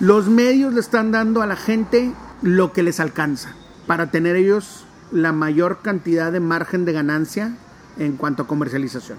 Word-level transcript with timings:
Los 0.00 0.28
medios 0.28 0.72
le 0.72 0.80
están 0.80 1.12
dando 1.12 1.42
a 1.42 1.46
la 1.46 1.56
gente 1.56 2.14
lo 2.40 2.72
que 2.72 2.82
les 2.82 3.00
alcanza 3.00 3.52
para 3.86 4.10
tener 4.10 4.34
ellos 4.34 4.86
la 5.12 5.32
mayor 5.32 5.80
cantidad 5.82 6.32
de 6.32 6.40
margen 6.40 6.86
de 6.86 6.94
ganancia 6.94 7.54
en 7.98 8.16
cuanto 8.16 8.44
a 8.44 8.46
comercialización. 8.46 9.18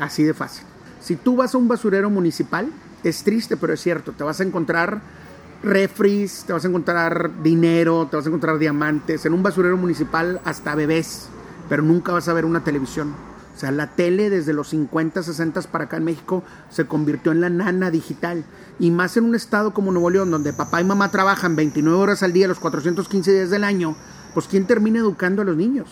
Así 0.00 0.22
de 0.22 0.32
fácil. 0.32 0.64
Si 1.02 1.16
tú 1.16 1.36
vas 1.36 1.54
a 1.54 1.58
un 1.58 1.68
basurero 1.68 2.08
municipal, 2.08 2.70
es 3.02 3.22
triste, 3.22 3.58
pero 3.58 3.74
es 3.74 3.82
cierto, 3.82 4.12
te 4.12 4.24
vas 4.24 4.40
a 4.40 4.44
encontrar 4.44 5.02
refris, 5.62 6.44
te 6.46 6.54
vas 6.54 6.64
a 6.64 6.68
encontrar 6.68 7.42
dinero, 7.42 8.08
te 8.10 8.16
vas 8.16 8.24
a 8.24 8.28
encontrar 8.30 8.56
diamantes, 8.56 9.26
en 9.26 9.34
un 9.34 9.42
basurero 9.42 9.76
municipal 9.76 10.40
hasta 10.46 10.74
bebés, 10.74 11.28
pero 11.68 11.82
nunca 11.82 12.12
vas 12.12 12.28
a 12.28 12.32
ver 12.32 12.46
una 12.46 12.64
televisión. 12.64 13.12
O 13.54 13.58
sea, 13.58 13.70
la 13.70 13.88
tele 13.88 14.30
desde 14.30 14.52
los 14.52 14.68
50, 14.70 15.22
60 15.22 15.62
para 15.62 15.84
acá 15.84 15.96
en 15.96 16.04
México 16.04 16.42
se 16.70 16.86
convirtió 16.86 17.32
en 17.32 17.40
la 17.40 17.50
nana 17.50 17.90
digital. 17.90 18.44
Y 18.78 18.90
más 18.90 19.16
en 19.16 19.24
un 19.24 19.34
estado 19.34 19.72
como 19.72 19.92
Nuevo 19.92 20.10
León, 20.10 20.30
donde 20.30 20.52
papá 20.52 20.80
y 20.80 20.84
mamá 20.84 21.10
trabajan 21.10 21.54
29 21.54 21.96
horas 21.96 22.22
al 22.22 22.32
día, 22.32 22.48
los 22.48 22.58
415 22.58 23.32
días 23.32 23.50
del 23.50 23.64
año, 23.64 23.96
pues 24.34 24.48
¿quién 24.48 24.66
termina 24.66 24.98
educando 24.98 25.42
a 25.42 25.44
los 25.44 25.56
niños? 25.56 25.88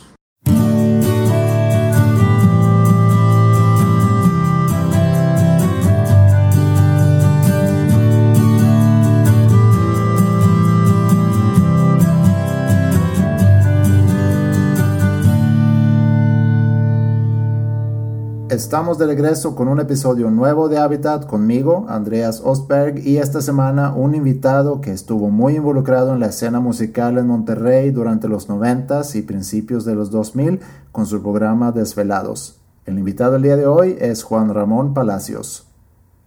Estamos 18.52 18.98
de 18.98 19.06
regreso 19.06 19.54
con 19.54 19.66
un 19.68 19.80
episodio 19.80 20.30
nuevo 20.30 20.68
de 20.68 20.76
Habitat 20.76 21.24
conmigo, 21.24 21.86
Andreas 21.88 22.42
Ostberg, 22.44 22.98
y 22.98 23.16
esta 23.16 23.40
semana 23.40 23.94
un 23.94 24.14
invitado 24.14 24.82
que 24.82 24.92
estuvo 24.92 25.30
muy 25.30 25.56
involucrado 25.56 26.12
en 26.12 26.20
la 26.20 26.26
escena 26.26 26.60
musical 26.60 27.16
en 27.16 27.28
Monterrey 27.28 27.90
durante 27.92 28.28
los 28.28 28.50
90 28.50 29.04
y 29.14 29.22
principios 29.22 29.86
de 29.86 29.94
los 29.94 30.10
2000 30.10 30.60
con 30.92 31.06
su 31.06 31.22
programa 31.22 31.72
Desvelados. 31.72 32.60
El 32.84 32.98
invitado 32.98 33.36
el 33.36 33.42
día 33.42 33.56
de 33.56 33.66
hoy 33.66 33.96
es 33.98 34.22
Juan 34.22 34.52
Ramón 34.52 34.92
Palacios. 34.92 35.66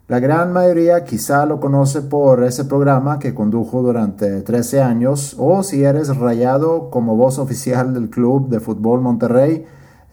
La 0.07 0.19
gran 0.19 0.51
mayoría 0.51 1.03
quizá 1.03 1.45
lo 1.45 1.59
conoce 1.59 2.01
por 2.01 2.43
ese 2.43 2.65
programa 2.65 3.19
que 3.19 3.35
condujo 3.35 3.83
durante 3.83 4.41
13 4.41 4.81
años 4.81 5.35
o 5.37 5.61
si 5.61 5.83
eres 5.83 6.17
rayado 6.17 6.89
como 6.89 7.15
voz 7.15 7.37
oficial 7.37 7.93
del 7.93 8.09
Club 8.09 8.49
de 8.49 8.59
Fútbol 8.59 9.01
Monterrey, 9.01 9.67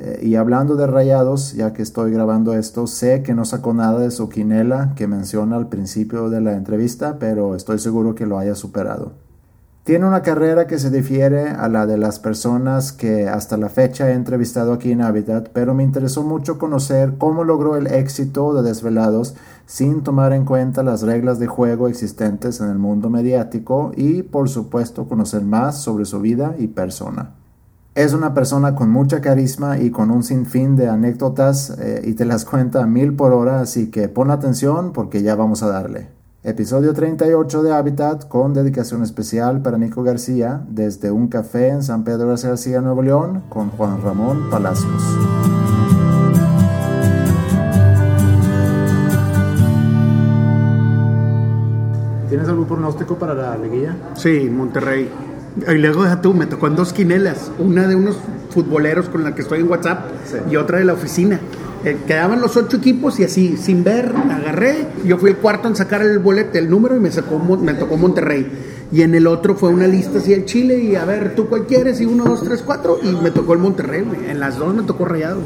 eh, 0.05 0.19
y 0.21 0.35
hablando 0.35 0.75
de 0.75 0.89
rayados, 0.89 1.53
ya 1.53 1.73
que 1.73 1.83
estoy 1.83 2.11
grabando 2.11 2.55
esto, 2.55 2.89
sé 2.89 3.23
que 3.23 3.35
no 3.35 3.45
sacó 3.45 3.73
nada 3.73 4.01
de 4.01 4.11
su 4.11 4.29
quinela 4.29 4.95
que 4.97 5.07
menciona 5.07 5.55
al 5.55 5.69
principio 5.69 6.29
de 6.29 6.41
la 6.41 6.55
entrevista, 6.55 7.19
pero 7.21 7.55
estoy 7.55 7.79
seguro 7.79 8.17
que 8.17 8.27
lo 8.27 8.37
haya 8.37 8.57
superado. 8.57 9.13
Tiene 9.85 10.07
una 10.07 10.23
carrera 10.23 10.67
que 10.67 10.81
se 10.81 10.91
difiere 10.91 11.51
a 11.51 11.69
la 11.69 11.87
de 11.87 11.99
las 11.99 12.19
personas 12.19 12.93
que 12.93 13.29
hasta 13.29 13.57
la 13.57 13.69
fecha 13.69 14.11
he 14.11 14.15
entrevistado 14.15 14.73
aquí 14.73 14.91
en 14.91 15.03
Habitat, 15.03 15.51
pero 15.53 15.73
me 15.73 15.85
interesó 15.85 16.25
mucho 16.25 16.59
conocer 16.59 17.15
cómo 17.17 17.45
logró 17.45 17.77
el 17.77 17.87
éxito 17.87 18.55
de 18.55 18.63
Desvelados 18.63 19.37
sin 19.67 20.03
tomar 20.03 20.33
en 20.33 20.45
cuenta 20.45 20.83
las 20.83 21.03
reglas 21.03 21.39
de 21.39 21.47
juego 21.47 21.87
existentes 21.87 22.61
en 22.61 22.71
el 22.71 22.79
mundo 22.79 23.09
mediático 23.09 23.93
y, 23.97 24.25
por 24.25 24.49
supuesto, 24.49 25.07
conocer 25.07 25.43
más 25.43 25.81
sobre 25.81 26.07
su 26.07 26.21
vida 26.21 26.57
y 26.59 26.67
persona. 26.67 27.42
Es 27.95 28.15
una 28.15 28.33
persona 28.33 28.75
con 28.75 28.89
mucha 28.89 29.21
carisma 29.21 29.79
y 29.79 29.91
con 29.91 30.11
un 30.11 30.23
sinfín 30.23 30.77
de 30.77 30.89
anécdotas 30.89 31.77
eh, 31.79 32.01
y 32.07 32.15
te 32.15 32.25
las 32.25 32.47
cuenta 32.47 32.83
a 32.83 32.87
mil 32.87 33.13
por 33.13 33.35
hora, 33.35 33.61
así 33.61 33.91
que 33.91 34.09
pon 34.09 34.31
atención 34.31 34.95
porque 34.95 35.21
ya 35.21 35.35
vamos 35.35 35.63
a 35.63 35.69
darle. 35.69 36.09
Episodio 36.43 36.95
38 36.95 37.63
de 37.63 37.71
Habitat 37.71 38.29
con 38.29 38.55
dedicación 38.55 39.03
especial 39.03 39.61
para 39.61 39.77
Nico 39.77 40.03
García 40.03 40.63
desde 40.71 41.11
un 41.11 41.29
café 41.29 41.69
en 41.69 41.83
San 41.83 42.03
Pedro 42.03 42.35
de 42.35 42.49
García, 42.49 42.81
Nuevo 42.81 43.03
León, 43.03 43.43
con 43.51 43.69
Juan 43.69 44.01
Ramón 44.03 44.49
Palacios. 44.51 45.03
¿Tienes 52.31 52.49
algún 52.49 52.65
pronóstico 52.65 53.17
para 53.17 53.35
la 53.35 53.59
liguilla? 53.59 53.95
Sí, 54.15 54.49
Monterrey. 54.49 55.11
Y 55.69 55.75
luego 55.75 56.03
deja 56.03 56.21
tú, 56.23 56.33
me 56.33 56.47
tocó 56.47 56.67
en 56.67 56.77
dos 56.77 56.93
quinelas, 56.93 57.51
una 57.59 57.87
de 57.87 57.95
unos 57.95 58.17
futboleros 58.51 59.09
con 59.09 59.23
la 59.23 59.35
que 59.35 59.43
estoy 59.43 59.61
en 59.61 59.71
WhatsApp 59.71 60.07
y 60.51 60.57
otra 60.57 60.79
de 60.79 60.85
la 60.85 60.95
oficina. 60.95 61.41
Eh, 61.85 61.99
quedaban 62.07 62.41
los 62.41 62.57
ocho 62.57 62.77
equipos 62.77 63.19
y 63.21 63.25
así, 63.25 63.57
sin 63.57 63.85
ver, 63.85 64.15
agarré. 64.31 64.87
Yo 65.05 65.19
fui 65.19 65.31
el 65.31 65.37
cuarto 65.37 65.69
en 65.69 65.77
sacar 65.77 66.01
el 66.03 66.19
boleto, 66.21 66.59
el 66.59 66.71
número 66.71 66.97
y 66.97 67.01
me, 67.01 67.11
sacó, 67.11 67.39
me 67.39 67.75
tocó 67.75 67.97
Monterrey. 67.97 68.51
Y 68.93 69.03
en 69.03 69.15
el 69.15 69.27
otro 69.27 69.55
fue 69.55 69.71
una 69.71 69.87
lista 69.87 70.19
así 70.19 70.33
el 70.33 70.45
Chile 70.45 70.79
y 70.79 70.97
a 70.97 71.05
ver, 71.05 71.35
¿tú 71.35 71.49
cuál 71.49 71.67
quieres? 71.67 72.01
Y 72.01 72.07
uno, 72.07 72.25
dos, 72.25 72.43
tres, 72.45 72.63
cuatro. 72.65 72.99
Y 73.03 73.13
me 73.17 73.31
tocó 73.31 73.53
el 73.53 73.59
Monterrey, 73.59 74.07
En 74.29 74.41
las 74.41 74.59
dos 74.59 74.75
me 74.75 74.85
tocó 74.85 75.05
rayado. 75.05 75.41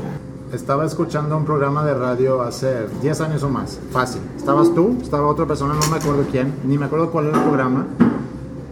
Estaba 0.53 0.85
escuchando 0.85 1.37
un 1.37 1.45
programa 1.45 1.85
de 1.85 1.95
radio 1.95 2.43
hace 2.43 2.87
10 3.03 3.21
años 3.23 3.43
o 3.43 3.49
más. 3.49 3.79
Fácil. 3.91 4.21
Estabas 4.37 4.73
tú, 4.75 4.97
estaba 5.03 5.27
otra 5.27 5.47
persona, 5.47 5.75
no 5.75 5.91
me 5.91 5.97
acuerdo 5.97 6.25
quién, 6.31 6.53
ni 6.65 6.79
me 6.79 6.87
acuerdo 6.87 7.11
cuál 7.11 7.27
era 7.27 7.39
el 7.39 7.45
programa 7.45 7.87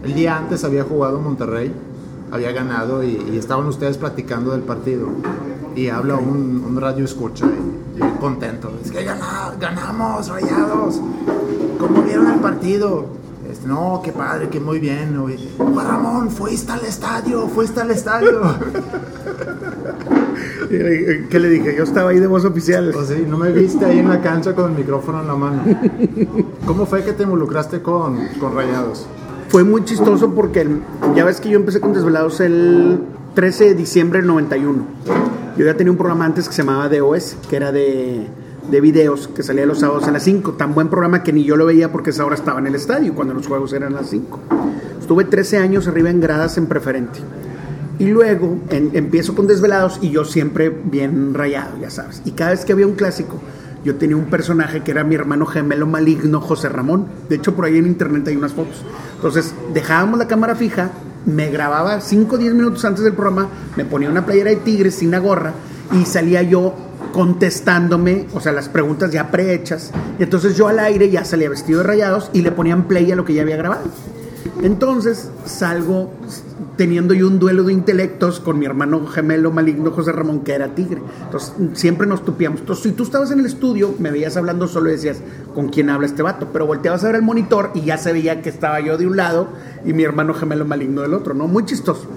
el 0.05 0.13
día 0.13 0.37
antes 0.37 0.63
había 0.63 0.83
jugado 0.83 1.19
Monterrey, 1.19 1.73
había 2.31 2.51
ganado 2.51 3.03
y, 3.03 3.37
estaban 3.37 3.65
ustedes 3.65 3.97
platicando 3.97 4.51
del 4.51 4.61
partido. 4.61 5.07
Y 5.75 5.89
habla 5.89 6.15
un, 6.15 6.77
radio 6.79 7.03
escucha 7.03 7.47
y, 7.47 8.19
contento. 8.19 8.71
Es 8.83 8.91
que 8.91 9.03
ganamos, 9.03 10.29
rayados. 10.29 11.01
¿Cómo 11.79 12.03
vieron 12.03 12.31
el 12.31 12.39
partido? 12.39 13.05
Este, 13.49 13.67
no, 13.67 14.01
qué 14.03 14.11
padre, 14.11 14.49
que 14.49 14.59
muy 14.59 14.79
bien. 14.79 15.17
Ramón, 15.75 16.29
fuiste 16.29 16.71
al 16.71 16.85
estadio, 16.85 17.47
fuiste 17.47 17.81
al 17.81 17.89
estadio. 17.91 18.41
¿Qué 20.69 21.39
le 21.39 21.49
dije? 21.49 21.75
Yo 21.75 21.83
estaba 21.83 22.11
ahí 22.11 22.19
de 22.19 22.27
voz 22.27 22.45
oficial. 22.45 22.91
Pues 22.93 23.07
sí, 23.07 23.25
no 23.27 23.37
me 23.37 23.51
viste 23.51 23.85
ahí 23.85 23.99
en 23.99 24.09
la 24.09 24.21
cancha 24.21 24.53
con 24.53 24.71
el 24.71 24.77
micrófono 24.77 25.21
en 25.21 25.27
la 25.27 25.35
mano. 25.35 25.63
¿Cómo 26.65 26.85
fue 26.85 27.03
que 27.03 27.13
te 27.13 27.23
involucraste 27.23 27.81
con, 27.81 28.19
con 28.39 28.55
Rayados? 28.55 29.07
Fue 29.55 29.63
muy 29.63 29.85
chistoso 29.85 30.35
porque 30.35 30.67
ya 31.15 31.23
ves 31.23 31.39
que 31.39 31.47
yo 31.47 31.55
empecé 31.55 31.79
con 31.79 31.93
Desvelados 31.93 32.41
el 32.41 32.99
13 33.35 33.67
de 33.67 33.73
diciembre 33.75 34.19
del 34.19 34.27
91. 34.27 34.85
Yo 35.57 35.65
ya 35.65 35.77
tenía 35.77 35.91
un 35.91 35.97
programa 35.97 36.25
antes 36.25 36.49
que 36.49 36.53
se 36.53 36.61
llamaba 36.61 36.89
DOS, 36.89 37.37
que 37.49 37.55
era 37.55 37.71
de, 37.71 38.27
de 38.69 38.81
videos, 38.81 39.29
que 39.29 39.43
salía 39.43 39.65
los 39.65 39.79
sábados 39.79 40.09
a 40.09 40.11
las 40.11 40.23
5. 40.23 40.55
Tan 40.55 40.75
buen 40.75 40.89
programa 40.89 41.23
que 41.23 41.31
ni 41.31 41.45
yo 41.45 41.55
lo 41.55 41.65
veía 41.65 41.89
porque 41.89 42.09
esa 42.09 42.25
hora 42.25 42.35
estaba 42.35 42.59
en 42.59 42.67
el 42.67 42.75
estadio, 42.75 43.15
cuando 43.15 43.33
los 43.33 43.47
juegos 43.47 43.71
eran 43.71 43.93
a 43.93 44.01
las 44.01 44.09
5. 44.09 44.39
Estuve 44.99 45.23
13 45.23 45.59
años 45.59 45.87
arriba 45.87 46.09
en 46.09 46.19
gradas 46.19 46.57
en 46.57 46.65
preferente. 46.65 47.19
Y 47.97 48.07
luego 48.07 48.57
empiezo 48.69 49.35
con 49.35 49.47
Desvelados 49.47 49.99
y 50.01 50.09
yo 50.09 50.25
siempre 50.25 50.67
bien 50.67 51.33
rayado, 51.33 51.77
ya 51.79 51.89
sabes. 51.89 52.21
Y 52.25 52.31
cada 52.31 52.51
vez 52.51 52.65
que 52.65 52.73
había 52.73 52.87
un 52.87 52.95
clásico, 52.95 53.39
yo 53.85 53.95
tenía 53.97 54.17
un 54.17 54.25
personaje 54.25 54.81
que 54.81 54.89
era 54.89 55.03
mi 55.03 55.13
hermano 55.13 55.45
gemelo 55.45 55.85
maligno, 55.85 56.41
José 56.41 56.69
Ramón. 56.69 57.05
De 57.29 57.35
hecho, 57.35 57.55
por 57.55 57.65
ahí 57.65 57.77
en 57.77 57.85
internet 57.85 58.27
hay 58.27 58.35
unas 58.35 58.51
fotos. 58.51 58.83
Entonces, 59.25 59.55
dejábamos 59.73 60.19
la 60.19 60.27
cámara 60.27 60.53
fija, 60.53 60.91
me 61.25 61.49
grababa 61.49 61.99
5 61.99 62.35
o 62.35 62.37
10 62.37 62.53
minutos 62.53 62.85
antes 62.85 63.03
del 63.03 63.13
programa, 63.13 63.49
me 63.75 63.83
ponía 63.83 64.07
una 64.07 64.23
playera 64.23 64.51
de 64.51 64.57
tigres 64.57 64.93
sin 64.93 65.09
la 65.09 65.17
gorra 65.17 65.51
y 65.91 66.05
salía 66.05 66.43
yo 66.43 66.75
contestándome, 67.11 68.27
o 68.35 68.39
sea, 68.39 68.51
las 68.51 68.69
preguntas 68.69 69.11
ya 69.11 69.31
prehechas. 69.31 69.89
Y 70.19 70.23
entonces 70.23 70.55
yo 70.55 70.67
al 70.67 70.77
aire 70.77 71.09
ya 71.09 71.25
salía 71.25 71.49
vestido 71.49 71.79
de 71.79 71.87
rayados 71.87 72.29
y 72.33 72.43
le 72.43 72.51
ponían 72.51 72.83
play 72.83 73.11
a 73.11 73.15
lo 73.15 73.25
que 73.25 73.33
ya 73.33 73.41
había 73.41 73.57
grabado. 73.57 73.85
Entonces 74.61 75.31
salgo 75.43 76.11
teniendo 76.77 77.13
yo 77.13 77.27
un 77.27 77.39
duelo 77.39 77.63
de 77.63 77.73
intelectos 77.73 78.39
con 78.39 78.59
mi 78.59 78.65
hermano 78.65 79.05
gemelo 79.07 79.51
maligno 79.51 79.91
José 79.91 80.11
Ramón, 80.11 80.41
que 80.41 80.53
era 80.53 80.75
tigre. 80.75 81.01
Entonces 81.23 81.53
siempre 81.73 82.07
nos 82.07 82.23
tupiamos. 82.23 82.59
Entonces, 82.61 82.83
si 82.83 82.91
tú 82.91 83.03
estabas 83.03 83.31
en 83.31 83.39
el 83.39 83.45
estudio, 83.45 83.95
me 83.99 84.11
veías 84.11 84.37
hablando 84.37 84.67
solo 84.67 84.89
y 84.89 84.93
decías, 84.93 85.21
¿con 85.53 85.69
quién 85.69 85.89
habla 85.89 86.07
este 86.07 86.23
vato? 86.23 86.49
Pero 86.51 86.65
volteabas 86.65 87.03
a 87.03 87.07
ver 87.07 87.15
el 87.17 87.21
monitor 87.21 87.71
y 87.73 87.81
ya 87.81 87.97
se 87.97 88.13
veía 88.13 88.41
que 88.41 88.49
estaba 88.49 88.79
yo 88.79 88.97
de 88.97 89.07
un 89.07 89.17
lado 89.17 89.47
y 89.85 89.93
mi 89.93 90.03
hermano 90.03 90.33
gemelo 90.33 90.65
maligno 90.65 91.01
del 91.01 91.13
otro, 91.13 91.33
¿no? 91.33 91.47
Muy 91.47 91.65
chistoso. 91.65 92.07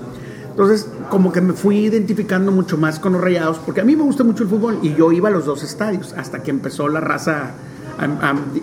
Entonces, 0.51 0.89
como 1.09 1.31
que 1.31 1.41
me 1.41 1.53
fui 1.53 1.85
identificando 1.85 2.51
mucho 2.51 2.77
más 2.77 2.99
con 2.99 3.13
los 3.13 3.23
rayados, 3.23 3.59
porque 3.59 3.81
a 3.81 3.85
mí 3.85 3.95
me 3.95 4.03
gusta 4.03 4.25
mucho 4.25 4.43
el 4.43 4.49
fútbol 4.49 4.81
y 4.83 4.93
yo 4.95 5.13
iba 5.13 5.29
a 5.29 5.33
los 5.33 5.45
dos 5.45 5.63
estadios 5.63 6.15
hasta 6.15 6.43
que 6.43 6.51
empezó 6.51 6.89
la 6.89 6.99
raza. 6.99 7.53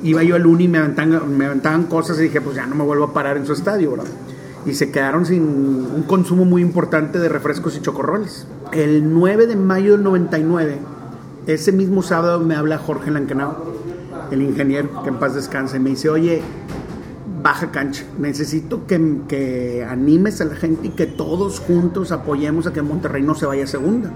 iba 0.03 0.21
yo 0.23 0.35
al 0.35 0.45
uni 0.45 0.65
y 0.65 0.67
me 0.67 0.79
aventaban, 0.79 1.37
me 1.37 1.45
aventaban 1.45 1.83
cosas 1.85 2.19
y 2.19 2.23
dije, 2.23 2.41
pues 2.41 2.57
ya 2.57 2.65
no 2.65 2.75
me 2.75 2.83
vuelvo 2.83 3.05
a 3.05 3.13
parar 3.13 3.37
en 3.37 3.45
su 3.45 3.53
estadio, 3.53 3.91
¿verdad? 3.91 4.07
Y 4.65 4.73
se 4.73 4.91
quedaron 4.91 5.25
sin 5.25 5.43
un 5.43 6.03
consumo 6.07 6.45
muy 6.45 6.61
importante 6.61 7.19
de 7.19 7.29
refrescos 7.29 7.77
y 7.77 7.81
chocorroles. 7.81 8.47
El 8.71 9.13
9 9.13 9.47
de 9.47 9.55
mayo 9.55 9.93
del 9.93 10.03
99, 10.03 10.79
ese 11.47 11.71
mismo 11.71 12.01
sábado 12.01 12.39
me 12.39 12.55
habla 12.55 12.77
Jorge 12.77 13.11
Lankenau, 13.11 13.55
el 14.31 14.41
ingeniero, 14.41 15.03
que 15.03 15.09
en 15.09 15.17
paz 15.17 15.35
descanse, 15.35 15.77
y 15.77 15.79
me 15.79 15.91
dice, 15.91 16.09
oye, 16.09 16.41
baja 17.43 17.69
cancha, 17.69 18.03
necesito 18.17 18.87
que, 18.87 19.19
que 19.27 19.85
animes 19.87 20.41
a 20.41 20.45
la 20.45 20.55
gente 20.55 20.87
y 20.87 20.89
que 20.91 21.05
todos 21.05 21.59
juntos 21.59 22.11
apoyemos 22.11 22.65
a 22.65 22.73
que 22.73 22.81
Monterrey 22.81 23.21
no 23.21 23.35
se 23.35 23.45
vaya 23.45 23.65
a 23.65 23.67
segunda. 23.67 24.11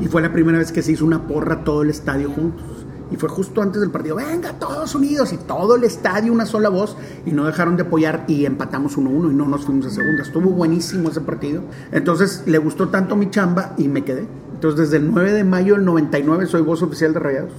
Y 0.00 0.06
fue 0.06 0.22
la 0.22 0.32
primera 0.32 0.58
vez 0.58 0.70
que 0.70 0.82
se 0.82 0.92
hizo 0.92 1.04
una 1.04 1.26
porra 1.26 1.64
todo 1.64 1.82
el 1.82 1.90
estadio 1.90 2.30
juntos. 2.30 2.79
Y 3.10 3.16
fue 3.16 3.28
justo 3.28 3.60
antes 3.62 3.80
del 3.80 3.90
partido, 3.90 4.16
venga, 4.16 4.52
todos 4.52 4.94
unidos, 4.94 5.32
y 5.32 5.36
todo 5.36 5.74
el 5.76 5.84
estadio 5.84 6.32
una 6.32 6.46
sola 6.46 6.68
voz, 6.68 6.96
y 7.26 7.32
no 7.32 7.44
dejaron 7.44 7.76
de 7.76 7.82
apoyar, 7.82 8.24
y 8.28 8.44
empatamos 8.46 8.96
1-1 8.96 9.30
y 9.32 9.34
no 9.34 9.46
nos 9.48 9.64
fuimos 9.64 9.86
a 9.86 9.90
segunda. 9.90 10.22
Estuvo 10.22 10.50
buenísimo 10.50 11.08
ese 11.08 11.20
partido. 11.20 11.62
Entonces 11.92 12.42
le 12.46 12.58
gustó 12.58 12.88
tanto 12.88 13.16
mi 13.16 13.28
chamba 13.30 13.74
y 13.76 13.88
me 13.88 14.04
quedé. 14.04 14.26
Entonces 14.54 14.90
desde 14.90 14.98
el 14.98 15.10
9 15.12 15.32
de 15.32 15.42
mayo 15.44 15.74
del 15.74 15.84
99 15.84 16.46
soy 16.46 16.62
voz 16.62 16.82
oficial 16.82 17.12
de 17.14 17.18
Rayados. 17.20 17.52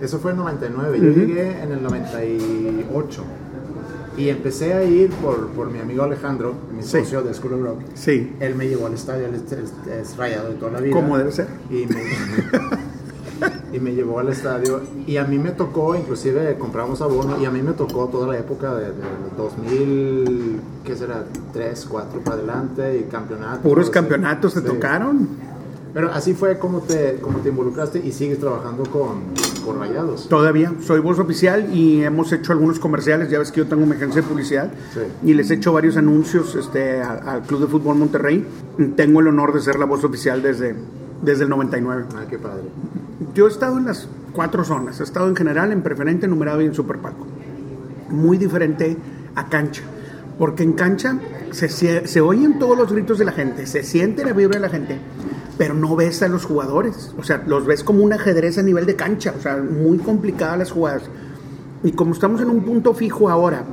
Eso 0.00 0.18
fue 0.18 0.32
en 0.32 0.38
99. 0.38 0.98
Yo 1.00 1.10
llegué 1.10 1.62
en 1.62 1.72
el 1.72 1.82
98. 1.82 3.22
Y 4.18 4.30
empecé 4.30 4.72
a 4.72 4.82
ir 4.82 5.10
por, 5.10 5.48
por 5.48 5.70
mi 5.70 5.78
amigo 5.78 6.02
Alejandro, 6.02 6.54
mi 6.74 6.82
Sí. 6.82 7.00
socio 7.00 7.22
de 7.22 7.34
School 7.34 7.52
of 7.54 7.60
Rock. 7.62 7.78
Sí, 7.94 8.32
Él 8.40 8.54
me 8.54 8.66
llevó 8.66 8.86
al 8.86 8.94
estadio, 8.94 9.26
él 9.26 9.34
es 9.34 10.16
rayado 10.16 10.48
de 10.48 10.54
toda 10.54 10.72
la 10.72 10.80
vida. 10.80 10.94
como 10.94 11.18
debe 11.18 11.30
ser. 11.32 11.46
Y 11.70 11.84
me, 11.86 12.00
y 13.76 13.80
me 13.80 13.94
llevó 13.94 14.18
al 14.18 14.28
estadio. 14.30 14.80
Y 15.06 15.16
a 15.18 15.24
mí 15.24 15.38
me 15.38 15.50
tocó, 15.50 15.94
inclusive 15.94 16.56
compramos 16.58 17.00
abono, 17.02 17.40
y 17.40 17.44
a 17.44 17.50
mí 17.50 17.62
me 17.62 17.72
tocó 17.72 18.06
toda 18.08 18.26
la 18.28 18.38
época 18.38 18.74
de, 18.74 18.86
de 18.86 18.92
2000, 19.36 20.60
¿qué 20.84 20.96
será? 20.96 21.24
3, 21.52 21.86
4 21.90 22.20
para 22.20 22.36
adelante, 22.36 22.98
y 22.98 23.10
campeonatos. 23.10 23.60
Puros 23.62 23.90
campeonatos 23.90 24.54
te 24.54 24.60
Sí. 24.60 24.66
tocaron. 24.66 25.28
Pero 25.94 26.12
así 26.12 26.34
fue 26.34 26.58
como 26.58 26.80
te, 26.80 27.16
como 27.22 27.38
te 27.38 27.48
involucraste 27.48 27.98
y 28.04 28.12
sigues 28.12 28.38
trabajando 28.38 28.82
con, 28.84 29.20
con 29.64 29.78
Rayados. 29.80 30.28
Todavía 30.28 30.70
soy 30.82 31.00
voz 31.00 31.18
oficial 31.18 31.74
y 31.74 32.02
hemos 32.02 32.30
hecho 32.32 32.52
algunos 32.52 32.78
comerciales. 32.78 33.30
Ya 33.30 33.38
ves 33.38 33.50
que 33.50 33.60
yo 33.62 33.66
tengo 33.66 33.86
mi 33.86 33.92
agencia 33.92 34.20
de 34.20 34.28
publicidad 34.28 34.70
Sí. 34.92 35.00
y 35.24 35.32
les 35.32 35.50
he 35.50 35.54
hecho 35.54 35.72
varios 35.72 35.96
anuncios 35.96 36.54
este, 36.54 37.00
al 37.00 37.42
Club 37.44 37.60
de 37.62 37.66
Fútbol 37.68 37.96
Monterrey. 37.96 38.46
Tengo 38.94 39.20
el 39.20 39.28
honor 39.28 39.54
de 39.54 39.60
ser 39.62 39.78
la 39.78 39.86
voz 39.86 40.04
oficial 40.04 40.42
desde, 40.42 40.74
desde 41.22 41.44
el 41.44 41.48
99. 41.48 42.04
Ah, 42.14 42.24
qué 42.28 42.38
padre. 42.38 42.64
Yo 43.34 43.46
he 43.46 43.50
estado 43.50 43.78
en 43.78 43.86
las 43.86 44.08
cuatro 44.32 44.64
zonas. 44.64 45.00
He 45.00 45.04
estado 45.04 45.28
en 45.28 45.36
general, 45.36 45.72
en 45.72 45.82
preferente, 45.82 46.28
numerado 46.28 46.60
y 46.60 46.66
en 46.66 46.74
superpalco. 46.74 47.26
Muy 48.10 48.36
diferente 48.36 48.96
a 49.34 49.48
cancha. 49.48 49.82
Porque 50.38 50.62
en 50.62 50.74
cancha 50.74 51.18
se, 51.50 51.68
se 51.68 52.20
oyen 52.20 52.58
todos 52.58 52.76
los 52.76 52.92
gritos 52.92 53.18
de 53.18 53.24
la 53.24 53.32
gente, 53.32 53.66
se 53.66 53.82
siente 53.82 54.22
la 54.22 54.34
vibra 54.34 54.56
de 54.56 54.60
la 54.60 54.68
gente, 54.68 54.98
pero 55.56 55.72
no 55.72 55.96
ves 55.96 56.22
a 56.22 56.28
los 56.28 56.44
jugadores. 56.44 57.14
O 57.18 57.22
sea, 57.22 57.42
los 57.46 57.64
ves 57.64 57.82
como 57.82 58.04
un 58.04 58.12
ajedrez 58.12 58.58
a 58.58 58.62
nivel 58.62 58.84
de 58.84 58.96
cancha. 58.96 59.32
O 59.36 59.40
sea, 59.40 59.56
muy 59.56 59.98
complicadas 59.98 60.58
las 60.58 60.70
jugadas. 60.70 61.04
Y 61.82 61.92
como 61.92 62.12
estamos 62.12 62.40
en 62.42 62.50
un 62.50 62.62
punto 62.62 62.92
fijo 62.92 63.30
ahora, 63.30 63.64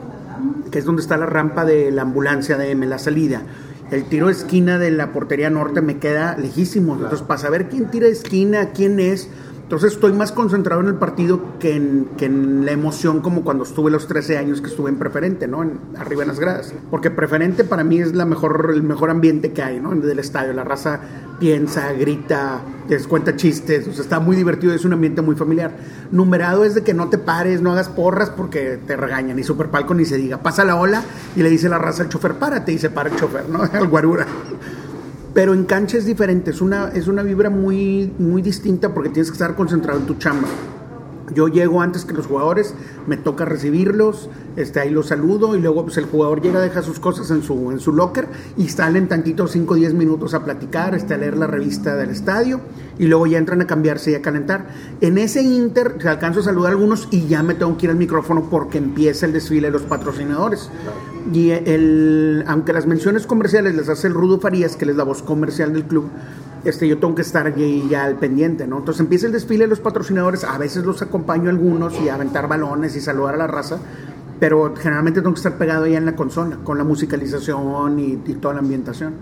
que 0.71 0.79
es 0.79 0.85
donde 0.85 1.01
está 1.01 1.17
la 1.17 1.25
rampa 1.25 1.65
de 1.65 1.91
la 1.91 2.03
ambulancia 2.03 2.57
de 2.57 2.71
M, 2.71 2.85
la 2.85 2.99
salida, 2.99 3.41
el 3.95 4.05
tiro 4.05 4.27
de 4.27 4.33
esquina 4.33 4.77
de 4.79 4.91
la 4.91 5.11
portería 5.11 5.49
norte 5.49 5.81
me 5.81 5.97
queda 5.99 6.37
lejísimo. 6.37 6.95
Entonces, 6.95 7.21
para 7.21 7.39
saber 7.39 7.69
quién 7.69 7.89
tira 7.91 8.07
de 8.07 8.13
esquina, 8.13 8.71
quién 8.71 8.99
es, 8.99 9.29
entonces 9.63 9.93
estoy 9.93 10.11
más 10.13 10.31
concentrado 10.31 10.81
en 10.81 10.87
el 10.87 10.95
partido 10.95 11.57
que 11.59 11.75
en, 11.75 12.07
que 12.17 12.25
en 12.25 12.65
la 12.65 12.71
emoción 12.73 13.21
como 13.21 13.43
cuando 13.43 13.63
estuve 13.63 13.89
los 13.91 14.07
13 14.07 14.37
años 14.37 14.61
que 14.61 14.67
estuve 14.67 14.89
en 14.89 14.97
preferente, 14.97 15.47
¿no? 15.47 15.63
En- 15.63 15.79
arriba 15.97 16.23
en 16.23 16.27
las 16.27 16.39
gradas. 16.39 16.73
Porque 16.91 17.09
preferente 17.09 17.63
para 17.63 17.83
mí 17.83 17.99
es 17.99 18.13
la 18.13 18.25
mejor, 18.25 18.71
el 18.73 18.83
mejor 18.83 19.09
ambiente 19.09 19.51
que 19.53 19.63
hay, 19.63 19.79
¿no? 19.79 19.95
Del 19.95 20.19
estadio. 20.19 20.53
La 20.53 20.63
raza 20.63 20.99
piensa, 21.43 21.91
grita, 21.91 22.61
les 22.87 23.05
cuenta 23.05 23.35
chistes, 23.35 23.85
o 23.85 23.91
sea, 23.91 24.01
está 24.01 24.21
muy 24.21 24.37
divertido, 24.37 24.73
es 24.73 24.85
un 24.85 24.93
ambiente 24.93 25.21
muy 25.21 25.35
familiar. 25.35 25.71
Numerado 26.09 26.63
es 26.63 26.73
de 26.73 26.83
que 26.83 26.93
no 26.93 27.09
te 27.09 27.17
pares, 27.17 27.61
no 27.61 27.73
hagas 27.73 27.89
porras 27.89 28.29
porque 28.29 28.79
te 28.87 28.95
regañan. 28.95 29.37
Y 29.37 29.43
Superpalco 29.43 29.93
ni 29.93 30.05
se 30.05 30.15
diga. 30.15 30.37
Pasa 30.37 30.63
la 30.63 30.77
ola 30.77 31.03
y 31.35 31.43
le 31.43 31.49
dice 31.49 31.67
la 31.67 31.79
raza 31.79 32.03
al 32.03 32.07
chofer, 32.07 32.35
párate, 32.35 32.71
y 32.71 32.77
se 32.77 32.89
para 32.91 33.09
el 33.09 33.17
chofer, 33.17 33.49
¿no? 33.49 33.61
Al 33.73 33.89
guarura. 33.89 34.25
Pero 35.33 35.53
en 35.53 35.65
cancha 35.65 35.97
es 35.97 36.05
diferente, 36.05 36.51
es 36.51 36.61
una, 36.61 36.91
es 36.93 37.07
una 37.09 37.23
vibra 37.23 37.49
muy, 37.49 38.09
muy 38.19 38.41
distinta 38.41 38.93
porque 38.93 39.09
tienes 39.09 39.29
que 39.29 39.33
estar 39.33 39.53
concentrado 39.53 39.99
en 39.99 40.05
tu 40.05 40.13
chamba. 40.13 40.47
Yo 41.33 41.47
llego 41.47 41.81
antes 41.81 42.05
que 42.05 42.13
los 42.13 42.27
jugadores, 42.27 42.73
me 43.07 43.17
toca 43.17 43.45
recibirlos, 43.45 44.29
este, 44.55 44.79
ahí 44.79 44.89
los 44.89 45.07
saludo 45.07 45.55
y 45.55 45.61
luego 45.61 45.83
pues, 45.83 45.97
el 45.97 46.05
jugador 46.05 46.41
llega, 46.41 46.59
deja 46.59 46.81
sus 46.81 46.99
cosas 46.99 47.31
en 47.31 47.43
su, 47.43 47.71
en 47.71 47.79
su 47.79 47.91
locker 47.91 48.27
y 48.57 48.69
salen 48.69 49.07
tantito 49.07 49.47
5 49.47 49.73
o 49.73 49.77
10 49.77 49.93
minutos 49.93 50.33
a 50.33 50.43
platicar, 50.43 50.95
este, 50.95 51.13
a 51.13 51.17
leer 51.17 51.37
la 51.37 51.47
revista 51.47 51.95
del 51.95 52.09
estadio 52.09 52.61
y 52.97 53.05
luego 53.05 53.25
ya 53.27 53.37
entran 53.37 53.61
a 53.61 53.67
cambiarse 53.67 54.11
y 54.11 54.15
a 54.15 54.21
calentar. 54.21 54.67
En 55.01 55.17
ese 55.17 55.41
inter 55.41 55.97
alcanzo 56.05 56.41
a 56.41 56.43
saludar 56.43 56.71
a 56.71 56.75
algunos 56.75 57.07
y 57.11 57.27
ya 57.27 57.43
me 57.43 57.55
tengo 57.55 57.77
que 57.77 57.87
ir 57.87 57.89
al 57.91 57.97
micrófono 57.97 58.47
porque 58.49 58.77
empieza 58.77 59.25
el 59.25 59.33
desfile 59.33 59.67
de 59.67 59.73
los 59.73 59.83
patrocinadores. 59.83 60.69
Y 61.31 61.51
el, 61.51 62.43
aunque 62.47 62.73
las 62.73 62.85
menciones 62.85 63.25
comerciales 63.25 63.75
las 63.75 63.89
hace 63.89 64.07
el 64.07 64.13
Rudo 64.13 64.39
Farías, 64.39 64.75
que 64.75 64.85
es 64.85 64.95
la 64.95 65.03
voz 65.03 65.23
comercial 65.23 65.73
del 65.73 65.85
club, 65.85 66.09
este, 66.63 66.87
yo 66.87 66.97
tengo 66.97 67.15
que 67.15 67.21
estar 67.21 67.45
allí 67.45 67.87
ya 67.89 68.05
al 68.05 68.15
pendiente, 68.15 68.67
¿no? 68.67 68.79
Entonces 68.79 69.01
empieza 69.01 69.27
el 69.27 69.33
desfile 69.33 69.65
de 69.65 69.69
los 69.69 69.79
patrocinadores, 69.79 70.43
a 70.43 70.57
veces 70.57 70.85
los 70.85 71.01
acompaño 71.01 71.47
a 71.47 71.49
algunos 71.49 71.99
y 71.99 72.09
a 72.09 72.15
aventar 72.15 72.47
balones 72.47 72.95
y 72.95 73.01
saludar 73.01 73.35
a 73.35 73.37
la 73.37 73.47
raza, 73.47 73.79
pero 74.39 74.73
generalmente 74.75 75.21
tengo 75.21 75.33
que 75.33 75.39
estar 75.39 75.57
pegado 75.57 75.87
ya 75.87 75.97
en 75.97 76.05
la 76.05 76.15
consola, 76.15 76.57
con 76.63 76.77
la 76.77 76.83
musicalización 76.83 77.99
y, 77.99 78.21
y 78.25 78.33
toda 78.35 78.55
la 78.55 78.59
ambientación. 78.61 79.13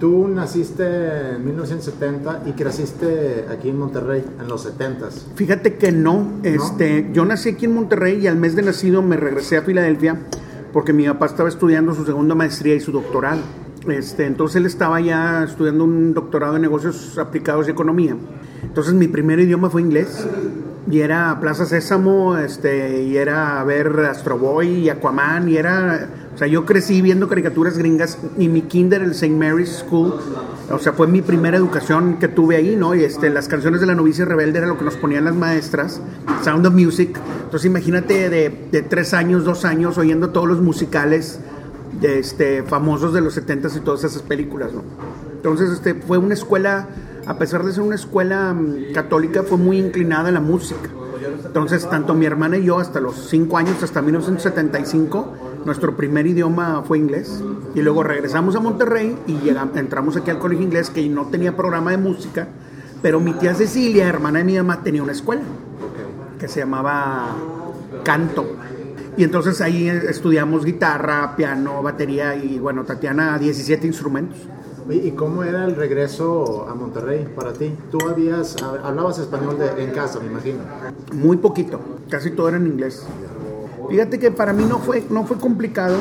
Tú 0.00 0.26
naciste 0.28 1.36
en 1.36 1.44
1970 1.44 2.42
y 2.46 2.52
creciste 2.52 3.46
aquí 3.50 3.68
en 3.68 3.78
Monterrey 3.78 4.24
en 4.40 4.48
los 4.48 4.66
70s. 4.66 5.34
Fíjate 5.36 5.76
que 5.76 5.92
no, 5.92 6.40
este, 6.42 7.08
yo 7.12 7.24
nací 7.24 7.50
aquí 7.50 7.66
en 7.66 7.74
Monterrey 7.74 8.18
y 8.20 8.26
al 8.26 8.36
mes 8.36 8.56
de 8.56 8.62
nacido 8.62 9.02
me 9.02 9.16
regresé 9.16 9.56
a 9.56 9.62
Filadelfia 9.62 10.18
porque 10.72 10.92
mi 10.92 11.06
papá 11.06 11.26
estaba 11.26 11.48
estudiando 11.48 11.94
su 11.94 12.04
segunda 12.04 12.34
maestría 12.34 12.74
y 12.74 12.80
su 12.80 12.90
doctorado. 12.90 13.40
Este, 13.88 14.26
entonces 14.26 14.56
él 14.56 14.66
estaba 14.66 15.00
ya 15.00 15.44
estudiando 15.44 15.84
un 15.84 16.14
doctorado 16.14 16.56
en 16.56 16.62
negocios 16.62 17.18
aplicados 17.18 17.68
y 17.68 17.70
economía. 17.70 18.16
Entonces 18.62 18.94
mi 18.94 19.08
primer 19.08 19.40
idioma 19.40 19.68
fue 19.68 19.82
inglés 19.82 20.26
y 20.90 21.00
era 21.00 21.38
Plaza 21.40 21.66
Sésamo, 21.66 22.36
este, 22.36 23.02
y 23.02 23.16
era 23.16 23.62
ver 23.64 23.88
Astro 24.10 24.38
Boy 24.38 24.68
y 24.68 24.90
Aquaman 24.90 25.48
y 25.48 25.56
era, 25.56 26.08
o 26.34 26.38
sea, 26.38 26.46
yo 26.46 26.64
crecí 26.64 27.00
viendo 27.00 27.28
caricaturas 27.28 27.78
gringas 27.78 28.18
y 28.38 28.48
mi 28.48 28.62
kinder 28.62 29.02
el 29.02 29.12
St. 29.12 29.34
Mary's 29.34 29.84
School, 29.86 30.14
o 30.70 30.78
sea, 30.78 30.92
fue 30.92 31.06
mi 31.06 31.22
primera 31.22 31.56
educación 31.56 32.18
que 32.18 32.28
tuve 32.28 32.56
ahí, 32.56 32.76
¿no? 32.76 32.94
Y 32.94 33.04
este, 33.04 33.30
las 33.30 33.48
canciones 33.48 33.80
de 33.80 33.86
la 33.86 33.94
novicia 33.94 34.24
rebelde 34.24 34.58
era 34.58 34.66
lo 34.66 34.76
que 34.78 34.84
nos 34.84 34.96
ponían 34.96 35.24
las 35.24 35.34
maestras, 35.34 36.00
Sound 36.42 36.66
of 36.66 36.74
Music. 36.74 37.18
Entonces 37.44 37.66
imagínate 37.66 38.28
de, 38.28 38.68
de 38.70 38.82
tres 38.82 39.14
años, 39.14 39.44
dos 39.44 39.64
años 39.64 39.96
oyendo 39.98 40.30
todos 40.30 40.48
los 40.48 40.60
musicales 40.60 41.40
este, 42.02 42.62
famosos 42.62 43.12
de 43.12 43.20
los 43.20 43.36
70s 43.36 43.76
y 43.76 43.80
todas 43.80 44.04
esas 44.04 44.22
películas, 44.22 44.72
¿no? 44.72 44.82
Entonces, 45.34 45.70
este, 45.70 45.94
fue 45.94 46.18
una 46.18 46.34
escuela, 46.34 46.88
a 47.26 47.38
pesar 47.38 47.64
de 47.64 47.72
ser 47.72 47.82
una 47.82 47.94
escuela 47.96 48.54
mm, 48.54 48.92
católica, 48.94 49.42
fue 49.42 49.58
muy 49.58 49.78
inclinada 49.78 50.28
a 50.28 50.32
la 50.32 50.40
música. 50.40 50.88
Entonces, 51.44 51.88
tanto 51.88 52.14
mi 52.14 52.26
hermana 52.26 52.56
y 52.56 52.64
yo, 52.64 52.78
hasta 52.78 53.00
los 53.00 53.28
5 53.28 53.56
años, 53.56 53.82
hasta 53.82 54.02
1975, 54.02 55.32
nuestro 55.64 55.96
primer 55.96 56.26
idioma 56.26 56.82
fue 56.82 56.98
inglés. 56.98 57.42
Y 57.74 57.82
luego 57.82 58.02
regresamos 58.02 58.56
a 58.56 58.60
Monterrey 58.60 59.16
y 59.26 59.38
llegamos, 59.38 59.76
entramos 59.76 60.16
aquí 60.16 60.30
al 60.30 60.38
colegio 60.38 60.64
inglés, 60.64 60.90
que 60.90 61.08
no 61.08 61.26
tenía 61.26 61.56
programa 61.56 61.90
de 61.90 61.98
música, 61.98 62.48
pero 63.02 63.20
mi 63.20 63.34
tía 63.34 63.54
Cecilia, 63.54 64.08
hermana 64.08 64.38
de 64.38 64.44
mi 64.44 64.56
mamá, 64.56 64.82
tenía 64.82 65.02
una 65.02 65.12
escuela 65.12 65.42
que 66.38 66.48
se 66.48 66.60
llamaba 66.60 67.36
Canto. 68.02 68.46
Y 69.16 69.22
entonces 69.24 69.60
ahí 69.60 69.88
estudiamos 69.88 70.64
guitarra, 70.64 71.36
piano, 71.36 71.82
batería 71.82 72.34
y 72.36 72.58
bueno, 72.58 72.84
Tatiana 72.84 73.38
17 73.38 73.86
instrumentos. 73.86 74.38
¿Y 74.90 75.12
cómo 75.12 75.44
era 75.44 75.64
el 75.64 75.76
regreso 75.76 76.66
a 76.68 76.74
Monterrey 76.74 77.26
para 77.34 77.52
ti? 77.52 77.72
Tú 77.90 77.98
habías, 78.08 78.56
hablabas 78.62 79.18
español 79.18 79.56
de- 79.58 79.82
en 79.82 79.92
casa, 79.92 80.18
me 80.20 80.26
imagino. 80.26 80.58
Muy 81.12 81.36
poquito, 81.38 81.80
casi 82.10 82.32
todo 82.32 82.48
era 82.48 82.58
en 82.58 82.66
inglés. 82.66 83.06
Fíjate 83.88 84.18
que 84.18 84.30
para 84.30 84.52
mí 84.52 84.64
no 84.68 84.78
fue, 84.80 85.04
no 85.10 85.24
fue 85.24 85.36
complicado 85.38 85.96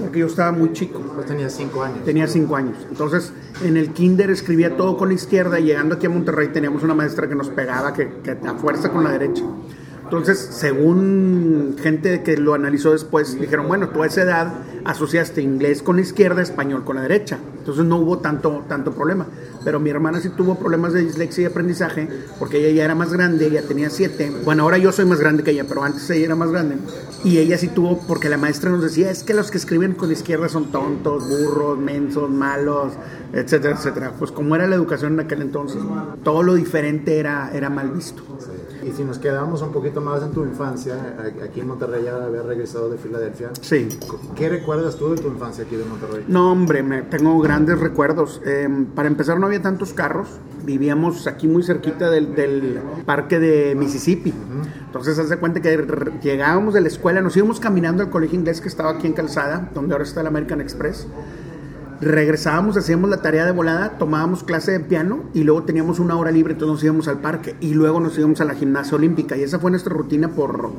porque 0.00 0.18
yo 0.18 0.26
estaba 0.26 0.50
muy 0.52 0.72
chico. 0.72 1.00
Pues 1.14 1.26
tenías 1.26 1.52
cinco 1.54 1.82
años. 1.82 2.04
Tenía 2.04 2.26
cinco 2.26 2.56
años. 2.56 2.76
Entonces, 2.90 3.32
en 3.64 3.76
el 3.76 3.92
kinder 3.92 4.30
escribía 4.30 4.76
todo 4.76 4.96
con 4.98 5.08
la 5.08 5.14
izquierda 5.14 5.60
y 5.60 5.64
llegando 5.64 5.94
aquí 5.94 6.06
a 6.06 6.10
Monterrey 6.10 6.48
teníamos 6.48 6.82
una 6.82 6.94
maestra 6.94 7.28
que 7.28 7.34
nos 7.34 7.48
pegaba 7.50 7.92
que, 7.94 8.10
que 8.22 8.32
a 8.32 8.54
fuerza 8.54 8.90
con 8.90 9.04
la 9.04 9.10
derecha. 9.12 9.44
Entonces, 10.12 10.46
según 10.50 11.76
gente 11.82 12.22
que 12.22 12.36
lo 12.36 12.52
analizó 12.52 12.92
después, 12.92 13.40
dijeron, 13.40 13.66
bueno, 13.66 13.88
tú 13.88 14.02
a 14.02 14.06
esa 14.06 14.20
edad 14.20 14.52
asociaste 14.84 15.40
inglés 15.40 15.80
con 15.80 15.96
la 15.96 16.02
izquierda, 16.02 16.42
español 16.42 16.84
con 16.84 16.96
la 16.96 17.02
derecha. 17.02 17.38
Entonces 17.56 17.86
no 17.86 17.96
hubo 17.96 18.18
tanto, 18.18 18.62
tanto 18.68 18.92
problema. 18.92 19.24
Pero 19.64 19.80
mi 19.80 19.88
hermana 19.88 20.20
sí 20.20 20.28
tuvo 20.28 20.58
problemas 20.58 20.92
de 20.92 21.00
dislexia 21.00 21.44
y 21.44 21.46
aprendizaje, 21.46 22.08
porque 22.38 22.58
ella 22.58 22.76
ya 22.76 22.84
era 22.84 22.94
más 22.94 23.10
grande, 23.14 23.46
ella 23.46 23.62
tenía 23.66 23.88
siete. 23.88 24.30
Bueno, 24.44 24.64
ahora 24.64 24.76
yo 24.76 24.92
soy 24.92 25.06
más 25.06 25.18
grande 25.18 25.44
que 25.44 25.52
ella, 25.52 25.64
pero 25.66 25.82
antes 25.82 26.10
ella 26.10 26.26
era 26.26 26.36
más 26.36 26.50
grande. 26.50 26.76
Y 27.24 27.38
ella 27.38 27.56
sí 27.56 27.68
tuvo, 27.68 27.98
porque 28.06 28.28
la 28.28 28.36
maestra 28.36 28.68
nos 28.68 28.82
decía, 28.82 29.10
es 29.10 29.22
que 29.22 29.32
los 29.32 29.50
que 29.50 29.56
escriben 29.56 29.94
con 29.94 30.08
la 30.08 30.12
izquierda 30.12 30.50
son 30.50 30.70
tontos, 30.70 31.26
burros, 31.26 31.78
mensos, 31.78 32.28
malos, 32.28 32.92
etcétera, 33.32 33.76
etcétera. 33.76 34.12
Pues 34.18 34.30
como 34.30 34.56
era 34.56 34.66
la 34.66 34.74
educación 34.74 35.14
en 35.14 35.20
aquel 35.20 35.40
entonces, 35.40 35.80
todo 36.22 36.42
lo 36.42 36.52
diferente 36.52 37.18
era, 37.18 37.50
era 37.54 37.70
mal 37.70 37.92
visto. 37.92 38.22
Y 38.84 38.90
si 38.92 39.04
nos 39.04 39.18
quedamos 39.18 39.62
un 39.62 39.70
poquito 39.70 40.00
más 40.00 40.22
en 40.22 40.32
tu 40.32 40.42
infancia, 40.44 40.94
a- 41.18 41.44
aquí 41.44 41.60
en 41.60 41.68
Monterrey 41.68 42.02
ya 42.04 42.16
habías 42.24 42.44
regresado 42.44 42.90
de 42.90 42.98
Filadelfia. 42.98 43.50
Sí. 43.60 43.88
¿Qué 44.34 44.48
recuerdas 44.48 44.96
tú 44.96 45.14
de 45.14 45.22
tu 45.22 45.28
infancia 45.28 45.64
aquí 45.64 45.76
de 45.76 45.84
Monterrey? 45.84 46.24
No, 46.26 46.50
hombre, 46.50 46.82
me, 46.82 47.02
tengo 47.02 47.38
grandes 47.40 47.78
recuerdos. 47.78 48.40
Eh, 48.44 48.68
para 48.94 49.06
empezar, 49.08 49.38
no 49.38 49.46
había 49.46 49.62
tantos 49.62 49.92
carros. 49.92 50.28
vivíamos 50.64 51.26
aquí 51.26 51.48
muy 51.48 51.64
cerquita 51.64 52.08
del, 52.08 52.36
del 52.36 52.78
parque 53.04 53.40
de 53.40 53.74
Mississippi. 53.74 54.32
Entonces, 54.86 55.18
haz 55.18 55.28
de 55.28 55.36
cuenta 55.36 55.60
que 55.60 55.76
llegábamos 56.22 56.72
de 56.74 56.80
la 56.80 56.86
escuela, 56.86 57.20
nos 57.20 57.36
íbamos 57.36 57.58
caminando 57.58 58.00
al 58.04 58.10
colegio 58.10 58.38
inglés 58.38 58.60
que 58.60 58.68
estaba 58.68 58.90
aquí 58.90 59.08
en 59.08 59.12
Calzada, 59.12 59.70
donde 59.74 59.92
ahora 59.94 60.04
está 60.04 60.20
el 60.20 60.28
American 60.28 60.60
Express. 60.60 61.08
Regresábamos, 62.02 62.76
hacíamos 62.76 63.08
la 63.08 63.22
tarea 63.22 63.46
de 63.46 63.52
volada, 63.52 63.96
tomábamos 63.96 64.42
clase 64.42 64.72
de 64.72 64.80
piano 64.80 65.22
y 65.34 65.44
luego 65.44 65.62
teníamos 65.62 66.00
una 66.00 66.16
hora 66.16 66.32
libre, 66.32 66.54
entonces 66.54 66.74
nos 66.74 66.84
íbamos 66.84 67.06
al 67.06 67.20
parque 67.20 67.54
y 67.60 67.74
luego 67.74 68.00
nos 68.00 68.18
íbamos 68.18 68.40
a 68.40 68.44
la 68.44 68.54
gimnasia 68.54 68.96
olímpica. 68.96 69.36
Y 69.36 69.44
esa 69.44 69.60
fue 69.60 69.70
nuestra 69.70 69.94
rutina 69.94 70.26
por 70.26 70.72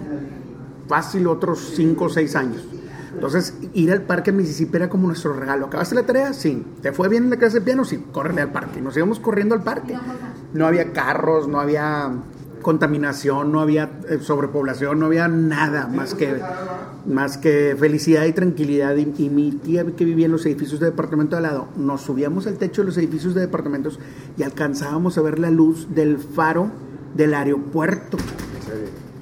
fácil 0.90 1.28
otros 1.28 1.76
5 1.78 2.04
o 2.04 2.10
6 2.10 2.36
años. 2.36 2.68
Entonces, 3.14 3.54
ir 3.74 3.94
al 3.94 4.02
parque 4.02 4.34
Mississippi 4.34 4.76
era 4.76 4.90
como 4.90 5.08
nuestro 5.08 5.32
regalo. 5.32 5.68
¿Acabaste 5.68 5.96
la 5.96 6.06
tarea? 6.06 6.34
Sí. 6.34 6.62
¿Te 6.82 6.92
fue 6.92 7.08
bien 7.08 7.24
en 7.24 7.30
la 7.30 7.38
clase 7.38 7.60
de 7.60 7.66
piano? 7.66 7.86
Sí. 7.86 8.04
Córrele 8.12 8.42
al 8.42 8.52
parque. 8.52 8.82
Nos 8.82 8.98
íbamos 8.98 9.20
corriendo 9.20 9.56
al 9.56 9.64
parque. 9.64 9.96
No 10.54 10.66
había 10.66 10.92
carros, 10.92 11.48
no 11.48 11.62
había 11.62 12.12
contaminación, 12.64 13.52
no 13.52 13.62
había 13.62 13.92
eh, 14.10 14.18
sobrepoblación, 14.20 15.00
no 15.00 15.06
había 15.06 15.28
nada 15.28 15.88
más 15.88 16.16
que, 16.16 16.42
más 17.06 17.38
que 17.38 17.76
felicidad 17.78 18.26
y 18.26 18.34
tranquilidad. 18.34 18.96
Y, 18.96 19.30
mi 19.30 19.52
tía 19.52 19.86
que 19.86 20.06
vivía 20.06 20.26
en 20.26 20.32
los 20.32 20.46
edificios 20.48 20.80
de 20.80 20.88
departamento 20.88 21.36
de 21.36 21.38
al 21.38 21.44
lado, 21.44 21.68
nos 21.78 22.02
subíamos 22.02 22.48
al 22.48 22.58
techo 22.58 22.82
de 22.82 22.88
los 22.88 22.98
edificios 22.98 23.36
de 23.36 23.42
departamentos 23.42 24.00
y 24.38 24.42
alcanzábamos 24.42 25.20
a 25.20 25.22
ver 25.22 25.38
la 25.38 25.52
luz 25.52 25.94
del 25.94 26.18
faro 26.18 26.72
del 27.16 27.36
aeropuerto 27.36 28.18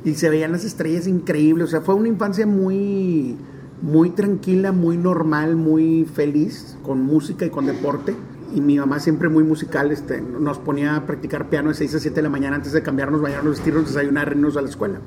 y 0.03 0.15
se 0.15 0.29
veían 0.29 0.51
las 0.51 0.63
estrellas 0.63 1.07
increíbles. 1.07 1.67
O 1.67 1.71
sea, 1.71 1.81
fue 1.81 1.95
una 1.95 2.07
infancia 2.07 2.45
muy, 2.45 3.37
muy 3.81 4.11
tranquila, 4.11 4.71
muy 4.71 4.97
normal, 4.97 5.55
muy 5.55 6.05
feliz, 6.05 6.77
con 6.83 7.01
música 7.03 7.45
y 7.45 7.49
con 7.49 7.65
deporte. 7.65 8.15
Y 8.53 8.59
mi 8.61 8.77
mamá 8.77 8.99
siempre 8.99 9.29
muy 9.29 9.43
musical, 9.43 9.91
este, 9.91 10.21
nos 10.21 10.57
ponía 10.59 10.95
a 10.97 11.05
practicar 11.05 11.49
piano 11.49 11.69
de 11.69 11.75
6 11.75 11.95
a 11.95 11.99
7 11.99 12.15
de 12.15 12.21
la 12.21 12.29
mañana 12.29 12.57
antes 12.57 12.73
de 12.73 12.81
cambiarnos, 12.81 13.21
bañarnos, 13.21 13.55
vestirnos, 13.57 13.85
desayunar, 13.87 14.29
irnos 14.31 14.57
a 14.57 14.61
la 14.61 14.69
escuela. 14.69 14.99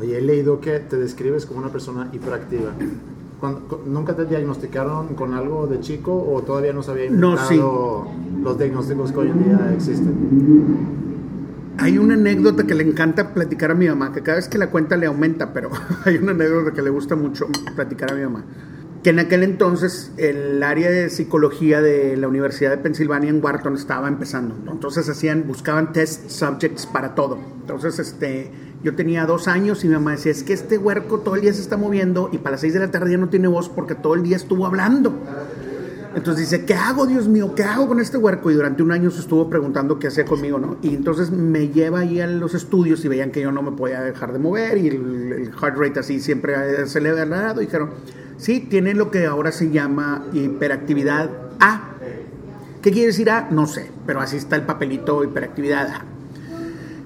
Oye, 0.00 0.16
he 0.16 0.22
leído 0.22 0.60
que 0.60 0.78
te 0.80 0.96
describes 0.96 1.44
como 1.44 1.60
una 1.60 1.68
persona 1.70 2.08
hiperactiva. 2.12 2.70
Cuando- 3.38 3.82
¿Nunca 3.86 4.14
te 4.16 4.24
diagnosticaron 4.24 5.08
con 5.14 5.34
algo 5.34 5.66
de 5.66 5.80
chico 5.80 6.12
o 6.14 6.42
todavía 6.42 6.72
no 6.72 6.82
se 6.82 6.90
había 6.90 7.10
No, 7.10 7.32
inventado 7.32 8.06
los 8.42 8.58
diagnósticos 8.58 9.12
que 9.12 9.18
hoy 9.18 9.28
en 9.28 9.44
día 9.44 9.72
existen? 9.74 10.14
Hay 11.78 11.96
una 11.98 12.14
anécdota 12.14 12.64
que 12.66 12.74
le 12.74 12.82
encanta 12.86 13.32
platicar 13.32 13.70
a 13.70 13.74
mi 13.74 13.88
mamá, 13.88 14.12
que 14.12 14.22
cada 14.22 14.36
vez 14.36 14.48
que 14.48 14.58
la 14.58 14.68
cuenta 14.70 14.96
le 14.96 15.06
aumenta, 15.06 15.52
pero 15.52 15.70
hay 16.04 16.16
una 16.16 16.32
anécdota 16.32 16.72
que 16.72 16.82
le 16.82 16.90
gusta 16.90 17.16
mucho 17.16 17.46
platicar 17.74 18.12
a 18.12 18.14
mi 18.14 18.22
mamá. 18.22 18.44
Que 19.02 19.10
en 19.10 19.18
aquel 19.18 19.42
entonces 19.42 20.12
el 20.18 20.62
área 20.62 20.90
de 20.90 21.08
psicología 21.08 21.80
de 21.80 22.16
la 22.18 22.28
Universidad 22.28 22.70
de 22.70 22.78
Pensilvania 22.78 23.30
en 23.30 23.42
Wharton 23.42 23.74
estaba 23.74 24.08
empezando. 24.08 24.56
¿no? 24.62 24.72
Entonces 24.72 25.08
hacían, 25.08 25.46
buscaban 25.46 25.92
test 25.92 26.28
subjects 26.28 26.86
para 26.86 27.14
todo. 27.14 27.38
Entonces 27.62 27.98
este, 27.98 28.50
yo 28.82 28.94
tenía 28.94 29.24
dos 29.24 29.48
años 29.48 29.84
y 29.84 29.88
mi 29.88 29.94
mamá 29.94 30.12
decía, 30.12 30.32
es 30.32 30.42
que 30.42 30.52
este 30.52 30.76
huerco 30.76 31.20
todo 31.20 31.36
el 31.36 31.40
día 31.40 31.52
se 31.52 31.62
está 31.62 31.76
moviendo 31.76 32.28
y 32.32 32.38
para 32.38 32.52
las 32.52 32.60
seis 32.60 32.74
de 32.74 32.80
la 32.80 32.90
tarde 32.90 33.12
ya 33.12 33.18
no 33.18 33.28
tiene 33.28 33.48
voz 33.48 33.68
porque 33.68 33.94
todo 33.94 34.14
el 34.14 34.22
día 34.22 34.36
estuvo 34.36 34.66
hablando. 34.66 35.14
Entonces 36.14 36.50
dice, 36.50 36.64
¿qué 36.64 36.74
hago, 36.74 37.06
Dios 37.06 37.28
mío? 37.28 37.54
¿Qué 37.54 37.62
hago 37.62 37.86
con 37.86 38.00
este 38.00 38.16
huerco? 38.16 38.50
Y 38.50 38.54
durante 38.54 38.82
un 38.82 38.90
año 38.90 39.10
se 39.10 39.20
estuvo 39.20 39.48
preguntando 39.48 39.98
qué 39.98 40.08
hacía 40.08 40.24
conmigo, 40.24 40.58
¿no? 40.58 40.76
Y 40.82 40.94
entonces 40.94 41.30
me 41.30 41.68
lleva 41.68 42.00
ahí 42.00 42.20
a 42.20 42.26
los 42.26 42.54
estudios 42.54 43.04
y 43.04 43.08
veían 43.08 43.30
que 43.30 43.40
yo 43.40 43.52
no 43.52 43.62
me 43.62 43.72
podía 43.72 44.00
dejar 44.00 44.32
de 44.32 44.40
mover 44.40 44.78
y 44.78 44.88
el, 44.88 45.32
el 45.32 45.52
heart 45.52 45.76
rate 45.76 46.00
así 46.00 46.18
siempre 46.18 46.56
acelerado. 46.56 47.62
Y 47.62 47.66
dijeron, 47.66 47.90
sí, 48.40 48.60
tiene 48.60 48.94
lo 48.94 49.10
que 49.10 49.26
ahora 49.26 49.52
se 49.52 49.70
llama 49.70 50.24
hiperactividad 50.32 51.30
A. 51.60 51.90
¿Qué 52.82 52.90
quiere 52.90 53.08
decir 53.08 53.30
A? 53.30 53.48
No 53.50 53.66
sé, 53.66 53.90
pero 54.06 54.20
así 54.20 54.36
está 54.36 54.56
el 54.56 54.62
papelito 54.62 55.22
hiperactividad 55.22 55.88
A. 55.88 56.04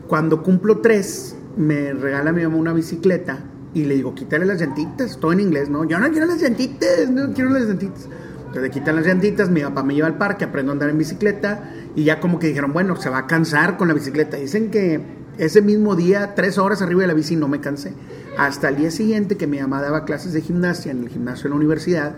Cuando 0.07 0.43
cumplo 0.43 0.79
tres, 0.79 1.35
me 1.57 1.93
regala 1.93 2.33
mi 2.33 2.43
mamá 2.43 2.57
una 2.57 2.73
bicicleta 2.73 3.41
y 3.75 3.85
le 3.85 3.95
digo, 3.95 4.14
quítale 4.14 4.47
las 4.47 4.61
llantitas, 4.61 5.19
todo 5.19 5.33
en 5.33 5.41
inglés, 5.41 5.69
¿no? 5.69 5.85
Yo 5.85 5.99
no 5.99 6.11
quiero 6.11 6.26
las 6.26 6.41
llantitas, 6.41 7.11
no 7.11 7.33
quiero 7.35 7.50
las 7.50 7.64
llantitas. 7.64 8.09
Entonces 8.38 8.62
le 8.62 8.71
quitan 8.71 8.97
las 8.97 9.07
llantitas, 9.07 9.50
mi 9.50 9.62
papá 9.62 9.83
me 9.83 9.95
lleva 9.95 10.07
al 10.07 10.17
parque, 10.17 10.45
aprendo 10.45 10.71
a 10.71 10.75
andar 10.75 10.88
en 10.88 10.99
bicicleta 10.99 11.73
y 11.97 12.05
ya 12.05 12.21
como 12.21 12.38
que 12.38 12.47
dijeron, 12.47 12.73
bueno, 12.73 12.95
se 12.95 13.11
va 13.11 13.19
a 13.19 13.26
cansar 13.26 13.76
con 13.76 13.88
la 13.88 13.95
bicicleta. 13.95 14.37
Dicen 14.37 14.71
que 14.71 15.00
ese 15.38 15.61
mismo 15.61 15.97
día, 15.97 16.35
tres 16.37 16.59
horas 16.59 16.81
arriba 16.81 17.00
de 17.00 17.09
la 17.09 17.14
bici, 17.14 17.35
no 17.35 17.49
me 17.49 17.61
cansé. 17.61 17.93
Hasta 18.37 18.69
el 18.69 18.76
día 18.76 18.91
siguiente 18.91 19.37
que 19.37 19.47
mi 19.47 19.61
mamá 19.61 19.81
daba 19.81 20.05
clases 20.05 20.33
de 20.33 20.41
gimnasia 20.41 20.91
en 20.91 21.05
el 21.05 21.09
gimnasio 21.09 21.45
de 21.45 21.50
la 21.50 21.57
universidad, 21.57 22.14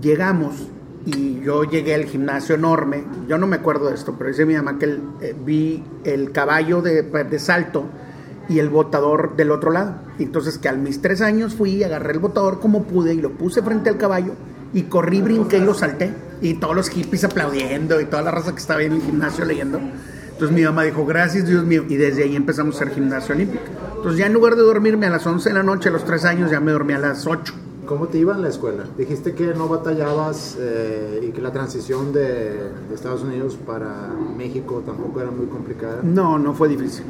llegamos 0.00 0.68
y 1.06 1.40
yo 1.40 1.62
llegué 1.62 1.94
al 1.94 2.04
gimnasio 2.04 2.56
enorme. 2.56 3.04
Yo 3.28 3.38
no 3.38 3.46
me 3.46 3.56
acuerdo 3.56 3.88
de 3.88 3.94
esto, 3.94 4.16
pero 4.18 4.30
dice 4.30 4.44
mi 4.44 4.54
mamá 4.54 4.78
que 4.78 4.98
eh, 5.20 5.34
vi 5.44 5.82
el 6.04 6.32
caballo 6.32 6.82
de, 6.82 7.38
salto 7.38 7.84
y 8.48 8.58
el 8.58 8.68
botador 8.68 9.36
del 9.36 9.52
otro 9.52 9.70
lado. 9.70 9.94
Entonces 10.18 10.58
que 10.58 10.68
a 10.68 10.72
mis 10.72 11.00
tres 11.00 11.20
años 11.20 11.54
fui 11.54 11.84
agarré 11.84 12.14
el 12.14 12.18
botador 12.18 12.58
como 12.58 12.82
pude 12.82 13.14
y 13.14 13.20
lo 13.20 13.30
puse 13.30 13.62
frente 13.62 13.90
al 13.90 13.98
caballo 13.98 14.32
y 14.74 14.82
corrí, 14.82 15.22
brinqué 15.22 15.58
y 15.58 15.64
lo 15.64 15.74
salté. 15.74 16.12
Y 16.40 16.54
todos 16.54 16.74
los 16.74 16.88
hippies 16.88 17.22
aplaudiendo 17.22 18.00
y 18.00 18.06
toda 18.06 18.22
la 18.22 18.32
raza 18.32 18.52
que 18.52 18.58
estaba 18.58 18.82
en 18.82 18.92
el 18.92 19.02
gimnasio 19.02 19.44
leyendo. 19.44 19.78
Entonces 20.42 20.60
mi 20.60 20.64
mamá 20.64 20.82
dijo, 20.82 21.06
gracias 21.06 21.46
Dios 21.46 21.64
mío. 21.64 21.84
Y 21.88 21.94
desde 21.94 22.24
ahí 22.24 22.34
empezamos 22.34 22.74
a 22.74 22.78
hacer 22.82 22.94
gimnasio 22.96 23.32
olímpico. 23.32 23.62
Entonces 23.94 24.18
ya 24.18 24.26
en 24.26 24.32
lugar 24.32 24.56
de 24.56 24.62
dormirme 24.62 25.06
a 25.06 25.10
las 25.10 25.24
11 25.24 25.50
de 25.50 25.54
la 25.54 25.62
noche 25.62 25.88
a 25.88 25.92
los 25.92 26.04
tres 26.04 26.24
años, 26.24 26.50
ya 26.50 26.58
me 26.58 26.72
dormí 26.72 26.94
a 26.94 26.98
las 26.98 27.28
8. 27.28 27.54
¿Cómo 27.86 28.08
te 28.08 28.18
iba 28.18 28.34
en 28.34 28.42
la 28.42 28.48
escuela? 28.48 28.82
Dijiste 28.98 29.34
que 29.34 29.54
no 29.54 29.68
batallabas 29.68 30.56
eh, 30.58 31.28
y 31.28 31.30
que 31.30 31.40
la 31.40 31.52
transición 31.52 32.12
de, 32.12 32.22
de 32.88 32.92
Estados 32.92 33.22
Unidos 33.22 33.56
para 33.64 34.08
México 34.36 34.82
tampoco 34.84 35.20
era 35.20 35.30
muy 35.30 35.46
complicada. 35.46 36.00
No, 36.02 36.40
no 36.40 36.54
fue 36.54 36.68
difícil. 36.68 37.04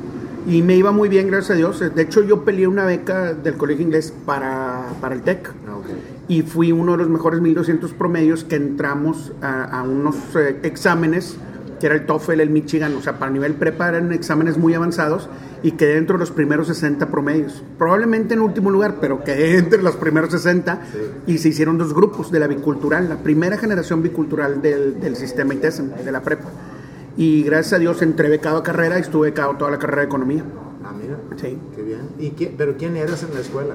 Y 0.46 0.60
me 0.60 0.76
iba 0.76 0.92
muy 0.92 1.08
bien, 1.08 1.28
gracias 1.28 1.52
a 1.52 1.54
Dios. 1.54 1.80
De 1.80 2.02
hecho, 2.02 2.22
yo 2.22 2.44
peleé 2.44 2.66
una 2.66 2.84
beca 2.84 3.32
del 3.32 3.54
colegio 3.54 3.82
inglés 3.82 4.12
para, 4.26 4.88
para 5.00 5.14
el 5.14 5.22
TEC. 5.22 5.54
Ah, 5.66 5.76
ok. 5.78 5.86
Y 6.28 6.42
fui 6.42 6.70
uno 6.70 6.92
de 6.92 6.98
los 6.98 7.08
mejores 7.08 7.40
1200 7.40 7.94
promedios 7.94 8.44
que 8.44 8.56
entramos 8.56 9.32
a, 9.40 9.64
a 9.64 9.82
unos 9.84 10.16
eh, 10.36 10.58
exámenes, 10.64 11.38
que 11.82 11.86
era 11.86 11.96
el 11.96 12.06
TOEFL, 12.06 12.38
el 12.40 12.50
Michigan. 12.50 12.94
O 12.94 13.02
sea, 13.02 13.18
para 13.18 13.32
nivel 13.32 13.54
prepa 13.54 13.88
eran 13.88 14.12
exámenes 14.12 14.56
muy 14.56 14.72
avanzados 14.72 15.28
y 15.64 15.72
quedé 15.72 15.94
dentro 15.96 16.14
de 16.14 16.20
los 16.20 16.30
primeros 16.30 16.68
60 16.68 17.08
promedios. 17.10 17.64
Probablemente 17.76 18.34
en 18.34 18.40
último 18.40 18.70
lugar, 18.70 18.98
pero 19.00 19.24
quedé 19.24 19.58
entre 19.58 19.82
los 19.82 19.96
primeros 19.96 20.30
60 20.30 20.80
y 21.26 21.38
se 21.38 21.48
hicieron 21.48 21.78
dos 21.78 21.92
grupos 21.92 22.30
de 22.30 22.38
la 22.38 22.46
bicultural, 22.46 23.08
la 23.08 23.16
primera 23.16 23.58
generación 23.58 24.00
bicultural 24.00 24.62
del, 24.62 25.00
del 25.00 25.16
sistema 25.16 25.54
ITESM, 25.54 25.88
de 26.04 26.12
la 26.12 26.22
prepa. 26.22 26.44
Y 27.16 27.42
gracias 27.42 27.72
a 27.72 27.78
Dios 27.80 28.00
entré 28.00 28.28
becado 28.28 28.58
a 28.58 28.62
carrera 28.62 28.98
y 28.98 29.02
estuve 29.02 29.30
becado 29.30 29.56
toda 29.56 29.72
la 29.72 29.78
carrera 29.80 30.02
de 30.02 30.06
economía. 30.06 30.44
Ah, 30.84 30.92
mira. 30.96 31.16
Sí. 31.36 31.58
Qué 31.74 31.82
bien. 31.82 32.02
¿Y 32.20 32.30
qué- 32.30 32.54
¿Pero 32.56 32.76
quién 32.78 32.96
eras 32.96 33.24
en 33.24 33.34
la 33.34 33.40
escuela? 33.40 33.74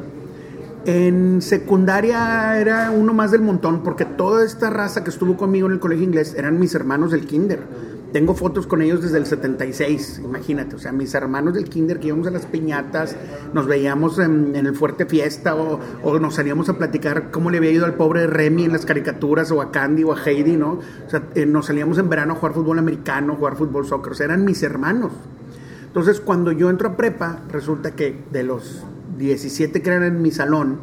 En 0.86 1.42
secundaria 1.42 2.58
era 2.60 2.92
uno 2.92 3.14
más 3.14 3.32
del 3.32 3.42
montón, 3.42 3.84
porque 3.84 4.06
toda 4.06 4.46
esta 4.46 4.70
raza 4.70 5.04
que 5.04 5.10
estuvo 5.10 5.36
conmigo 5.36 5.68
en 5.68 5.74
el 5.74 5.80
colegio 5.80 6.06
inglés 6.06 6.34
eran 6.38 6.58
mis 6.60 6.74
hermanos 6.76 7.12
del 7.12 7.26
kinder. 7.26 7.60
Tengo 8.14 8.34
fotos 8.34 8.68
con 8.68 8.82
ellos 8.82 9.02
desde 9.02 9.18
el 9.18 9.26
76, 9.26 10.22
imagínate, 10.24 10.78
o 10.78 10.80
sea, 10.80 10.94
mis 10.94 11.14
hermanos 11.14 11.54
del 11.54 11.66
kinder 11.66 12.00
que 12.00 12.08
íbamos 12.08 12.26
a 12.28 12.32
las 12.32 12.46
piñatas, 12.46 13.18
nos 13.54 13.68
veíamos 13.68 14.18
en, 14.20 14.56
el 14.56 14.74
Fuerte 14.76 15.06
Fiesta 15.06 15.56
o, 15.56 15.80
o 16.04 16.18
nos 16.18 16.36
salíamos 16.36 16.70
a 16.70 16.78
platicar 16.78 17.32
cómo 17.32 17.52
le 17.52 17.58
había 17.58 17.72
ido 17.72 17.86
al 17.86 17.96
pobre 17.96 18.26
Remy 18.26 18.66
en 18.66 18.72
las 18.72 18.86
caricaturas 18.86 19.52
o 19.52 19.62
a 19.62 19.72
Candy 19.72 20.06
o 20.06 20.14
a 20.14 20.24
Heidi, 20.24 20.56
¿no? 20.56 20.80
O 21.06 21.10
sea, 21.10 21.24
eh, 21.36 21.46
nos 21.46 21.66
salíamos 21.66 21.98
en 21.98 22.08
verano 22.08 22.34
a 22.34 22.36
jugar 22.38 22.54
fútbol 22.54 22.80
americano, 22.80 23.36
jugar 23.36 23.58
fútbol 23.58 23.86
soccer, 23.86 24.14
o 24.14 24.16
sea, 24.16 24.26
eran 24.28 24.46
mis 24.46 24.64
hermanos. 24.64 25.12
Entonces, 25.86 26.22
cuando 26.22 26.54
yo 26.54 26.70
entro 26.70 26.90
a 26.90 26.96
prepa, 26.96 27.42
resulta 27.50 27.92
que 27.92 28.24
de 28.32 28.44
los 28.44 28.86
17 29.18 29.82
que 29.82 29.90
eran 29.90 30.04
en 30.04 30.22
mi 30.22 30.32
salón, 30.32 30.80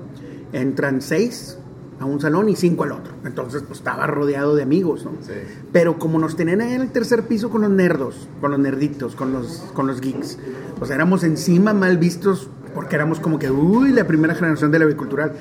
entran 0.52 1.00
6 1.00 1.58
a 2.00 2.04
un 2.04 2.20
salón 2.20 2.48
y 2.48 2.56
5 2.56 2.84
al 2.84 2.92
otro. 2.92 3.12
Entonces, 3.24 3.62
pues 3.62 3.78
estaba 3.78 4.06
rodeado 4.06 4.54
de 4.54 4.62
amigos, 4.62 5.04
¿no? 5.04 5.12
Sí. 5.22 5.32
Pero 5.72 5.98
como 5.98 6.18
nos 6.18 6.36
tenían 6.36 6.60
ahí 6.60 6.74
en 6.74 6.82
el 6.82 6.90
tercer 6.90 7.22
piso 7.24 7.50
con 7.50 7.62
los 7.62 7.70
nerdos, 7.70 8.28
con 8.40 8.50
los 8.50 8.60
nerditos, 8.60 9.14
con 9.14 9.32
los, 9.32 9.64
con 9.74 9.86
los 9.86 10.00
geeks, 10.00 10.38
pues 10.78 10.90
éramos 10.90 11.24
encima 11.24 11.72
mal 11.72 11.98
vistos 11.98 12.50
porque 12.74 12.96
éramos 12.96 13.20
como 13.20 13.38
que, 13.38 13.50
uy, 13.50 13.92
la 13.92 14.04
primera 14.04 14.34
generación 14.34 14.72
de 14.72 14.80
la 14.80 14.84
bicultural. 14.84 15.32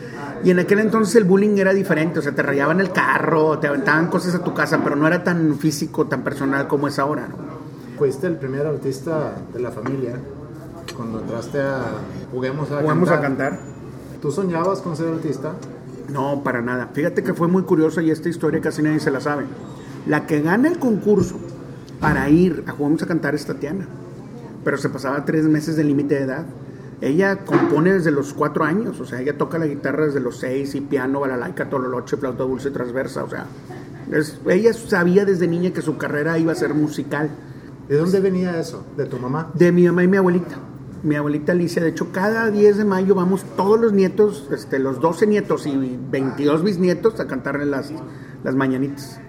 Y 0.44 0.52
en 0.52 0.60
aquel 0.60 0.80
entonces 0.80 1.16
el 1.16 1.24
bullying 1.24 1.58
era 1.58 1.74
diferente, 1.74 2.20
o 2.20 2.22
sea, 2.22 2.34
te 2.34 2.44
rayaban 2.44 2.80
el 2.80 2.92
carro, 2.92 3.58
te 3.58 3.68
aventaban 3.68 4.08
cosas 4.08 4.36
a 4.36 4.44
tu 4.44 4.54
casa, 4.54 4.80
pero 4.84 4.96
no 4.96 5.08
era 5.08 5.24
tan 5.24 5.58
físico, 5.58 6.06
tan 6.06 6.24
personal 6.24 6.68
como 6.68 6.88
es 6.88 7.00
ahora, 7.00 7.28
¿no? 7.28 7.36
Fuiste 7.98 8.28
el 8.28 8.36
primer 8.38 8.68
artista 8.68 9.36
de 9.52 9.60
la 9.60 9.72
familia 9.72 10.20
cuando 10.96 11.22
entraste 11.22 11.60
a 11.60 11.84
Juguemos 12.32 12.70
a 12.72 12.82
Jugamos 12.82 13.10
Cantar. 13.10 13.18
a 13.18 13.22
cantar. 13.22 13.60
¿Tú 14.22 14.32
soñabas 14.32 14.82
con 14.82 14.96
ser 14.96 15.08
artista? 15.08 15.54
No, 16.12 16.44
para 16.44 16.62
nada. 16.62 16.90
Fíjate 16.94 17.24
que 17.24 17.34
fue 17.34 17.48
muy 17.48 17.64
curioso 17.64 18.02
y 18.02 18.12
esta 18.12 18.30
historia 18.30 18.62
casi 18.62 18.82
nadie 18.82 19.00
se 19.00 19.12
la 19.12 19.20
sabe. 19.20 19.46
La 20.08 20.26
que 20.28 20.42
gana 20.42 20.68
el 20.68 20.80
concurso 20.80 21.36
para 22.00 22.30
ir 22.30 22.64
a 22.68 22.72
Jugamos 22.72 23.02
a 23.04 23.08
Cantar 23.08 23.36
es 23.36 23.46
Tatiana, 23.46 23.88
pero 24.64 24.78
se 24.78 24.90
pasaba 24.90 25.24
tres 25.26 25.46
meses 25.46 25.76
de 25.78 25.84
límite 25.84 26.16
de 26.16 26.22
edad. 26.22 26.46
Ella 27.02 27.38
compone 27.46 27.94
desde 27.94 28.12
los 28.12 28.34
cuatro 28.34 28.64
años, 28.64 29.00
o 29.00 29.06
sea, 29.06 29.22
ella 29.22 29.38
toca 29.38 29.58
la 29.58 29.66
guitarra 29.68 30.06
desde 30.06 30.20
los 30.20 30.40
seis 30.40 30.74
y 30.76 30.82
piano, 30.82 31.20
balalaika, 31.20 31.70
tololoche, 31.70 32.18
flauta 32.18 32.44
dulce, 32.44 32.72
transversa, 32.72 33.24
o 33.24 33.30
sea, 33.30 33.46
es- 34.12 34.40
ella 34.48 34.72
sabía 34.74 35.26
desde 35.26 35.48
niña 35.48 35.72
que 35.72 35.82
su 35.82 35.98
carrera 35.98 36.38
iba 36.38 36.52
a 36.52 36.56
ser 36.56 36.74
musical. 36.74 37.30
¿De 37.90 37.98
dónde 37.98 38.22
venía 38.22 38.58
eso? 38.60 38.86
¿De 38.96 39.06
tu 39.06 39.18
mamá? 39.20 39.52
De 39.54 39.72
mi 39.74 39.86
mamá 39.86 40.04
y 40.04 40.08
mi 40.08 40.18
abuelita. 40.18 40.56
Mi 41.04 41.16
abuelita 41.16 41.52
Alicia, 41.52 41.84
de 41.84 41.90
hecho, 41.90 42.14
cada 42.14 42.50
10 42.50 42.78
de 42.78 42.86
mayo 42.86 43.14
vamos 43.14 43.44
todos 43.58 43.78
los 43.78 43.92
nietos, 43.92 44.48
este, 44.54 44.80
los 44.80 45.02
12 45.02 45.28
nietos 45.28 45.68
y 45.68 46.00
22 46.10 46.64
bisnietos 46.64 47.20
a 47.20 47.28
cantarle 47.28 47.66
las, 47.66 47.92
las 48.42 48.56
mañanitas. 48.56 49.20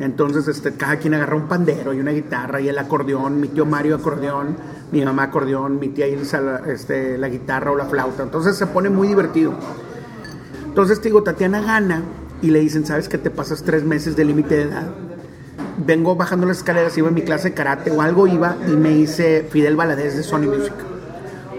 Entonces, 0.00 0.48
este, 0.48 0.72
cada 0.72 0.96
quien 0.96 1.14
agarra 1.14 1.36
un 1.36 1.46
pandero 1.46 1.94
y 1.94 2.00
una 2.00 2.10
guitarra 2.10 2.60
y 2.60 2.68
el 2.68 2.76
acordeón, 2.76 3.40
mi 3.40 3.46
tío 3.46 3.64
Mario 3.64 3.94
acordeón, 3.94 4.56
mi 4.90 5.04
mamá 5.04 5.24
acordeón, 5.24 5.78
mi 5.78 5.90
tía 5.90 6.08
Ilsa 6.08 6.40
la, 6.40 6.56
este, 6.66 7.16
la 7.18 7.28
guitarra 7.28 7.70
o 7.70 7.76
la 7.76 7.84
flauta. 7.84 8.24
Entonces 8.24 8.56
se 8.56 8.66
pone 8.66 8.90
muy 8.90 9.06
divertido. 9.06 9.54
Entonces 10.66 11.00
te 11.00 11.08
digo, 11.08 11.22
Tatiana 11.22 11.62
gana 11.62 12.02
y 12.40 12.50
le 12.50 12.58
dicen, 12.58 12.84
¿sabes 12.84 13.08
que 13.08 13.18
te 13.18 13.30
pasas 13.30 13.62
tres 13.62 13.84
meses 13.84 14.16
de 14.16 14.24
límite 14.24 14.56
de 14.56 14.62
edad? 14.62 14.90
Vengo 15.86 16.16
bajando 16.16 16.48
las 16.48 16.58
escaleras, 16.58 16.98
iba 16.98 17.06
a 17.06 17.12
mi 17.12 17.22
clase 17.22 17.50
de 17.50 17.54
karate 17.54 17.92
o 17.92 18.02
algo 18.02 18.26
iba 18.26 18.56
y 18.66 18.72
me 18.72 18.90
hice 18.90 19.46
Fidel 19.48 19.76
Valadez 19.76 20.16
de 20.16 20.24
Sony 20.24 20.48
Music. 20.48 20.91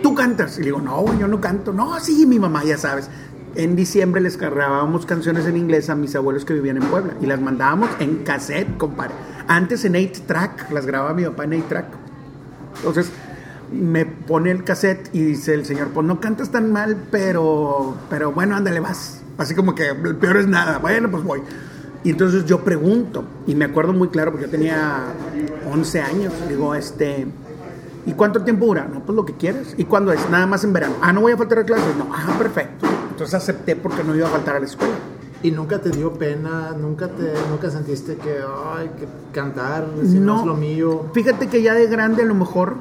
¿Tú 0.03 0.13
cantas? 0.13 0.57
Y 0.57 0.59
le 0.59 0.65
digo, 0.65 0.81
no, 0.81 1.17
yo 1.17 1.27
no 1.27 1.41
canto. 1.41 1.73
No, 1.73 1.99
sí, 1.99 2.27
mi 2.27 2.37
mamá, 2.37 2.63
ya 2.63 2.77
sabes 2.77 3.09
en 3.55 3.75
diciembre 3.75 4.21
les 4.21 4.37
grabábamos 4.37 5.05
canciones 5.05 5.45
en 5.45 5.57
inglés 5.57 5.89
a 5.89 5.95
mis 5.95 6.15
abuelos 6.15 6.45
que 6.45 6.53
vivían 6.53 6.77
en 6.77 6.83
Puebla 6.83 7.13
y 7.21 7.25
las 7.25 7.39
mandábamos 7.39 7.89
en 7.99 8.23
cassette, 8.23 8.77
compadre. 8.77 9.13
Antes 9.47 9.85
en 9.85 9.93
8-track, 9.93 10.71
las 10.71 10.85
grababa 10.85 11.13
mi 11.13 11.23
papá 11.23 11.43
en 11.43 11.51
8-track. 11.51 11.85
Entonces 12.77 13.11
me 13.71 14.05
pone 14.05 14.51
el 14.51 14.63
cassette 14.63 15.09
y 15.13 15.21
dice 15.21 15.53
el 15.53 15.65
señor, 15.65 15.89
pues 15.89 16.05
no 16.05 16.19
cantas 16.19 16.49
tan 16.49 16.71
mal, 16.71 16.97
pero, 17.11 17.95
pero 18.09 18.31
bueno, 18.31 18.55
ándale, 18.55 18.79
vas. 18.79 19.21
Así 19.37 19.55
como 19.55 19.75
que 19.75 19.89
el 19.89 20.15
peor 20.15 20.37
es 20.37 20.47
nada. 20.47 20.79
Bueno, 20.79 21.09
pues 21.11 21.23
voy. 21.23 21.41
Y 22.03 22.09
entonces 22.09 22.45
yo 22.45 22.63
pregunto, 22.63 23.23
y 23.47 23.55
me 23.55 23.65
acuerdo 23.65 23.93
muy 23.93 24.09
claro 24.09 24.31
porque 24.31 24.47
yo 24.47 24.51
tenía 24.51 25.05
11 25.71 26.01
años, 26.01 26.33
digo, 26.49 26.75
este, 26.75 27.27
¿y 28.05 28.13
cuánto 28.13 28.41
tiempo 28.43 28.65
dura? 28.65 28.87
No, 28.91 29.01
pues 29.01 29.15
lo 29.15 29.25
que 29.25 29.33
quieres. 29.33 29.73
¿Y 29.77 29.85
cuándo 29.85 30.11
es? 30.11 30.29
Nada 30.29 30.45
más 30.45 30.63
en 30.63 30.73
verano. 30.73 30.95
Ah, 31.01 31.13
no 31.13 31.21
voy 31.21 31.33
a 31.33 31.37
faltar 31.37 31.59
a 31.59 31.63
clases. 31.63 31.95
No, 31.97 32.07
ah, 32.13 32.35
perfecto. 32.37 32.87
Entonces 33.11 33.33
acepté 33.35 33.75
porque 33.75 34.03
no 34.03 34.15
iba 34.15 34.27
a 34.27 34.31
faltar 34.31 34.55
a 34.55 34.59
la 34.59 34.65
escuela. 34.65 34.93
¿Y 35.43 35.51
nunca 35.51 35.79
te 35.79 35.89
dio 35.89 36.13
pena? 36.13 36.71
¿Nunca 36.79 37.09
te 37.09 37.33
nunca 37.49 37.69
sentiste 37.69 38.15
que, 38.15 38.37
ay, 38.75 38.89
que 38.97 39.07
cantar 39.33 39.87
si 40.05 40.19
no, 40.19 40.39
es 40.39 40.45
lo 40.45 40.55
mío? 40.55 41.05
Fíjate 41.13 41.47
que 41.47 41.61
ya 41.61 41.73
de 41.73 41.87
grande 41.87 42.23
a 42.23 42.25
lo 42.25 42.33
mejor, 42.33 42.75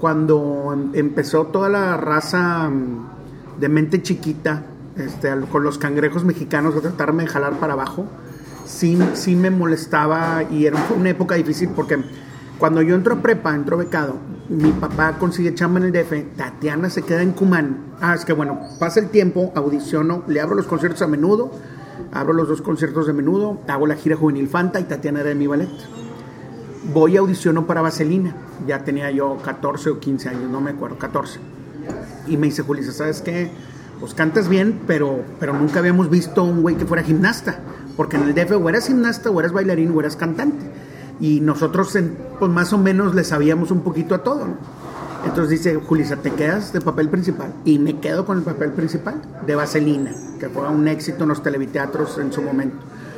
cuando 0.00 0.70
em, 0.72 0.90
empezó 0.94 1.48
toda 1.48 1.68
la 1.68 1.98
raza 1.98 2.70
mm, 2.70 3.60
de 3.60 3.68
mente 3.68 4.02
chiquita, 4.02 4.64
este, 4.96 5.30
con 5.52 5.62
los 5.62 5.76
cangrejos 5.76 6.24
mexicanos 6.24 6.74
a 6.76 6.80
tratarme 6.80 7.24
de 7.24 7.28
jalar 7.28 7.58
para 7.60 7.74
abajo, 7.74 8.06
sí, 8.64 8.98
sí 9.12 9.36
me 9.36 9.50
molestaba 9.50 10.44
y 10.50 10.64
era 10.64 10.78
una 10.96 11.10
época 11.10 11.34
difícil 11.34 11.68
porque 11.76 11.98
cuando 12.58 12.82
yo 12.82 12.96
entro 12.96 13.14
a 13.14 13.22
prepa, 13.22 13.54
entro 13.54 13.76
becado, 13.76 14.16
mi 14.48 14.72
papá 14.72 15.16
consigue 15.18 15.54
chamba 15.54 15.78
en 15.78 15.86
el 15.86 15.92
DF, 15.92 16.36
Tatiana 16.36 16.90
se 16.90 17.02
queda 17.02 17.22
en 17.22 17.30
Cumán. 17.30 17.94
Ah, 18.00 18.14
es 18.14 18.24
que 18.24 18.32
bueno, 18.32 18.58
pasa 18.80 18.98
el 18.98 19.10
tiempo, 19.10 19.52
audiciono, 19.54 20.24
le 20.26 20.40
abro 20.40 20.56
los 20.56 20.66
conciertos 20.66 21.02
a 21.02 21.06
menudo, 21.06 21.52
abro 22.12 22.32
los 22.32 22.48
dos 22.48 22.60
conciertos 22.60 23.06
de 23.06 23.12
menudo, 23.12 23.60
hago 23.68 23.86
la 23.86 23.94
gira 23.94 24.16
juvenil 24.16 24.48
Fanta 24.48 24.80
y 24.80 24.84
Tatiana 24.84 25.20
era 25.20 25.28
de 25.28 25.34
mi 25.36 25.46
ballet. 25.46 25.68
Voy 26.92 27.16
a 27.16 27.20
audiciono 27.20 27.66
para 27.66 27.80
Vaselina, 27.80 28.34
ya 28.66 28.82
tenía 28.82 29.10
yo 29.12 29.36
14 29.44 29.90
o 29.90 30.00
15 30.00 30.28
años, 30.28 30.50
no 30.50 30.60
me 30.60 30.72
acuerdo, 30.72 30.98
14. 30.98 31.38
Y 32.26 32.36
me 32.38 32.48
dice, 32.48 32.62
Julissa, 32.62 32.92
¿sabes 32.92 33.22
qué? 33.22 33.50
Pues 34.00 34.14
cantas 34.14 34.48
bien, 34.48 34.80
pero, 34.86 35.22
pero 35.38 35.52
nunca 35.52 35.78
habíamos 35.78 36.10
visto 36.10 36.42
un 36.42 36.62
güey 36.62 36.76
que 36.76 36.86
fuera 36.86 37.04
gimnasta, 37.04 37.60
porque 37.96 38.16
en 38.16 38.24
el 38.24 38.34
DF 38.34 38.52
o 38.52 38.68
eras 38.68 38.88
gimnasta, 38.88 39.30
o 39.30 39.38
eras 39.38 39.52
bailarín, 39.52 39.92
o 39.94 40.00
eras 40.00 40.16
cantante 40.16 40.66
y 41.20 41.40
nosotros 41.40 41.96
pues 42.38 42.50
más 42.50 42.72
o 42.72 42.78
menos 42.78 43.14
le 43.14 43.24
sabíamos 43.24 43.70
un 43.70 43.80
poquito 43.80 44.14
a 44.14 44.22
todo. 44.22 44.46
Entonces 45.24 45.50
dice, 45.50 45.74
Julisa, 45.76 46.16
te 46.16 46.30
quedas 46.30 46.72
de 46.72 46.80
papel 46.80 47.08
principal. 47.08 47.52
Y 47.64 47.78
me 47.78 47.98
quedo 47.98 48.24
con 48.24 48.38
el 48.38 48.44
papel 48.44 48.72
principal 48.72 49.20
de 49.46 49.54
Vaselina, 49.54 50.12
que 50.38 50.48
fue 50.48 50.68
un 50.68 50.86
éxito 50.86 51.24
en 51.24 51.30
los 51.30 51.42
televiteatros 51.42 52.18
en 52.18 52.32
su 52.32 52.40
momento. 52.40 52.76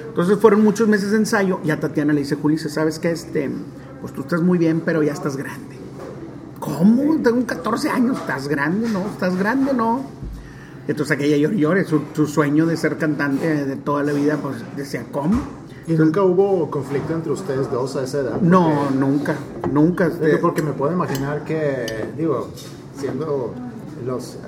Entonces 0.08 0.38
fueron 0.38 0.64
muchos 0.64 0.88
meses 0.88 1.12
de 1.12 1.18
ensayo 1.18 1.60
y 1.64 1.70
a 1.70 1.78
Tatiana 1.78 2.12
le 2.12 2.20
dice, 2.20 2.36
Julisa, 2.36 2.68
¿sabes 2.68 2.98
qué? 2.98 3.10
Este, 3.10 3.50
pues 4.00 4.12
tú 4.12 4.22
estás 4.22 4.40
muy 4.40 4.58
bien, 4.58 4.82
pero 4.84 5.02
ya 5.02 5.12
estás 5.12 5.36
grande. 5.36 5.76
¿Cómo? 6.58 7.16
Tengo 7.22 7.46
14 7.46 7.90
años, 7.90 8.18
¿estás 8.18 8.48
grande? 8.48 8.88
No, 8.88 9.06
¿estás 9.06 9.36
grande? 9.36 9.72
No. 9.72 10.04
Entonces 10.88 11.16
aquella 11.16 11.36
lloró, 11.36 11.54
llore, 11.54 11.84
su, 11.84 12.02
su 12.14 12.26
sueño 12.26 12.66
de 12.66 12.76
ser 12.76 12.98
cantante 12.98 13.64
de 13.64 13.76
toda 13.76 14.02
la 14.02 14.12
vida, 14.12 14.38
pues 14.42 14.56
decía, 14.76 15.04
¿cómo? 15.12 15.40
¿Y 15.86 15.94
nunca 15.94 16.22
hubo 16.22 16.70
conflicto 16.70 17.14
entre 17.14 17.32
ustedes 17.32 17.70
dos 17.70 17.96
a 17.96 18.04
esa 18.04 18.20
edad? 18.20 18.40
no, 18.40 18.90
nunca, 18.90 19.36
nunca. 19.72 20.10
Porque 20.40 20.62
me 20.62 20.72
puedo 20.72 20.92
imaginar 20.92 21.44
que, 21.44 22.06
digo, 22.16 22.48
siendo 22.96 23.54
los, 24.06 24.38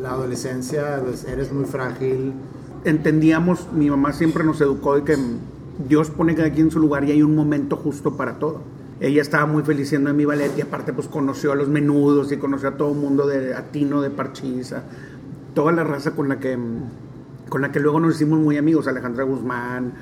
la 0.00 0.10
adolescencia, 0.10 1.00
pues, 1.04 1.24
eres 1.24 1.52
muy 1.52 1.64
frágil. 1.64 2.32
Entendíamos, 2.84 3.72
mi 3.72 3.90
mamá 3.90 4.12
siempre 4.12 4.44
nos 4.44 4.60
educó 4.60 4.96
de 4.96 5.04
que 5.04 5.16
Dios 5.88 6.10
pone 6.10 6.34
cada 6.34 6.50
quien 6.50 6.66
en 6.66 6.72
su 6.72 6.80
lugar 6.80 7.04
y 7.04 7.12
hay 7.12 7.22
un 7.22 7.34
momento 7.34 7.76
justo 7.76 8.16
para 8.16 8.38
todo. 8.38 8.60
Ella 9.00 9.20
estaba 9.20 9.46
muy 9.46 9.62
feliz 9.64 9.88
siendo 9.88 10.10
en 10.10 10.16
mi 10.16 10.24
ballet 10.24 10.52
y 10.56 10.60
aparte 10.60 10.92
pues 10.92 11.08
conoció 11.08 11.52
a 11.52 11.56
los 11.56 11.68
menudos 11.68 12.30
y 12.30 12.36
conoció 12.36 12.68
a 12.68 12.76
todo 12.76 12.92
el 12.92 12.98
mundo 12.98 13.26
de 13.26 13.54
Atino, 13.54 14.00
de 14.00 14.10
Parchisa, 14.10 14.84
toda 15.54 15.72
la 15.72 15.82
raza 15.82 16.12
con 16.12 16.28
la 16.28 16.38
que, 16.38 16.56
con 17.48 17.62
la 17.62 17.72
que 17.72 17.80
luego 17.80 17.98
nos 17.98 18.14
hicimos 18.14 18.38
muy 18.38 18.56
amigos, 18.58 18.86
Alejandra 18.86 19.24
Guzmán, 19.24 19.92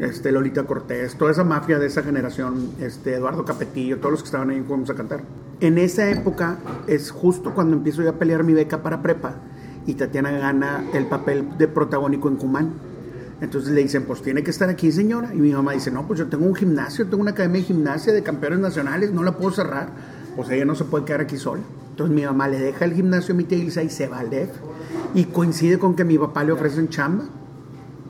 este, 0.00 0.32
Lolita 0.32 0.64
Cortés, 0.64 1.16
toda 1.16 1.30
esa 1.30 1.44
mafia 1.44 1.78
de 1.78 1.86
esa 1.86 2.02
generación, 2.02 2.70
este, 2.80 3.14
Eduardo 3.14 3.44
Capetillo, 3.44 3.98
todos 3.98 4.12
los 4.12 4.22
que 4.22 4.26
estaban 4.26 4.50
ahí 4.50 4.62
fuimos 4.66 4.90
a 4.90 4.94
cantar. 4.94 5.20
En 5.60 5.76
esa 5.76 6.08
época 6.10 6.58
es 6.86 7.10
justo 7.10 7.54
cuando 7.54 7.76
empiezo 7.76 8.02
yo 8.02 8.10
a 8.10 8.14
pelear 8.14 8.42
mi 8.42 8.54
beca 8.54 8.82
para 8.82 9.02
prepa 9.02 9.34
y 9.86 9.94
Tatiana 9.94 10.30
gana 10.30 10.84
el 10.94 11.06
papel 11.06 11.58
de 11.58 11.68
protagónico 11.68 12.28
en 12.28 12.36
Cumán. 12.36 12.72
Entonces 13.42 13.72
le 13.72 13.82
dicen, 13.82 14.04
pues 14.04 14.22
tiene 14.22 14.42
que 14.42 14.50
estar 14.50 14.68
aquí, 14.68 14.92
señora. 14.92 15.34
Y 15.34 15.38
mi 15.38 15.52
mamá 15.52 15.72
dice, 15.72 15.90
no, 15.90 16.06
pues 16.06 16.18
yo 16.18 16.28
tengo 16.28 16.46
un 16.46 16.54
gimnasio, 16.54 17.06
tengo 17.06 17.22
una 17.22 17.30
academia 17.30 17.60
de 17.60 17.66
gimnasia 17.66 18.12
de 18.12 18.22
campeones 18.22 18.58
nacionales, 18.58 19.12
no 19.12 19.22
la 19.22 19.32
puedo 19.32 19.50
cerrar. 19.50 19.88
Pues 20.36 20.48
ella 20.50 20.64
no 20.64 20.74
se 20.74 20.84
puede 20.84 21.04
quedar 21.04 21.22
aquí 21.22 21.36
sola. 21.36 21.62
Entonces 21.90 22.14
mi 22.14 22.22
mamá 22.22 22.48
le 22.48 22.58
deja 22.58 22.84
el 22.84 22.92
gimnasio 22.92 23.34
a 23.34 23.36
mi 23.36 23.44
tía 23.44 23.58
Ilsa 23.58 23.82
y 23.82 23.90
se 23.90 24.08
va 24.08 24.20
al 24.20 24.30
DF. 24.30 24.50
Y 25.14 25.24
coincide 25.24 25.78
con 25.78 25.94
que 25.94 26.04
mi 26.04 26.18
papá 26.18 26.44
le 26.44 26.52
ofrece 26.52 26.80
un 26.80 26.88
chamba 26.88 27.24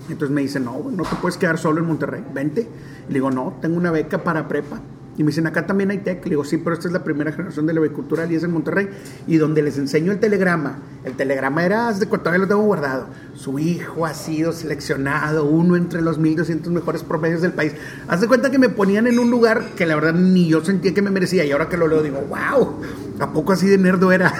entonces 0.08 0.34
me 0.34 0.40
dice, 0.40 0.60
no, 0.60 0.90
no 0.90 1.02
te 1.04 1.16
puedes 1.16 1.36
quedar 1.36 1.58
solo 1.58 1.80
en 1.80 1.86
Monterrey, 1.86 2.24
vente. 2.32 2.68
Le 3.08 3.14
digo, 3.14 3.30
no, 3.30 3.58
tengo 3.60 3.76
una 3.76 3.90
beca 3.90 4.24
para 4.24 4.48
prepa. 4.48 4.80
Y 5.20 5.22
me 5.22 5.28
dicen, 5.28 5.46
acá 5.46 5.66
también 5.66 5.90
hay 5.90 5.98
tech. 5.98 6.24
Le 6.24 6.30
digo, 6.30 6.44
sí, 6.44 6.56
pero 6.56 6.74
esta 6.74 6.88
es 6.88 6.94
la 6.94 7.04
primera 7.04 7.30
generación 7.30 7.66
de 7.66 7.74
la 7.74 7.86
cultural 7.90 8.32
y 8.32 8.36
es 8.36 8.42
en 8.42 8.52
Monterrey. 8.52 8.88
Y 9.26 9.36
donde 9.36 9.60
les 9.60 9.76
enseño 9.76 10.12
el 10.12 10.18
telegrama. 10.18 10.78
El 11.04 11.12
telegrama 11.12 11.62
era, 11.62 11.92
de 11.92 12.06
todavía 12.06 12.38
lo 12.38 12.48
tengo 12.48 12.62
guardado. 12.62 13.06
Su 13.34 13.58
hijo 13.58 14.06
ha 14.06 14.14
sido 14.14 14.52
seleccionado, 14.52 15.44
uno 15.44 15.76
entre 15.76 16.00
los 16.00 16.18
1200 16.18 16.72
mejores 16.72 17.02
promedios 17.02 17.42
del 17.42 17.52
país. 17.52 17.74
Haz 18.08 18.22
de 18.22 18.28
cuenta 18.28 18.50
que 18.50 18.58
me 18.58 18.70
ponían 18.70 19.06
en 19.08 19.18
un 19.18 19.30
lugar 19.30 19.62
que 19.76 19.84
la 19.84 19.94
verdad 19.94 20.14
ni 20.14 20.48
yo 20.48 20.64
sentía 20.64 20.94
que 20.94 21.02
me 21.02 21.10
merecía. 21.10 21.44
Y 21.44 21.52
ahora 21.52 21.68
que 21.68 21.76
lo 21.76 21.86
leo 21.86 22.02
digo, 22.02 22.20
wow, 22.28 22.80
¿a 23.18 23.32
poco 23.32 23.52
así 23.52 23.66
de 23.66 23.76
nerdo 23.76 24.12
era? 24.12 24.32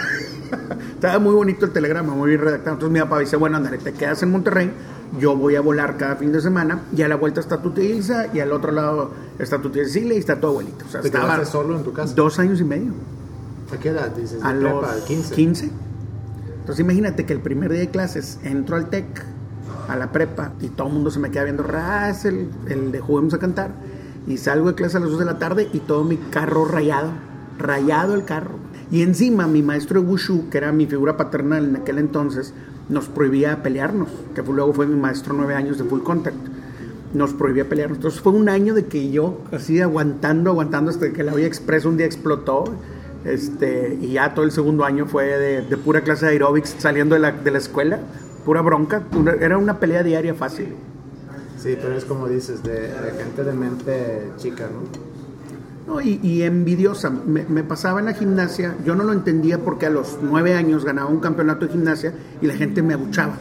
Estaba 0.95 1.19
muy 1.19 1.35
bonito 1.35 1.67
el 1.67 1.73
telegrama, 1.73 2.15
muy 2.15 2.31
bien 2.31 2.41
redactado. 2.41 2.77
Entonces 2.77 2.93
mi 2.93 3.01
papá 3.01 3.19
dice, 3.19 3.37
bueno, 3.37 3.59
andale, 3.59 3.77
te 3.77 3.93
quedas 3.93 4.23
en 4.23 4.31
Monterrey 4.31 4.73
yo 5.19 5.37
voy 5.37 5.57
a 5.57 5.61
volar 5.61 5.97
cada 5.97 6.17
fin 6.17 6.33
de 6.33 6.41
semana 6.41 6.83
y 6.97 7.03
a 7.03 7.09
la 7.09 7.17
vuelta 7.17 7.41
está 7.41 7.61
tu 7.61 7.71
tía 7.71 7.95
Isa 7.95 8.29
y 8.33 8.41
al 8.41 8.53
otro 8.53 8.73
lado 8.73 9.11
está 9.39 9.61
tu 9.61 9.71
tía 9.71 9.85
Cecilia 9.85 10.15
y 10.15 10.19
está 10.19 10.41
tu 10.41 10.47
abuelito. 10.47 10.85
O 10.87 10.89
sea, 10.89 11.01
¿Te 11.01 11.11
quedaste 11.11 11.47
solo 11.47 11.77
en 11.77 11.85
tu 11.85 11.93
casa? 11.93 12.15
Dos 12.15 12.39
años 12.39 12.61
y 12.61 12.65
medio. 12.65 12.93
¿A 13.73 13.77
qué 13.79 13.91
edad 13.91 14.11
dices? 14.11 14.43
A 14.43 14.53
los 14.53 14.85
15. 15.03 15.35
15. 15.35 15.71
Entonces 16.61 16.81
imagínate 16.81 17.25
que 17.25 17.33
el 17.33 17.41
primer 17.41 17.71
día 17.73 17.81
de 17.81 17.91
clases 17.91 18.39
entro 18.45 18.77
al 18.77 18.91
TEC, 18.91 19.07
a 19.89 19.97
la 19.97 20.13
prepa, 20.13 20.53
y 20.61 20.69
todo 20.69 20.89
el 20.89 20.95
mundo 20.95 21.11
se 21.11 21.19
me 21.19 21.31
queda 21.31 21.45
viendo, 21.45 21.63
ras, 21.63 22.25
el, 22.25 22.49
el 22.69 22.93
de 22.93 23.01
juguemos 23.01 23.35
a 23.35 23.39
cantar. 23.39 23.73
Y 24.27 24.37
salgo 24.37 24.69
de 24.69 24.75
clase 24.75 24.99
a 24.99 25.01
las 25.01 25.11
2 25.11 25.19
de 25.19 25.25
la 25.25 25.39
tarde 25.39 25.69
y 25.73 25.81
todo 25.81 26.05
mi 26.05 26.17
carro 26.17 26.65
rayado, 26.67 27.11
rayado 27.59 28.15
el 28.15 28.25
carro. 28.25 28.57
Y 28.93 29.03
encima 29.03 29.47
mi 29.47 29.63
maestro 29.63 30.01
de 30.01 30.07
Wushu, 30.07 30.51
que 30.51 30.59
era 30.59 30.73
mi 30.73 30.87
figura 30.87 31.17
paternal 31.17 31.65
en 31.65 31.77
aquel 31.77 31.99
entonces, 31.99 32.53
nos 32.91 33.09
prohibía 33.09 33.63
pelearnos, 33.63 34.09
que 34.35 34.43
luego 34.43 34.73
fue 34.73 34.87
mi 34.87 34.97
maestro 34.97 35.33
nueve 35.33 35.55
años 35.55 35.79
de 35.79 35.85
full 35.85 36.03
contact. 36.03 36.37
Nos 37.15 37.33
prohibía 37.33 37.69
pelearnos. 37.69 37.99
Entonces 37.99 38.21
fue 38.21 38.33
un 38.33 38.49
año 38.49 38.75
de 38.75 38.87
que 38.87 39.11
yo 39.11 39.41
así 39.53 39.81
aguantando, 39.81 40.51
aguantando 40.51 40.91
hasta 40.91 41.13
que 41.13 41.25
la 41.25 41.35
Vía 41.35 41.47
Express 41.47 41.85
un 41.85 41.97
día 41.97 42.07
explotó. 42.07 42.65
Este, 43.25 43.99
y 44.01 44.13
ya 44.13 44.35
todo 44.35 44.45
el 44.45 44.51
segundo 44.51 44.85
año 44.85 45.07
fue 45.07 45.25
de, 45.27 45.77
pura 45.77 46.03
clase 46.03 46.27
de 46.27 46.33
aerobics 46.33 46.77
saliendo 46.79 47.15
de 47.15 47.21
la, 47.21 47.33
de 47.33 47.51
la 47.51 47.59
escuela, 47.59 48.01
pura 48.45 48.63
bronca. 48.63 49.03
era 49.41 49.59
una 49.59 49.79
pelea 49.79 50.03
diaria 50.03 50.35
fácil. 50.35 50.75
Sí, 51.59 51.77
pero 51.81 51.95
es 51.95 52.05
como 52.07 52.27
dices, 52.27 52.63
de, 52.63 52.89
de 52.89 53.13
gente 53.23 53.45
de 53.45 53.53
mente 53.53 54.23
chica, 54.39 54.65
¿no? 54.73 55.10
Y, 56.01 56.43
envidiosa. 56.43 57.11
Me, 57.11 57.65
pasaba 57.65 58.01
en 58.01 58.07
la 58.07 58.15
gimnasia, 58.15 58.77
yo 58.85 58.95
no 58.95 59.03
lo 59.05 59.13
entendía 59.13 59.59
porque 59.59 59.87
a 59.87 59.91
los 59.91 60.19
nueve 60.23 60.55
años 60.55 60.85
ganaba 60.85 61.11
un 61.11 61.21
campeonato 61.21 61.67
de 61.67 61.73
gimnasia 61.73 62.15
y 62.41 62.47
la 62.47 62.55
gente 62.55 62.83
me 62.83 62.95
abuchaba. 62.95 63.35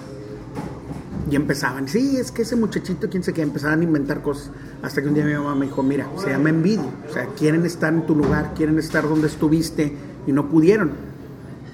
Y 1.29 1.35
empezaban, 1.35 1.87
sí, 1.87 2.17
es 2.17 2.31
que 2.31 2.41
ese 2.41 2.55
muchachito, 2.55 3.07
quién 3.07 3.21
sé 3.21 3.33
qué, 3.33 3.43
empezaban 3.43 3.81
a 3.81 3.83
inventar 3.83 4.23
cosas. 4.23 4.51
Hasta 4.81 5.01
que 5.01 5.09
un 5.09 5.13
día 5.13 5.25
mi 5.25 5.33
mamá 5.33 5.53
me 5.53 5.67
dijo, 5.67 5.83
mira, 5.83 6.07
se 6.17 6.31
llama 6.31 6.49
envidia. 6.49 6.89
O 7.07 7.13
sea, 7.13 7.27
quieren 7.37 7.65
estar 7.65 7.93
en 7.93 8.07
tu 8.07 8.15
lugar, 8.15 8.53
quieren 8.55 8.79
estar 8.79 9.07
donde 9.07 9.27
estuviste 9.27 9.93
y 10.25 10.31
no 10.31 10.49
pudieron. 10.49 10.91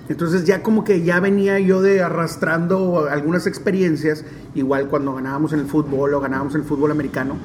Entonces 0.10 0.46
ya 0.46 0.62
como 0.62 0.84
que 0.84 1.04
ya 1.04 1.20
venía 1.20 1.60
yo 1.60 1.82
de 1.82 2.04
arrastrando 2.04 3.08
algunas 3.10 3.48
experiencias, 3.48 4.24
igual 4.54 4.88
cuando 4.88 5.16
ganábamos 5.16 5.54
en 5.54 5.60
el 5.60 5.66
fútbol 5.66 6.14
o 6.14 6.20
ganábamos 6.20 6.54
en 6.54 6.62
el 6.62 6.68
fútbol 6.68 6.92
americano, 6.92 7.38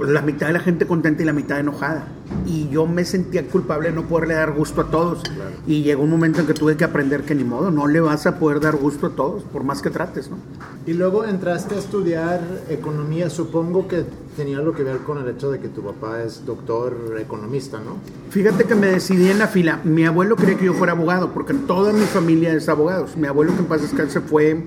la 0.00 0.22
mitad 0.22 0.48
de 0.48 0.54
la 0.54 0.60
gente 0.60 0.86
contenta 0.86 1.22
y 1.22 1.26
la 1.26 1.32
mitad 1.32 1.58
enojada. 1.58 2.06
Y 2.46 2.68
yo 2.68 2.86
me 2.86 3.04
sentía 3.04 3.46
culpable 3.46 3.90
de 3.90 3.94
no 3.94 4.06
poderle 4.06 4.34
dar 4.34 4.52
gusto 4.52 4.80
a 4.82 4.90
todos. 4.90 5.22
Y 5.66 5.82
llegó 5.82 6.02
un 6.02 6.10
momento 6.10 6.40
en 6.40 6.46
que 6.46 6.54
tuve 6.54 6.76
que 6.76 6.84
aprender 6.84 7.22
que 7.22 7.34
ni 7.34 7.44
modo, 7.44 7.70
no 7.70 7.86
le 7.86 8.00
vas 8.00 8.26
a 8.26 8.38
poder 8.38 8.60
dar 8.60 8.76
gusto 8.76 9.06
a 9.06 9.10
todos, 9.10 9.44
por 9.44 9.64
más 9.64 9.82
que 9.82 9.90
trates, 9.90 10.30
¿no? 10.30 10.38
Y 10.86 10.94
luego 10.94 11.24
entraste 11.24 11.74
a 11.74 11.78
estudiar 11.78 12.40
economía, 12.68 13.30
supongo 13.30 13.88
que 13.88 14.04
tenía 14.36 14.58
algo 14.58 14.72
que 14.72 14.82
ver 14.82 14.98
con 14.98 15.18
el 15.18 15.28
hecho 15.28 15.50
de 15.50 15.60
que 15.60 15.68
tu 15.68 15.82
papá 15.82 16.22
es 16.22 16.44
doctor 16.44 17.16
economista, 17.18 17.78
¿no? 17.78 17.96
Fíjate 18.30 18.64
que 18.64 18.74
me 18.74 18.88
decidí 18.88 19.30
en 19.30 19.38
la 19.38 19.46
fila. 19.46 19.80
Mi 19.84 20.04
abuelo 20.04 20.36
quería 20.36 20.56
que 20.56 20.66
yo 20.66 20.74
fuera 20.74 20.92
abogado, 20.92 21.32
porque 21.32 21.54
toda 21.54 21.92
mi 21.92 22.04
familia 22.04 22.52
es 22.52 22.68
abogados. 22.68 23.16
Mi 23.16 23.28
abuelo, 23.28 23.54
que 23.54 23.60
en 23.60 23.66
paz 23.66 23.82
descanse, 23.82 24.20
fue 24.20 24.64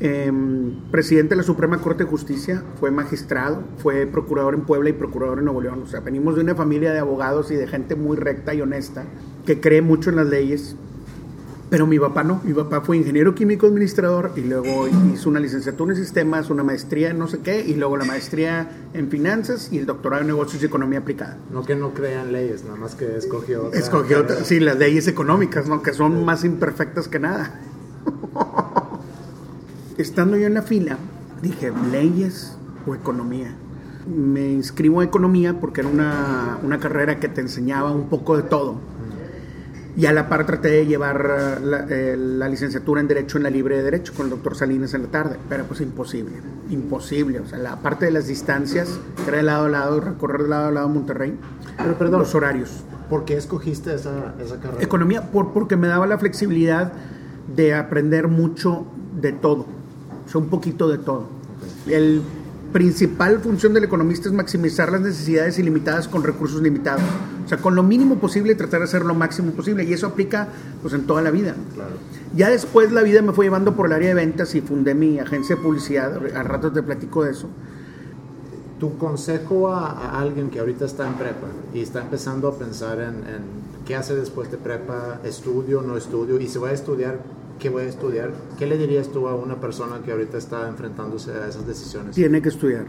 eh, 0.00 0.32
presidente 0.90 1.30
de 1.30 1.36
la 1.36 1.42
Suprema 1.42 1.78
Corte 1.78 2.04
de 2.04 2.10
Justicia, 2.10 2.62
fue 2.78 2.90
magistrado, 2.90 3.62
fue 3.78 4.06
procurador 4.06 4.54
en 4.54 4.62
Puebla 4.62 4.88
y 4.88 4.94
procurador 4.94 5.38
en 5.38 5.44
Nuevo 5.44 5.60
León. 5.60 5.82
O 5.82 5.86
sea, 5.86 6.00
venimos 6.00 6.36
de 6.36 6.40
una 6.40 6.54
familia 6.54 6.92
de 6.92 6.98
abogados 6.98 7.50
y 7.50 7.54
de 7.54 7.66
gente 7.66 7.96
muy 7.96 8.16
recta 8.16 8.54
y 8.54 8.62
honesta, 8.62 9.04
que 9.44 9.60
cree 9.60 9.82
mucho 9.82 10.08
en 10.08 10.16
las 10.16 10.26
leyes. 10.26 10.74
Pero 11.68 11.86
mi 11.86 12.00
papá 12.00 12.24
no, 12.24 12.40
mi 12.42 12.52
papá 12.52 12.80
fue 12.80 12.96
ingeniero 12.96 13.34
químico 13.34 13.66
administrador 13.66 14.32
y 14.34 14.40
luego 14.40 14.88
hizo 15.12 15.28
una 15.28 15.38
licenciatura 15.38 15.92
en 15.92 15.98
sistemas, 15.98 16.50
una 16.50 16.64
maestría 16.64 17.10
en 17.10 17.18
no 17.18 17.28
sé 17.28 17.40
qué, 17.40 17.60
y 17.60 17.74
luego 17.74 17.96
la 17.96 18.04
maestría 18.04 18.68
en 18.92 19.08
finanzas 19.08 19.68
y 19.70 19.78
el 19.78 19.86
doctorado 19.86 20.22
en 20.22 20.28
negocios 20.28 20.62
y 20.62 20.66
economía 20.66 20.98
aplicada. 20.98 21.38
No 21.52 21.62
que 21.62 21.76
no 21.76 21.94
crean 21.94 22.32
leyes, 22.32 22.64
nada 22.64 22.76
más 22.76 22.96
que 22.96 23.16
escogió 23.16 23.66
otra. 23.66 23.78
Escogió 23.78 24.20
otra, 24.20 24.44
sí, 24.44 24.58
las 24.58 24.78
leyes 24.78 25.06
económicas, 25.06 25.68
¿no? 25.68 25.80
Que 25.80 25.92
son 25.92 26.24
más 26.24 26.42
imperfectas 26.42 27.06
que 27.06 27.20
nada. 27.20 27.60
Estando 30.00 30.38
yo 30.38 30.46
en 30.46 30.54
la 30.54 30.62
fila, 30.62 30.96
dije, 31.42 31.70
¿leyes 31.92 32.56
o 32.86 32.94
economía? 32.94 33.54
Me 34.06 34.50
inscribo 34.50 35.00
a 35.00 35.04
economía 35.04 35.60
porque 35.60 35.82
era 35.82 35.90
una, 35.90 36.58
una 36.62 36.80
carrera 36.80 37.20
que 37.20 37.28
te 37.28 37.42
enseñaba 37.42 37.92
un 37.92 38.08
poco 38.08 38.38
de 38.38 38.42
todo. 38.42 38.76
Y 39.98 40.06
a 40.06 40.12
la 40.12 40.30
par 40.30 40.46
traté 40.46 40.68
de 40.68 40.86
llevar 40.86 41.60
la, 41.62 41.86
eh, 41.90 42.16
la, 42.16 42.48
licenciatura 42.48 43.02
en 43.02 43.08
Derecho 43.08 43.36
en 43.36 43.42
la 43.42 43.50
Libre 43.50 43.76
de 43.76 43.82
Derecho 43.82 44.14
con 44.14 44.26
el 44.26 44.30
doctor 44.30 44.56
Salinas 44.56 44.94
en 44.94 45.02
la 45.02 45.08
tarde, 45.08 45.36
pero 45.50 45.64
pues 45.64 45.82
imposible, 45.82 46.32
imposible. 46.70 47.40
O 47.40 47.46
sea, 47.46 47.58
la 47.58 47.76
parte 47.76 48.06
de 48.06 48.12
las 48.12 48.26
distancias, 48.26 48.98
era 49.28 49.36
de 49.36 49.42
lado 49.42 49.66
a 49.66 49.68
lado, 49.68 50.00
recorrer 50.00 50.44
de 50.44 50.48
lado 50.48 50.68
a 50.68 50.70
lado 50.70 50.88
Monterrey, 50.88 51.36
pero 51.76 51.98
perdón, 51.98 52.20
los 52.20 52.34
horarios. 52.34 52.84
¿Por 53.10 53.26
qué 53.26 53.36
escogiste 53.36 53.94
esa, 53.94 54.34
esa 54.40 54.58
carrera? 54.60 54.82
Economía, 54.82 55.30
por, 55.30 55.52
porque 55.52 55.76
me 55.76 55.88
daba 55.88 56.06
la 56.06 56.16
flexibilidad 56.16 56.92
de 57.54 57.74
aprender 57.74 58.28
mucho 58.28 58.86
de 59.20 59.32
todo, 59.32 59.66
o 60.30 60.32
sea, 60.32 60.40
un 60.40 60.46
poquito 60.46 60.88
de 60.88 60.98
todo. 60.98 61.26
Okay. 61.82 61.94
El 61.94 62.22
principal 62.72 63.40
función 63.40 63.74
del 63.74 63.82
economista 63.82 64.28
es 64.28 64.32
maximizar 64.32 64.92
las 64.92 65.00
necesidades 65.00 65.58
ilimitadas 65.58 66.06
con 66.06 66.22
recursos 66.22 66.62
limitados. 66.62 67.02
O 67.44 67.48
sea, 67.48 67.58
con 67.58 67.74
lo 67.74 67.82
mínimo 67.82 68.20
posible 68.20 68.54
tratar 68.54 68.78
de 68.78 68.84
hacer 68.84 69.04
lo 69.04 69.16
máximo 69.16 69.50
posible. 69.50 69.82
Y 69.82 69.92
eso 69.92 70.06
aplica 70.06 70.46
pues 70.82 70.94
en 70.94 71.04
toda 71.04 71.20
la 71.20 71.32
vida. 71.32 71.56
Claro. 71.74 71.94
Ya 72.36 72.48
después 72.48 72.92
la 72.92 73.02
vida 73.02 73.22
me 73.22 73.32
fue 73.32 73.46
llevando 73.46 73.74
por 73.74 73.86
el 73.86 73.92
área 73.92 74.10
de 74.10 74.14
ventas 74.14 74.54
y 74.54 74.60
fundé 74.60 74.94
mi 74.94 75.18
agencia 75.18 75.56
de 75.56 75.62
publicidad. 75.62 76.20
Al 76.36 76.44
rato 76.44 76.70
te 76.70 76.80
platico 76.80 77.24
de 77.24 77.32
eso. 77.32 77.48
Tu 78.78 78.96
consejo 78.98 79.66
a, 79.66 79.90
a 79.90 80.20
alguien 80.20 80.48
que 80.48 80.60
ahorita 80.60 80.84
está 80.84 81.08
en 81.08 81.14
prepa 81.14 81.48
y 81.74 81.80
está 81.80 82.02
empezando 82.02 82.46
a 82.46 82.56
pensar 82.56 83.00
en, 83.00 83.14
en 83.14 83.84
qué 83.84 83.96
hace 83.96 84.14
después 84.14 84.48
de 84.48 84.58
prepa, 84.58 85.18
estudio, 85.24 85.82
no 85.82 85.96
estudio, 85.96 86.40
y 86.40 86.46
se 86.46 86.60
va 86.60 86.68
a 86.68 86.72
estudiar 86.72 87.18
¿qué 87.60 87.68
voy 87.68 87.84
a 87.84 87.86
estudiar? 87.86 88.32
¿Qué 88.58 88.66
le 88.66 88.76
dirías 88.76 89.08
tú 89.12 89.28
a 89.28 89.34
una 89.36 89.60
persona 89.60 90.00
que 90.04 90.10
ahorita 90.10 90.38
está 90.38 90.66
enfrentándose 90.68 91.30
a 91.32 91.46
esas 91.46 91.66
decisiones? 91.66 92.16
Tiene 92.16 92.42
que 92.42 92.48
estudiar. 92.48 92.86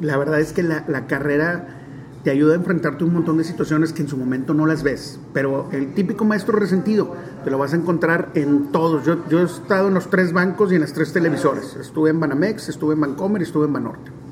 La 0.00 0.16
verdad 0.16 0.40
es 0.40 0.52
que 0.52 0.62
la, 0.62 1.06
carrera 1.06 1.82
te 2.24 2.30
ayuda 2.30 2.54
a 2.54 2.56
enfrentarte 2.56 3.04
a 3.04 3.06
un 3.06 3.14
montón 3.14 3.38
de 3.38 3.44
situaciones 3.44 3.92
que 3.92 4.02
en 4.02 4.08
su 4.08 4.16
momento 4.16 4.54
no 4.54 4.66
las 4.66 4.82
ves. 4.82 5.20
Pero 5.32 5.68
el 5.70 5.94
típico 5.94 6.24
maestro 6.24 6.58
resentido 6.58 7.14
te 7.44 7.50
lo 7.50 7.58
vas 7.58 7.72
a 7.72 7.76
encontrar 7.76 8.30
en 8.34 8.72
todos. 8.72 9.04
Yo, 9.04 9.28
yo 9.28 9.40
he 9.40 9.44
estado 9.44 9.88
en 9.88 9.94
los 9.94 10.10
tres 10.10 10.32
bancos 10.32 10.72
y 10.72 10.74
en 10.74 10.80
las 10.80 10.92
tres 10.92 11.12
televisores. 11.12 11.76
Estuve 11.76 12.10
en 12.10 12.18
Banamex, 12.18 12.68
estuve 12.68 12.94
en 12.94 13.02
Bancomer 13.02 13.40
y 13.40 13.44
estuve 13.44 13.66
en 13.66 13.72
Banorte 13.74 14.25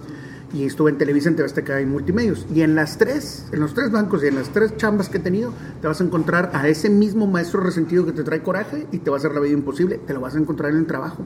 y 0.54 0.64
estuve 0.64 0.92
en 0.92 0.98
Televisa, 0.98 1.28
en 1.28 1.34
TV 1.34 1.46
Azteca 1.46 1.80
y 1.80 1.86
Multimedios. 1.86 2.46
Y 2.54 2.62
en 2.62 2.76
las 2.76 2.96
tres, 2.96 3.46
en 3.52 3.58
los 3.58 3.74
tres 3.74 3.90
bancos 3.90 4.22
y 4.22 4.28
en 4.28 4.36
las 4.36 4.50
tres 4.50 4.76
chambas 4.76 5.08
que 5.08 5.18
he 5.18 5.20
tenido, 5.20 5.52
te 5.82 5.88
vas 5.88 6.00
a 6.00 6.04
encontrar 6.04 6.50
a 6.54 6.68
ese 6.68 6.88
mismo 6.88 7.26
maestro 7.26 7.60
resentido 7.60 8.06
que 8.06 8.12
te 8.12 8.22
trae 8.22 8.40
coraje 8.40 8.86
y 8.92 8.98
te 8.98 9.10
va 9.10 9.16
a 9.16 9.18
hacer 9.18 9.32
la 9.32 9.40
vida 9.40 9.52
imposible, 9.52 9.98
te 9.98 10.14
lo 10.14 10.20
vas 10.20 10.36
a 10.36 10.38
encontrar 10.38 10.70
en 10.70 10.78
el 10.78 10.86
trabajo. 10.86 11.24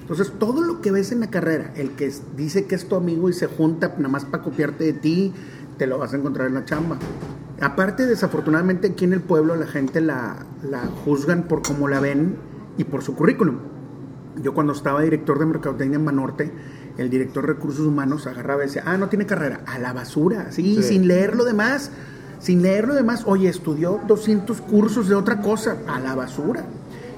Entonces, 0.00 0.32
todo 0.38 0.62
lo 0.62 0.80
que 0.80 0.90
ves 0.90 1.12
en 1.12 1.20
la 1.20 1.28
carrera, 1.28 1.72
el 1.76 1.90
que 1.90 2.10
dice 2.36 2.64
que 2.64 2.74
es 2.74 2.88
tu 2.88 2.96
amigo 2.96 3.28
y 3.28 3.34
se 3.34 3.46
junta 3.46 3.94
nada 3.98 4.08
más 4.08 4.24
para 4.24 4.42
copiarte 4.42 4.84
de 4.84 4.92
ti, 4.94 5.34
te 5.76 5.86
lo 5.86 5.98
vas 5.98 6.14
a 6.14 6.16
encontrar 6.16 6.48
en 6.48 6.54
la 6.54 6.64
chamba. 6.64 6.96
Aparte, 7.60 8.06
desafortunadamente 8.06 8.88
aquí 8.88 9.04
en 9.04 9.12
el 9.12 9.20
pueblo 9.20 9.56
la 9.56 9.66
gente 9.66 10.00
la, 10.00 10.46
la 10.62 10.86
juzgan 11.04 11.42
por 11.42 11.60
cómo 11.60 11.86
la 11.86 12.00
ven 12.00 12.36
y 12.78 12.84
por 12.84 13.02
su 13.02 13.14
currículum. 13.14 13.58
Yo 14.42 14.54
cuando 14.54 14.72
estaba 14.72 15.02
director 15.02 15.38
de 15.38 15.44
Mercadotecnia 15.44 15.96
en 15.96 16.04
Banorte, 16.04 16.52
el 16.98 17.10
director 17.10 17.46
de 17.46 17.54
recursos 17.54 17.86
humanos 17.86 18.26
agarraba 18.26 18.62
y 18.62 18.66
decía, 18.66 18.82
ah, 18.86 18.96
no 18.96 19.08
tiene 19.08 19.26
carrera, 19.26 19.60
a 19.66 19.78
la 19.78 19.92
basura, 19.92 20.50
sí, 20.50 20.76
sí. 20.76 20.82
sin 20.82 21.08
leer 21.08 21.36
lo 21.36 21.44
demás, 21.44 21.90
sin 22.40 22.62
leer 22.62 22.88
lo 22.88 22.94
demás, 22.94 23.24
oye, 23.26 23.48
estudió 23.48 24.00
200 24.06 24.60
cursos 24.62 25.08
de 25.08 25.14
otra 25.14 25.40
cosa, 25.40 25.76
a 25.86 26.00
la 26.00 26.14
basura. 26.14 26.64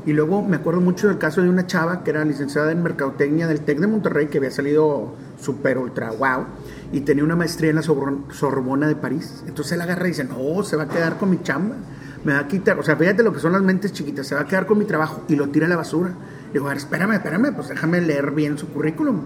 Y 0.04 0.12
luego 0.12 0.42
me 0.42 0.56
acuerdo 0.56 0.80
mucho 0.80 1.06
del 1.06 1.18
caso 1.18 1.42
de 1.42 1.48
una 1.48 1.68
chava 1.68 2.02
que 2.02 2.10
era 2.10 2.24
licenciada 2.24 2.72
en 2.72 2.82
Mercadotecnia 2.82 3.46
del 3.46 3.60
TEC 3.60 3.78
de 3.78 3.86
Monterrey, 3.86 4.26
que 4.26 4.38
había 4.38 4.50
salido 4.50 5.14
súper 5.40 5.78
ultra 5.78 6.10
wow, 6.10 6.46
y 6.90 7.02
tenía 7.02 7.22
una 7.22 7.36
maestría 7.36 7.70
en 7.70 7.76
la 7.76 7.82
Sorbona 7.82 8.88
de 8.88 8.96
París. 8.96 9.44
Entonces 9.46 9.74
él 9.74 9.80
agarra 9.80 10.06
y 10.06 10.08
dice, 10.08 10.24
no, 10.24 10.64
se 10.64 10.74
va 10.74 10.84
a 10.84 10.88
quedar 10.88 11.18
con 11.18 11.30
mi 11.30 11.40
chamba, 11.42 11.76
me 12.24 12.32
va 12.32 12.40
a 12.40 12.48
quitar, 12.48 12.78
o 12.80 12.82
sea, 12.82 12.96
fíjate 12.96 13.22
lo 13.22 13.32
que 13.32 13.38
son 13.38 13.52
las 13.52 13.62
mentes 13.62 13.92
chiquitas, 13.92 14.26
se 14.26 14.34
va 14.34 14.40
a 14.40 14.46
quedar 14.46 14.66
con 14.66 14.78
mi 14.78 14.86
trabajo 14.86 15.22
y 15.28 15.36
lo 15.36 15.48
tira 15.50 15.66
a 15.66 15.68
la 15.68 15.76
basura. 15.76 16.12
Digo, 16.52 16.66
a 16.66 16.70
ver, 16.70 16.78
espérame, 16.78 17.12
espérame, 17.12 17.54
pues 17.54 17.68
déjame 17.68 18.00
leer 18.00 18.32
bien 18.32 18.58
su 18.58 18.68
currículum 18.68 19.20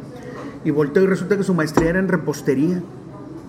y 0.66 0.72
volteo 0.72 1.04
y 1.04 1.06
resulta 1.06 1.36
que 1.36 1.44
su 1.44 1.54
maestría 1.54 1.90
era 1.90 2.00
en 2.00 2.08
repostería. 2.08 2.82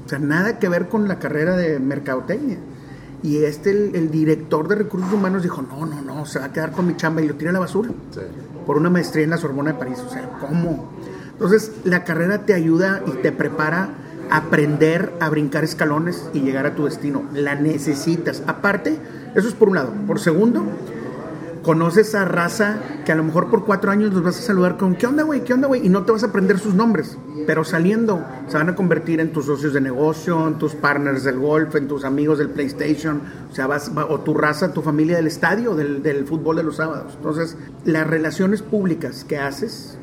O 0.06 0.08
sea, 0.08 0.20
nada 0.20 0.60
que 0.60 0.70
ver 0.70 0.88
con 0.88 1.08
la 1.08 1.18
carrera 1.18 1.58
de 1.58 1.80
mercadotecnia. 1.80 2.60
Y 3.24 3.38
este, 3.38 3.72
el, 3.72 3.96
el, 3.96 4.12
director 4.12 4.68
de 4.68 4.76
recursos 4.76 5.12
humanos 5.12 5.42
dijo, 5.42 5.64
no, 5.64 5.88
no, 5.88 6.04
no, 6.04 6.28
se 6.28 6.38
va 6.38 6.46
a 6.46 6.54
quedar 6.54 6.72
con 6.72 6.86
mi 6.86 6.96
chamba 6.96 7.24
y 7.24 7.28
lo 7.28 7.34
tira 7.34 7.50
a 7.50 7.54
la 7.54 7.60
basura. 7.60 7.90
Sí. 8.12 8.20
Por 8.68 8.78
una 8.78 8.92
maestría 8.92 9.24
en 9.24 9.32
la 9.32 9.38
Sorbona 9.38 9.74
de 9.74 9.80
París. 9.80 9.98
O 10.06 10.10
sea, 10.10 10.30
¿cómo? 10.40 10.92
Entonces, 11.32 11.72
la 11.86 12.04
carrera 12.04 12.46
te 12.46 12.54
ayuda 12.54 13.02
y 13.08 13.12
te 13.24 13.32
prepara 13.32 13.90
a 14.30 14.38
aprender 14.38 15.12
a 15.20 15.30
brincar 15.30 15.64
escalones 15.64 16.30
y 16.34 16.42
llegar 16.42 16.68
a 16.68 16.76
tu 16.76 16.86
destino. 16.86 17.24
La 17.34 17.56
necesitas. 17.56 18.44
Aparte, 18.46 18.96
eso 19.34 19.48
es 19.48 19.56
por 19.56 19.70
un 19.70 19.76
lado. 19.76 19.92
Por 20.06 20.20
segundo, 20.20 20.64
conoces 21.68 22.16
a 22.16 22.24
raza 22.24 22.78
que 23.04 23.12
a 23.12 23.16
lo 23.16 23.26
mejor 23.26 23.50
por 23.50 23.66
cuatro 23.66 23.92
años 23.92 24.14
los 24.14 24.24
vas 24.24 24.40
a 24.40 24.42
saludar 24.42 24.78
con 24.78 24.96
¿qué 24.96 25.06
onda, 25.06 25.24
güey? 25.24 25.44
¿qué 25.44 25.54
onda, 25.54 25.68
güey? 25.68 25.86
Y 25.86 25.90
no 25.90 26.06
te 26.06 26.14
vas 26.14 26.24
a 26.24 26.28
aprender 26.28 26.60
sus 26.60 26.74
nombres, 26.74 27.18
pero 27.46 27.66
saliendo 27.66 28.24
se 28.48 28.56
van 28.56 28.70
a 28.70 28.76
convertir 28.76 29.20
en 29.20 29.34
tus 29.34 29.48
socios 29.48 29.74
de 29.74 29.82
negocio, 29.82 30.48
en 30.48 30.58
tus 30.58 30.76
partners 30.76 31.26
del 31.26 31.40
golf, 31.40 31.76
en 31.76 31.90
tus 31.90 32.06
amigos 32.06 32.38
del 32.38 32.52
PlayStation, 32.52 33.22
o 33.52 33.54
sea, 33.54 33.68
vas, 33.68 33.92
o 33.94 34.18
tu 34.22 34.34
raza, 34.34 34.72
tu 34.72 34.82
familia 34.82 35.18
del 35.18 35.28
estadio, 35.28 35.76
del, 35.76 36.02
del 36.02 36.26
fútbol 36.26 36.56
de 36.56 36.64
los 36.64 36.78
sábados. 36.78 37.16
Entonces, 37.18 37.58
las 37.84 38.08
relaciones 38.08 38.62
públicas 38.62 39.26
que 39.26 39.38
haces 39.38 39.98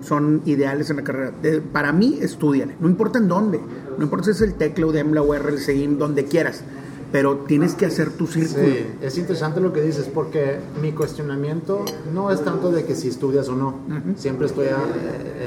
son 0.00 0.42
ideales 0.46 0.90
en 0.90 0.96
la 0.96 1.04
carrera. 1.04 1.32
Para 1.72 1.92
mí, 1.92 2.18
estudian, 2.20 2.74
no 2.80 2.88
importa 2.88 3.20
en 3.20 3.28
dónde, 3.28 3.60
no 3.96 4.02
importa 4.02 4.24
si 4.24 4.30
es 4.32 4.40
el 4.40 4.54
TECLA, 4.54 4.86
UDEM, 4.86 5.16
UR, 5.16 5.48
el 5.48 5.60
CEIM, 5.60 5.96
donde 5.96 6.24
quieras 6.24 6.64
pero 7.10 7.38
tienes 7.38 7.74
que 7.74 7.86
hacer 7.86 8.10
tu 8.10 8.26
círculo. 8.26 8.66
Sí, 8.66 8.86
es 9.00 9.18
interesante 9.18 9.60
lo 9.60 9.72
que 9.72 9.80
dices 9.80 10.10
porque 10.12 10.58
mi 10.82 10.92
cuestionamiento 10.92 11.84
no 12.12 12.30
es 12.30 12.42
tanto 12.44 12.70
de 12.70 12.84
que 12.84 12.94
si 12.94 13.08
estudias 13.08 13.48
o 13.48 13.56
no, 13.56 13.68
uh 13.68 13.92
-huh. 13.92 14.16
siempre 14.16 14.46
estoy 14.46 14.66
a, 14.66 14.78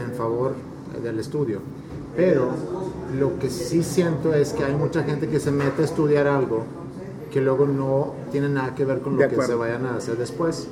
en 0.04 0.14
favor 0.16 0.54
del 1.04 1.20
estudio, 1.20 1.60
pero 2.16 2.50
lo 3.18 3.38
que 3.40 3.50
sí 3.50 3.84
siento 3.84 4.34
es 4.34 4.54
que 4.54 4.64
hay 4.64 4.76
mucha 4.76 5.04
gente 5.04 5.28
que 5.28 5.40
se 5.40 5.52
mete 5.52 5.82
a 5.82 5.86
estudiar 5.86 6.28
algo 6.28 6.66
que 7.32 7.42
luego 7.42 7.66
no 7.66 8.14
tiene 8.32 8.50
nada 8.50 8.76
que 8.76 8.86
ver 8.86 9.00
con 9.00 9.18
lo 9.18 9.28
que 9.28 9.42
se 9.42 9.56
vayan 9.56 9.86
a 9.86 9.96
hacer 9.96 10.18
después. 10.18 10.68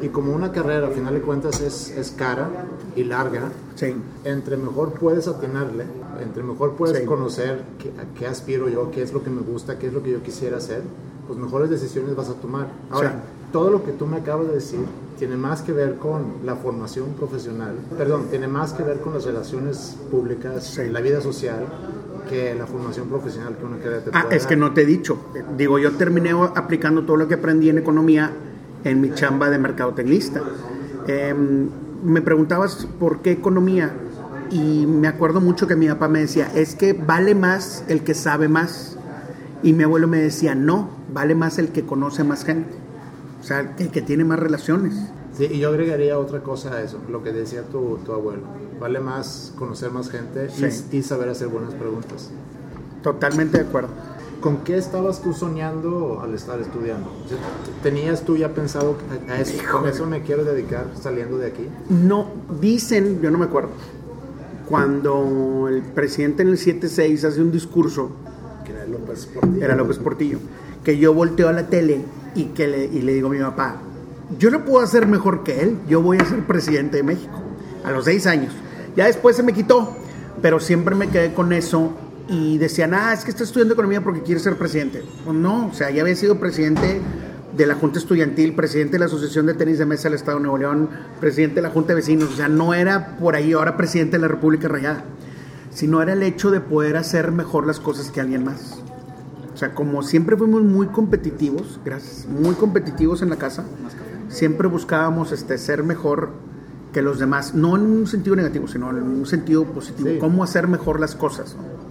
Y 0.00 0.08
como 0.08 0.34
una 0.34 0.52
carrera, 0.52 0.86
al 0.86 0.92
final 0.92 1.14
de 1.14 1.20
cuentas, 1.20 1.60
es, 1.60 1.90
es 1.90 2.10
cara 2.10 2.48
y 2.94 3.04
larga, 3.04 3.50
sí. 3.74 3.94
entre 4.24 4.56
mejor 4.56 4.92
puedes 4.92 5.26
atinarle, 5.26 5.84
entre 6.22 6.42
mejor 6.42 6.72
puedes 6.76 6.98
sí. 6.98 7.04
conocer 7.04 7.62
qué, 7.78 7.90
a 8.00 8.04
qué 8.18 8.26
aspiro 8.26 8.68
yo, 8.68 8.90
qué 8.90 9.02
es 9.02 9.12
lo 9.12 9.22
que 9.22 9.30
me 9.30 9.42
gusta, 9.42 9.78
qué 9.78 9.88
es 9.88 9.92
lo 9.92 10.02
que 10.02 10.12
yo 10.12 10.22
quisiera 10.22 10.56
hacer, 10.58 10.82
pues 11.26 11.38
mejores 11.38 11.70
decisiones 11.70 12.14
vas 12.16 12.28
a 12.28 12.34
tomar. 12.34 12.68
Ahora, 12.90 13.10
sí. 13.10 13.16
todo 13.52 13.70
lo 13.70 13.84
que 13.84 13.92
tú 13.92 14.06
me 14.06 14.16
acabas 14.18 14.48
de 14.48 14.54
decir 14.54 14.80
tiene 15.18 15.36
más 15.36 15.62
que 15.62 15.72
ver 15.72 15.96
con 15.96 16.24
la 16.44 16.56
formación 16.56 17.06
profesional, 17.18 17.74
perdón, 17.96 18.26
tiene 18.30 18.48
más 18.48 18.72
que 18.74 18.82
ver 18.82 19.00
con 19.00 19.14
las 19.14 19.24
relaciones 19.24 19.96
públicas, 20.10 20.78
la 20.90 21.00
vida 21.00 21.20
social, 21.22 21.64
que 22.28 22.54
la 22.54 22.66
formación 22.66 23.08
profesional 23.08 23.56
que 23.56 23.64
uno 23.64 23.76
quiere 23.78 24.00
te 24.00 24.10
Ah, 24.12 24.26
es 24.30 24.46
que 24.46 24.56
dar. 24.56 24.58
no 24.68 24.74
te 24.74 24.82
he 24.82 24.86
dicho. 24.86 25.16
Digo, 25.56 25.78
yo 25.78 25.92
terminé 25.92 26.32
aplicando 26.54 27.04
todo 27.04 27.16
lo 27.16 27.28
que 27.28 27.34
aprendí 27.34 27.70
en 27.70 27.78
economía 27.78 28.30
en 28.84 29.00
mi 29.00 29.12
chamba 29.14 29.48
de 29.48 29.58
mercadotecnista. 29.58 30.42
Em, 31.06 31.68
me 32.04 32.20
preguntabas 32.20 32.86
por 33.00 33.20
qué 33.20 33.32
economía 33.32 33.92
y 34.50 34.86
me 34.86 35.08
acuerdo 35.08 35.40
mucho 35.40 35.66
que 35.66 35.76
mi 35.76 35.88
papá 35.88 36.08
me 36.08 36.20
decía, 36.20 36.50
es 36.54 36.74
que 36.74 36.92
vale 36.92 37.34
más 37.34 37.84
el 37.88 38.02
que 38.04 38.14
sabe 38.14 38.48
más. 38.48 38.96
Y 39.62 39.72
mi 39.72 39.84
abuelo 39.84 40.06
me 40.08 40.18
decía, 40.18 40.54
no, 40.54 40.90
vale 41.12 41.34
más 41.34 41.58
el 41.58 41.68
que 41.70 41.84
conoce 41.84 42.24
más 42.24 42.44
gente. 42.44 42.74
O 43.40 43.44
sea, 43.44 43.74
el 43.78 43.90
que 43.90 44.02
tiene 44.02 44.24
más 44.24 44.38
relaciones. 44.38 44.94
Sí, 45.36 45.48
y 45.50 45.58
yo 45.58 45.68
agregaría 45.68 46.18
otra 46.18 46.40
cosa 46.42 46.74
a 46.74 46.82
eso, 46.82 46.98
lo 47.10 47.22
que 47.22 47.32
decía 47.32 47.62
tu, 47.62 47.98
tu 48.04 48.12
abuelo. 48.12 48.42
Vale 48.80 49.00
más 49.00 49.52
conocer 49.58 49.90
más 49.90 50.10
gente 50.10 50.48
y- 50.56 50.70
Sí. 50.70 50.84
y, 50.92 51.02
saber 51.02 51.28
hacer 51.28 51.48
buenas 51.48 51.74
preguntas. 51.74 52.30
Totalmente 53.02 53.58
de 53.58 53.64
acuerdo. 53.64 53.88
¿Con 54.40 54.58
qué 54.58 54.76
estabas 54.76 55.22
tú 55.22 55.32
soñando 55.32 56.20
al 56.22 56.34
estar 56.34 56.60
estudiando? 56.60 57.10
¿Tenías 57.82 58.22
tú 58.22 58.36
ya 58.36 58.50
pensado 58.52 58.96
a 59.28 59.40
eso? 59.40 59.54
¿Con 59.72 59.88
eso 59.88 60.06
me 60.06 60.22
quiero 60.22 60.44
dedicar 60.44 60.86
saliendo 61.00 61.38
de 61.38 61.48
aquí? 61.48 61.68
No, 61.88 62.26
dicen, 62.60 63.20
yo 63.22 63.30
no 63.30 63.38
me 63.38 63.46
acuerdo, 63.46 63.70
cuando 64.68 65.68
el 65.68 65.82
presidente 65.82 66.42
en 66.42 66.48
el 66.48 66.58
7-6 66.58 67.24
hace 67.24 67.40
un 67.40 67.52
discurso, 67.52 68.10
Que 68.64 68.72
era 68.72 68.86
López 68.86 69.26
Portillo. 69.26 69.64
era 69.64 69.76
López 69.76 69.98
Portillo, 69.98 70.38
que 70.84 70.98
yo 70.98 71.14
volteo 71.14 71.48
a 71.48 71.52
la 71.52 71.68
tele 71.68 72.04
y, 72.34 72.46
que 72.46 72.66
le, 72.66 72.84
y 72.84 73.02
le 73.02 73.14
digo 73.14 73.28
a 73.28 73.30
mi 73.30 73.38
papá, 73.38 73.76
yo 74.38 74.50
no 74.50 74.64
puedo 74.64 74.84
hacer 74.84 75.06
mejor 75.06 75.44
que 75.44 75.62
él, 75.62 75.78
yo 75.88 76.02
voy 76.02 76.18
a 76.18 76.24
ser 76.24 76.44
presidente 76.46 76.96
de 76.98 77.02
México, 77.04 77.40
a 77.84 77.92
los 77.92 78.04
seis 78.04 78.26
años. 78.26 78.52
Ya 78.96 79.06
después 79.06 79.36
se 79.36 79.42
me 79.42 79.52
quitó, 79.52 79.96
pero 80.42 80.58
siempre 80.58 80.94
me 80.94 81.08
quedé 81.08 81.32
con 81.32 81.52
eso 81.52 81.92
y 82.28 82.58
decían, 82.58 82.92
ah, 82.94 83.12
es 83.12 83.24
que 83.24 83.30
está 83.30 83.44
estudiando 83.44 83.74
economía 83.74 84.02
porque 84.02 84.22
quiere 84.22 84.40
ser 84.40 84.56
presidente. 84.56 85.04
Pues 85.24 85.36
no, 85.36 85.68
o 85.68 85.74
sea, 85.74 85.90
ya 85.90 86.02
había 86.02 86.16
sido 86.16 86.40
presidente 86.40 87.00
de 87.56 87.66
la 87.66 87.74
Junta 87.74 87.98
Estudiantil, 87.98 88.54
presidente 88.54 88.92
de 88.92 88.98
la 89.00 89.04
Asociación 89.06 89.46
de 89.46 89.54
Tenis 89.54 89.78
de 89.78 89.86
Mesa 89.86 90.04
del 90.04 90.14
Estado 90.14 90.36
de 90.38 90.42
Nuevo 90.42 90.58
León, 90.58 90.90
presidente 91.20 91.56
de 91.56 91.62
la 91.62 91.70
Junta 91.70 91.88
de 91.88 91.94
Vecinos, 91.96 92.30
o 92.32 92.36
sea, 92.36 92.48
no 92.48 92.74
era 92.74 93.16
por 93.18 93.34
ahí 93.34 93.52
ahora 93.52 93.76
presidente 93.76 94.16
de 94.16 94.22
la 94.22 94.28
República 94.28 94.68
Rayada, 94.68 95.04
sino 95.70 96.02
era 96.02 96.12
el 96.12 96.22
hecho 96.22 96.50
de 96.50 96.60
poder 96.60 96.96
hacer 96.96 97.32
mejor 97.32 97.66
las 97.66 97.80
cosas 97.80 98.10
que 98.10 98.20
alguien 98.20 98.44
más. 98.44 98.78
O 99.54 99.56
sea, 99.56 99.74
como 99.74 100.02
siempre 100.02 100.36
fuimos 100.36 100.62
muy 100.62 100.88
competitivos, 100.88 101.80
gracias, 101.84 102.26
muy 102.26 102.54
competitivos 102.56 103.22
en 103.22 103.30
la 103.30 103.36
casa, 103.36 103.64
siempre 104.28 104.68
buscábamos 104.68 105.32
este, 105.32 105.56
ser 105.56 105.82
mejor 105.82 106.30
que 106.92 107.00
los 107.00 107.18
demás, 107.18 107.54
no 107.54 107.76
en 107.76 107.82
un 107.82 108.06
sentido 108.06 108.36
negativo, 108.36 108.68
sino 108.68 108.90
en 108.90 109.02
un 109.02 109.24
sentido 109.26 109.64
positivo, 109.64 110.10
Sí. 110.10 110.18
cómo 110.18 110.44
hacer 110.44 110.66
mejor 110.68 111.00
las 111.00 111.14
cosas. 111.14 111.56
¿no? 111.56 111.85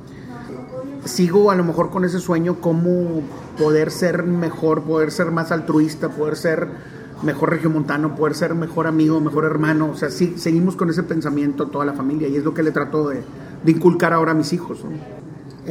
Sigo 1.05 1.51
a 1.51 1.55
lo 1.55 1.63
mejor 1.63 1.91
con 1.91 2.03
ese 2.03 2.19
sueño, 2.19 2.59
cómo 2.59 3.21
poder 3.57 3.91
ser 3.91 4.23
mejor, 4.23 4.83
poder 4.83 5.11
ser 5.11 5.31
más 5.31 5.51
altruista, 5.51 6.09
poder 6.09 6.35
ser 6.35 6.67
mejor 7.21 7.51
regiomontano, 7.51 8.15
poder 8.15 8.35
ser 8.35 8.55
mejor 8.55 8.87
amigo, 8.87 9.19
mejor 9.21 9.45
hermano. 9.45 9.91
O 9.91 9.95
sea, 9.95 10.09
sí, 10.09 10.35
seguimos 10.37 10.75
con 10.75 10.89
ese 10.89 11.03
pensamiento 11.03 11.67
toda 11.67 11.85
la 11.85 11.93
familia 11.93 12.27
y 12.27 12.35
es 12.35 12.43
lo 12.43 12.53
que 12.53 12.63
le 12.63 12.71
trato 12.71 13.09
de, 13.09 13.23
de 13.63 13.71
inculcar 13.71 14.13
ahora 14.13 14.31
a 14.31 14.35
mis 14.35 14.51
hijos. 14.51 14.83
¿no? 14.83 14.91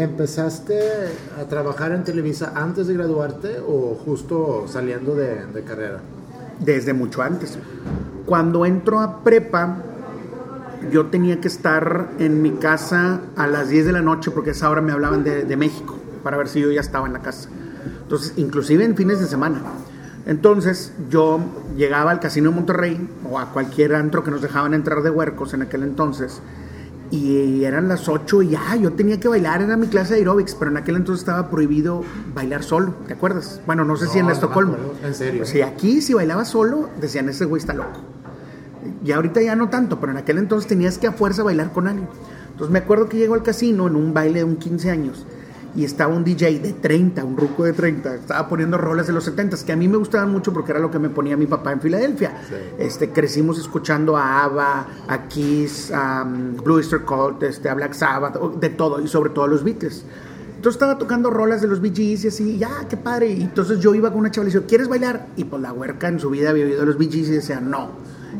¿Empezaste 0.00 0.78
a 1.40 1.44
trabajar 1.48 1.92
en 1.92 2.04
Televisa 2.04 2.52
antes 2.54 2.86
de 2.86 2.94
graduarte 2.94 3.58
o 3.60 3.96
justo 4.04 4.66
saliendo 4.68 5.14
de, 5.14 5.46
de 5.46 5.62
carrera? 5.62 6.00
desde 6.60 6.92
mucho 6.92 7.22
antes. 7.22 7.58
Cuando 8.26 8.64
entro 8.64 9.00
a 9.00 9.22
prepa, 9.22 9.76
yo 10.90 11.06
tenía 11.06 11.40
que 11.40 11.48
estar 11.48 12.10
en 12.18 12.42
mi 12.42 12.52
casa 12.52 13.20
a 13.36 13.46
las 13.46 13.68
10 13.68 13.86
de 13.86 13.92
la 13.92 14.02
noche 14.02 14.30
porque 14.30 14.50
a 14.50 14.52
esa 14.52 14.70
hora 14.70 14.80
me 14.80 14.92
hablaban 14.92 15.24
de, 15.24 15.44
de 15.44 15.56
México 15.56 15.98
para 16.22 16.36
ver 16.36 16.48
si 16.48 16.60
yo 16.60 16.70
ya 16.70 16.80
estaba 16.80 17.06
en 17.06 17.12
la 17.12 17.20
casa. 17.20 17.48
Entonces, 18.02 18.32
inclusive 18.36 18.84
en 18.84 18.96
fines 18.96 19.20
de 19.20 19.26
semana. 19.26 19.60
Entonces, 20.26 20.92
yo 21.10 21.38
llegaba 21.76 22.10
al 22.10 22.20
Casino 22.20 22.50
de 22.50 22.56
Monterrey 22.56 23.08
o 23.30 23.38
a 23.38 23.50
cualquier 23.52 23.94
antro 23.94 24.24
que 24.24 24.30
nos 24.30 24.40
dejaban 24.40 24.72
entrar 24.72 25.02
de 25.02 25.10
huercos 25.10 25.52
en 25.54 25.62
aquel 25.62 25.82
entonces 25.82 26.40
y 27.10 27.62
eran 27.64 27.86
las 27.88 28.08
8 28.08 28.42
y 28.42 28.48
ya, 28.50 28.74
yo 28.76 28.92
tenía 28.94 29.20
que 29.20 29.28
bailar, 29.28 29.60
era 29.62 29.76
mi 29.76 29.86
clase 29.86 30.14
de 30.14 30.20
aeróbics, 30.20 30.54
pero 30.54 30.70
en 30.70 30.78
aquel 30.78 30.96
entonces 30.96 31.20
estaba 31.20 31.48
prohibido 31.50 32.02
bailar 32.34 32.62
solo, 32.64 32.94
¿te 33.06 33.12
acuerdas? 33.12 33.60
Bueno, 33.66 33.84
no 33.84 33.96
sé 33.96 34.06
si 34.08 34.18
en 34.18 34.26
No, 34.26 34.32
Estocolmo. 34.32 34.76
en 35.04 35.14
serio. 35.14 35.44
Sí, 35.44 35.60
aquí 35.62 36.00
si 36.00 36.14
bailaba 36.14 36.44
solo, 36.44 36.88
decían, 37.00 37.28
ese 37.28 37.44
güey 37.44 37.60
está 37.60 37.74
loco. 37.74 38.00
Y 39.04 39.12
ahorita 39.12 39.42
ya 39.42 39.56
no 39.56 39.68
tanto, 39.68 40.00
pero 40.00 40.12
en 40.12 40.18
aquel 40.18 40.38
entonces 40.38 40.68
tenías 40.68 40.98
que 40.98 41.06
a 41.06 41.12
fuerza 41.12 41.42
bailar 41.42 41.72
con 41.72 41.88
alguien. 41.88 42.08
Entonces 42.50 42.72
me 42.72 42.78
acuerdo 42.78 43.08
que 43.08 43.16
llego 43.16 43.34
al 43.34 43.42
casino 43.42 43.86
en 43.86 43.96
un 43.96 44.14
baile 44.14 44.40
de 44.40 44.44
un 44.44 44.56
15 44.56 44.90
años 44.90 45.26
y 45.76 45.84
estaba 45.84 46.14
un 46.14 46.22
DJ 46.22 46.60
de 46.60 46.72
30, 46.72 47.24
un 47.24 47.36
ruco 47.36 47.64
de 47.64 47.72
30, 47.72 48.14
estaba 48.14 48.48
poniendo 48.48 48.78
rolas 48.78 49.06
de 49.06 49.12
los 49.12 49.24
70 49.24 49.56
que 49.66 49.72
a 49.72 49.76
mí 49.76 49.88
me 49.88 49.96
gustaban 49.96 50.30
mucho 50.30 50.52
porque 50.52 50.70
era 50.70 50.80
lo 50.80 50.90
que 50.90 50.98
me 50.98 51.08
ponía 51.08 51.36
mi 51.36 51.46
papá 51.46 51.72
en 51.72 51.80
Filadelfia. 51.80 52.42
Sí. 52.48 52.54
Este, 52.78 53.10
crecimos 53.10 53.58
escuchando 53.58 54.16
a 54.16 54.44
ABBA, 54.44 54.86
a 55.08 55.28
Kiss, 55.28 55.90
a 55.92 56.22
um, 56.22 56.56
Blue 56.56 56.76
Oyster 56.76 57.00
Cult, 57.00 57.42
este, 57.42 57.68
a 57.68 57.74
Black 57.74 57.92
Sabbath, 57.92 58.36
de 58.60 58.70
todo, 58.70 59.00
y 59.00 59.08
sobre 59.08 59.30
todo 59.30 59.46
a 59.46 59.48
los 59.48 59.64
Beatles. 59.64 60.04
Entonces 60.64 60.80
estaba 60.80 60.96
tocando 60.96 61.28
rolas 61.28 61.60
de 61.60 61.68
los 61.68 61.80
Bee 61.80 61.92
Gees 61.94 62.24
y 62.24 62.28
así, 62.28 62.56
ya, 62.56 62.86
qué 62.88 62.96
padre. 62.96 63.30
Y 63.32 63.42
entonces 63.42 63.80
yo 63.80 63.94
iba 63.94 64.10
con 64.10 64.20
una 64.20 64.30
chaval 64.30 64.48
y 64.48 64.52
decía, 64.52 64.66
¿quieres 64.66 64.88
bailar? 64.88 65.26
Y 65.36 65.44
pues 65.44 65.60
la 65.60 65.72
huerca 65.72 66.08
en 66.08 66.18
su 66.18 66.30
vida 66.30 66.50
había 66.50 66.64
oído 66.64 66.86
los 66.86 66.96
Bee 66.96 67.10
Gees 67.10 67.28
y 67.28 67.32
decía, 67.32 67.60
no. 67.60 67.90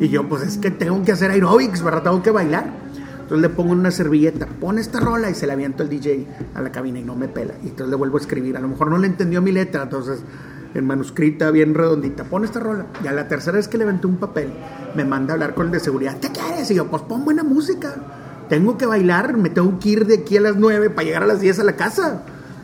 Y 0.01 0.09
yo, 0.09 0.29
pues 0.29 0.43
es 0.43 0.59
que 0.59 0.71
tengo 0.71 1.03
que 1.05 1.13
hacer 1.13 1.31
aeróbics, 1.31 1.83
¿verdad? 1.83 2.03
Tengo 2.03 2.23
que 2.23 2.31
bailar. 2.31 2.85
Entonces 3.23 3.41
le 3.41 3.49
pongo 3.49 3.73
una 3.73 3.91
servilleta, 3.91 4.47
pon 4.61 4.79
esta 4.79 5.01
rola 5.01 5.31
y 5.31 5.35
se 5.35 5.47
la 5.47 5.55
aviento 5.55 5.83
el 5.83 5.89
DJ 5.89 6.27
a 6.55 6.61
la 6.61 6.71
cabina 6.71 6.99
y 6.99 7.03
no 7.03 7.17
me 7.17 7.27
pela. 7.27 7.55
Y 7.63 7.69
entonces 7.69 7.89
le 7.89 7.97
vuelvo 7.97 8.19
a 8.19 8.21
escribir. 8.21 8.57
A 8.57 8.61
lo 8.61 8.69
mejor 8.69 8.91
no 8.91 8.99
le 8.99 9.07
entendió 9.07 9.41
mi 9.41 9.51
letra, 9.51 9.85
entonces 9.85 10.21
en 10.75 10.87
manuscrita 10.87 11.51
bien 11.51 11.73
redondita, 11.73 12.25
pon 12.25 12.45
esta 12.45 12.61
rola. 12.61 12.87
Y 13.03 13.07
a 13.07 13.13
la 13.13 13.27
tercera 13.27 13.57
vez 13.57 13.69
que 13.69 13.79
le 13.79 13.85
aventé 13.85 14.07
un 14.07 14.17
papel, 14.17 14.53
me 14.95 15.05
manda 15.05 15.33
a 15.33 15.35
hablar 15.35 15.55
con 15.55 15.67
el 15.67 15.73
de 15.73 15.81
seguridad. 15.81 16.19
¿Qué 16.19 16.29
quieres? 16.29 16.71
Y 16.71 16.75
yo, 16.75 16.87
pues 16.89 17.03
pon 17.05 17.25
buena 17.25 17.45
música. 17.45 17.95
Tengo 18.51 18.77
que 18.77 18.85
bailar, 18.85 19.39
me 19.39 19.49
tengo 19.49 19.79
que 19.79 19.89
ir 19.89 20.07
de 20.07 20.17
aquí 20.17 20.37
a 20.37 20.43
las 20.43 20.57
9 20.57 20.91
para 20.91 21.07
llegar 21.07 21.23
a 21.23 21.27
las 21.27 21.41
10 21.41 21.61
a 21.61 21.65
la 21.65 21.77
casa. 21.77 22.23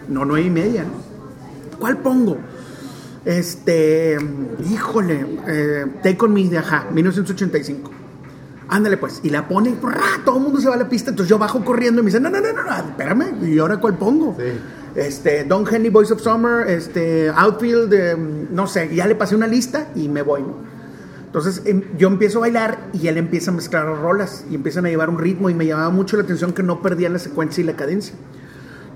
No, 0.09 0.25
nueve 0.25 0.47
y 0.47 0.51
media, 0.51 0.83
¿no? 0.83 1.79
¿Cuál 1.79 1.99
pongo? 1.99 2.37
Este, 3.24 4.16
híjole, 4.70 5.26
eh, 5.46 5.87
Take 6.02 6.24
On 6.24 6.33
Me 6.33 6.48
de 6.48 6.59
Ajá, 6.59 6.87
1985. 6.92 7.90
Ándale 8.68 8.96
pues, 8.96 9.20
y 9.22 9.30
la 9.30 9.48
pone 9.48 9.70
y 9.70 9.78
¡ra! 9.85 10.00
todo 10.24 10.37
el 10.37 10.44
mundo 10.44 10.61
se 10.61 10.68
va 10.68 10.76
a 10.76 10.78
la 10.78 10.88
pista, 10.88 11.11
entonces 11.11 11.28
yo 11.28 11.38
bajo 11.38 11.64
corriendo 11.64 12.00
y 12.00 12.04
me 12.04 12.09
dice, 12.09 12.20
no, 12.20 12.30
no, 12.30 12.40
no, 12.40 12.52
no, 12.52 12.62
no, 12.62 12.76
espérame, 12.76 13.44
¿y 13.44 13.59
ahora 13.59 13.78
cuál 13.78 13.98
pongo? 13.98 14.37
Sí. 14.38 14.44
Este, 14.94 15.44
Don 15.44 15.66
Henry, 15.68 15.90
Voice 15.90 16.12
of 16.12 16.20
Summer, 16.20 16.68
este, 16.68 17.28
Outfield, 17.30 17.92
eh, 17.92 18.16
no 18.16 18.66
sé, 18.68 18.94
ya 18.94 19.06
le 19.06 19.16
pasé 19.16 19.35
una 19.35 19.48
lista 19.48 19.88
y 19.94 20.09
me 20.09 20.22
voy, 20.22 20.42
¿no? 20.42 20.70
Entonces 21.30 21.62
em, 21.64 21.83
yo 21.96 22.09
empiezo 22.09 22.38
a 22.38 22.40
bailar 22.40 22.88
y 22.92 23.06
él 23.06 23.16
empieza 23.16 23.52
a 23.52 23.54
mezclar 23.54 23.87
las 23.87 24.00
rolas 24.00 24.44
y 24.50 24.56
empiezan 24.56 24.87
a 24.87 24.88
llevar 24.88 25.11
un 25.11 25.18
ritmo 25.18 25.48
y 25.48 25.54
me 25.54 25.64
llamaba 25.64 25.90
mucho 25.90 26.16
la 26.16 26.24
atención 26.24 26.52
que 26.52 26.64
no 26.64 26.83
perdían 26.83 27.12
la 27.12 27.20
secuencia 27.20 27.62
y 27.62 27.64
la 27.64 27.76
cadencia. 27.76 28.16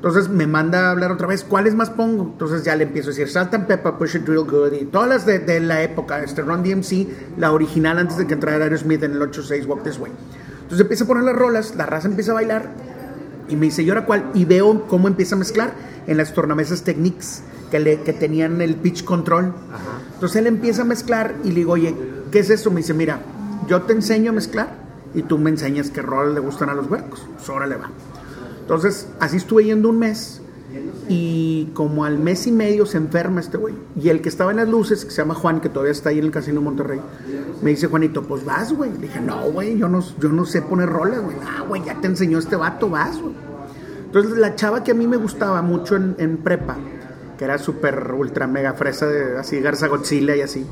Entonces 0.04 0.28
me 0.28 0.46
manda 0.46 0.88
a 0.88 0.90
hablar 0.90 1.12
otra 1.12 1.26
vez, 1.26 1.44
¿cuáles 1.44 1.74
más 1.74 1.88
pongo? 1.88 2.24
Entonces 2.24 2.62
ya 2.62 2.76
le 2.76 2.84
empiezo 2.84 3.08
a 3.08 3.12
decir 3.12 3.26
Salt 3.26 3.54
and 3.54 3.66
Pepper, 3.66 3.94
Push 3.94 4.16
It 4.16 4.28
Real 4.28 4.44
Good 4.44 4.74
y 4.74 4.84
todas 4.84 5.08
las 5.08 5.24
de, 5.24 5.38
de 5.38 5.60
la 5.60 5.82
época, 5.82 6.22
este 6.22 6.42
Run 6.42 6.62
DMC, 6.62 7.38
la 7.38 7.52
original 7.52 7.96
antes 7.96 8.18
de 8.18 8.26
que 8.26 8.34
entrara 8.34 8.64
Aerosmith 8.64 9.02
en 9.02 9.12
el 9.12 9.20
8-6 9.22 9.66
Walk 9.66 9.82
This 9.82 9.98
Way. 9.98 10.12
Entonces 10.56 10.80
empieza 10.80 11.04
a 11.04 11.06
poner 11.06 11.24
las 11.24 11.34
rolas, 11.34 11.74
la 11.74 11.86
raza 11.86 12.06
empieza 12.06 12.32
a 12.32 12.34
bailar 12.34 12.68
y 13.48 13.56
me 13.56 13.64
dice, 13.64 13.82
¿y 13.82 13.88
ahora 13.88 14.04
cuál? 14.04 14.30
Y 14.34 14.44
veo 14.44 14.86
cómo 14.88 15.08
empieza 15.08 15.36
a 15.36 15.38
mezclar 15.38 15.72
en 16.06 16.18
las 16.18 16.34
tornamesas 16.34 16.82
Technics 16.82 17.40
que, 17.70 17.80
le, 17.80 18.02
que 18.02 18.12
tenían 18.12 18.60
el 18.60 18.74
pitch 18.74 19.04
control. 19.04 19.54
Entonces 20.12 20.36
él 20.36 20.46
empieza 20.48 20.82
a 20.82 20.84
mezclar 20.84 21.34
y 21.44 21.48
le 21.48 21.54
digo, 21.54 21.72
oye, 21.72 21.96
¿qué 22.30 22.40
es 22.40 22.50
eso? 22.50 22.70
Me 22.70 22.82
dice, 22.82 22.92
mira, 22.92 23.20
yo 23.68 23.80
te 23.80 23.94
enseño 23.94 24.32
a 24.32 24.34
mezclar 24.34 24.68
y 25.14 25.22
tú 25.22 25.38
me 25.38 25.48
enseñas 25.48 25.88
qué 25.88 26.02
roles 26.02 26.34
le 26.34 26.40
gustan 26.40 26.68
a 26.68 26.74
los 26.74 26.90
huercos. 26.90 27.26
Pues 27.38 27.48
órale 27.48 27.76
va. 27.76 27.88
Entonces, 28.64 29.09
así 29.20 29.37
estuve 29.37 29.64
yendo 29.64 29.90
un 29.90 29.98
mes 29.98 30.40
y 31.07 31.66
como 31.74 32.07
al 32.07 32.18
mes 32.18 32.46
y 32.46 32.53
medio 32.53 32.87
se 32.87 32.96
enferma 32.96 33.40
este 33.40 33.59
güey. 33.59 33.74
Y 33.94 34.09
el 34.09 34.22
que 34.22 34.31
estaba 34.31 34.53
en 34.53 34.57
las 34.57 34.68
luces, 34.68 35.05
que 35.05 35.11
se 35.11 35.18
llama 35.18 35.35
Juan, 35.35 35.61
que 35.61 35.68
todavía 35.68 35.92
está 35.92 36.09
ahí 36.09 36.18
en 36.18 36.24
el 36.24 36.31
Casino 36.31 36.62
Monterrey, 36.62 36.98
me 37.61 37.70
dice, 37.70 37.88
Juanito, 37.88 38.22
pues 38.22 38.42
vas, 38.42 38.72
güey. 38.72 38.90
Le 38.92 38.98
dije, 39.00 39.20
no, 39.20 39.50
güey, 39.50 39.77
yo 39.77 39.88
no, 39.88 40.03
yo 40.18 40.31
no 40.31 40.46
sé 40.46 40.62
poner 40.62 40.88
rolas, 40.88 41.20
güey. 41.20 41.37
Ah, 41.44 41.62
güey, 41.68 41.85
ya 41.85 42.00
te 42.00 42.07
enseñó 42.07 42.38
este 42.38 42.57
vato, 42.57 42.88
vas, 42.88 43.20
güey. 43.20 43.35
Entonces, 44.07 44.38
la 44.38 44.55
chava 44.55 44.83
que 44.83 44.92
a 44.92 44.94
mí 44.94 45.07
me 45.07 45.18
gustaba 45.18 45.61
mucho 45.61 45.96
en, 45.96 46.14
en 46.18 46.38
prepa, 46.38 46.79
que 47.37 47.44
era 47.44 47.59
súper 47.59 48.12
ultra 48.16 48.46
mega 48.46 48.72
fresa, 48.72 49.07
de, 49.07 49.37
así 49.37 49.61
Garza 49.61 49.88
Godzilla 49.88 50.35
y 50.37 50.40
así, 50.40 50.64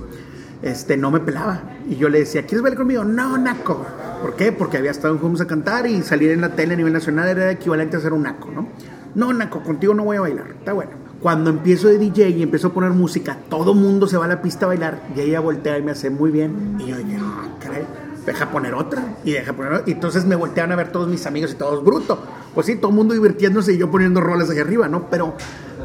este, 0.62 0.96
no 0.96 1.10
me 1.10 1.20
pelaba. 1.20 1.60
Y 1.92 1.96
yo 1.96 2.08
le 2.08 2.20
decía, 2.20 2.46
¿quieres 2.46 2.62
bailar 2.62 2.78
conmigo? 2.78 3.04
No, 3.04 3.36
naco. 3.36 3.84
¿Por 4.22 4.34
qué? 4.34 4.50
Porque 4.50 4.78
había 4.78 4.90
estado 4.90 5.14
en 5.14 5.22
Homes 5.22 5.42
a 5.42 5.46
cantar 5.46 5.86
y 5.86 6.00
salir 6.00 6.30
en 6.30 6.40
la 6.40 6.48
tele 6.48 6.72
a 6.72 6.76
nivel 6.78 6.94
nacional 6.94 7.28
era 7.28 7.50
equivalente 7.50 7.98
a 7.98 8.00
ser 8.00 8.14
un 8.14 8.22
naco, 8.22 8.50
¿no? 8.50 8.66
No, 9.14 9.30
naco, 9.34 9.62
contigo 9.62 9.92
no 9.92 10.04
voy 10.04 10.16
a 10.16 10.22
bailar. 10.22 10.46
Está 10.58 10.72
bueno. 10.72 10.92
Cuando 11.20 11.50
empiezo 11.50 11.88
de 11.88 11.98
DJ 11.98 12.30
y 12.30 12.42
empiezo 12.42 12.68
a 12.68 12.72
poner 12.72 12.92
música, 12.92 13.36
todo 13.50 13.74
mundo 13.74 14.06
se 14.06 14.16
va 14.16 14.24
a 14.24 14.28
la 14.28 14.40
pista 14.40 14.64
a 14.64 14.68
bailar 14.68 15.02
y 15.14 15.20
ella 15.20 15.40
voltea 15.40 15.76
y 15.76 15.82
me 15.82 15.90
hace 15.90 16.08
muy 16.08 16.30
bien. 16.30 16.78
Y 16.78 16.86
yo 16.86 16.96
dije, 16.96 17.18
ah, 17.20 17.58
caray, 17.60 17.84
deja 18.24 18.50
poner 18.50 18.72
otra 18.72 19.04
y 19.22 19.32
deja 19.32 19.52
poner 19.52 19.74
otra. 19.74 19.84
Y 19.86 19.92
entonces 19.92 20.24
me 20.24 20.34
voltean 20.34 20.72
a 20.72 20.76
ver 20.76 20.92
todos 20.92 21.08
mis 21.08 21.26
amigos 21.26 21.52
y 21.52 21.56
todos 21.56 21.84
bruto. 21.84 22.18
Pues 22.54 22.68
sí, 22.68 22.76
todo 22.76 22.88
el 22.88 22.96
mundo 22.96 23.12
divirtiéndose 23.12 23.74
y 23.74 23.76
yo 23.76 23.90
poniendo 23.90 24.22
roles 24.22 24.48
allá 24.48 24.62
arriba, 24.62 24.88
¿no? 24.88 25.10
Pero 25.10 25.34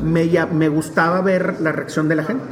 me, 0.02 0.32
me 0.54 0.70
gustaba 0.70 1.20
ver 1.20 1.60
la 1.60 1.74
reacción 1.74 2.08
de 2.08 2.15
la 2.15 2.24
gente. 2.24 2.46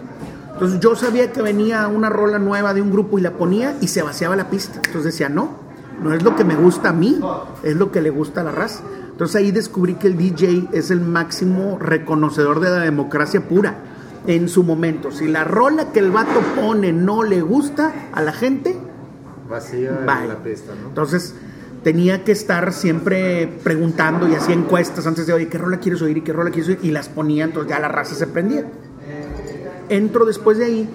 Entonces 0.55 0.79
yo 0.79 0.95
sabía 0.95 1.33
que 1.33 1.41
venía 1.41 1.85
una 1.89 2.09
rola 2.09 2.39
nueva 2.39 2.73
de 2.73 2.81
un 2.81 2.89
grupo 2.89 3.19
y 3.19 3.21
la 3.21 3.31
ponía 3.31 3.75
y 3.81 3.89
se 3.89 4.01
vaciaba 4.01 4.37
la 4.37 4.49
pista. 4.49 4.75
Entonces 4.77 5.03
decía, 5.03 5.27
no, 5.27 5.49
no 6.01 6.13
es 6.13 6.23
lo 6.23 6.37
que 6.37 6.45
me 6.45 6.55
gusta 6.55 6.89
a 6.89 6.93
mí, 6.93 7.19
es 7.61 7.75
lo 7.75 7.91
que 7.91 8.01
le 8.01 8.09
gusta 8.09 8.39
a 8.39 8.45
la 8.45 8.53
raza. 8.53 8.81
Entonces 9.11 9.35
ahí 9.35 9.51
descubrí 9.51 9.95
que 9.95 10.07
el 10.07 10.15
DJ 10.15 10.69
es 10.71 10.91
el 10.91 11.01
máximo 11.01 11.77
reconocedor 11.77 12.61
de 12.61 12.69
la 12.69 12.79
democracia 12.79 13.41
pura 13.49 13.79
en 14.27 14.47
su 14.47 14.63
momento. 14.63 15.11
Si 15.11 15.27
la 15.27 15.43
rola 15.43 15.91
que 15.91 15.99
el 15.99 16.11
vato 16.11 16.39
pone 16.55 16.93
no 16.93 17.23
le 17.23 17.41
gusta 17.41 17.93
a 18.13 18.21
la 18.21 18.31
gente, 18.31 18.77
Vacía 19.49 19.91
la 20.05 20.41
pista, 20.41 20.73
¿no? 20.73 20.87
entonces 20.87 21.35
tenía 21.83 22.23
que 22.23 22.31
estar 22.31 22.71
siempre 22.71 23.59
preguntando 23.61 24.27
y 24.27 24.35
hacía 24.35 24.55
encuestas 24.55 25.05
antes 25.05 25.27
de, 25.27 25.33
oye, 25.33 25.49
¿qué 25.49 25.57
rola 25.57 25.79
quieres 25.79 26.01
oír 26.01 26.17
y 26.17 26.21
qué 26.21 26.31
rola 26.33 26.49
quieres 26.49 26.69
oír? 26.69 26.79
Y 26.81 26.91
las 26.91 27.09
ponía, 27.09 27.43
entonces 27.43 27.69
ya 27.69 27.79
la 27.79 27.89
raza 27.89 28.15
se 28.15 28.25
prendía. 28.25 28.65
Entro 29.89 30.25
después 30.25 30.57
de 30.57 30.65
ahí, 30.65 30.89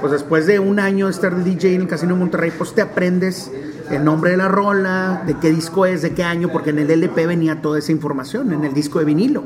pues 0.00 0.12
después 0.12 0.46
de 0.46 0.58
un 0.58 0.78
año 0.78 1.06
de 1.06 1.12
estar 1.12 1.34
de 1.34 1.44
DJ 1.44 1.74
en 1.74 1.82
el 1.82 1.88
Casino 1.88 2.14
de 2.14 2.20
Monterrey, 2.20 2.52
pues 2.56 2.74
te 2.74 2.82
aprendes 2.82 3.50
el 3.90 4.04
nombre 4.04 4.30
de 4.30 4.36
la 4.36 4.48
rola, 4.48 5.22
de 5.26 5.34
qué 5.34 5.50
disco 5.50 5.86
es, 5.86 6.02
de 6.02 6.12
qué 6.12 6.24
año, 6.24 6.48
porque 6.50 6.70
en 6.70 6.78
el 6.78 6.90
LP 6.90 7.26
venía 7.26 7.60
toda 7.60 7.78
esa 7.78 7.92
información, 7.92 8.52
en 8.52 8.64
el 8.64 8.72
disco 8.72 8.98
de 8.98 9.04
vinilo. 9.04 9.44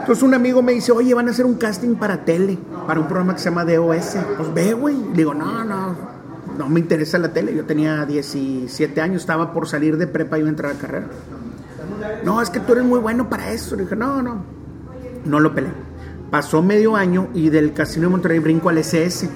Entonces 0.00 0.24
un 0.24 0.34
amigo 0.34 0.62
me 0.62 0.72
dice, 0.72 0.90
oye, 0.90 1.14
van 1.14 1.28
a 1.28 1.30
hacer 1.30 1.46
un 1.46 1.54
casting 1.54 1.94
para 1.94 2.24
tele, 2.24 2.58
para 2.88 2.98
un 2.98 3.06
programa 3.06 3.34
que 3.34 3.38
se 3.38 3.50
llama 3.50 3.64
DOS. 3.64 4.16
Pues 4.36 4.52
ve, 4.52 4.72
güey. 4.72 4.96
Digo, 5.14 5.32
no, 5.32 5.62
no, 5.62 5.94
no 6.58 6.68
me 6.68 6.80
interesa 6.80 7.18
la 7.18 7.32
tele. 7.32 7.54
Yo 7.54 7.64
tenía 7.64 8.04
17 8.04 9.00
años, 9.00 9.22
estaba 9.22 9.52
por 9.52 9.68
salir 9.68 9.96
de 9.98 10.08
prepa 10.08 10.38
y 10.38 10.40
iba 10.40 10.48
a 10.48 10.50
entrar 10.50 10.72
a 10.72 10.74
carrera. 10.74 11.06
No, 12.24 12.42
es 12.42 12.50
que 12.50 12.58
tú 12.58 12.72
eres 12.72 12.84
muy 12.84 12.98
bueno 12.98 13.30
para 13.30 13.52
eso. 13.52 13.76
Le 13.76 13.84
dije, 13.84 13.94
no, 13.94 14.20
no. 14.22 14.42
No 15.24 15.38
lo 15.38 15.54
peleé. 15.54 15.70
Pasó 16.32 16.62
medio 16.62 16.96
año 16.96 17.28
y 17.34 17.50
del 17.50 17.74
Casino 17.74 18.06
de 18.06 18.12
Monterrey 18.12 18.38
brinco 18.38 18.70
al 18.70 18.78
SS, 18.78 19.28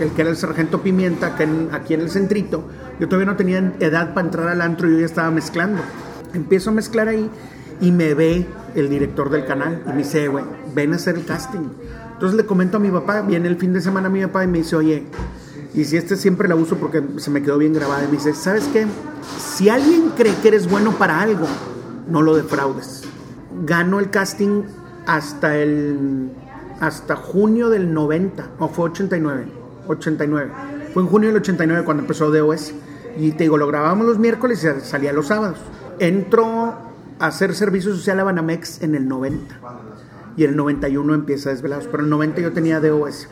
el 0.00 0.10
que 0.10 0.20
era 0.20 0.30
el 0.30 0.36
Sargento 0.36 0.82
Pimienta, 0.82 1.34
que 1.34 1.44
en- 1.44 1.70
aquí 1.72 1.94
en 1.94 2.02
el 2.02 2.10
centrito. 2.10 2.68
Yo 3.00 3.08
todavía 3.08 3.24
no 3.32 3.36
tenía 3.38 3.72
edad 3.80 4.12
para 4.12 4.26
entrar 4.26 4.48
al 4.48 4.60
antro 4.60 4.86
y 4.86 4.92
yo 4.92 4.98
ya 4.98 5.06
estaba 5.06 5.30
mezclando. 5.30 5.80
Empiezo 6.34 6.68
a 6.68 6.74
mezclar 6.74 7.08
ahí 7.08 7.30
y 7.80 7.90
me 7.90 8.12
ve 8.12 8.46
el 8.74 8.90
director 8.90 9.30
del 9.30 9.46
canal 9.46 9.82
y 9.86 9.88
me 9.92 9.96
dice, 10.00 10.28
güey, 10.28 10.44
ven 10.74 10.92
a 10.92 10.96
hacer 10.96 11.14
el 11.16 11.24
casting. 11.24 11.70
Entonces 12.12 12.36
le 12.36 12.44
comento 12.44 12.76
a 12.76 12.80
mi 12.80 12.90
papá, 12.90 13.22
viene 13.22 13.48
el 13.48 13.56
fin 13.56 13.72
de 13.72 13.80
semana 13.80 14.10
mi 14.10 14.20
papá 14.20 14.44
y 14.44 14.46
me 14.46 14.58
dice, 14.58 14.76
oye, 14.76 15.04
y 15.72 15.84
si 15.86 15.96
este 15.96 16.16
siempre 16.16 16.48
la 16.48 16.54
uso 16.54 16.76
porque 16.76 17.02
se 17.16 17.30
me 17.30 17.42
quedó 17.42 17.56
bien 17.56 17.72
grabada, 17.72 18.04
y 18.04 18.08
me 18.08 18.12
dice, 18.18 18.34
¿sabes 18.34 18.68
qué? 18.74 18.86
Si 19.38 19.70
alguien 19.70 20.10
cree 20.14 20.34
que 20.42 20.48
eres 20.48 20.68
bueno 20.70 20.92
para 20.98 21.22
algo, 21.22 21.46
no 22.10 22.20
lo 22.20 22.36
defraudes. 22.36 23.04
Gano 23.64 24.00
el 24.00 24.10
casting 24.10 24.64
hasta 25.06 25.56
el 25.56 26.30
hasta 26.82 27.14
junio 27.14 27.68
del 27.68 27.94
90, 27.94 28.50
o 28.58 28.68
fue 28.68 28.90
89, 28.90 29.46
89. 29.86 30.50
Fue 30.92 31.04
en 31.04 31.08
junio 31.08 31.28
del 31.28 31.36
89 31.36 31.84
cuando 31.84 32.02
empezó 32.02 32.32
DOS. 32.32 32.74
Y 33.16 33.32
te 33.32 33.44
digo, 33.44 33.56
lo 33.56 33.68
grabábamos 33.68 34.04
los 34.04 34.18
miércoles 34.18 34.64
y 34.64 34.80
salía 34.84 35.12
los 35.12 35.28
sábados. 35.28 35.58
Entro 36.00 36.74
a 37.20 37.26
hacer 37.26 37.54
servicio 37.54 37.94
social 37.94 38.18
a 38.18 38.24
Banamex 38.24 38.82
en 38.82 38.96
el 38.96 39.06
90. 39.06 39.60
Y 40.36 40.42
el 40.42 40.56
91 40.56 41.14
empieza 41.14 41.50
Desvelados. 41.50 41.86
Pero 41.86 42.00
en 42.00 42.06
el 42.06 42.10
90 42.10 42.40
yo 42.40 42.52
tenía 42.52 42.80
DOS. 42.80 43.28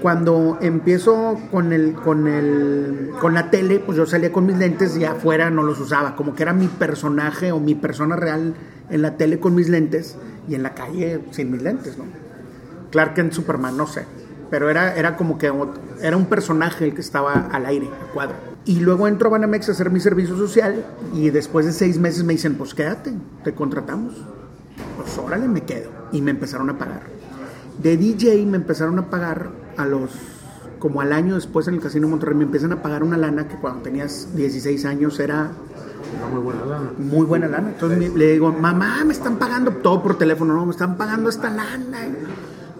Cuando 0.00 0.58
empiezo 0.60 1.40
con 1.50 1.72
el, 1.72 1.94
con 1.94 2.28
el, 2.28 3.10
con 3.20 3.34
la 3.34 3.50
tele, 3.50 3.80
pues 3.80 3.98
yo 3.98 4.06
salía 4.06 4.30
con 4.30 4.46
mis 4.46 4.56
lentes 4.56 4.96
y 4.96 5.04
afuera 5.04 5.50
no 5.50 5.64
los 5.64 5.80
usaba, 5.80 6.16
como 6.16 6.34
que 6.34 6.42
era 6.42 6.52
mi 6.52 6.66
personaje 6.66 7.52
o 7.52 7.60
mi 7.60 7.74
persona 7.76 8.16
real 8.16 8.54
en 8.90 9.02
la 9.02 9.16
tele 9.16 9.38
con 9.38 9.54
mis 9.54 9.68
lentes 9.68 10.16
y 10.48 10.54
en 10.54 10.62
la 10.62 10.74
calle 10.74 11.20
sin 11.30 11.50
mis 11.50 11.62
lentes, 11.62 11.98
¿no? 11.98 12.04
Clark 12.90 13.14
Kent 13.14 13.32
Superman, 13.32 13.76
no 13.76 13.86
sé, 13.86 14.04
pero 14.50 14.68
era, 14.68 14.94
era 14.96 15.16
como 15.16 15.38
que 15.38 15.50
era 16.02 16.16
un 16.16 16.26
personaje 16.26 16.84
el 16.84 16.94
que 16.94 17.00
estaba 17.00 17.48
al 17.50 17.64
aire, 17.66 17.86
a 17.86 18.12
cuadro. 18.12 18.36
Y 18.64 18.80
luego 18.80 19.08
entro 19.08 19.28
a 19.28 19.32
Banamex 19.32 19.68
a 19.68 19.72
hacer 19.72 19.90
mi 19.90 19.98
servicio 19.98 20.36
social 20.36 20.84
y 21.14 21.30
después 21.30 21.66
de 21.66 21.72
seis 21.72 21.98
meses 21.98 22.22
me 22.22 22.34
dicen, 22.34 22.56
pues 22.56 22.74
quédate, 22.74 23.12
te 23.42 23.54
contratamos. 23.54 24.14
Pues 24.96 25.18
órale, 25.18 25.48
me 25.48 25.62
quedo. 25.62 25.90
Y 26.12 26.20
me 26.20 26.30
empezaron 26.30 26.70
a 26.70 26.78
pagar. 26.78 27.02
De 27.82 27.96
DJ 27.96 28.44
me 28.46 28.58
empezaron 28.58 28.98
a 28.98 29.08
pagar 29.10 29.50
a 29.76 29.86
los, 29.86 30.10
como 30.78 31.00
al 31.00 31.12
año 31.12 31.34
después 31.34 31.66
en 31.66 31.74
el 31.74 31.80
Casino 31.80 32.06
Monterrey, 32.06 32.36
me 32.36 32.44
empiezan 32.44 32.72
a 32.72 32.82
pagar 32.82 33.02
una 33.02 33.16
lana 33.16 33.48
que 33.48 33.56
cuando 33.56 33.82
tenías 33.82 34.36
16 34.36 34.84
años 34.84 35.18
era 35.18 35.50
Era 36.16 36.26
muy 36.28 36.40
buena 36.40 36.64
lana. 36.64 36.90
muy 36.98 37.26
buena 37.26 37.48
lana. 37.48 37.68
Entonces 37.70 38.14
le 38.14 38.32
digo, 38.32 38.52
mamá, 38.52 39.04
me 39.04 39.12
están 39.12 39.36
pagando 39.36 39.72
todo 39.72 40.02
por 40.02 40.18
teléfono, 40.18 40.54
no, 40.54 40.66
me 40.66 40.72
están 40.72 40.96
pagando 40.96 41.28
esta 41.28 41.50
lana. 41.50 41.98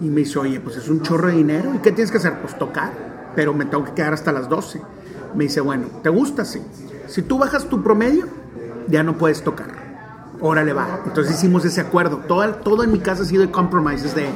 Y 0.01 0.05
me 0.05 0.21
dice, 0.21 0.39
oye, 0.39 0.59
pues 0.59 0.77
es 0.77 0.89
un 0.89 1.01
chorro 1.01 1.27
de 1.27 1.35
dinero. 1.35 1.73
¿Y 1.75 1.79
qué 1.79 1.91
tienes 1.91 2.11
que 2.11 2.17
hacer? 2.17 2.39
Pues 2.41 2.57
tocar, 2.57 2.91
pero 3.35 3.53
me 3.53 3.65
tengo 3.65 3.85
que 3.85 3.93
quedar 3.93 4.13
hasta 4.13 4.31
las 4.31 4.49
12. 4.49 4.81
Me 5.35 5.45
dice, 5.45 5.61
bueno, 5.61 5.87
¿te 6.01 6.09
gusta? 6.09 6.45
Sí. 6.45 6.61
Si 7.07 7.21
tú 7.21 7.37
bajas 7.37 7.65
tu 7.65 7.81
promedio, 7.83 8.25
ya 8.87 9.03
no 9.03 9.17
puedes 9.17 9.43
tocar. 9.43 9.83
Órale, 10.41 10.73
va. 10.73 10.99
Entonces 11.05 11.35
hicimos 11.35 11.63
ese 11.63 11.81
acuerdo. 11.81 12.17
Todo, 12.27 12.47
todo 12.55 12.83
en 12.83 12.91
mi 12.91 12.99
casa 12.99 13.23
ha 13.23 13.25
sido 13.25 13.43
de 13.43 13.51
compromises, 13.51 14.13
de, 14.13 14.27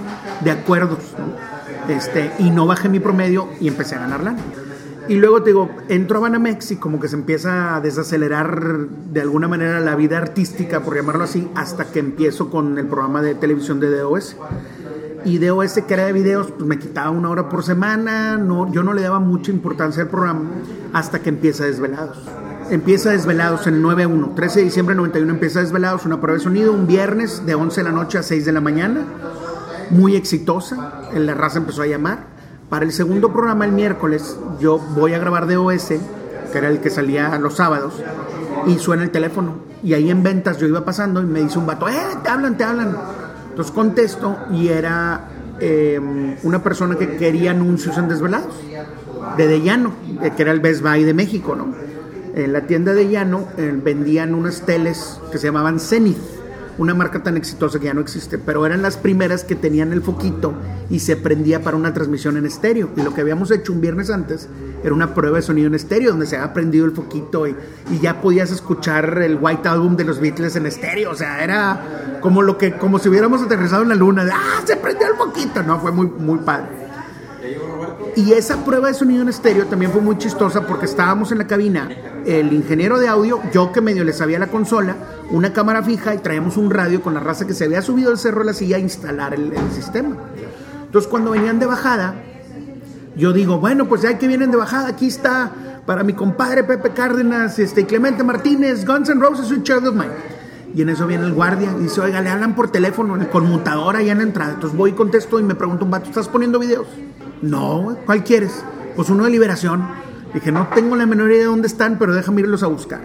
de 0.42 0.52
acuerdos. 0.52 1.00
¿no? 1.18 1.94
Este, 1.94 2.32
y 2.40 2.50
no 2.50 2.66
bajé 2.66 2.90
mi 2.90 3.00
promedio 3.00 3.50
y 3.60 3.68
empecé 3.68 3.96
a 3.96 4.00
ganar 4.00 4.24
lana. 4.24 4.40
Y 5.10 5.15
luego 5.15 5.41
te 5.41 5.52
digo, 5.52 5.70
entro 5.88 6.17
a 6.17 6.22
Banamex 6.22 6.72
y 6.72 6.76
como 6.76 7.00
que 7.00 7.08
se 7.08 7.15
empieza 7.15 7.76
a 7.76 7.82
desacelerar 7.82 8.89
de 8.89 9.22
alguna 9.22 9.48
manera 9.48 9.80
la 9.80 9.96
vida 9.96 10.17
artística, 10.17 10.82
por 10.82 10.96
llamarlo 10.96 11.24
así, 11.24 11.50
hasta 11.56 11.86
que 11.86 12.00
empiezo 12.00 12.50
con 12.50 12.78
el 12.78 12.88
programa 12.88 13.22
de 13.22 13.34
televisión 13.34 13.80
de 13.80 13.89
DOS. 13.89 14.36
Y 15.24 15.38
DOS, 15.38 15.82
que 15.88 15.93
era 15.93 16.06
de 16.06 16.13
videos, 16.13 16.52
pues 16.52 16.67
me 16.67 16.78
quitaba 16.78 17.10
una 17.10 17.30
hora 17.30 17.48
por 17.48 17.63
semana, 17.63 18.38
no, 18.38 18.72
yo 18.72 18.84
no 18.84 18.93
le 18.93 19.02
daba 19.02 19.20
mucha 19.20 19.52
importancia 19.52 20.04
al 20.04 20.10
programa 20.10 20.41
hasta 20.91 21.20
que 21.20 21.30
empieza 21.30 21.65
Desvelados. 21.65 22.17
Empieza 22.70 23.12
Desvelados 23.12 23.65
en 23.67 23.76
el 23.76 23.84
9-1, 23.84 24.36
13 24.36 24.60
de 24.60 24.65
diciembre 24.65 24.93
del 24.93 24.98
91 25.04 25.34
empieza 25.34 25.62
Desvelados, 25.62 26.06
una 26.06 26.20
prueba 26.20 26.38
de 26.38 26.43
sonido, 26.43 26.74
un 26.74 26.86
viernes 26.86 27.46
de 27.46 27.56
11 27.56 27.80
de 27.80 27.84
la 27.86 27.91
noche 27.93 28.17
a 28.17 28.24
6 28.24 28.46
de 28.46 28.52
la 28.52 28.60
mañana, 28.60 29.06
muy 29.89 30.17
exitosa, 30.17 31.10
la 31.13 31.34
raza 31.34 31.60
empezó 31.60 31.84
a 31.84 31.88
llamar. 31.88 32.37
Para 32.69 32.86
el 32.86 32.91
segundo 32.91 33.32
programa 33.32 33.65
el 33.65 33.71
miércoles 33.71 34.38
yo 34.60 34.77
voy 34.77 35.13
a 35.13 35.19
grabar 35.19 35.47
DOS, 35.47 35.88
que 36.51 36.58
era 36.58 36.67
el 36.67 36.80
que 36.80 36.89
salía 36.89 37.38
los 37.39 37.56
sábados, 37.56 38.01
y 38.65 38.77
suena 38.77 39.03
el 39.03 39.12
teléfono. 39.12 39.56
Y 39.84 39.93
ahí 39.93 40.10
en 40.10 40.23
ventas 40.23 40.58
yo 40.58 40.67
iba 40.67 40.84
pasando 40.84 41.21
y 41.21 41.25
me 41.25 41.41
dice 41.41 41.60
un 41.60 41.65
vato, 41.65 41.88
¡eh, 41.88 41.95
te 42.23 42.30
hablan, 42.30 42.58
te 42.58 42.63
hablan! 42.63 42.97
Entonces 43.49 43.73
contesto 43.73 44.38
y 44.51 44.67
era 44.67 45.30
eh, 45.60 45.99
una 46.43 46.62
persona 46.62 46.95
que 46.95 47.17
quería 47.17 47.51
anuncios 47.51 47.97
en 47.97 48.08
Desvelados, 48.08 48.56
de 49.38 49.47
De 49.47 49.62
Llano, 49.62 49.93
eh, 50.21 50.34
que 50.36 50.43
era 50.43 50.51
el 50.51 50.60
Best 50.60 50.82
Buy 50.84 51.03
de 51.03 51.13
México, 51.13 51.56
¿no? 51.56 51.73
En 52.36 52.53
la 52.53 52.62
tienda 52.67 52.93
de 52.93 53.10
Llano 53.10 53.47
eh, 53.58 53.73
vendían 53.84 54.36
unas 54.36 54.62
teles 54.62 55.19
que 55.32 55.39
se 55.39 55.47
llamaban 55.47 55.80
Zenith, 55.80 56.19
una 56.78 56.94
marca 56.94 57.24
tan 57.24 57.38
exitosa 57.38 57.80
que 57.80 57.86
ya 57.86 57.94
no 57.94 58.02
existe, 58.02 58.38
pero 58.38 58.66
eran 58.66 58.82
las 58.82 58.98
primeras 58.98 59.44
que 59.44 59.56
tenían 59.56 59.94
el 59.94 60.02
foquito 60.02 60.54
y 60.90 61.00
se 61.00 61.16
prendía 61.16 61.62
para 61.63 61.78
una 61.78 61.94
transmisión 61.94 62.38
en 62.38 62.46
estéreo. 62.46 62.90
Y 62.96 63.02
lo 63.02 63.13
que 63.13 63.22
habíamos 63.22 63.52
hecho 63.52 63.74
un 63.74 63.82
viernes 63.82 64.10
antes 64.10 64.48
era 64.84 64.94
una 64.94 65.13
prueba 65.13 65.38
de 65.38 65.42
sonido 65.42 65.68
en 65.68 65.76
estéreo, 65.76 66.12
donde 66.12 66.26
se 66.26 66.38
había 66.38 66.54
prendido 66.54 66.86
el 66.86 66.92
foquito 66.92 67.48
y, 67.48 67.56
y 67.92 68.00
ya 68.00 68.22
podías 68.22 68.52
escuchar 68.52 69.22
el 69.22 69.38
White 69.40 69.68
Album 69.68 69.96
de 69.96 70.04
los 70.04 70.20
Beatles 70.20 70.56
en 70.56 70.66
estéreo. 70.66 71.12
O 71.12 71.16
sea, 71.16 71.44
era 71.44 72.20
como 72.22 72.42
lo 72.42 72.58
que, 72.58 72.74
como 72.74 73.00
si 73.00 73.10
hubiéramos 73.10 73.42
aterrizado 73.42 73.84
en 73.84 73.90
la 73.90 73.96
luna, 73.96 74.26
de 74.26 74.32
¡ah! 74.32 74.62
se 74.66 74.78
prendió 74.78 75.08
el 75.08 75.16
foquito. 75.16 75.63
No, 75.63 75.80
fue 75.80 75.92
muy, 75.92 76.08
muy 76.08 76.40
padre. 76.40 76.87
Y 78.17 78.34
esa 78.34 78.65
prueba 78.65 78.88
de 78.88 78.95
sonido 78.95 79.21
en 79.21 79.30
estéreo 79.30 79.67
también 79.67 79.91
fue 79.91 80.01
muy 80.01 80.17
chistosa 80.17 80.65
porque 80.65 80.86
estábamos 80.86 81.32
en 81.32 81.38
la 81.38 81.45
cabina, 81.45 81.88
el 82.25 82.51
ingeniero 82.51 82.97
de 82.97 83.08
audio, 83.08 83.39
yo 83.53 83.71
que 83.71 83.80
medio 83.80 84.03
le 84.03 84.12
sabía 84.12 84.39
la 84.39 84.47
consola, 84.47 84.95
una 85.30 85.53
cámara 85.53 85.84
fija 85.84 86.15
y 86.15 86.17
traíamos 86.17 86.58
un 86.58 86.71
radio 86.71 87.03
con 87.03 87.13
la 87.13 87.19
raza 87.19 87.45
que 87.45 87.53
se 87.53 87.65
había 87.65 87.84
subido 87.84 88.10
al 88.10 88.17
cerro 88.17 88.39
de 88.39 88.45
la 88.45 88.53
silla 88.53 88.77
a 88.77 88.80
instalar 88.80 89.36
el, 89.36 89.53
sistema. 89.71 90.15
Entonces 90.84 91.08
cuando 91.08 91.30
venían 91.30 91.60
de 91.60 91.67
bajada, 91.67 92.15
yo 93.15 93.34
digo, 93.34 93.59
bueno, 93.59 93.88
pues 93.88 94.01
ya 94.01 94.18
que 94.18 94.28
vienen 94.28 94.49
de 94.49 94.57
bajada, 94.57 94.88
aquí 94.88 95.05
está 95.05 95.51
para 95.86 96.03
mi 96.03 96.13
compadre 96.13 96.63
Pepe 96.63 96.93
Cárdenas, 96.93 97.59
este, 97.59 97.86
Clemente 97.86 98.24
Martínez, 98.24 98.84
Guns 98.84 99.09
N' 99.09 99.22
Roses 99.22 99.55
y 99.55 99.61
Child 99.61 99.89
of 99.89 99.93
Mine. 99.93 100.13
Y 100.74 100.82
en 100.82 100.89
eso 100.89 101.05
viene 101.05 101.24
el 101.24 101.34
guardia 101.34 101.72
y 101.80 101.84
dice, 101.84 102.01
oiga, 102.01 102.20
le 102.22 102.32
hablan 102.32 102.55
por 102.55 102.72
teléfono, 102.72 103.15
en 103.15 103.22
el 103.22 103.95
allá 103.95 104.11
en 104.11 104.18
la 104.18 104.24
entrada. 104.24 104.53
Entonces 104.55 104.76
voy 104.76 104.89
y 104.89 104.93
contesto 104.93 105.39
y 105.39 105.43
me 105.43 105.53
pregunto 105.53 105.86
un 105.86 105.91
vato, 105.91 106.09
¿estás 106.09 106.28
poniendo 106.28 106.57
videos? 106.57 106.88
No, 107.42 107.98
¿cuál 108.06 108.24
quieres? 108.24 108.64
Pues 108.96 109.10
uno 109.10 109.26
de 109.26 109.30
liberación. 109.30 109.88
Dije, 110.34 110.52
no 110.52 110.68
tengo 110.74 110.96
la 110.96 111.06
menor 111.06 111.30
idea 111.32 111.42
de 111.42 111.46
dónde 111.46 111.68
están, 111.68 111.98
pero 111.98 112.14
déjame 112.14 112.42
irlos 112.42 112.64
a 112.64 112.68
buscar. 112.68 113.00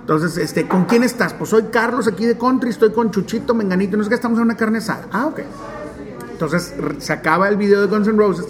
Entonces, 0.00 0.36
este, 0.36 0.68
¿con 0.68 0.84
quién 0.84 1.02
estás? 1.02 1.32
Pues 1.32 1.50
soy 1.50 1.64
Carlos 1.64 2.06
aquí 2.06 2.26
de 2.26 2.36
Country, 2.36 2.70
estoy 2.70 2.92
con 2.92 3.10
Chuchito, 3.10 3.54
Menganito, 3.54 3.96
no 3.96 4.02
sé 4.02 4.10
qué, 4.10 4.14
estamos 4.14 4.38
en 4.38 4.44
una 4.44 4.56
carne 4.56 4.78
asada. 4.78 5.06
Ah, 5.10 5.26
ok. 5.26 5.40
Entonces 6.30 6.74
se 6.98 7.12
acaba 7.12 7.48
el 7.48 7.56
video 7.56 7.80
de 7.80 7.86
Guns 7.86 8.08
N' 8.08 8.18
Roses, 8.18 8.46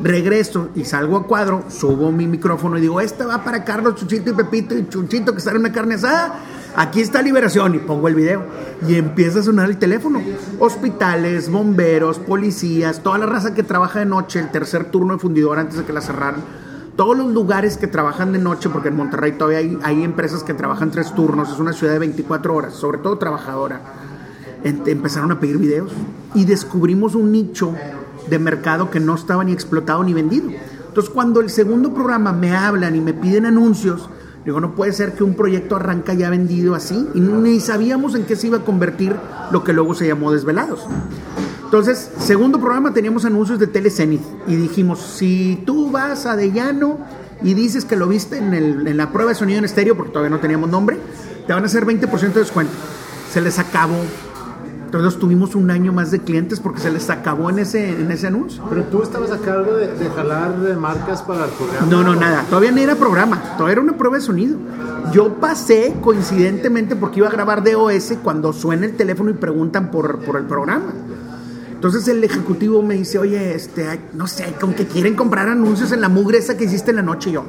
regreso 0.00 0.68
y 0.74 0.84
salgo 0.84 1.16
a 1.16 1.26
cuadro, 1.26 1.64
subo 1.68 2.12
mi 2.12 2.26
micrófono 2.26 2.76
y 2.76 2.82
digo, 2.82 3.00
este 3.00 3.24
va 3.24 3.42
para 3.42 3.64
Carlos, 3.64 3.94
Chuchito 3.94 4.30
y 4.30 4.32
Pepito 4.34 4.74
y 4.76 4.88
Chuchito 4.88 5.32
que 5.32 5.38
están 5.38 5.54
en 5.54 5.60
una 5.60 5.72
carne 5.72 5.94
asada. 5.94 6.34
Aquí 6.76 7.00
está 7.00 7.20
Liberación 7.22 7.74
y 7.74 7.78
pongo 7.78 8.08
el 8.08 8.14
video 8.14 8.42
y 8.86 8.94
empieza 8.94 9.40
a 9.40 9.42
sonar 9.42 9.68
el 9.68 9.78
teléfono. 9.78 10.20
Hospitales, 10.58 11.50
bomberos, 11.50 12.18
policías, 12.18 13.02
toda 13.02 13.18
la 13.18 13.26
raza 13.26 13.54
que 13.54 13.62
trabaja 13.62 13.98
de 13.98 14.06
noche, 14.06 14.38
el 14.38 14.50
tercer 14.50 14.84
turno 14.90 15.14
de 15.14 15.18
fundidor 15.18 15.58
antes 15.58 15.76
de 15.78 15.84
que 15.84 15.92
la 15.92 16.00
cerraran. 16.00 16.42
Todos 16.96 17.16
los 17.16 17.32
lugares 17.32 17.76
que 17.76 17.86
trabajan 17.86 18.32
de 18.32 18.38
noche, 18.38 18.68
porque 18.68 18.88
en 18.88 18.96
Monterrey 18.96 19.32
todavía 19.32 19.58
hay, 19.58 19.78
hay 19.82 20.04
empresas 20.04 20.42
que 20.44 20.54
trabajan 20.54 20.90
tres 20.90 21.14
turnos, 21.14 21.50
es 21.50 21.58
una 21.58 21.72
ciudad 21.72 21.94
de 21.94 21.98
24 21.98 22.54
horas, 22.54 22.74
sobre 22.74 22.98
todo 22.98 23.18
trabajadora. 23.18 23.80
Em- 24.64 24.82
Empezaron 24.86 25.32
a 25.32 25.40
pedir 25.40 25.58
videos 25.58 25.90
y 26.34 26.44
descubrimos 26.44 27.14
un 27.14 27.32
nicho 27.32 27.74
de 28.28 28.38
mercado 28.38 28.90
que 28.90 29.00
no 29.00 29.14
estaba 29.14 29.44
ni 29.44 29.52
explotado 29.52 30.02
ni 30.04 30.12
vendido. 30.14 30.50
Entonces, 30.88 31.10
cuando 31.12 31.40
el 31.40 31.50
segundo 31.50 31.94
programa 31.94 32.32
me 32.32 32.54
hablan 32.54 32.94
y 32.96 33.00
me 33.00 33.14
piden 33.14 33.46
anuncios, 33.46 34.10
digo, 34.44 34.60
no 34.60 34.74
puede 34.74 34.92
ser 34.92 35.12
que 35.14 35.22
un 35.24 35.34
proyecto 35.34 35.76
arranca 35.76 36.14
ya 36.14 36.30
vendido 36.30 36.74
así 36.74 37.06
y 37.14 37.20
ni 37.20 37.60
sabíamos 37.60 38.14
en 38.14 38.24
qué 38.24 38.36
se 38.36 38.46
iba 38.46 38.58
a 38.58 38.64
convertir 38.64 39.14
lo 39.50 39.62
que 39.64 39.72
luego 39.72 39.94
se 39.94 40.06
llamó 40.06 40.32
Desvelados. 40.32 40.86
Entonces, 41.64 42.10
segundo 42.18 42.58
programa 42.58 42.92
teníamos 42.92 43.24
anuncios 43.24 43.58
de 43.58 43.66
Telecenit 43.66 44.22
y 44.46 44.56
dijimos, 44.56 44.98
si 45.00 45.62
tú 45.66 45.90
vas 45.90 46.26
a 46.26 46.34
De 46.36 46.50
Llano 46.52 46.98
y 47.42 47.54
dices 47.54 47.84
que 47.84 47.96
lo 47.96 48.08
viste 48.08 48.38
en, 48.38 48.54
el- 48.54 48.86
en 48.88 48.96
la 48.96 49.12
prueba 49.12 49.30
de 49.30 49.34
sonido 49.36 49.58
en 49.58 49.64
estéreo, 49.64 49.96
porque 49.96 50.10
todavía 50.12 50.30
no 50.30 50.40
teníamos 50.40 50.68
nombre, 50.68 50.98
te 51.46 51.52
van 51.52 51.62
a 51.62 51.66
hacer 51.66 51.86
20% 51.86 52.32
de 52.34 52.40
descuento. 52.40 52.72
Se 53.32 53.40
les 53.40 53.58
acabó. 53.58 53.96
Entonces 54.90 55.20
tuvimos 55.20 55.54
un 55.54 55.70
año 55.70 55.92
más 55.92 56.10
de 56.10 56.18
clientes 56.18 56.58
porque 56.58 56.80
se 56.80 56.90
les 56.90 57.08
acabó 57.10 57.48
en 57.48 57.60
ese, 57.60 57.90
en 57.90 58.10
ese 58.10 58.26
anuncio. 58.26 58.60
Pero 58.68 58.82
tú 58.86 59.04
estabas 59.04 59.30
a 59.30 59.38
cargo 59.38 59.76
de, 59.76 59.86
de 59.86 60.10
jalar 60.10 60.58
de 60.58 60.74
marcas 60.74 61.22
para 61.22 61.44
el 61.44 61.50
programa. 61.52 61.86
No, 61.88 62.02
no, 62.02 62.16
nada. 62.16 62.44
Todavía 62.50 62.72
no 62.72 62.78
era 62.78 62.96
programa. 62.96 63.40
Todavía 63.56 63.74
era 63.74 63.82
una 63.82 63.96
prueba 63.96 64.16
de 64.16 64.22
sonido. 64.22 64.58
Yo 65.12 65.34
pasé 65.34 65.94
coincidentemente 66.00 66.96
porque 66.96 67.20
iba 67.20 67.28
a 67.28 67.30
grabar 67.30 67.62
DOS 67.62 68.14
cuando 68.24 68.52
suena 68.52 68.84
el 68.84 68.96
teléfono 68.96 69.30
y 69.30 69.34
preguntan 69.34 69.92
por, 69.92 70.18
por 70.24 70.36
el 70.36 70.46
programa. 70.46 70.92
Entonces 71.70 72.08
el 72.08 72.24
ejecutivo 72.24 72.82
me 72.82 72.94
dice, 72.94 73.20
oye, 73.20 73.54
este, 73.54 73.86
ay, 73.86 74.00
no 74.12 74.26
sé, 74.26 74.56
con 74.60 74.74
que 74.74 74.88
quieren 74.88 75.14
comprar 75.14 75.48
anuncios 75.48 75.92
en 75.92 76.00
la 76.00 76.08
mugre 76.08 76.38
esa 76.38 76.56
que 76.56 76.64
hiciste 76.64 76.90
en 76.90 76.96
la 76.96 77.02
noche 77.02 77.30
Y 77.30 77.34
yo. 77.34 77.44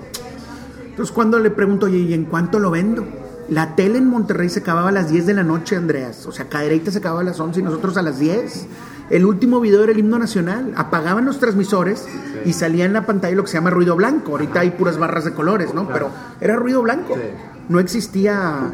Entonces 0.91 1.11
cuando 1.11 1.39
le 1.39 1.49
pregunto, 1.49 1.87
oye, 1.87 1.97
¿y 1.97 2.13
en 2.13 2.25
cuánto 2.25 2.59
lo 2.59 2.69
vendo? 2.69 3.03
La 3.51 3.75
tele 3.75 3.97
en 3.97 4.07
Monterrey 4.07 4.47
se 4.47 4.61
acababa 4.61 4.87
a 4.87 4.91
las 4.93 5.09
10 5.09 5.25
de 5.25 5.33
la 5.33 5.43
noche, 5.43 5.75
Andreas. 5.75 6.25
O 6.25 6.31
sea, 6.31 6.47
Cadereyta 6.47 6.89
se 6.89 6.99
acababa 6.99 7.19
a 7.19 7.25
las 7.25 7.37
11 7.37 7.59
y 7.59 7.63
nosotros 7.63 7.97
a 7.97 8.01
las 8.01 8.17
10. 8.17 8.65
El 9.09 9.25
último 9.25 9.59
video 9.59 9.83
era 9.83 9.91
el 9.91 9.99
himno 9.99 10.17
nacional. 10.17 10.71
Apagaban 10.77 11.25
los 11.25 11.37
transmisores 11.37 12.07
y 12.45 12.53
salía 12.53 12.85
en 12.85 12.93
la 12.93 13.05
pantalla 13.05 13.35
lo 13.35 13.43
que 13.43 13.49
se 13.49 13.57
llama 13.57 13.69
ruido 13.69 13.97
blanco. 13.97 14.31
Ahorita 14.31 14.61
hay 14.61 14.71
puras 14.71 14.97
barras 14.97 15.25
de 15.25 15.33
colores, 15.33 15.73
¿no? 15.73 15.85
Pero 15.89 16.11
era 16.39 16.55
ruido 16.55 16.81
blanco. 16.81 17.15
Sí. 17.15 17.21
No 17.67 17.81
existía 17.81 18.71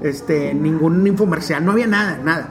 este, 0.00 0.54
ningún 0.54 1.04
infomercial, 1.04 1.64
no 1.64 1.72
había 1.72 1.88
nada, 1.88 2.20
nada. 2.22 2.50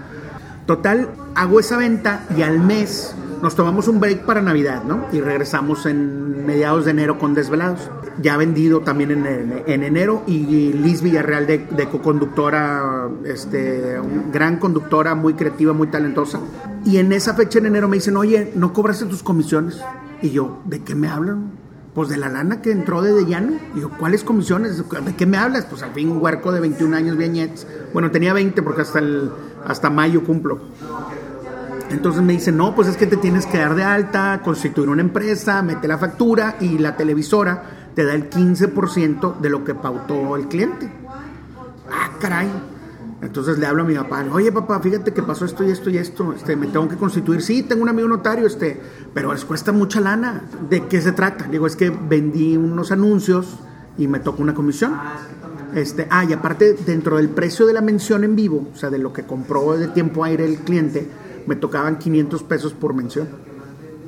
Total, 0.65 1.07
hago 1.33 1.61
esa 1.61 1.77
venta 1.77 2.25
y 2.37 2.41
al 2.41 2.59
mes 2.59 3.15
nos 3.41 3.55
tomamos 3.55 3.87
un 3.87 3.99
break 3.99 4.25
para 4.25 4.41
Navidad, 4.41 4.83
¿no? 4.83 5.05
Y 5.11 5.21
regresamos 5.21 5.85
en 5.85 6.45
mediados 6.45 6.85
de 6.85 6.91
enero 6.91 7.17
con 7.19 7.33
Desvelados. 7.33 7.89
Ya 8.21 8.35
vendido 8.37 8.81
también 8.81 9.11
en, 9.11 9.25
en- 9.25 9.63
en 9.65 9.83
enero 9.83 10.23
y 10.27 10.73
Liz 10.73 11.01
Villarreal 11.01 11.47
de, 11.47 11.59
de 11.59 11.87
co-conductora, 11.87 13.07
este, 13.25 13.97
gran 14.33 14.57
conductora, 14.57 15.15
muy 15.15 15.35
creativa, 15.35 15.71
muy 15.73 15.87
talentosa. 15.87 16.39
Y 16.85 16.97
en 16.97 17.11
esa 17.13 17.33
fecha 17.33 17.59
en 17.59 17.67
enero 17.67 17.87
me 17.87 17.97
dicen, 17.97 18.17
oye, 18.17 18.51
¿no 18.55 18.73
cobraste 18.73 19.05
tus 19.05 19.23
comisiones? 19.23 19.79
Y 20.21 20.31
yo, 20.31 20.59
¿de 20.65 20.83
qué 20.83 20.95
me 20.95 21.07
hablan? 21.07 21.51
Pues 21.93 22.09
de 22.09 22.17
la 22.17 22.29
lana 22.29 22.61
que 22.61 22.71
entró 22.71 23.01
de 23.01 23.13
De 23.13 23.25
Llano. 23.25 23.53
Y 23.75 23.81
yo, 23.81 23.89
¿cuáles 23.89 24.23
comisiones? 24.23 24.77
¿De 25.05 25.15
qué 25.15 25.25
me 25.25 25.37
hablas? 25.37 25.65
Pues 25.65 25.81
al 25.81 25.91
fin 25.91 26.09
un 26.11 26.21
huerco 26.21 26.51
de 26.51 26.59
21 26.59 26.95
años, 26.95 27.17
Viañets. 27.17 27.65
Bueno, 27.93 28.11
tenía 28.11 28.33
20 28.33 28.61
porque 28.63 28.81
hasta, 28.81 28.99
el, 28.99 29.31
hasta 29.65 29.89
mayo 29.89 30.23
cumplo. 30.23 30.59
Entonces 31.89 32.21
me 32.21 32.33
dicen, 32.33 32.57
no, 32.57 32.75
pues 32.75 32.87
es 32.87 32.97
que 32.97 33.07
te 33.07 33.17
tienes 33.17 33.45
que 33.45 33.57
dar 33.57 33.75
de 33.75 33.83
alta, 33.83 34.41
constituir 34.43 34.89
una 34.89 35.01
empresa, 35.01 35.61
mete 35.61 35.87
la 35.87 35.97
factura 35.97 36.55
y 36.59 36.77
la 36.77 36.95
televisora 36.95 37.91
te 37.95 38.05
da 38.05 38.13
el 38.13 38.29
15% 38.29 39.39
de 39.39 39.49
lo 39.49 39.63
que 39.63 39.75
pautó 39.75 40.35
el 40.35 40.47
cliente. 40.47 40.91
Ah, 41.91 42.11
caray. 42.19 42.49
Entonces 43.21 43.57
le 43.57 43.65
hablo 43.65 43.83
a 43.83 43.85
mi 43.85 43.95
papá, 43.95 44.25
oye 44.31 44.51
papá, 44.51 44.79
fíjate 44.79 45.13
que 45.13 45.21
pasó 45.21 45.43
esto 45.43 45.65
y 45.65 45.71
esto 45.71 45.89
y 45.89 45.97
esto, 45.97 46.31
este, 46.33 46.55
me 46.55 46.67
tengo 46.67 46.87
que 46.87 46.95
constituir. 46.95 47.41
Sí, 47.41 47.63
tengo 47.63 47.81
un 47.81 47.89
amigo 47.89 48.07
notario, 48.07 48.47
este, 48.47 48.79
pero 49.13 49.33
les 49.33 49.43
cuesta 49.43 49.73
mucha 49.73 49.99
lana. 49.99 50.43
¿De 50.69 50.85
qué 50.87 51.01
se 51.01 51.11
trata? 51.11 51.45
Digo, 51.45 51.67
es 51.67 51.75
que 51.75 51.89
vendí 51.89 52.55
unos 52.55 52.93
anuncios 52.93 53.57
y 53.97 54.07
me 54.07 54.19
toca 54.19 54.41
una 54.41 54.53
comisión. 54.53 54.93
Este, 55.75 56.07
ah, 56.09 56.23
y 56.23 56.31
aparte, 56.31 56.73
dentro 56.85 57.17
del 57.17 57.29
precio 57.29 57.65
de 57.65 57.73
la 57.73 57.81
mención 57.81 58.23
en 58.23 58.35
vivo, 58.35 58.69
o 58.73 58.77
sea, 58.77 58.89
de 58.89 58.99
lo 58.99 59.11
que 59.11 59.23
compró 59.23 59.77
de 59.77 59.89
tiempo 59.89 60.23
aire 60.23 60.45
el 60.45 60.59
cliente, 60.59 61.07
me 61.47 61.55
tocaban 61.55 61.97
500 61.97 62.43
pesos 62.43 62.73
por 62.73 62.93
mención. 62.93 63.27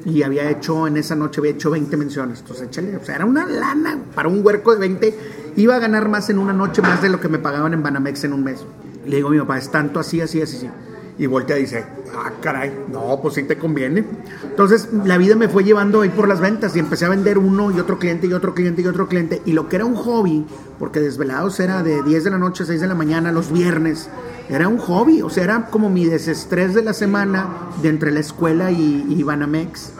Y 0.05 0.23
había 0.23 0.49
hecho, 0.49 0.88
en 0.88 0.97
esa 0.97 1.15
noche 1.15 1.41
había 1.41 1.51
hecho 1.51 1.69
20 1.69 1.95
menciones. 1.97 2.39
Entonces, 2.39 2.67
échale, 2.67 2.97
o 2.97 3.03
sea, 3.03 3.15
era 3.15 3.25
una 3.25 3.45
lana 3.45 3.99
para 4.15 4.29
un 4.29 4.45
huerco 4.45 4.73
de 4.73 4.79
20. 4.79 5.19
Iba 5.57 5.75
a 5.75 5.79
ganar 5.79 6.09
más 6.09 6.29
en 6.29 6.39
una 6.39 6.53
noche, 6.53 6.82
más 6.82 7.01
de 7.01 7.09
lo 7.09 7.19
que 7.19 7.27
me 7.27 7.38
pagaban 7.38 7.73
en 7.73 7.84
Banamex 7.84 8.23
en 8.23 8.34
un 8.34 8.43
mes. 8.43 8.65
Le 9.05 9.17
digo 9.17 9.27
a 9.27 9.32
mi 9.32 9.39
papá, 9.39 9.57
es 9.57 9.69
tanto 9.69 9.99
así, 9.99 10.21
así, 10.21 10.41
así, 10.41 10.57
así. 10.57 10.69
Y 11.17 11.27
voltea 11.27 11.57
y 11.59 11.61
dice, 11.61 11.86
ah, 12.15 12.32
caray, 12.41 12.73
no, 12.91 13.19
pues 13.21 13.36
sí 13.36 13.43
te 13.43 13.57
conviene. 13.57 14.05
Entonces, 14.43 14.89
la 15.05 15.17
vida 15.17 15.36
me 15.36 15.49
fue 15.49 15.63
llevando 15.63 16.01
ahí 16.01 16.09
por 16.09 16.27
las 16.27 16.39
ventas 16.39 16.75
y 16.75 16.79
empecé 16.79 17.05
a 17.05 17.09
vender 17.09 17.38
uno 17.38 17.69
y 17.69 17.79
otro 17.79 17.99
cliente 17.99 18.25
y 18.27 18.34
otro 18.34 18.55
cliente 18.55 18.82
y 18.82 18.88
otro 18.88 19.07
cliente. 19.07 19.41
Y 19.45 19.53
lo 19.53 19.69
que 19.69 19.75
era 19.75 19.86
un 19.86 19.95
hobby, 19.95 20.45
porque 20.79 20.99
Desvelados 20.99 21.59
era 21.59 21.84
de 21.84 22.01
10 22.01 22.23
de 22.23 22.29
la 22.32 22.39
noche 22.39 22.63
a 22.63 22.65
6 22.65 22.82
de 22.82 22.88
la 22.88 22.95
mañana, 22.95 23.32
los 23.32 23.51
viernes, 23.51 24.09
era 24.50 24.68
un 24.68 24.78
hobby, 24.78 25.22
o 25.22 25.30
sea, 25.30 25.44
era 25.44 25.66
como 25.68 25.89
mi 25.89 26.06
desestrés 26.06 26.74
de 26.74 26.84
la 26.84 26.94
semana 26.94 27.48
de 27.82 27.89
entre 27.89 28.12
la 28.12 28.20
escuela 28.20 28.72
y, 28.72 29.06
y 29.10 29.24
Banamex. 29.24 29.94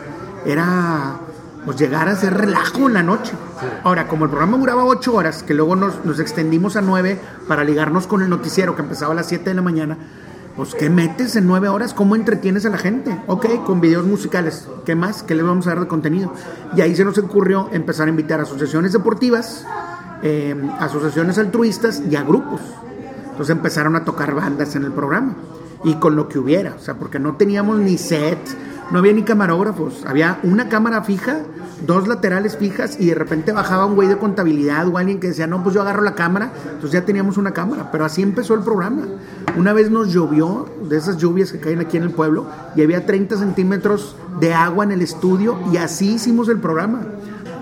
Era 0.44 1.20
pues 1.64 1.76
llegar 1.76 2.08
a 2.08 2.12
hacer 2.12 2.34
relajo 2.34 2.88
en 2.88 2.94
la 2.94 3.02
noche. 3.02 3.32
Ahora, 3.84 4.08
como 4.08 4.24
el 4.24 4.30
programa 4.30 4.58
duraba 4.58 4.84
8 4.84 5.14
horas, 5.14 5.42
que 5.42 5.54
luego 5.54 5.76
nos, 5.76 6.04
nos 6.04 6.18
extendimos 6.18 6.76
a 6.76 6.80
9 6.80 7.18
para 7.46 7.64
ligarnos 7.64 8.06
con 8.06 8.22
el 8.22 8.28
noticiero 8.28 8.74
que 8.74 8.82
empezaba 8.82 9.12
a 9.12 9.16
las 9.16 9.28
7 9.28 9.50
de 9.50 9.54
la 9.54 9.62
mañana, 9.62 9.96
pues 10.56 10.74
¿qué 10.74 10.90
metes 10.90 11.36
en 11.36 11.46
9 11.46 11.68
horas? 11.68 11.94
¿Cómo 11.94 12.16
entretienes 12.16 12.66
a 12.66 12.70
la 12.70 12.78
gente? 12.78 13.16
Ok, 13.26 13.64
con 13.64 13.80
videos 13.80 14.04
musicales. 14.04 14.68
¿Qué 14.84 14.94
más? 14.94 15.22
¿Qué 15.22 15.34
les 15.34 15.46
vamos 15.46 15.66
a 15.66 15.70
dar 15.70 15.80
de 15.80 15.86
contenido? 15.86 16.32
Y 16.76 16.80
ahí 16.80 16.94
se 16.94 17.04
nos 17.04 17.16
ocurrió 17.18 17.68
empezar 17.72 18.06
a 18.06 18.10
invitar 18.10 18.40
a 18.40 18.42
asociaciones 18.42 18.92
deportivas, 18.92 19.64
eh, 20.22 20.54
asociaciones 20.78 21.38
altruistas 21.38 22.02
y 22.10 22.16
a 22.16 22.22
grupos. 22.22 22.60
Entonces 23.32 23.56
empezaron 23.56 23.96
a 23.96 24.04
tocar 24.04 24.34
bandas 24.34 24.76
en 24.76 24.84
el 24.84 24.92
programa 24.92 25.34
y 25.84 25.94
con 25.94 26.16
lo 26.16 26.28
que 26.28 26.38
hubiera, 26.38 26.74
o 26.74 26.78
sea, 26.78 26.94
porque 26.94 27.18
no 27.18 27.36
teníamos 27.36 27.78
ni 27.78 27.98
set, 27.98 28.38
no 28.90 28.98
había 28.98 29.12
ni 29.12 29.22
camarógrafos, 29.22 30.04
había 30.06 30.38
una 30.42 30.68
cámara 30.68 31.02
fija, 31.02 31.40
dos 31.86 32.06
laterales 32.06 32.56
fijas 32.56 33.00
y 33.00 33.06
de 33.06 33.14
repente 33.14 33.52
bajaba 33.52 33.86
un 33.86 33.94
güey 33.94 34.06
de 34.06 34.16
contabilidad 34.16 34.86
o 34.86 34.98
alguien 34.98 35.18
que 35.18 35.28
decía, 35.28 35.46
no, 35.46 35.62
pues 35.62 35.74
yo 35.74 35.82
agarro 35.82 36.02
la 36.02 36.14
cámara, 36.14 36.52
entonces 36.66 36.92
ya 36.92 37.04
teníamos 37.04 37.36
una 37.36 37.52
cámara, 37.52 37.90
pero 37.90 38.04
así 38.04 38.22
empezó 38.22 38.54
el 38.54 38.60
programa. 38.60 39.02
Una 39.56 39.72
vez 39.72 39.90
nos 39.90 40.12
llovió, 40.12 40.68
de 40.88 40.98
esas 40.98 41.16
lluvias 41.16 41.50
que 41.52 41.58
caen 41.58 41.80
aquí 41.80 41.96
en 41.96 42.02
el 42.04 42.10
pueblo, 42.10 42.46
y 42.76 42.82
había 42.82 43.06
30 43.06 43.38
centímetros 43.38 44.14
de 44.40 44.54
agua 44.54 44.84
en 44.84 44.92
el 44.92 45.02
estudio 45.02 45.58
y 45.72 45.78
así 45.78 46.14
hicimos 46.14 46.48
el 46.48 46.58
programa. 46.58 47.00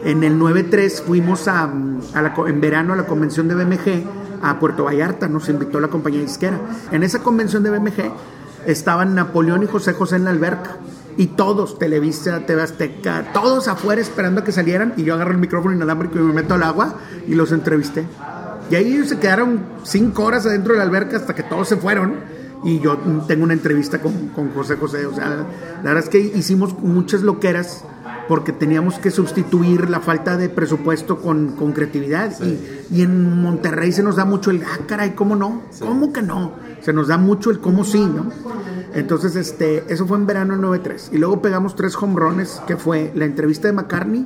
En 0.04 0.24
el 0.24 0.38
9-3 0.38 1.02
fuimos 1.02 1.46
a, 1.46 1.64
a 1.64 2.22
la 2.22 2.34
en 2.46 2.60
verano 2.60 2.94
a 2.94 2.96
la 2.96 3.06
convención 3.06 3.48
de 3.48 3.54
BMG 3.54 4.04
a 4.42 4.58
Puerto 4.58 4.84
Vallarta, 4.84 5.28
nos 5.28 5.48
invitó 5.48 5.80
la 5.80 5.88
compañía 5.88 6.20
disquera. 6.20 6.58
En 6.92 7.02
esa 7.02 7.20
convención 7.20 7.62
de 7.62 7.70
BMG 7.70 8.12
estaban 8.66 9.14
Napoleón 9.14 9.62
y 9.62 9.66
José 9.66 9.92
José 9.92 10.16
en 10.16 10.24
la 10.24 10.30
alberca. 10.30 10.76
Y 11.16 11.28
todos, 11.28 11.78
Televisa, 11.78 12.46
TV 12.46 12.62
Azteca, 12.62 13.32
todos 13.32 13.68
afuera 13.68 14.00
esperando 14.00 14.40
a 14.40 14.44
que 14.44 14.52
salieran. 14.52 14.94
Y 14.96 15.04
yo 15.04 15.14
agarro 15.14 15.32
el 15.32 15.38
micrófono 15.38 15.74
inalámbrico 15.74 16.18
y 16.18 16.22
me 16.22 16.32
meto 16.32 16.54
al 16.54 16.62
agua 16.62 16.94
y 17.26 17.34
los 17.34 17.52
entrevisté. 17.52 18.06
Y 18.70 18.76
ahí 18.76 19.04
se 19.04 19.18
quedaron 19.18 19.60
cinco 19.82 20.24
horas 20.24 20.46
adentro 20.46 20.72
de 20.72 20.78
la 20.78 20.84
alberca 20.84 21.16
hasta 21.16 21.34
que 21.34 21.42
todos 21.42 21.68
se 21.68 21.76
fueron. 21.76 22.14
Y 22.62 22.78
yo 22.80 22.98
tengo 23.26 23.44
una 23.44 23.54
entrevista 23.54 24.00
con, 24.00 24.28
con 24.28 24.52
José 24.52 24.76
José. 24.76 25.06
O 25.06 25.14
sea, 25.14 25.28
la 25.28 25.82
verdad 25.82 26.04
es 26.04 26.08
que 26.08 26.18
hicimos 26.18 26.78
muchas 26.78 27.22
loqueras 27.22 27.84
porque 28.30 28.52
teníamos 28.52 29.00
que 29.00 29.10
sustituir 29.10 29.90
la 29.90 29.98
falta 29.98 30.36
de 30.36 30.48
presupuesto 30.48 31.20
con, 31.20 31.56
con 31.56 31.72
creatividad. 31.72 32.32
Y, 32.40 32.98
y 32.98 33.02
en 33.02 33.42
Monterrey 33.42 33.90
se 33.90 34.04
nos 34.04 34.14
da 34.14 34.24
mucho 34.24 34.52
el, 34.52 34.62
ah, 34.62 34.78
caray, 34.86 35.16
¿cómo 35.16 35.34
no? 35.34 35.62
¿Cómo 35.80 36.12
que 36.12 36.22
no? 36.22 36.52
Se 36.80 36.92
nos 36.92 37.08
da 37.08 37.18
mucho 37.18 37.50
el 37.50 37.58
cómo 37.58 37.82
sí, 37.84 37.98
¿no? 37.98 38.30
Entonces, 38.94 39.34
este, 39.34 39.82
eso 39.92 40.06
fue 40.06 40.16
en 40.16 40.26
verano 40.26 40.52
del 40.52 40.60
93. 40.60 41.10
Y 41.12 41.18
luego 41.18 41.42
pegamos 41.42 41.74
tres 41.74 42.00
hombrones, 42.00 42.62
que 42.68 42.76
fue 42.76 43.10
la 43.16 43.24
entrevista 43.24 43.66
de 43.66 43.72
McCartney, 43.72 44.24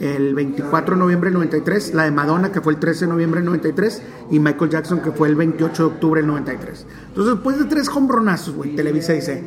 el 0.00 0.34
24 0.34 0.94
de 0.94 1.00
noviembre 1.00 1.30
del 1.30 1.38
93, 1.38 1.94
la 1.94 2.04
de 2.04 2.10
Madonna, 2.10 2.52
que 2.52 2.60
fue 2.60 2.74
el 2.74 2.78
13 2.78 3.06
de 3.06 3.10
noviembre 3.10 3.40
del 3.40 3.46
93, 3.46 4.02
y 4.32 4.38
Michael 4.38 4.70
Jackson, 4.70 5.00
que 5.00 5.12
fue 5.12 5.28
el 5.28 5.34
28 5.34 5.82
de 5.82 5.94
octubre 5.94 6.20
del 6.20 6.28
93. 6.28 6.86
Entonces, 7.08 7.34
después 7.34 7.58
de 7.58 7.64
tres 7.64 7.88
hombronazos, 7.88 8.54
güey, 8.54 8.76
Televisa 8.76 9.14
dice, 9.14 9.42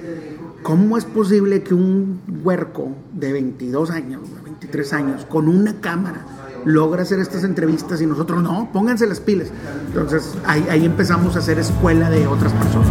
¿cómo 0.64 0.98
es 0.98 1.06
posible 1.06 1.64
que 1.64 1.74
un 1.74 2.22
huerco 2.44 2.90
de 3.14 3.34
22 3.34 3.92
años, 3.92 4.22
23 4.44 4.94
años, 4.94 5.26
con 5.26 5.48
una 5.48 5.80
cámara, 5.80 6.26
logra 6.66 7.04
hacer 7.04 7.20
estas 7.20 7.44
entrevistas 7.44 8.02
y 8.02 8.06
nosotros 8.06 8.42
no? 8.44 8.70
Pónganse 8.72 9.08
las 9.08 9.20
pilas. 9.20 9.50
Entonces 9.88 10.36
ahí, 10.46 10.66
ahí 10.70 10.86
empezamos 10.86 11.36
a 11.36 11.40
hacer 11.40 11.60
escuela 11.60 12.10
de 12.10 12.28
otras 12.28 12.54
personas. 12.54 12.90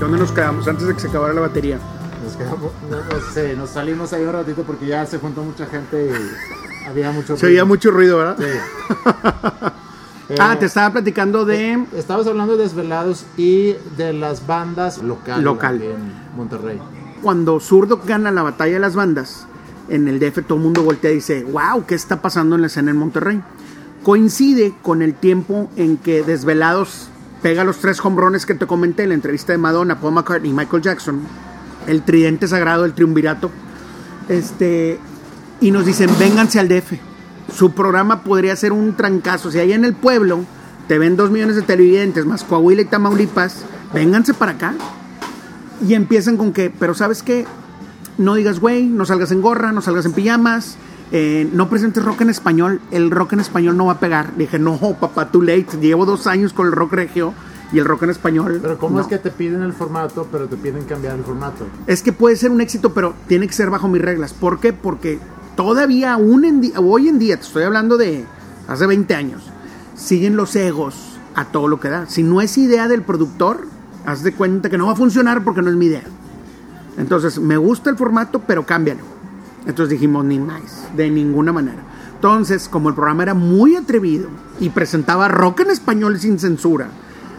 ¿Dónde 0.00 0.18
nos 0.18 0.32
quedamos 0.32 0.68
antes 0.68 0.86
de 0.86 0.94
que 0.94 1.00
se 1.00 1.08
acabara 1.08 1.34
la 1.34 1.40
batería? 1.42 1.78
Nos, 2.22 2.36
quedamos, 2.36 2.72
no, 2.90 2.96
no 2.96 3.32
sé, 3.32 3.54
nos 3.54 3.70
salimos 3.70 4.12
ahí 4.12 4.24
un 4.24 4.32
ratito 4.32 4.62
porque 4.62 4.86
ya 4.86 5.04
se 5.06 5.18
juntó 5.18 5.42
mucha 5.42 5.66
gente 5.66 6.10
y 6.10 6.73
había 6.86 7.10
mucho 7.10 7.36
Se 7.36 7.46
oía 7.46 7.64
mucho 7.64 7.90
ruido, 7.90 8.18
¿verdad? 8.18 8.36
Sí. 8.38 8.94
ah, 10.38 10.54
Eh, 10.54 10.56
te 10.58 10.66
estaba 10.66 10.92
platicando 10.92 11.44
de... 11.44 11.84
Estabas 11.96 12.26
hablando 12.26 12.56
de 12.56 12.64
Desvelados 12.64 13.26
y 13.36 13.74
de 13.96 14.12
las 14.12 14.46
bandas 14.46 14.98
locales 15.02 15.44
Local. 15.44 15.82
en 15.82 16.36
Monterrey. 16.36 16.80
Cuando 17.22 17.60
Zurdo 17.60 18.00
gana 18.04 18.30
la 18.30 18.42
batalla 18.42 18.74
de 18.74 18.80
las 18.80 18.94
bandas, 18.94 19.46
en 19.88 20.08
el 20.08 20.18
DF 20.18 20.46
todo 20.46 20.58
el 20.58 20.64
mundo 20.64 20.82
voltea 20.82 21.10
y 21.10 21.16
dice, 21.16 21.44
wow, 21.44 21.84
¿qué 21.86 21.94
está 21.94 22.22
pasando 22.22 22.54
en 22.54 22.62
la 22.62 22.66
escena 22.68 22.90
en 22.90 22.96
Monterrey? 22.96 23.42
Coincide 24.02 24.74
con 24.82 25.02
el 25.02 25.14
tiempo 25.14 25.70
en 25.76 25.96
que 25.96 26.22
Desvelados 26.22 27.08
pega 27.42 27.64
los 27.64 27.78
tres 27.78 28.02
hombrones 28.04 28.46
que 28.46 28.54
te 28.54 28.66
comenté 28.66 29.02
en 29.02 29.10
la 29.10 29.14
entrevista 29.14 29.52
de 29.52 29.58
Madonna, 29.58 30.00
Paul 30.00 30.14
McCartney 30.14 30.50
y 30.50 30.54
Michael 30.54 30.82
Jackson, 30.82 31.20
el 31.86 32.02
tridente 32.02 32.48
sagrado, 32.48 32.84
el 32.86 32.94
triunvirato, 32.94 33.50
este, 34.28 34.98
y 35.60 35.70
nos 35.70 35.86
dicen, 35.86 36.10
vénganse 36.18 36.60
al 36.60 36.68
DF. 36.68 36.94
Su 37.54 37.72
programa 37.72 38.22
podría 38.22 38.56
ser 38.56 38.72
un 38.72 38.94
trancazo. 38.94 39.50
Si 39.50 39.58
allá 39.58 39.74
en 39.74 39.84
el 39.84 39.94
pueblo 39.94 40.44
te 40.88 40.98
ven 40.98 41.16
dos 41.16 41.30
millones 41.30 41.56
de 41.56 41.62
televidentes, 41.62 42.26
más 42.26 42.44
Coahuila 42.44 42.82
y 42.82 42.86
Tamaulipas, 42.86 43.64
vénganse 43.92 44.34
para 44.34 44.52
acá. 44.52 44.74
Y 45.86 45.94
empiezan 45.94 46.36
con 46.36 46.52
que, 46.52 46.70
pero 46.70 46.94
¿sabes 46.94 47.22
qué? 47.22 47.46
No 48.16 48.34
digas 48.34 48.60
güey, 48.60 48.84
no 48.86 49.04
salgas 49.04 49.32
en 49.32 49.42
gorra, 49.42 49.72
no 49.72 49.82
salgas 49.82 50.06
en 50.06 50.12
pijamas, 50.12 50.76
eh, 51.12 51.48
no 51.52 51.68
presentes 51.68 52.04
rock 52.04 52.22
en 52.22 52.30
español, 52.30 52.80
el 52.90 53.10
rock 53.10 53.34
en 53.34 53.40
español 53.40 53.76
no 53.76 53.86
va 53.86 53.94
a 53.94 54.00
pegar. 54.00 54.32
Le 54.36 54.44
dije, 54.44 54.58
no, 54.58 54.78
papá, 55.00 55.30
too 55.30 55.42
late, 55.42 55.78
llevo 55.80 56.06
dos 56.06 56.26
años 56.26 56.52
con 56.52 56.66
el 56.66 56.72
rock 56.72 56.92
regio 56.92 57.34
y 57.72 57.78
el 57.78 57.84
rock 57.84 58.04
en 58.04 58.10
español. 58.10 58.60
Pero 58.62 58.78
¿cómo 58.78 58.96
no. 58.96 59.02
es 59.02 59.08
que 59.08 59.18
te 59.18 59.30
piden 59.30 59.62
el 59.62 59.72
formato, 59.72 60.28
pero 60.30 60.46
te 60.46 60.56
piden 60.56 60.84
cambiar 60.84 61.16
el 61.16 61.24
formato? 61.24 61.66
Es 61.86 62.02
que 62.02 62.12
puede 62.12 62.36
ser 62.36 62.50
un 62.50 62.60
éxito, 62.60 62.94
pero 62.94 63.14
tiene 63.26 63.46
que 63.46 63.52
ser 63.52 63.70
bajo 63.70 63.88
mis 63.88 64.00
reglas. 64.00 64.32
¿Por 64.32 64.60
qué? 64.60 64.72
Porque 64.72 65.18
todavía 65.56 66.16
hoy 66.16 67.08
en 67.08 67.18
día, 67.18 67.36
te 67.36 67.42
estoy 67.42 67.64
hablando 67.64 67.96
de 67.96 68.24
hace 68.68 68.86
20 68.86 69.14
años, 69.14 69.42
siguen 69.94 70.36
los 70.36 70.54
egos 70.56 71.18
a 71.34 71.46
todo 71.46 71.68
lo 71.68 71.80
que 71.80 71.88
da. 71.88 72.06
Si 72.06 72.22
no 72.22 72.40
es 72.40 72.56
idea 72.58 72.88
del 72.88 73.02
productor, 73.02 73.66
haz 74.06 74.22
de 74.22 74.32
cuenta 74.32 74.70
que 74.70 74.78
no 74.78 74.86
va 74.86 74.92
a 74.92 74.96
funcionar 74.96 75.44
porque 75.44 75.62
no 75.62 75.70
es 75.70 75.76
mi 75.76 75.86
idea. 75.86 76.04
Entonces, 76.96 77.38
me 77.38 77.56
gusta 77.56 77.90
el 77.90 77.96
formato, 77.96 78.40
pero 78.46 78.64
cámbialo. 78.64 79.00
Entonces 79.66 79.90
dijimos, 79.90 80.24
ni 80.24 80.38
más, 80.38 80.88
de 80.96 81.10
ninguna 81.10 81.52
manera. 81.52 81.82
Entonces, 82.14 82.68
como 82.68 82.88
el 82.88 82.94
programa 82.94 83.22
era 83.22 83.34
muy 83.34 83.76
atrevido 83.76 84.28
y 84.60 84.70
presentaba 84.70 85.28
rock 85.28 85.60
en 85.60 85.70
español 85.70 86.18
sin 86.18 86.38
censura, 86.38 86.88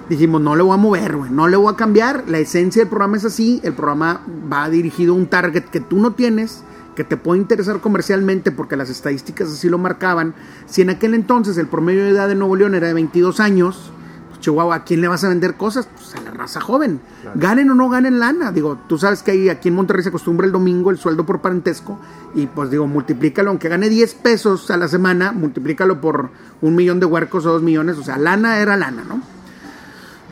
dijimos, 0.10 0.42
no 0.42 0.56
le 0.56 0.64
voy 0.64 0.74
a 0.74 0.78
mover, 0.78 1.18
no 1.18 1.48
le 1.48 1.58
voy 1.58 1.74
a 1.74 1.78
cambiar. 1.78 2.26
La 2.28 2.40
esencia 2.40 2.82
del 2.82 2.90
programa 2.90 3.18
es 3.18 3.26
así, 3.26 3.60
el 3.64 3.74
programa 3.74 4.22
va 4.52 4.70
dirigido 4.70 5.14
a 5.14 5.18
un 5.18 5.28
target 5.28 5.66
que 5.66 5.80
tú 5.80 5.98
no 5.98 6.14
tienes, 6.14 6.64
que 6.96 7.04
te 7.04 7.18
puede 7.18 7.42
interesar 7.42 7.82
comercialmente 7.82 8.52
porque 8.52 8.76
las 8.76 8.90
estadísticas 8.90 9.50
así 9.50 9.70
lo 9.70 9.78
marcaban. 9.78 10.34
Si 10.66 10.82
en 10.82 10.90
aquel 10.90 11.14
entonces 11.14 11.58
el 11.58 11.68
promedio 11.68 12.04
de 12.04 12.12
edad 12.12 12.28
de 12.28 12.36
Nuevo 12.36 12.56
León 12.56 12.76
era 12.76 12.88
de 12.88 12.94
22 12.94 13.40
años, 13.40 13.92
pues, 14.30 14.40
Chihuahua, 14.40 14.76
¿a 14.76 14.84
quién 14.84 15.02
le 15.02 15.08
vas 15.08 15.24
a 15.24 15.30
vender 15.30 15.56
cosas? 15.56 15.88
Pues 15.94 16.16
a 16.16 16.22
la 16.22 16.32
raza 16.32 16.60
joven. 16.60 17.00
Ganen 17.36 17.70
o 17.70 17.76
no 17.76 17.90
ganen 17.90 18.20
lana. 18.20 18.52
Digo, 18.52 18.78
tú 18.88 18.98
sabes 18.98 19.24
que 19.24 19.32
ahí, 19.32 19.50
aquí 19.50 19.70
en 19.70 19.76
Monterrey 19.76 20.04
se 20.04 20.10
acostumbra 20.10 20.46
el 20.46 20.52
domingo 20.52 20.92
el 20.92 20.98
sueldo 20.98 21.26
por 21.26 21.42
parentesco. 21.42 22.00
Y 22.34 22.48
pues 22.48 22.70
digo, 22.70 22.88
multiplícalo, 22.88 23.50
aunque 23.50 23.70
gane 23.70 23.90
10 23.90 24.14
pesos 24.16 24.70
a 24.72 24.78
la 24.78 24.88
semana, 24.88 25.32
multiplícalo 25.32 26.02
por 26.02 26.30
un 26.62 26.76
millón 26.76 27.00
de 27.00 27.06
huercos 27.06 27.46
o 27.46 27.54
dos 27.54 27.62
millones. 27.62 27.98
O 27.98 28.04
sea, 28.04 28.18
lana 28.18 28.60
era 28.60 28.78
lana, 28.78 29.04
¿no? 29.08 29.22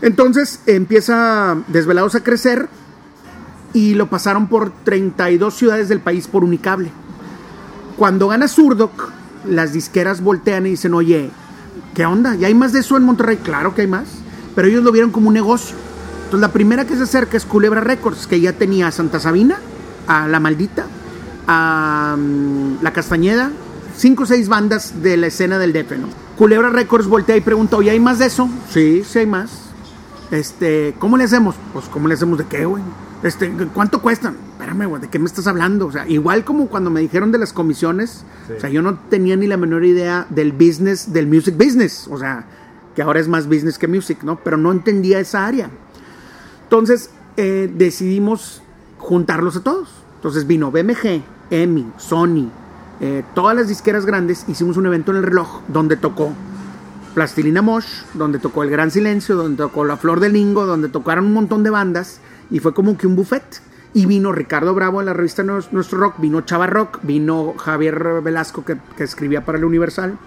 Entonces 0.01 0.59
empieza 0.66 1.57
Desvelados 1.68 2.16
a 2.16 2.24
crecer 2.24 2.68
y 3.74 3.96
lo 3.96 4.08
pasaron 4.08 4.48
por 4.48 4.72
32 4.84 5.54
ciudades 5.54 5.90
del 5.90 6.00
país 6.00 6.28
por 6.28 6.44
unicable. 6.44 6.92
Cuando 7.98 8.28
gana 8.28 8.48
Surdoc, 8.48 9.10
las 9.48 9.74
disqueras 9.74 10.22
voltean 10.22 10.66
y 10.68 10.72
dicen, 10.72 10.94
oye, 10.94 11.30
¿qué 11.94 12.06
onda? 12.06 12.36
¿Ya 12.36 12.48
hay 12.48 12.54
más 12.54 12.74
de 12.74 12.80
eso 12.80 12.98
en 12.98 13.04
Monterrey? 13.04 13.38
Claro 13.38 13.76
que 13.76 13.82
hay 13.82 13.88
más, 13.88 14.06
pero 14.56 14.68
ellos 14.68 14.84
lo 14.84 14.92
vieron 14.92 15.12
como 15.12 15.28
un 15.28 15.34
negocio. 15.34 15.76
Entonces 16.26 16.42
la 16.42 16.54
primera 16.54 16.86
que 16.86 16.96
se 16.96 17.04
acerca 17.04 17.38
es 17.38 17.46
Culebra 17.46 17.82
Records, 17.82 18.28
que 18.28 18.40
ya 18.40 18.54
tenía 18.54 18.88
a 18.88 18.92
Santa 18.92 19.20
Sabina, 19.20 19.58
a 20.08 20.28
La 20.28 20.40
Maldita, 20.40 20.86
a 21.48 22.16
mm, 22.18 22.82
La 22.82 22.94
Castañeda, 22.94 23.52
cinco 23.98 24.24
o 24.24 24.26
seis 24.26 24.50
bandas 24.50 25.02
de 25.02 25.18
la 25.18 25.28
escena 25.28 25.60
del 25.60 25.74
DF, 25.74 25.92
¿no? 25.98 26.08
Culebra 26.38 26.70
Records 26.70 27.08
voltea 27.08 27.38
y 27.38 27.42
pregunta, 27.42 27.78
oye, 27.78 27.92
¿hay 27.92 28.00
más 28.00 28.20
de 28.20 28.26
eso? 28.26 28.50
Sí, 28.72 29.04
sí 29.08 29.20
hay 29.20 29.28
más. 29.28 29.52
Este, 30.32 30.96
¿cómo 30.98 31.18
le 31.18 31.26
hacemos? 31.26 31.56
Pues, 31.74 31.86
¿cómo 31.86 32.08
le 32.08 32.16
hacemos 32.16 32.40
de 32.40 32.46
qué, 32.46 32.66
güey? 32.66 32.82
Este, 33.24 33.50
¿cuánto 33.74 34.02
cuestan? 34.02 34.36
Espérame, 34.52 34.86
güey, 34.86 35.02
¿de 35.02 35.10
qué 35.10 35.18
me 35.18 35.26
estás 35.26 35.48
hablando? 35.48 35.88
O 35.88 35.92
sea, 35.92 36.08
igual 36.08 36.44
como 36.44 36.68
cuando 36.68 36.90
me 36.90 37.00
dijeron 37.00 37.32
de 37.32 37.38
las 37.38 37.54
comisiones, 37.54 38.26
o 38.56 38.60
sea, 38.60 38.70
yo 38.70 38.82
no 38.82 39.00
tenía 39.10 39.38
ni 39.38 39.48
la 39.48 39.56
menor 39.56 39.86
idea 39.86 40.28
del 40.30 40.52
business, 40.52 41.14
del 41.14 41.28
music 41.28 41.56
business, 41.58 42.08
o 42.10 42.18
sea, 42.18 42.46
que 42.96 43.02
ahora 43.02 43.22
es 43.22 43.30
más 43.30 43.48
business 43.48 43.78
que 43.78 43.88
music, 43.88 44.24
¿no? 44.24 44.38
Pero 44.44 44.58
no 44.58 44.72
entendía 44.72 45.20
esa 45.20 45.46
área. 45.46 45.70
Entonces, 46.64 47.12
eh, 47.38 47.72
decidimos 47.74 48.62
juntarlos 49.00 49.56
a 49.56 49.64
todos. 49.64 49.90
Entonces 50.16 50.46
vino 50.46 50.72
BMG, 50.72 51.22
EMI, 51.50 51.92
Sony, 51.98 52.50
eh, 53.00 53.24
todas 53.34 53.56
las 53.56 53.68
disqueras 53.68 54.06
grandes, 54.06 54.46
hicimos 54.48 54.78
un 54.78 54.86
evento 54.86 55.12
en 55.12 55.18
el 55.18 55.24
reloj 55.24 55.62
donde 55.68 55.98
tocó 55.98 56.34
Plastilina 57.14 57.62
Mosh, 57.62 58.04
donde 58.14 58.40
tocó 58.40 58.64
El 58.64 58.70
Gran 58.70 58.92
Silencio, 58.92 59.36
donde 59.36 59.58
tocó 59.58 59.84
La 59.84 59.98
Flor 59.98 60.20
del 60.20 60.34
Lingo, 60.34 60.66
donde 60.66 60.90
tocaron 60.90 61.26
un 61.26 61.34
montón 61.34 61.64
de 61.64 61.70
bandas 61.70 62.20
y 62.54 62.60
fue 62.60 62.74
como 62.74 62.97
que 62.97 63.08
un 63.08 63.18
buffet. 63.18 63.43
Y 63.95 64.06
vino 64.06 64.32
Ricardo 64.32 64.74
Bravo 64.74 65.01
en 65.01 65.06
la 65.08 65.14
revista 65.14 65.43
Nues- 65.43 65.68
Nuestro 65.72 65.99
Rock, 65.99 66.16
vino 66.20 66.41
Chava 66.41 66.68
Rock, 66.68 66.99
vino 67.04 67.54
Javier 67.58 68.22
Velasco 68.24 68.64
que, 68.64 68.78
que 68.97 69.04
escribía 69.04 69.43
para 69.45 69.58
el 69.58 69.66
Universal, 69.66 70.18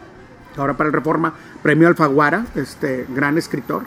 ahora 0.56 0.76
para 0.76 0.88
el 0.88 0.92
Reforma, 0.92 1.32
premio 1.62 1.88
Alfaguara, 1.88 2.46
este 2.54 3.06
gran 3.14 3.38
escritor. 3.38 3.82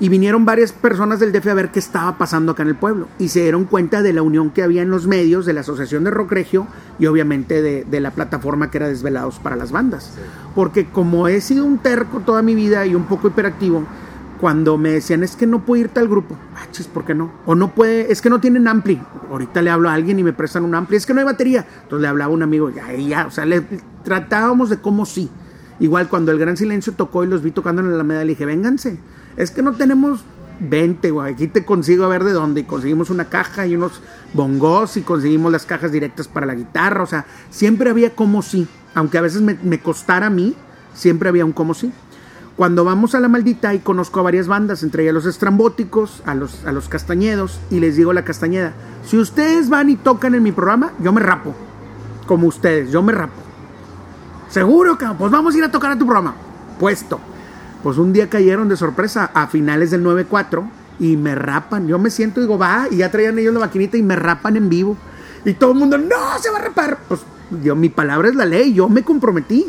Y 0.00 0.10
vinieron 0.10 0.44
varias 0.44 0.72
personas 0.72 1.18
del 1.20 1.32
DF 1.32 1.48
a 1.48 1.54
ver 1.54 1.70
qué 1.70 1.78
estaba 1.80 2.18
pasando 2.18 2.52
acá 2.52 2.62
en 2.62 2.68
el 2.68 2.76
pueblo. 2.76 3.08
Y 3.18 3.28
se 3.30 3.40
dieron 3.42 3.64
cuenta 3.64 4.00
de 4.02 4.12
la 4.12 4.22
unión 4.22 4.50
que 4.50 4.62
había 4.62 4.82
en 4.82 4.90
los 4.90 5.06
medios, 5.08 5.44
de 5.44 5.54
la 5.54 5.60
Asociación 5.62 6.04
de 6.04 6.10
Rock 6.12 6.30
Regio 6.32 6.68
y 7.00 7.06
obviamente 7.06 7.62
de, 7.62 7.84
de 7.84 8.00
la 8.00 8.12
plataforma 8.12 8.70
que 8.70 8.78
era 8.78 8.88
Desvelados 8.88 9.40
para 9.40 9.56
las 9.56 9.72
bandas. 9.72 10.12
Porque 10.54 10.86
como 10.86 11.26
he 11.28 11.40
sido 11.40 11.64
un 11.64 11.78
terco 11.78 12.20
toda 12.20 12.42
mi 12.42 12.54
vida 12.54 12.86
y 12.86 12.94
un 12.94 13.06
poco 13.06 13.26
hiperactivo, 13.28 13.84
cuando 14.40 14.78
me 14.78 14.90
decían 14.90 15.22
es 15.22 15.36
que 15.36 15.46
no 15.46 15.64
puedo 15.64 15.82
irte 15.82 16.00
al 16.00 16.08
grupo, 16.08 16.36
ah, 16.54 16.66
¿por 16.92 17.04
qué 17.04 17.14
no? 17.14 17.32
O 17.46 17.54
no 17.54 17.74
puede, 17.74 18.12
es 18.12 18.22
que 18.22 18.30
no 18.30 18.40
tienen 18.40 18.68
ampli. 18.68 19.00
Ahorita 19.30 19.62
le 19.62 19.70
hablo 19.70 19.90
a 19.90 19.94
alguien 19.94 20.18
y 20.18 20.22
me 20.22 20.32
prestan 20.32 20.64
un 20.64 20.74
ampli, 20.74 20.96
es 20.96 21.06
que 21.06 21.14
no 21.14 21.20
hay 21.20 21.26
batería. 21.26 21.66
Entonces 21.82 22.02
le 22.02 22.08
hablaba 22.08 22.32
a 22.32 22.34
un 22.34 22.42
amigo, 22.42 22.70
ya, 22.70 22.92
ya, 22.94 23.26
o 23.26 23.30
sea, 23.30 23.44
le 23.44 23.62
tratábamos 24.04 24.70
de 24.70 24.78
cómo 24.78 25.06
sí. 25.06 25.30
Igual 25.80 26.08
cuando 26.08 26.32
el 26.32 26.38
Gran 26.38 26.56
Silencio 26.56 26.92
tocó 26.92 27.24
y 27.24 27.26
los 27.28 27.42
vi 27.42 27.50
tocando 27.50 27.82
en 27.82 27.88
la 27.88 27.94
Alameda, 27.94 28.24
le 28.24 28.30
dije, 28.30 28.46
vénganse. 28.46 28.98
Es 29.36 29.50
que 29.50 29.62
no 29.62 29.74
tenemos 29.74 30.24
20, 30.60 31.10
güey. 31.10 31.32
Aquí 31.32 31.46
te 31.46 31.64
consigo 31.64 32.04
a 32.04 32.08
ver 32.08 32.24
de 32.24 32.32
dónde. 32.32 32.62
Y 32.62 32.64
conseguimos 32.64 33.10
una 33.10 33.26
caja 33.26 33.66
y 33.66 33.76
unos 33.76 34.00
bongos 34.34 34.96
y 34.96 35.02
conseguimos 35.02 35.52
las 35.52 35.66
cajas 35.66 35.92
directas 35.92 36.26
para 36.26 36.46
la 36.46 36.54
guitarra. 36.54 37.04
O 37.04 37.06
sea, 37.06 37.26
siempre 37.50 37.90
había 37.90 38.14
como 38.16 38.42
sí. 38.42 38.66
Aunque 38.94 39.18
a 39.18 39.20
veces 39.20 39.42
me, 39.42 39.56
me 39.62 39.78
costara 39.78 40.26
a 40.26 40.30
mí, 40.30 40.56
siempre 40.94 41.28
había 41.28 41.44
un 41.44 41.52
como 41.52 41.74
sí. 41.74 41.92
Cuando 42.58 42.84
vamos 42.84 43.14
a 43.14 43.20
la 43.20 43.28
maldita 43.28 43.72
y 43.72 43.78
conozco 43.78 44.18
a 44.18 44.24
varias 44.24 44.48
bandas, 44.48 44.82
entre 44.82 45.04
ellas 45.04 45.14
los 45.14 45.26
estrambóticos, 45.26 46.24
a 46.26 46.34
los, 46.34 46.64
a 46.64 46.72
los 46.72 46.88
castañedos, 46.88 47.60
y 47.70 47.78
les 47.78 47.94
digo 47.94 48.12
la 48.12 48.24
castañeda, 48.24 48.72
si 49.06 49.16
ustedes 49.16 49.68
van 49.68 49.90
y 49.90 49.94
tocan 49.94 50.34
en 50.34 50.42
mi 50.42 50.50
programa, 50.50 50.90
yo 50.98 51.12
me 51.12 51.20
rapo. 51.20 51.54
Como 52.26 52.48
ustedes, 52.48 52.90
yo 52.90 53.00
me 53.00 53.12
rapo. 53.12 53.40
Seguro 54.48 54.98
que 54.98 55.06
pues 55.16 55.30
vamos 55.30 55.54
a 55.54 55.58
ir 55.58 55.62
a 55.62 55.70
tocar 55.70 55.92
a 55.92 55.98
tu 55.98 56.04
programa. 56.04 56.34
Puesto. 56.80 57.20
Pues 57.84 57.96
un 57.96 58.12
día 58.12 58.28
cayeron 58.28 58.68
de 58.68 58.76
sorpresa 58.76 59.30
a 59.34 59.46
finales 59.46 59.92
del 59.92 60.02
9-4 60.02 60.68
y 60.98 61.16
me 61.16 61.36
rapan. 61.36 61.86
Yo 61.86 62.00
me 62.00 62.10
siento 62.10 62.40
y 62.40 62.42
digo, 62.42 62.58
va, 62.58 62.88
y 62.90 62.96
ya 62.96 63.12
traían 63.12 63.38
ellos 63.38 63.54
la 63.54 63.60
maquinita 63.60 63.96
y 63.96 64.02
me 64.02 64.16
rapan 64.16 64.56
en 64.56 64.68
vivo. 64.68 64.96
Y 65.44 65.54
todo 65.54 65.70
el 65.70 65.78
mundo, 65.78 65.96
no, 65.96 66.16
se 66.40 66.50
va 66.50 66.58
a 66.58 66.62
rapar. 66.62 66.98
Pues 67.06 67.20
yo, 67.62 67.76
mi 67.76 67.88
palabra 67.88 68.28
es 68.28 68.34
la 68.34 68.46
ley, 68.46 68.74
yo 68.74 68.88
me 68.88 69.04
comprometí. 69.04 69.64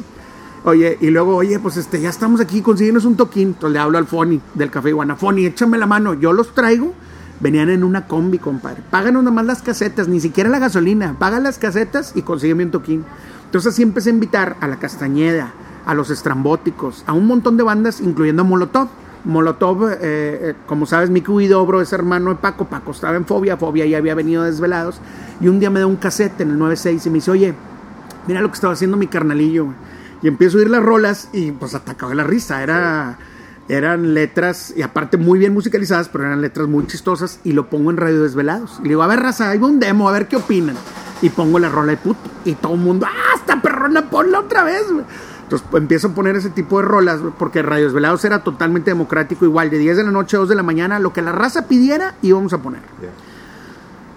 Oye, 0.66 0.98
y 1.00 1.10
luego, 1.10 1.36
oye, 1.36 1.58
pues 1.60 1.78
este, 1.78 2.02
ya 2.02 2.10
estamos 2.10 2.42
aquí, 2.42 2.62
consíguenos 2.62 3.06
un 3.06 3.16
toquín. 3.16 3.50
Entonces 3.50 3.74
le 3.74 3.80
hablo 3.80 3.98
al 3.98 4.08
Foni 4.08 4.42
del 4.56 4.70
Café 4.70 4.90
Iguana. 4.90 5.16
Foni, 5.16 5.46
échame 5.46 5.78
la 5.78 5.86
mano, 5.86 6.14
yo 6.14 6.34
los 6.34 6.54
traigo. 6.54 6.94
Venían 7.40 7.70
en 7.70 7.86
una 7.86 8.06
combi, 8.06 8.38
compadre. 8.38 8.84
Páganos 8.90 9.24
nomás 9.24 9.46
las 9.46 9.62
casetas, 9.62 10.10
ni 10.10 10.20
siquiera 10.20 10.50
la 10.50 10.60
gasolina. 10.60 11.16
Paga 11.18 11.40
las 11.40 11.58
casetas 11.58 12.12
y 12.16 12.24
consígueme 12.24 12.66
un 12.66 12.72
toquín. 12.72 13.06
Entonces 13.46 13.74
así 13.74 13.82
empecé 13.82 14.10
a 14.10 14.14
invitar 14.14 14.58
a 14.60 14.68
la 14.68 14.78
Castañeda, 14.78 15.54
a 15.86 15.94
los 15.94 16.10
estrambóticos, 16.10 17.04
a 17.08 17.14
un 17.14 17.26
montón 17.28 17.56
de 17.56 17.64
bandas, 17.64 18.02
incluyendo 18.02 18.42
a 18.42 18.46
Molotov. 18.46 18.90
Molotov, 19.24 19.90
eh, 19.90 19.98
eh, 20.02 20.54
como 20.66 20.86
sabes, 20.86 21.10
Miku 21.10 21.40
Guidobro 21.40 21.82
es 21.82 21.94
hermano 21.94 22.32
de 22.32 22.36
Paco. 22.36 22.66
Paco 22.66 22.92
estaba 22.92 23.16
en 23.16 23.26
Fobia, 23.26 23.56
Fobia 23.56 23.86
ya 23.86 23.98
había 23.98 24.16
venido 24.16 24.44
desvelados. 24.44 25.00
Y 25.40 25.48
un 25.48 25.60
día 25.60 25.70
me 25.70 25.80
da 25.80 25.88
un 25.88 25.96
cassette 25.96 26.42
en 26.42 26.52
el 26.52 26.60
96 26.60 27.06
y 27.06 27.10
me 27.10 27.16
dice, 27.16 27.32
oye, 27.32 27.54
mira 28.28 28.42
lo 28.42 28.50
que 28.50 28.56
estaba 28.56 28.74
haciendo 28.74 28.98
mi 28.98 29.08
carnalillo. 29.08 29.68
Y 30.22 30.28
empiezo 30.28 30.58
a 30.58 30.62
oír 30.62 30.70
las 30.70 30.84
rolas 30.84 31.30
y 31.34 31.52
pues 31.52 31.76
atacaba 31.76 32.14
la 32.14 32.24
risa. 32.24 32.62
Era, 32.62 33.18
eran 33.68 34.14
letras, 34.14 34.74
y 34.76 34.82
aparte 34.82 35.18
muy 35.18 35.40
bien 35.40 35.54
musicalizadas, 35.54 36.10
pero 36.10 36.26
eran 36.26 36.42
letras 36.42 36.68
muy 36.68 36.86
chistosas. 36.88 37.40
Y 37.44 37.54
lo 37.54 37.70
pongo 37.70 37.92
en 37.92 37.98
Radio 37.98 38.24
Desvelados. 38.24 38.78
Y 38.80 38.84
le 38.84 38.90
digo, 38.90 39.04
a 39.04 39.08
ver, 39.08 39.20
raza, 39.20 39.50
ahí 39.50 39.58
va 39.58 39.68
un 39.68 39.80
demo, 39.80 40.10
a 40.10 40.12
ver 40.12 40.28
qué 40.28 40.36
opinan. 40.36 40.76
Y 41.22 41.30
pongo 41.30 41.60
la 41.60 41.70
rola 41.70 41.92
de 41.92 41.98
puto. 41.98 42.20
Y 42.46 42.56
todo 42.56 42.74
el 42.74 42.80
mundo, 42.80 43.06
¡ah, 43.06 43.36
esta 43.36 43.62
perrona, 43.62 44.10
ponla 44.10 44.40
otra 44.40 44.64
vez! 44.64 44.84
Entonces 45.44 45.68
pues, 45.72 45.82
empiezo 45.82 46.10
a 46.10 46.12
poner 46.12 46.36
ese 46.36 46.52
tipo 46.52 46.80
de 46.80 46.86
rolas, 46.86 47.22
porque 47.38 47.62
Radio 47.62 47.86
Desvelados 47.86 48.24
era 48.24 48.44
totalmente 48.44 48.92
democrático, 48.92 49.46
igual, 49.46 49.70
de 49.70 49.80
10 49.80 49.98
de 49.98 50.04
la 50.04 50.12
noche 50.12 50.38
a 50.38 50.42
2 50.42 50.50
de 50.50 50.56
la 50.56 50.64
mañana, 50.64 51.00
lo 51.00 51.12
que 51.12 51.22
la 51.22 51.32
raza 51.32 51.68
pidiera, 51.68 52.14
íbamos 52.22 52.54
a 52.54 52.60
poner. 52.60 52.82
Yeah. 53.02 53.10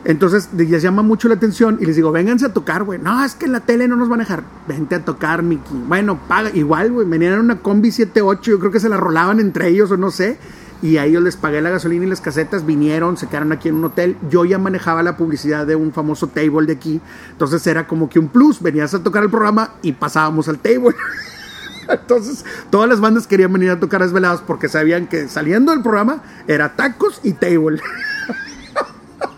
Entonces 0.05 0.49
les 0.57 0.83
llama 0.83 1.03
mucho 1.03 1.29
la 1.29 1.35
atención 1.35 1.79
y 1.81 1.87
les 1.87 1.95
digo, 1.95 2.11
vénganse 2.11 2.47
a 2.47 2.53
tocar, 2.53 2.83
güey. 2.83 2.99
No, 2.99 3.25
es 3.25 3.35
que 3.35 3.47
la 3.47 3.61
tele 3.61 3.87
no 3.87 3.97
nos 3.97 4.09
van 4.09 4.21
a 4.21 4.25
dejar. 4.25 4.43
Vente 4.67 4.97
a 4.97 5.05
tocar, 5.05 5.43
Miki. 5.43 5.75
Bueno, 5.87 6.19
paga. 6.27 6.51
Igual, 6.53 6.91
güey. 6.91 7.07
Venían 7.07 7.35
en 7.35 7.41
una 7.41 7.59
combi 7.59 7.93
78, 7.93 8.51
yo 8.51 8.59
creo 8.59 8.73
que 8.73 8.81
se 8.81 8.89
la 8.89 8.97
rolaban 8.97 9.39
entre 9.39 9.69
ellos 9.69 9.91
o 9.93 9.97
no 9.97 10.11
sé. 10.11 10.39
Y 10.83 10.97
a 10.97 11.05
ellos 11.05 11.23
les 11.23 11.37
pagué 11.37 11.63
la 11.63 11.71
gasolina 11.71 12.05
y 12.05 12.09
las 12.09 12.21
casetas. 12.21 12.67
Vinieron, 12.67 13.17
se 13.17 13.29
quedaron 13.29 13.53
aquí 13.53 13.69
en 13.69 13.77
un 13.77 13.85
hotel. 13.85 14.17
Yo 14.29 14.45
ya 14.45 14.59
manejaba 14.59 15.05
la 15.05 15.17
publicidad 15.17 15.65
de 15.65 15.77
un 15.77 15.93
famoso 15.93 16.27
table 16.27 16.67
de 16.67 16.73
aquí. 16.73 17.01
Entonces 17.31 17.65
era 17.69 17.87
como 17.87 18.09
que 18.09 18.19
un 18.19 18.29
plus. 18.29 18.61
Venías 18.61 18.93
a 18.95 19.03
tocar 19.05 19.23
el 19.23 19.31
programa 19.31 19.75
y 19.83 19.93
pasábamos 19.93 20.49
al 20.49 20.59
table. 20.59 20.97
Entonces, 21.89 22.45
todas 22.71 22.89
las 22.89 23.01
bandas 23.01 23.29
querían 23.29 23.53
venir 23.53 23.71
a 23.71 23.79
tocar 23.79 24.03
desvelados 24.03 24.41
porque 24.41 24.69
sabían 24.69 25.07
que 25.07 25.29
saliendo 25.29 25.71
del 25.71 25.83
programa 25.83 26.23
era 26.49 26.75
tacos 26.75 27.21
y 27.23 27.35
table. 27.35 27.81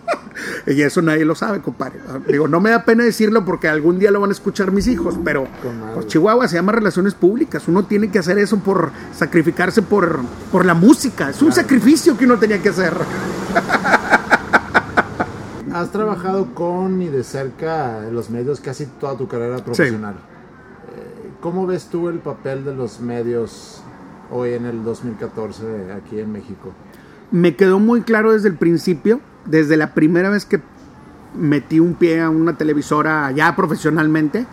Y 0.66 0.82
eso 0.82 1.02
nadie 1.02 1.24
lo 1.24 1.34
sabe, 1.34 1.61
compadre. 1.61 2.00
Digo, 2.28 2.48
no 2.48 2.61
me 2.61 2.70
da 2.70 2.84
pena 2.84 3.05
decirlo 3.05 3.44
porque 3.44 3.68
algún 3.68 3.98
día 3.98 4.11
lo 4.11 4.20
van 4.20 4.30
a 4.30 4.32
escuchar 4.32 4.72
mis 4.72 4.86
hijos, 4.86 5.18
pero 5.24 5.46
por 5.94 6.07
Chihuahua 6.07 6.48
se 6.48 6.57
llama 6.57 6.72
relaciones 6.72 7.14
públicas. 7.14 7.68
Uno 7.68 7.84
tiene 7.84 8.11
que 8.11 8.18
hacer 8.18 8.38
eso 8.38 8.59
por 8.59 8.90
sacrificarse 9.14 9.82
por, 9.82 10.20
por 10.50 10.64
la 10.64 10.74
música. 10.74 11.30
Es 11.30 11.42
un 11.42 11.52
sacrificio 11.52 12.16
que 12.16 12.24
uno 12.24 12.38
tenía 12.38 12.61
que 12.61 12.70
hacer. 12.70 12.94
Has 15.72 15.90
trabajado 15.90 16.55
con 16.55 17.02
y 17.02 17.09
de 17.09 17.24
cerca 17.24 18.00
los 18.11 18.30
medios 18.30 18.61
casi 18.61 18.86
toda 18.86 19.16
tu 19.16 19.26
carrera 19.26 19.59
profesional. 19.59 20.14
Eh, 20.14 21.30
¿Cómo 21.40 21.66
ves 21.66 21.86
tú 21.86 22.09
el 22.09 22.20
papel 22.20 22.64
de 22.64 22.74
los 22.74 23.00
medios 23.00 23.82
hoy 24.30 24.52
en 24.52 24.66
el 24.66 24.84
2014 24.84 25.92
aquí 25.92 26.20
en 26.20 26.30
México? 26.30 26.72
Me 27.31 27.57
quedó 27.57 27.79
muy 27.79 28.03
claro 28.03 28.33
desde 28.33 28.49
el 28.49 28.57
principio 28.57 29.20
desde 29.47 29.77
la 29.77 29.95
primera 29.95 30.31
vez 30.31 30.45
que 30.45 30.61
metí 31.37 31.81
un 31.81 31.95
pie 31.95 32.20
a 32.20 32.31
una 32.31 32.57
televisora 32.57 33.31
ya 33.33 33.55
profesionalmente, 33.57 34.47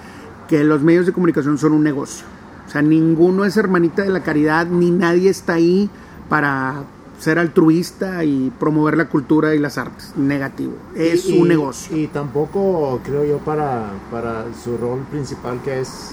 que 0.47 0.63
los 0.63 0.82
medios 0.82 1.05
de 1.05 1.13
comunicación 1.13 1.57
son 1.57 1.74
un 1.74 1.84
negocio. 1.84 2.26
O 2.67 2.69
sea, 2.72 2.82
ninguno 2.82 3.45
es 3.45 3.57
hermanita 3.57 4.03
de 4.03 4.09
la 4.09 4.24
caridad, 4.24 4.67
ni 4.67 4.91
nadie 4.91 5.30
está 5.30 5.53
ahí 5.53 5.89
para 6.30 6.84
ser 7.19 7.38
altruista 7.38 8.24
y 8.24 8.51
promover 8.59 8.97
la 8.97 9.07
cultura 9.07 9.53
y 9.53 9.59
las 9.59 9.78
artes. 9.78 10.13
Negativo. 10.15 10.74
Es 10.95 11.28
un 11.28 11.47
negocio. 11.47 11.95
Y 11.95 12.07
tampoco 12.07 12.99
creo 13.03 13.24
yo 13.26 13.38
para, 13.39 13.91
para 14.09 14.45
su 14.63 14.78
rol 14.78 15.01
principal 15.11 15.61
que 15.63 15.82
es 15.82 16.11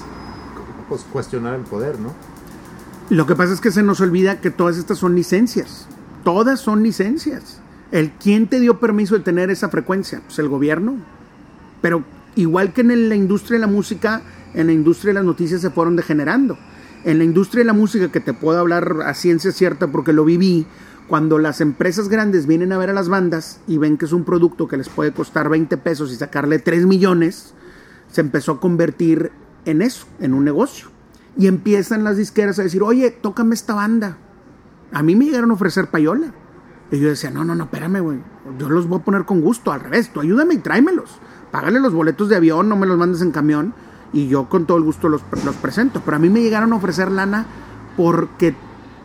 pues, 0.87 1.05
cuestionar 1.11 1.55
el 1.55 1.61
poder, 1.61 1.99
¿no? 1.99 2.13
Lo 3.09 3.25
que 3.25 3.35
pasa 3.35 3.53
es 3.53 3.61
que 3.61 3.71
se 3.71 3.81
nos 3.81 4.01
olvida 4.01 4.39
que 4.39 4.51
todas 4.51 4.77
estas 4.77 4.99
son 4.99 5.15
licencias. 5.15 5.87
Todas 6.23 6.59
son 6.59 6.83
licencias. 6.83 7.61
El, 7.91 8.11
¿Quién 8.11 8.47
te 8.47 8.59
dio 8.59 8.79
permiso 8.79 9.15
de 9.15 9.23
tener 9.23 9.49
esa 9.49 9.69
frecuencia? 9.69 10.21
Pues 10.25 10.39
el 10.39 10.47
gobierno. 10.47 10.97
Pero 11.81 12.03
igual 12.35 12.73
que 12.73 12.81
en 12.81 13.09
la 13.09 13.15
industria 13.15 13.57
de 13.57 13.65
la 13.65 13.71
música, 13.71 14.21
en 14.53 14.67
la 14.67 14.73
industria 14.73 15.09
de 15.09 15.15
las 15.15 15.25
noticias 15.25 15.61
se 15.61 15.69
fueron 15.69 15.95
degenerando. 15.95 16.57
En 17.05 17.17
la 17.17 17.23
industria 17.23 17.61
de 17.61 17.65
la 17.65 17.73
música, 17.73 18.11
que 18.11 18.19
te 18.19 18.33
puedo 18.33 18.59
hablar 18.59 18.97
a 19.05 19.13
ciencia 19.13 19.51
cierta 19.51 19.87
porque 19.87 20.13
lo 20.13 20.25
viví, 20.25 20.67
cuando 21.07 21.39
las 21.39 21.59
empresas 21.59 22.07
grandes 22.07 22.45
vienen 22.45 22.71
a 22.71 22.77
ver 22.77 22.91
a 22.91 22.93
las 22.93 23.09
bandas 23.09 23.61
y 23.67 23.79
ven 23.79 23.97
que 23.97 24.05
es 24.05 24.13
un 24.13 24.25
producto 24.25 24.67
que 24.67 24.77
les 24.77 24.89
puede 24.89 25.11
costar 25.11 25.49
20 25.49 25.75
pesos 25.77 26.11
y 26.11 26.15
sacarle 26.15 26.59
3 26.59 26.85
millones, 26.85 27.55
se 28.11 28.21
empezó 28.21 28.53
a 28.53 28.59
convertir 28.59 29.31
en 29.65 29.81
eso, 29.81 30.05
en 30.19 30.35
un 30.35 30.43
negocio. 30.43 30.87
Y 31.35 31.47
empiezan 31.47 32.03
las 32.03 32.17
disqueras 32.17 32.59
a 32.59 32.63
decir, 32.63 32.83
oye, 32.83 33.09
tócame 33.09 33.55
esta 33.55 33.73
banda. 33.73 34.17
A 34.91 35.03
mí 35.03 35.15
me 35.15 35.25
llegaron 35.25 35.51
a 35.51 35.53
ofrecer 35.53 35.87
payola. 35.87 36.33
Y 36.91 36.99
yo 36.99 37.09
decía, 37.09 37.29
no, 37.29 37.43
no, 37.43 37.53
no, 37.53 37.65
espérame, 37.65 37.99
güey. 37.99 38.17
Yo 38.57 38.69
los 38.69 38.87
voy 38.87 38.99
a 38.99 39.03
poner 39.03 39.25
con 39.25 39.41
gusto, 39.41 39.71
al 39.71 39.81
revés. 39.81 40.11
Tú 40.11 40.21
ayúdame 40.21 40.55
y 40.55 40.57
tráemelos. 40.57 41.19
Págale 41.51 41.79
los 41.79 41.93
boletos 41.93 42.29
de 42.29 42.35
avión, 42.35 42.67
no 42.67 42.75
me 42.75 42.87
los 42.87 42.97
mandes 42.97 43.21
en 43.21 43.31
camión. 43.31 43.73
Y 44.11 44.27
yo 44.27 44.49
con 44.49 44.65
todo 44.65 44.77
el 44.77 44.83
gusto 44.83 45.07
los, 45.07 45.21
los 45.45 45.55
presento. 45.57 46.01
Pero 46.03 46.17
a 46.17 46.19
mí 46.19 46.29
me 46.29 46.41
llegaron 46.41 46.73
a 46.73 46.77
ofrecer 46.77 47.11
lana 47.11 47.45
porque 47.95 48.55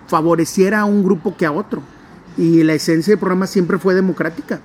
favoreciera 0.06 0.80
a 0.80 0.84
un 0.86 1.04
grupo 1.04 1.36
que 1.36 1.44
a 1.44 1.52
otro. 1.52 1.82
Y 2.36 2.62
la 2.62 2.72
esencia 2.72 3.12
del 3.12 3.18
programa 3.18 3.46
siempre 3.46 3.78
fue 3.78 3.94
democrática. 3.94 4.60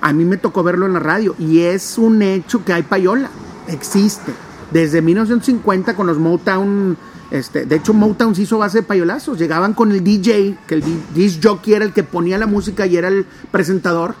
A 0.00 0.12
mí 0.12 0.24
me 0.24 0.38
tocó 0.38 0.62
verlo 0.62 0.86
en 0.86 0.94
la 0.94 1.00
radio. 1.00 1.34
Y 1.38 1.60
es 1.60 1.98
un 1.98 2.22
hecho 2.22 2.64
que 2.64 2.72
hay 2.72 2.82
payola. 2.82 3.28
Existe. 3.68 4.32
Desde 4.70 5.02
1950 5.02 5.94
con 5.94 6.06
los 6.06 6.18
Motown 6.18 6.96
este, 7.30 7.64
de 7.64 7.76
hecho, 7.76 7.94
Motown 7.94 8.34
se 8.34 8.42
hizo 8.42 8.58
base 8.58 8.78
de 8.78 8.82
payolazos. 8.82 9.38
Llegaban 9.38 9.74
con 9.74 9.92
el 9.92 10.04
DJ, 10.04 10.56
que 10.66 10.76
el 10.76 10.84
disc 11.14 11.40
jockey 11.42 11.74
era 11.74 11.84
el 11.84 11.92
que 11.92 12.02
ponía 12.02 12.38
la 12.38 12.46
música 12.46 12.86
y 12.86 12.96
era 12.96 13.08
el 13.08 13.26
presentador. 13.50 14.14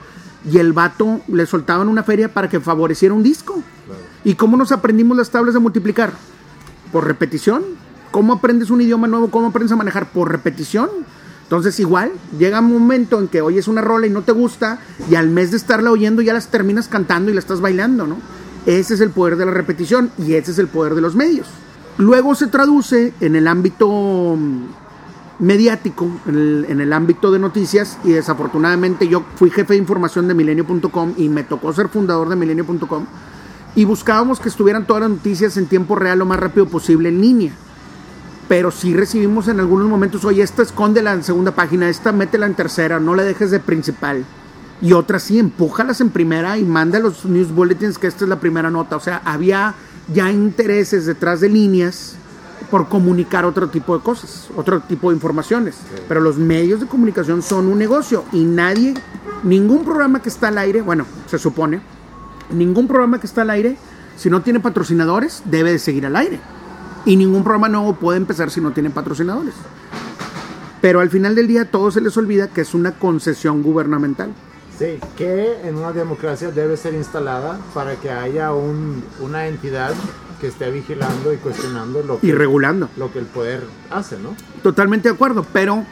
Y 0.50 0.58
el 0.58 0.72
vato 0.72 1.20
le 1.28 1.46
soltaban 1.46 1.88
una 1.88 2.02
feria 2.02 2.32
para 2.32 2.48
que 2.48 2.60
favoreciera 2.60 3.14
un 3.14 3.22
disco. 3.22 3.62
¿Y 4.24 4.34
cómo 4.34 4.56
nos 4.56 4.72
aprendimos 4.72 5.16
las 5.16 5.30
tablas 5.30 5.54
de 5.54 5.60
multiplicar? 5.60 6.12
Por 6.92 7.06
repetición. 7.06 7.62
¿Cómo 8.10 8.34
aprendes 8.34 8.70
un 8.70 8.80
idioma 8.80 9.06
nuevo? 9.06 9.30
¿Cómo 9.30 9.48
aprendes 9.48 9.72
a 9.72 9.76
manejar? 9.76 10.10
Por 10.10 10.30
repetición. 10.30 10.88
Entonces 11.44 11.78
igual, 11.78 12.12
llega 12.38 12.60
un 12.60 12.72
momento 12.72 13.20
en 13.20 13.28
que 13.28 13.42
oyes 13.42 13.68
una 13.68 13.82
rola 13.82 14.06
y 14.06 14.10
no 14.10 14.22
te 14.22 14.32
gusta 14.32 14.78
y 15.10 15.14
al 15.14 15.28
mes 15.28 15.50
de 15.50 15.58
estarla 15.58 15.90
oyendo 15.90 16.22
ya 16.22 16.32
las 16.32 16.48
terminas 16.48 16.88
cantando 16.88 17.30
y 17.30 17.34
la 17.34 17.40
estás 17.40 17.60
bailando, 17.60 18.06
¿no? 18.06 18.16
Ese 18.64 18.94
es 18.94 19.00
el 19.00 19.10
poder 19.10 19.36
de 19.36 19.44
la 19.44 19.52
repetición 19.52 20.10
y 20.16 20.34
ese 20.34 20.52
es 20.52 20.58
el 20.58 20.68
poder 20.68 20.94
de 20.94 21.02
los 21.02 21.14
medios. 21.14 21.46
Luego 21.98 22.34
se 22.34 22.48
traduce 22.48 23.14
en 23.20 23.36
el 23.36 23.46
ámbito 23.46 23.88
mm, 23.88 24.64
mediático, 25.38 26.08
en 26.26 26.80
el, 26.80 26.92
ámbito 26.92 27.30
de 27.30 27.38
noticias, 27.38 27.98
y 28.02 28.10
desafortunadamente 28.10 29.06
yo 29.06 29.24
fui 29.36 29.50
jefe 29.50 29.74
de 29.74 29.78
información 29.78 30.26
de 30.26 30.34
milenio.com 30.34 31.14
y 31.16 31.28
me 31.28 31.44
tocó 31.44 31.72
ser 31.72 31.88
fundador 31.88 32.28
de 32.28 32.36
milenio.com, 32.36 33.06
y 33.76 33.84
buscábamos 33.84 34.40
que 34.40 34.48
estuvieran 34.48 34.86
todas 34.86 35.02
las 35.02 35.10
noticias 35.10 35.56
en 35.56 35.66
tiempo 35.66 35.94
real 35.94 36.18
lo 36.18 36.26
más 36.26 36.40
rápido 36.40 36.66
posible 36.66 37.08
en 37.08 37.20
línea. 37.20 37.52
Pero 38.48 38.70
sí 38.70 38.92
recibimos 38.92 39.48
en 39.48 39.58
algunos 39.60 39.88
momentos, 39.88 40.24
oye, 40.24 40.42
esta 40.42 40.62
escóndela 40.62 41.12
en 41.12 41.24
segunda 41.24 41.52
página, 41.52 41.88
esta 41.88 42.12
métela 42.12 42.46
en 42.46 42.54
tercera, 42.54 43.00
no 43.00 43.14
la 43.14 43.22
dejes 43.22 43.50
de 43.50 43.60
principal. 43.60 44.24
Y 44.82 44.92
otras 44.92 45.22
sí, 45.22 45.38
empújalas 45.38 46.00
en 46.00 46.10
primera 46.10 46.58
y 46.58 46.64
manda 46.64 46.98
los 46.98 47.24
news 47.24 47.52
bulletins 47.52 47.98
que 47.98 48.06
esta 48.06 48.24
es 48.24 48.28
la 48.28 48.40
primera 48.40 48.70
nota. 48.70 48.96
O 48.96 49.00
sea, 49.00 49.22
había 49.24 49.74
ya 50.12 50.30
intereses 50.30 51.06
detrás 51.06 51.40
de 51.40 51.48
líneas 51.48 52.16
por 52.70 52.88
comunicar 52.88 53.44
otro 53.44 53.68
tipo 53.68 53.96
de 53.96 54.02
cosas, 54.02 54.48
otro 54.56 54.80
tipo 54.80 55.10
de 55.10 55.16
informaciones. 55.16 55.76
Pero 56.08 56.20
los 56.20 56.36
medios 56.36 56.80
de 56.80 56.86
comunicación 56.86 57.42
son 57.42 57.68
un 57.68 57.78
negocio 57.78 58.24
y 58.32 58.44
nadie, 58.44 58.94
ningún 59.42 59.84
programa 59.84 60.20
que 60.20 60.28
está 60.28 60.48
al 60.48 60.58
aire, 60.58 60.82
bueno, 60.82 61.06
se 61.26 61.38
supone, 61.38 61.80
ningún 62.50 62.88
programa 62.88 63.20
que 63.20 63.26
está 63.26 63.42
al 63.42 63.50
aire, 63.50 63.76
si 64.16 64.30
no 64.30 64.42
tiene 64.42 64.60
patrocinadores, 64.60 65.42
debe 65.44 65.72
de 65.72 65.78
seguir 65.78 66.06
al 66.06 66.16
aire. 66.16 66.40
Y 67.04 67.16
ningún 67.16 67.42
programa 67.42 67.68
nuevo 67.68 67.94
puede 67.96 68.18
empezar 68.18 68.50
si 68.50 68.60
no 68.60 68.72
tiene 68.72 68.90
patrocinadores. 68.90 69.54
Pero 70.80 71.00
al 71.00 71.10
final 71.10 71.34
del 71.34 71.46
día 71.46 71.70
todo 71.70 71.90
se 71.90 72.00
les 72.00 72.16
olvida 72.16 72.48
que 72.48 72.60
es 72.60 72.74
una 72.74 72.92
concesión 72.92 73.62
gubernamental. 73.62 74.32
Sí, 74.78 74.98
que 75.16 75.60
en 75.68 75.76
una 75.76 75.92
democracia 75.92 76.50
debe 76.50 76.76
ser 76.76 76.94
instalada 76.94 77.58
para 77.72 77.94
que 77.94 78.10
haya 78.10 78.52
un, 78.52 79.04
una 79.20 79.46
entidad 79.46 79.92
que 80.40 80.48
esté 80.48 80.70
vigilando 80.70 81.32
y 81.32 81.36
cuestionando 81.36 82.02
lo 82.02 82.18
que, 82.18 82.26
y 82.26 82.32
regulando 82.32 82.88
lo 82.96 83.12
que 83.12 83.20
el 83.20 83.26
poder 83.26 83.62
hace, 83.90 84.18
¿no? 84.18 84.34
Totalmente 84.62 85.08
de 85.08 85.14
acuerdo, 85.14 85.46
pero 85.52 85.84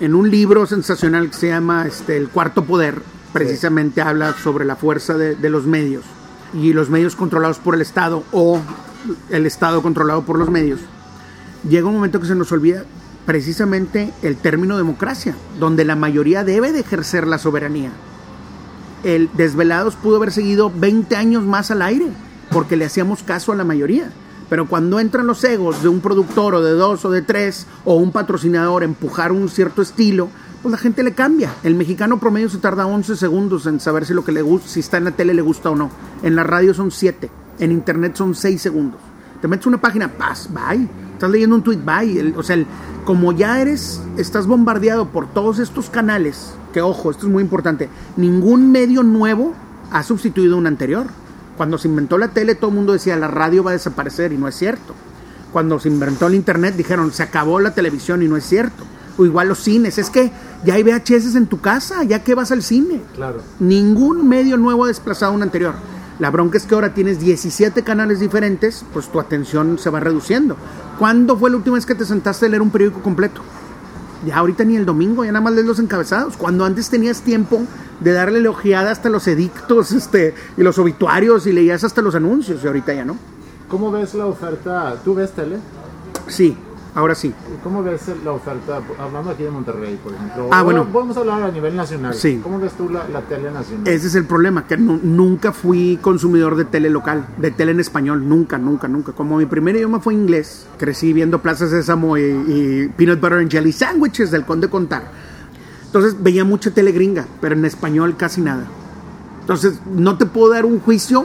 en 0.00 0.14
un 0.14 0.30
libro 0.30 0.66
sensacional 0.66 1.30
que 1.30 1.36
se 1.36 1.48
llama 1.48 1.86
este, 1.86 2.16
El 2.16 2.28
Cuarto 2.28 2.64
Poder, 2.64 3.00
precisamente 3.32 4.00
habla 4.00 4.34
sobre 4.42 4.64
la 4.64 4.74
fuerza 4.74 5.16
de, 5.16 5.36
de 5.36 5.50
los 5.50 5.66
medios 5.66 6.04
y 6.52 6.72
los 6.72 6.90
medios 6.90 7.14
controlados 7.14 7.58
por 7.58 7.76
el 7.76 7.82
Estado 7.82 8.24
o 8.32 8.60
el 9.30 9.46
Estado 9.46 9.80
controlado 9.80 10.22
por 10.22 10.38
los 10.38 10.50
medios. 10.50 10.80
Llega 11.68 11.86
un 11.86 11.94
momento 11.94 12.20
que 12.20 12.26
se 12.26 12.34
nos 12.34 12.50
olvida 12.50 12.84
precisamente 13.28 14.12
el 14.22 14.38
término 14.38 14.76
democracia, 14.76 15.36
donde 15.60 15.84
la 15.84 15.94
mayoría 15.94 16.42
debe 16.42 16.72
de 16.72 16.80
ejercer 16.80 17.28
la 17.28 17.38
soberanía 17.38 17.92
el 19.04 19.30
Desvelados 19.34 19.96
pudo 19.96 20.16
haber 20.16 20.32
seguido 20.32 20.72
20 20.74 21.16
años 21.16 21.44
más 21.44 21.70
al 21.70 21.82
aire, 21.82 22.08
porque 22.50 22.76
le 22.76 22.84
hacíamos 22.84 23.22
caso 23.22 23.52
a 23.52 23.56
la 23.56 23.64
mayoría. 23.64 24.10
Pero 24.48 24.66
cuando 24.66 24.98
entran 24.98 25.26
los 25.26 25.44
egos 25.44 25.82
de 25.82 25.88
un 25.88 26.00
productor 26.00 26.54
o 26.54 26.62
de 26.62 26.72
dos 26.72 27.04
o 27.04 27.10
de 27.10 27.20
tres 27.20 27.66
o 27.84 27.94
un 27.96 28.12
patrocinador 28.12 28.82
a 28.82 28.86
empujar 28.86 29.30
un 29.30 29.48
cierto 29.48 29.82
estilo, 29.82 30.30
pues 30.62 30.72
la 30.72 30.78
gente 30.78 31.02
le 31.02 31.12
cambia. 31.12 31.52
El 31.62 31.74
mexicano 31.74 32.18
promedio 32.18 32.48
se 32.48 32.58
tarda 32.58 32.86
11 32.86 33.16
segundos 33.16 33.66
en 33.66 33.78
saber 33.78 34.06
si 34.06 34.14
lo 34.14 34.24
que 34.24 34.32
le 34.32 34.42
gusta, 34.42 34.68
si 34.68 34.80
está 34.80 34.96
en 34.96 35.04
la 35.04 35.10
tele 35.10 35.34
le 35.34 35.42
gusta 35.42 35.70
o 35.70 35.76
no. 35.76 35.90
En 36.22 36.34
la 36.34 36.44
radio 36.44 36.72
son 36.72 36.90
7, 36.90 37.30
en 37.58 37.72
internet 37.72 38.16
son 38.16 38.34
6 38.34 38.60
segundos. 38.60 39.00
Te 39.42 39.48
metes 39.48 39.66
una 39.66 39.80
página, 39.80 40.08
paz, 40.08 40.48
bye. 40.50 40.88
Estás 41.18 41.32
leyendo 41.32 41.56
un 41.56 41.64
tweet, 41.64 41.78
bye. 41.78 42.32
o 42.36 42.44
sea, 42.44 42.56
como 43.04 43.32
ya 43.32 43.60
eres, 43.60 44.00
estás 44.16 44.46
bombardeado 44.46 45.08
por 45.08 45.26
todos 45.26 45.58
estos 45.58 45.90
canales, 45.90 46.52
que 46.72 46.80
ojo, 46.80 47.10
esto 47.10 47.26
es 47.26 47.32
muy 47.32 47.42
importante, 47.42 47.88
ningún 48.16 48.70
medio 48.70 49.02
nuevo 49.02 49.52
ha 49.90 50.04
sustituido 50.04 50.56
un 50.56 50.68
anterior. 50.68 51.08
Cuando 51.56 51.76
se 51.76 51.88
inventó 51.88 52.18
la 52.18 52.28
tele, 52.28 52.54
todo 52.54 52.70
el 52.70 52.76
mundo 52.76 52.92
decía 52.92 53.16
la 53.16 53.26
radio 53.26 53.64
va 53.64 53.72
a 53.72 53.72
desaparecer 53.72 54.32
y 54.32 54.38
no 54.38 54.46
es 54.46 54.54
cierto. 54.54 54.94
Cuando 55.52 55.80
se 55.80 55.88
inventó 55.88 56.28
el 56.28 56.36
internet, 56.36 56.76
dijeron 56.76 57.12
se 57.12 57.24
acabó 57.24 57.58
la 57.58 57.74
televisión 57.74 58.22
y 58.22 58.28
no 58.28 58.36
es 58.36 58.44
cierto. 58.44 58.84
O 59.16 59.26
igual 59.26 59.48
los 59.48 59.58
cines, 59.58 59.98
es 59.98 60.10
que 60.10 60.30
ya 60.64 60.74
hay 60.74 60.84
VHS 60.84 61.34
en 61.34 61.48
tu 61.48 61.60
casa, 61.60 62.04
ya 62.04 62.22
que 62.22 62.36
vas 62.36 62.52
al 62.52 62.62
cine. 62.62 63.02
Claro. 63.16 63.42
Ningún 63.58 64.28
medio 64.28 64.56
nuevo 64.56 64.84
ha 64.84 64.86
desplazado 64.86 65.32
a 65.32 65.34
un 65.34 65.42
anterior. 65.42 65.74
La 66.18 66.30
bronca 66.30 66.58
es 66.58 66.66
que 66.66 66.74
ahora 66.74 66.94
tienes 66.94 67.20
17 67.20 67.84
canales 67.84 68.18
diferentes, 68.18 68.84
pues 68.92 69.08
tu 69.08 69.20
atención 69.20 69.78
se 69.78 69.88
va 69.88 70.00
reduciendo. 70.00 70.56
¿Cuándo 70.98 71.36
fue 71.36 71.50
la 71.50 71.56
última 71.56 71.76
vez 71.76 71.86
que 71.86 71.94
te 71.94 72.04
sentaste 72.04 72.46
a 72.46 72.48
leer 72.48 72.62
un 72.62 72.70
periódico 72.70 73.02
completo? 73.02 73.40
Ya 74.26 74.36
ahorita 74.38 74.64
ni 74.64 74.74
el 74.74 74.84
domingo, 74.84 75.24
ya 75.24 75.30
nada 75.30 75.44
más 75.44 75.52
lees 75.52 75.66
los 75.66 75.78
encabezados. 75.78 76.36
Cuando 76.36 76.64
antes 76.64 76.90
tenías 76.90 77.22
tiempo 77.22 77.62
de 78.00 78.12
darle 78.12 78.40
la 78.40 78.50
ojeada 78.50 78.90
hasta 78.90 79.08
los 79.08 79.28
edictos 79.28 79.92
este, 79.92 80.34
y 80.56 80.62
los 80.62 80.76
obituarios 80.78 81.46
y 81.46 81.52
leías 81.52 81.84
hasta 81.84 82.02
los 82.02 82.16
anuncios, 82.16 82.64
y 82.64 82.66
ahorita 82.66 82.94
ya 82.94 83.04
no. 83.04 83.16
¿Cómo 83.68 83.92
ves 83.92 84.14
la 84.14 84.26
oferta? 84.26 84.96
¿Tú 85.04 85.14
ves 85.14 85.30
tele? 85.30 85.58
Sí, 86.26 86.56
ahora 86.98 87.14
sí. 87.14 87.32
¿Cómo 87.62 87.82
ves 87.82 88.02
la 88.24 88.32
oferta? 88.32 88.80
Hablando 88.98 89.30
aquí 89.30 89.44
de 89.44 89.50
Monterrey, 89.50 89.98
por 90.02 90.12
ejemplo. 90.12 90.48
Ah, 90.50 90.62
bueno. 90.62 90.86
A 90.92 91.20
hablar 91.20 91.42
a 91.44 91.50
nivel 91.50 91.74
nacional. 91.76 92.14
Sí. 92.14 92.40
¿Cómo 92.42 92.58
ves 92.58 92.72
tú 92.72 92.88
la, 92.88 93.08
la 93.08 93.20
tele 93.22 93.50
nacional? 93.50 93.86
Ese 93.88 94.08
es 94.08 94.14
el 94.14 94.24
problema, 94.24 94.66
que 94.66 94.76
nu- 94.76 95.00
nunca 95.02 95.52
fui 95.52 95.98
consumidor 96.02 96.56
de 96.56 96.64
tele 96.64 96.90
local, 96.90 97.26
de 97.38 97.50
tele 97.50 97.72
en 97.72 97.80
español, 97.80 98.28
nunca, 98.28 98.58
nunca, 98.58 98.88
nunca. 98.88 99.12
Como 99.12 99.36
mi 99.38 99.46
primer 99.46 99.76
idioma 99.76 100.00
fue 100.00 100.14
inglés, 100.14 100.66
crecí 100.78 101.12
viendo 101.12 101.40
Plaza 101.40 101.68
Sésamo 101.68 102.16
y, 102.18 102.22
y 102.22 102.92
Peanut 102.96 103.20
Butter 103.20 103.38
and 103.38 103.50
Jelly 103.50 103.72
Sandwiches 103.72 104.30
del 104.30 104.44
Conde 104.44 104.68
Contar. 104.68 105.10
Entonces 105.86 106.16
veía 106.22 106.44
mucha 106.44 106.70
tele 106.72 106.92
gringa, 106.92 107.26
pero 107.40 107.54
en 107.54 107.64
español 107.64 108.16
casi 108.16 108.40
nada. 108.40 108.64
Entonces 109.40 109.80
no 109.90 110.18
te 110.18 110.26
puedo 110.26 110.52
dar 110.52 110.64
un 110.66 110.80
juicio 110.80 111.24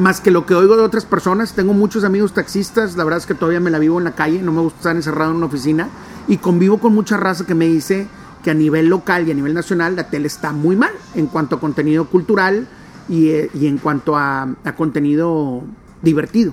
más 0.00 0.20
que 0.20 0.30
lo 0.30 0.46
que 0.46 0.54
oigo 0.54 0.76
de 0.76 0.82
otras 0.82 1.04
personas. 1.04 1.52
Tengo 1.52 1.72
muchos 1.72 2.04
amigos 2.04 2.32
taxistas, 2.32 2.96
la 2.96 3.04
verdad 3.04 3.18
es 3.18 3.26
que 3.26 3.34
todavía 3.34 3.60
me 3.60 3.70
la 3.70 3.78
vivo 3.78 3.98
en 3.98 4.04
la 4.04 4.14
calle, 4.14 4.42
no 4.42 4.52
me 4.52 4.60
gusta 4.60 4.78
estar 4.78 4.96
encerrado 4.96 5.30
en 5.30 5.36
una 5.36 5.46
oficina 5.46 5.88
y 6.26 6.38
convivo 6.38 6.78
con 6.78 6.94
mucha 6.94 7.16
raza 7.16 7.46
que 7.46 7.54
me 7.54 7.66
dice 7.66 8.08
que 8.42 8.50
a 8.50 8.54
nivel 8.54 8.86
local 8.86 9.28
y 9.28 9.30
a 9.30 9.34
nivel 9.34 9.54
nacional 9.54 9.96
la 9.96 10.08
tele 10.08 10.26
está 10.26 10.52
muy 10.52 10.74
mal 10.74 10.92
en 11.14 11.26
cuanto 11.26 11.56
a 11.56 11.60
contenido 11.60 12.06
cultural 12.06 12.66
y, 13.08 13.28
eh, 13.28 13.50
y 13.54 13.66
en 13.66 13.78
cuanto 13.78 14.16
a, 14.16 14.42
a 14.64 14.74
contenido 14.74 15.62
divertido. 16.02 16.52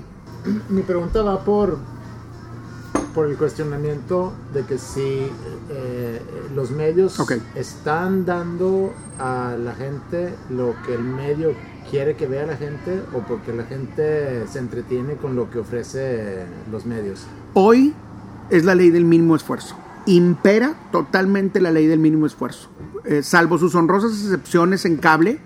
Mi 0.68 0.82
pregunta 0.82 1.22
va 1.22 1.44
por, 1.44 1.78
por 3.14 3.26
el 3.28 3.36
cuestionamiento 3.36 4.32
de 4.52 4.64
que 4.64 4.78
si 4.78 5.28
eh, 5.70 6.22
los 6.54 6.70
medios 6.70 7.18
están 7.54 8.24
dando 8.24 8.92
a 9.18 9.56
la 9.58 9.74
gente 9.74 10.34
lo 10.50 10.74
que 10.86 10.94
el 10.94 11.02
medio 11.02 11.52
quiere 11.90 12.14
que 12.16 12.26
vea 12.26 12.46
la 12.46 12.56
gente 12.56 13.02
o 13.14 13.20
porque 13.20 13.52
la 13.52 13.64
gente 13.64 14.46
se 14.46 14.58
entretiene 14.58 15.14
con 15.14 15.36
lo 15.36 15.50
que 15.50 15.58
ofrece 15.58 16.44
los 16.70 16.86
medios. 16.86 17.26
Hoy 17.54 17.94
es 18.50 18.64
la 18.64 18.74
ley 18.74 18.90
del 18.90 19.04
mínimo 19.04 19.36
esfuerzo. 19.36 19.76
Impera 20.06 20.74
totalmente 20.92 21.60
la 21.60 21.70
ley 21.70 21.86
del 21.86 21.98
mínimo 21.98 22.26
esfuerzo. 22.26 22.68
Eh, 23.04 23.22
salvo 23.22 23.58
sus 23.58 23.74
honrosas 23.74 24.12
excepciones 24.12 24.84
en 24.84 24.96
cable, 24.96 25.38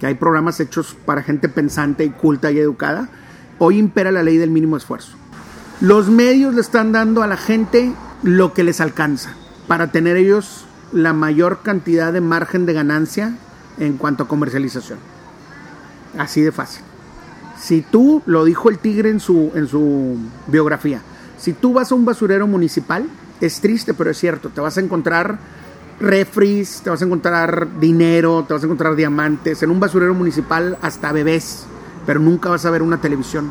que 0.00 0.06
hay 0.06 0.14
programas 0.14 0.60
hechos 0.60 0.96
para 1.04 1.22
gente 1.22 1.48
pensante 1.48 2.04
y 2.04 2.10
culta 2.10 2.50
y 2.50 2.58
educada, 2.58 3.08
hoy 3.58 3.78
impera 3.78 4.12
la 4.12 4.22
ley 4.22 4.36
del 4.36 4.50
mínimo 4.50 4.76
esfuerzo. 4.76 5.16
Los 5.80 6.08
medios 6.08 6.54
le 6.54 6.60
están 6.60 6.92
dando 6.92 7.22
a 7.22 7.26
la 7.26 7.36
gente 7.36 7.92
lo 8.22 8.52
que 8.52 8.64
les 8.64 8.80
alcanza 8.80 9.34
para 9.68 9.92
tener 9.92 10.16
ellos 10.16 10.64
la 10.92 11.12
mayor 11.12 11.60
cantidad 11.62 12.12
de 12.12 12.20
margen 12.20 12.66
de 12.66 12.72
ganancia 12.72 13.36
en 13.78 13.96
cuanto 13.96 14.24
a 14.24 14.28
comercialización. 14.28 14.98
Así 16.16 16.40
de 16.40 16.52
fácil. 16.52 16.82
Si 17.60 17.82
tú, 17.82 18.22
lo 18.26 18.44
dijo 18.44 18.70
el 18.70 18.78
tigre 18.78 19.10
en 19.10 19.20
su, 19.20 19.50
en 19.54 19.66
su 19.66 20.16
biografía, 20.46 21.02
si 21.38 21.52
tú 21.52 21.72
vas 21.72 21.90
a 21.90 21.94
un 21.94 22.04
basurero 22.04 22.46
municipal, 22.46 23.08
es 23.40 23.60
triste, 23.60 23.94
pero 23.94 24.10
es 24.10 24.18
cierto, 24.18 24.48
te 24.48 24.60
vas 24.60 24.76
a 24.78 24.80
encontrar 24.80 25.38
refris, 26.00 26.80
te 26.82 26.90
vas 26.90 27.02
a 27.02 27.04
encontrar 27.04 27.80
dinero, 27.80 28.44
te 28.46 28.54
vas 28.54 28.62
a 28.62 28.66
encontrar 28.66 28.94
diamantes, 28.96 29.62
en 29.62 29.70
un 29.70 29.80
basurero 29.80 30.14
municipal 30.14 30.78
hasta 30.82 31.12
bebés, 31.12 31.66
pero 32.06 32.20
nunca 32.20 32.48
vas 32.48 32.64
a 32.64 32.70
ver 32.70 32.82
una 32.82 33.00
televisión. 33.00 33.50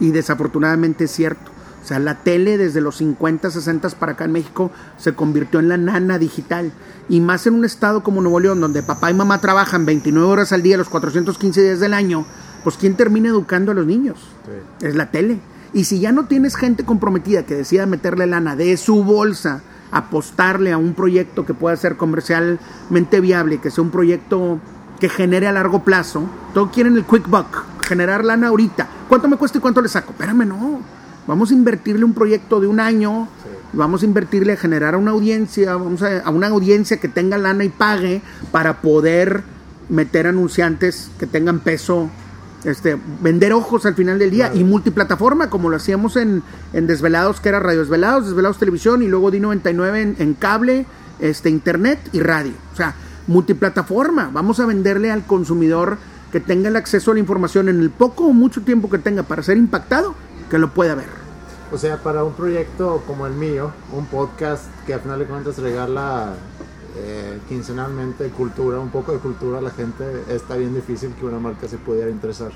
Y 0.00 0.10
desafortunadamente 0.10 1.04
es 1.04 1.10
cierto. 1.12 1.51
O 1.82 1.86
sea, 1.86 1.98
la 1.98 2.16
tele 2.22 2.58
desde 2.58 2.80
los 2.80 2.96
50, 2.98 3.50
60 3.50 3.88
para 3.90 4.12
acá 4.12 4.24
en 4.24 4.32
México 4.32 4.70
se 4.98 5.14
convirtió 5.14 5.58
en 5.58 5.68
la 5.68 5.76
nana 5.76 6.18
digital. 6.18 6.72
Y 7.08 7.20
más 7.20 7.46
en 7.46 7.54
un 7.54 7.64
estado 7.64 8.02
como 8.02 8.20
Nuevo 8.20 8.40
León, 8.40 8.60
donde 8.60 8.82
papá 8.82 9.10
y 9.10 9.14
mamá 9.14 9.40
trabajan 9.40 9.84
29 9.84 10.26
horas 10.26 10.52
al 10.52 10.62
día, 10.62 10.76
los 10.76 10.88
415 10.88 11.60
días 11.60 11.80
del 11.80 11.94
año, 11.94 12.24
pues 12.62 12.76
¿quién 12.76 12.94
termina 12.94 13.28
educando 13.28 13.72
a 13.72 13.74
los 13.74 13.86
niños? 13.86 14.18
Es 14.80 14.94
la 14.94 15.10
tele. 15.10 15.40
Y 15.72 15.84
si 15.84 16.00
ya 16.00 16.12
no 16.12 16.26
tienes 16.26 16.54
gente 16.54 16.84
comprometida 16.84 17.44
que 17.44 17.56
decida 17.56 17.86
meterle 17.86 18.26
lana 18.26 18.54
de 18.54 18.76
su 18.76 19.02
bolsa, 19.02 19.62
apostarle 19.90 20.72
a 20.72 20.78
un 20.78 20.94
proyecto 20.94 21.44
que 21.44 21.54
pueda 21.54 21.76
ser 21.76 21.96
comercialmente 21.96 23.20
viable, 23.20 23.58
que 23.58 23.70
sea 23.70 23.82
un 23.82 23.90
proyecto 23.90 24.60
que 25.00 25.08
genere 25.08 25.48
a 25.48 25.52
largo 25.52 25.82
plazo, 25.82 26.24
todos 26.54 26.70
quieren 26.70 26.96
el 26.96 27.04
quick 27.04 27.28
buck, 27.28 27.64
generar 27.82 28.24
lana 28.24 28.48
ahorita. 28.48 28.88
¿Cuánto 29.08 29.28
me 29.28 29.36
cuesta 29.36 29.58
y 29.58 29.60
cuánto 29.60 29.82
le 29.82 29.88
saco? 29.88 30.12
Espérame, 30.12 30.46
no. 30.46 31.01
Vamos 31.26 31.50
a 31.50 31.54
invertirle 31.54 32.04
un 32.04 32.14
proyecto 32.14 32.60
de 32.60 32.66
un 32.66 32.80
año, 32.80 33.28
vamos 33.72 34.02
a 34.02 34.06
invertirle 34.06 34.54
a 34.54 34.56
generar 34.56 34.96
una 34.96 35.12
audiencia, 35.12 35.76
vamos 35.76 36.02
a, 36.02 36.20
a 36.20 36.30
una 36.30 36.48
audiencia 36.48 36.98
que 36.98 37.08
tenga 37.08 37.38
lana 37.38 37.64
y 37.64 37.68
pague 37.68 38.22
para 38.50 38.80
poder 38.80 39.44
meter 39.88 40.26
anunciantes 40.26 41.10
que 41.18 41.26
tengan 41.26 41.60
peso 41.60 42.10
este, 42.64 42.96
vender 43.20 43.52
ojos 43.52 43.86
al 43.86 43.94
final 43.94 44.18
del 44.18 44.30
día 44.30 44.52
y 44.54 44.64
multiplataforma, 44.64 45.50
como 45.50 45.68
lo 45.68 45.76
hacíamos 45.76 46.16
en, 46.16 46.42
en 46.72 46.86
Desvelados, 46.86 47.40
que 47.40 47.48
era 47.48 47.60
Radio 47.60 47.80
Desvelados, 47.80 48.26
Desvelados 48.26 48.58
Televisión 48.58 49.02
y 49.02 49.08
luego 49.08 49.32
Di99 49.32 49.96
en, 49.96 50.16
en 50.18 50.34
cable, 50.34 50.86
este, 51.18 51.50
internet 51.50 51.98
y 52.12 52.20
radio. 52.20 52.52
O 52.72 52.76
sea, 52.76 52.94
multiplataforma. 53.26 54.30
Vamos 54.32 54.60
a 54.60 54.66
venderle 54.66 55.10
al 55.10 55.24
consumidor 55.26 55.98
que 56.30 56.40
tenga 56.40 56.68
el 56.68 56.76
acceso 56.76 57.10
a 57.10 57.14
la 57.14 57.20
información 57.20 57.68
en 57.68 57.80
el 57.80 57.90
poco 57.90 58.26
o 58.26 58.32
mucho 58.32 58.62
tiempo 58.62 58.88
que 58.88 58.98
tenga 58.98 59.22
para 59.24 59.42
ser 59.42 59.56
impactado, 59.56 60.14
que 60.52 60.58
lo 60.58 60.68
pueda 60.68 60.94
ver. 60.94 61.08
O 61.72 61.78
sea, 61.78 61.96
para 62.02 62.22
un 62.24 62.34
proyecto 62.34 63.02
como 63.06 63.26
el 63.26 63.32
mío, 63.32 63.72
un 63.90 64.04
podcast 64.04 64.66
que 64.86 64.92
al 64.92 65.00
final 65.00 65.18
de 65.18 65.24
cuentas 65.24 65.56
regala 65.56 66.34
eh, 66.94 67.38
quincenalmente 67.48 68.28
cultura, 68.28 68.78
un 68.78 68.90
poco 68.90 69.12
de 69.12 69.18
cultura 69.18 69.60
a 69.60 69.62
la 69.62 69.70
gente, 69.70 70.04
está 70.28 70.56
bien 70.56 70.74
difícil 70.74 71.14
que 71.14 71.24
una 71.24 71.38
marca 71.38 71.66
se 71.68 71.78
pudiera 71.78 72.10
interesar. 72.10 72.52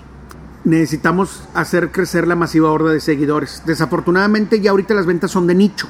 necesitamos 0.64 1.44
hacer 1.54 1.90
crecer 1.90 2.28
la 2.28 2.36
masiva 2.36 2.70
horda 2.70 2.92
de 2.92 3.00
seguidores. 3.00 3.62
Desafortunadamente 3.64 4.60
ya 4.60 4.72
ahorita 4.72 4.92
las 4.92 5.06
ventas 5.06 5.30
son 5.30 5.46
de 5.46 5.54
nicho. 5.54 5.88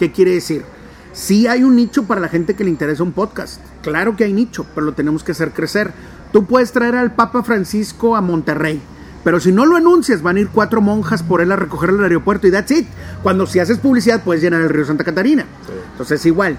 ¿Qué 0.00 0.10
quiere 0.10 0.32
decir? 0.32 0.64
Sí 1.12 1.46
hay 1.46 1.62
un 1.62 1.76
nicho 1.76 2.08
para 2.08 2.20
la 2.20 2.28
gente 2.28 2.56
que 2.56 2.64
le 2.64 2.70
interesa 2.70 3.04
un 3.04 3.12
podcast. 3.12 3.60
Claro 3.82 4.16
que 4.16 4.24
hay 4.24 4.32
nicho, 4.32 4.66
pero 4.74 4.84
lo 4.84 4.94
tenemos 4.94 5.22
que 5.22 5.30
hacer 5.30 5.52
crecer. 5.52 5.92
Tú 6.32 6.44
puedes 6.44 6.72
traer 6.72 6.96
al 6.96 7.14
Papa 7.14 7.44
Francisco 7.44 8.16
a 8.16 8.20
Monterrey, 8.20 8.82
pero 9.26 9.40
si 9.40 9.50
no 9.50 9.66
lo 9.66 9.74
anuncias 9.74 10.22
van 10.22 10.36
a 10.36 10.40
ir 10.42 10.50
cuatro 10.50 10.80
monjas 10.80 11.24
por 11.24 11.40
él 11.40 11.50
a 11.50 11.56
recogerlo 11.56 11.98
al 11.98 12.04
aeropuerto 12.04 12.46
y 12.46 12.52
that's 12.52 12.70
it. 12.70 12.86
Cuando 13.24 13.44
si 13.44 13.58
haces 13.58 13.78
publicidad 13.78 14.22
puedes 14.22 14.40
llenar 14.40 14.62
el 14.62 14.68
río 14.68 14.84
Santa 14.84 15.02
Catarina. 15.02 15.44
Entonces 15.90 16.24
igual. 16.26 16.56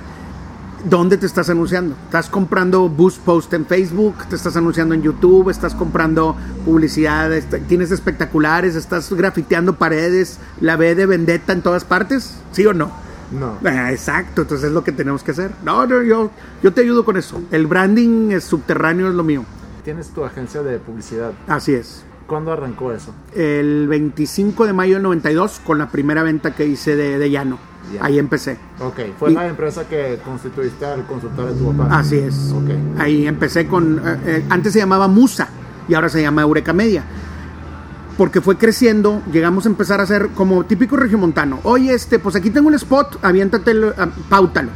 ¿Dónde 0.83 1.15
te 1.15 1.25
estás 1.25 1.49
anunciando? 1.49 1.95
¿Estás 2.03 2.29
comprando 2.29 2.89
boost 2.89 3.21
post 3.21 3.53
en 3.53 3.65
Facebook? 3.65 4.15
¿Te 4.29 4.35
estás 4.35 4.57
anunciando 4.57 4.93
en 4.95 5.01
YouTube? 5.01 5.49
¿Estás 5.49 5.75
comprando 5.75 6.35
publicidad? 6.65 7.31
¿Tienes 7.69 7.91
espectaculares? 7.91 8.75
¿Estás 8.75 9.13
grafiteando 9.13 9.77
paredes? 9.77 10.37
¿La 10.59 10.75
B 10.75 10.93
de 10.93 11.05
Vendetta 11.05 11.53
en 11.53 11.61
todas 11.61 11.85
partes? 11.85 12.35
¿Sí 12.51 12.65
o 12.65 12.73
no? 12.73 12.91
No. 13.31 13.59
Ah, 13.63 13.93
exacto, 13.93 14.41
entonces 14.41 14.67
es 14.67 14.73
lo 14.73 14.83
que 14.83 14.91
tenemos 14.91 15.23
que 15.23 15.31
hacer. 15.31 15.51
No, 15.63 15.87
no, 15.87 16.03
yo, 16.03 16.31
yo 16.61 16.73
te 16.73 16.81
ayudo 16.81 17.05
con 17.05 17.15
eso. 17.15 17.41
El 17.49 17.65
branding 17.65 18.31
es 18.31 18.43
subterráneo 18.43 19.07
es 19.07 19.15
lo 19.15 19.23
mío. 19.23 19.45
Tienes 19.85 20.09
tu 20.09 20.25
agencia 20.25 20.61
de 20.63 20.79
publicidad. 20.79 21.31
Así 21.47 21.73
es. 21.73 22.03
¿Cuándo 22.27 22.51
arrancó 22.51 22.91
eso? 22.91 23.13
El 23.33 23.87
25 23.87 24.65
de 24.65 24.73
mayo 24.73 24.95
del 24.95 25.03
92 25.03 25.61
con 25.65 25.77
la 25.77 25.89
primera 25.89 26.23
venta 26.23 26.53
que 26.53 26.65
hice 26.67 26.95
de, 26.95 27.17
de 27.17 27.29
llano. 27.31 27.57
Ahí 28.01 28.19
empecé. 28.19 28.57
Ok, 28.81 28.99
fue 29.17 29.31
Y- 29.31 29.33
la 29.35 29.47
empresa 29.47 29.87
que 29.87 30.19
constituiste 30.25 30.85
al 30.85 31.05
consultar 31.05 31.47
a 31.47 31.51
tu 31.53 31.71
papá. 31.73 31.97
Así 31.99 32.17
es. 32.17 32.51
Ok. 32.51 32.99
Ahí 32.99 33.25
empecé 33.25 33.65
con. 33.67 34.01
eh, 34.05 34.17
eh, 34.25 34.45
antes 34.49 34.73
se 34.73 34.79
llamaba 34.79 35.07
Musa 35.07 35.47
y 35.87 35.93
ahora 35.93 36.09
se 36.09 36.21
llama 36.21 36.41
Eureka 36.41 36.73
Media. 36.73 37.03
porque 38.17 38.41
fue 38.41 38.57
creciendo, 38.57 39.21
llegamos 39.31 39.67
a 39.67 39.69
empezar 39.69 39.99
a 39.99 40.03
hacer 40.03 40.29
como 40.29 40.65
típico 40.65 40.97
regiomontano. 40.97 41.59
Oye, 41.63 41.93
este, 41.93 42.17
pues 42.17 42.35
aquí 42.35 42.49
tengo 42.49 42.67
un 42.67 42.73
spot, 42.73 43.19
aviéntate, 43.23 43.73
pautalo. 44.27 44.69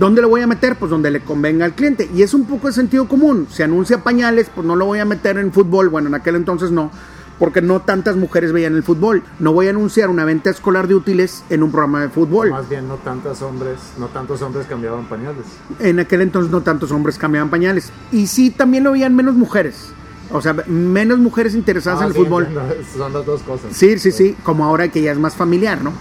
¿Dónde 0.00 0.22
lo 0.22 0.30
voy 0.30 0.40
a 0.40 0.46
meter? 0.46 0.76
Pues 0.76 0.90
donde 0.90 1.10
le 1.10 1.20
convenga 1.20 1.66
al 1.66 1.74
cliente. 1.74 2.08
Y 2.14 2.22
es 2.22 2.32
un 2.32 2.46
poco 2.46 2.68
de 2.68 2.72
sentido 2.72 3.06
común. 3.06 3.46
Se 3.50 3.62
anuncia 3.62 4.02
pañales, 4.02 4.50
pues 4.52 4.66
no 4.66 4.74
lo 4.74 4.86
voy 4.86 4.98
a 4.98 5.04
meter 5.04 5.36
en 5.36 5.52
fútbol. 5.52 5.90
Bueno, 5.90 6.08
en 6.08 6.14
aquel 6.14 6.36
entonces 6.36 6.70
no, 6.70 6.90
porque 7.38 7.60
no 7.60 7.82
tantas 7.82 8.16
mujeres 8.16 8.50
veían 8.50 8.74
el 8.76 8.82
fútbol. 8.82 9.22
No 9.40 9.52
voy 9.52 9.66
a 9.66 9.70
anunciar 9.70 10.08
una 10.08 10.24
venta 10.24 10.48
escolar 10.48 10.88
de 10.88 10.94
útiles 10.94 11.44
en 11.50 11.62
un 11.62 11.70
programa 11.70 12.00
de 12.00 12.08
fútbol. 12.08 12.48
Más 12.50 12.66
bien 12.66 12.88
no 12.88 12.94
tantos 12.94 13.42
hombres, 13.42 13.78
no 13.98 14.06
tantos 14.06 14.40
hombres 14.40 14.66
cambiaban 14.66 15.04
pañales. 15.04 15.44
En 15.80 16.00
aquel 16.00 16.22
entonces 16.22 16.50
no 16.50 16.62
tantos 16.62 16.90
hombres 16.92 17.18
cambiaban 17.18 17.50
pañales. 17.50 17.92
Y 18.10 18.26
sí 18.26 18.48
también 18.50 18.84
lo 18.84 18.92
veían 18.92 19.14
menos 19.14 19.34
mujeres. 19.34 19.92
O 20.32 20.40
sea, 20.40 20.54
menos 20.66 21.18
mujeres 21.18 21.54
interesadas 21.54 22.00
Ah, 22.00 22.04
en 22.04 22.08
el 22.08 22.14
fútbol. 22.16 22.44
entiendo. 22.46 22.74
Son 22.96 23.12
las 23.12 23.26
dos 23.26 23.42
cosas. 23.42 23.66
Sí, 23.76 23.98
sí, 23.98 24.12
sí, 24.12 24.34
como 24.44 24.64
ahora 24.64 24.88
que 24.88 25.02
ya 25.02 25.12
es 25.12 25.18
más 25.18 25.34
familiar, 25.34 25.82
¿no? 25.84 25.92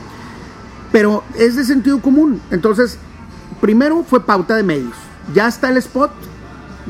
Pero 0.94 1.24
es 1.38 1.58
de 1.58 1.66
sentido 1.66 2.00
común. 2.02 2.40
Entonces, 2.50 2.98
primero 3.60 4.04
fue 4.04 4.26
pauta 4.26 4.56
de 4.56 4.64
medios. 4.64 4.96
Ya 5.34 5.48
está 5.48 5.70
el 5.70 5.78
spot. 5.78 6.12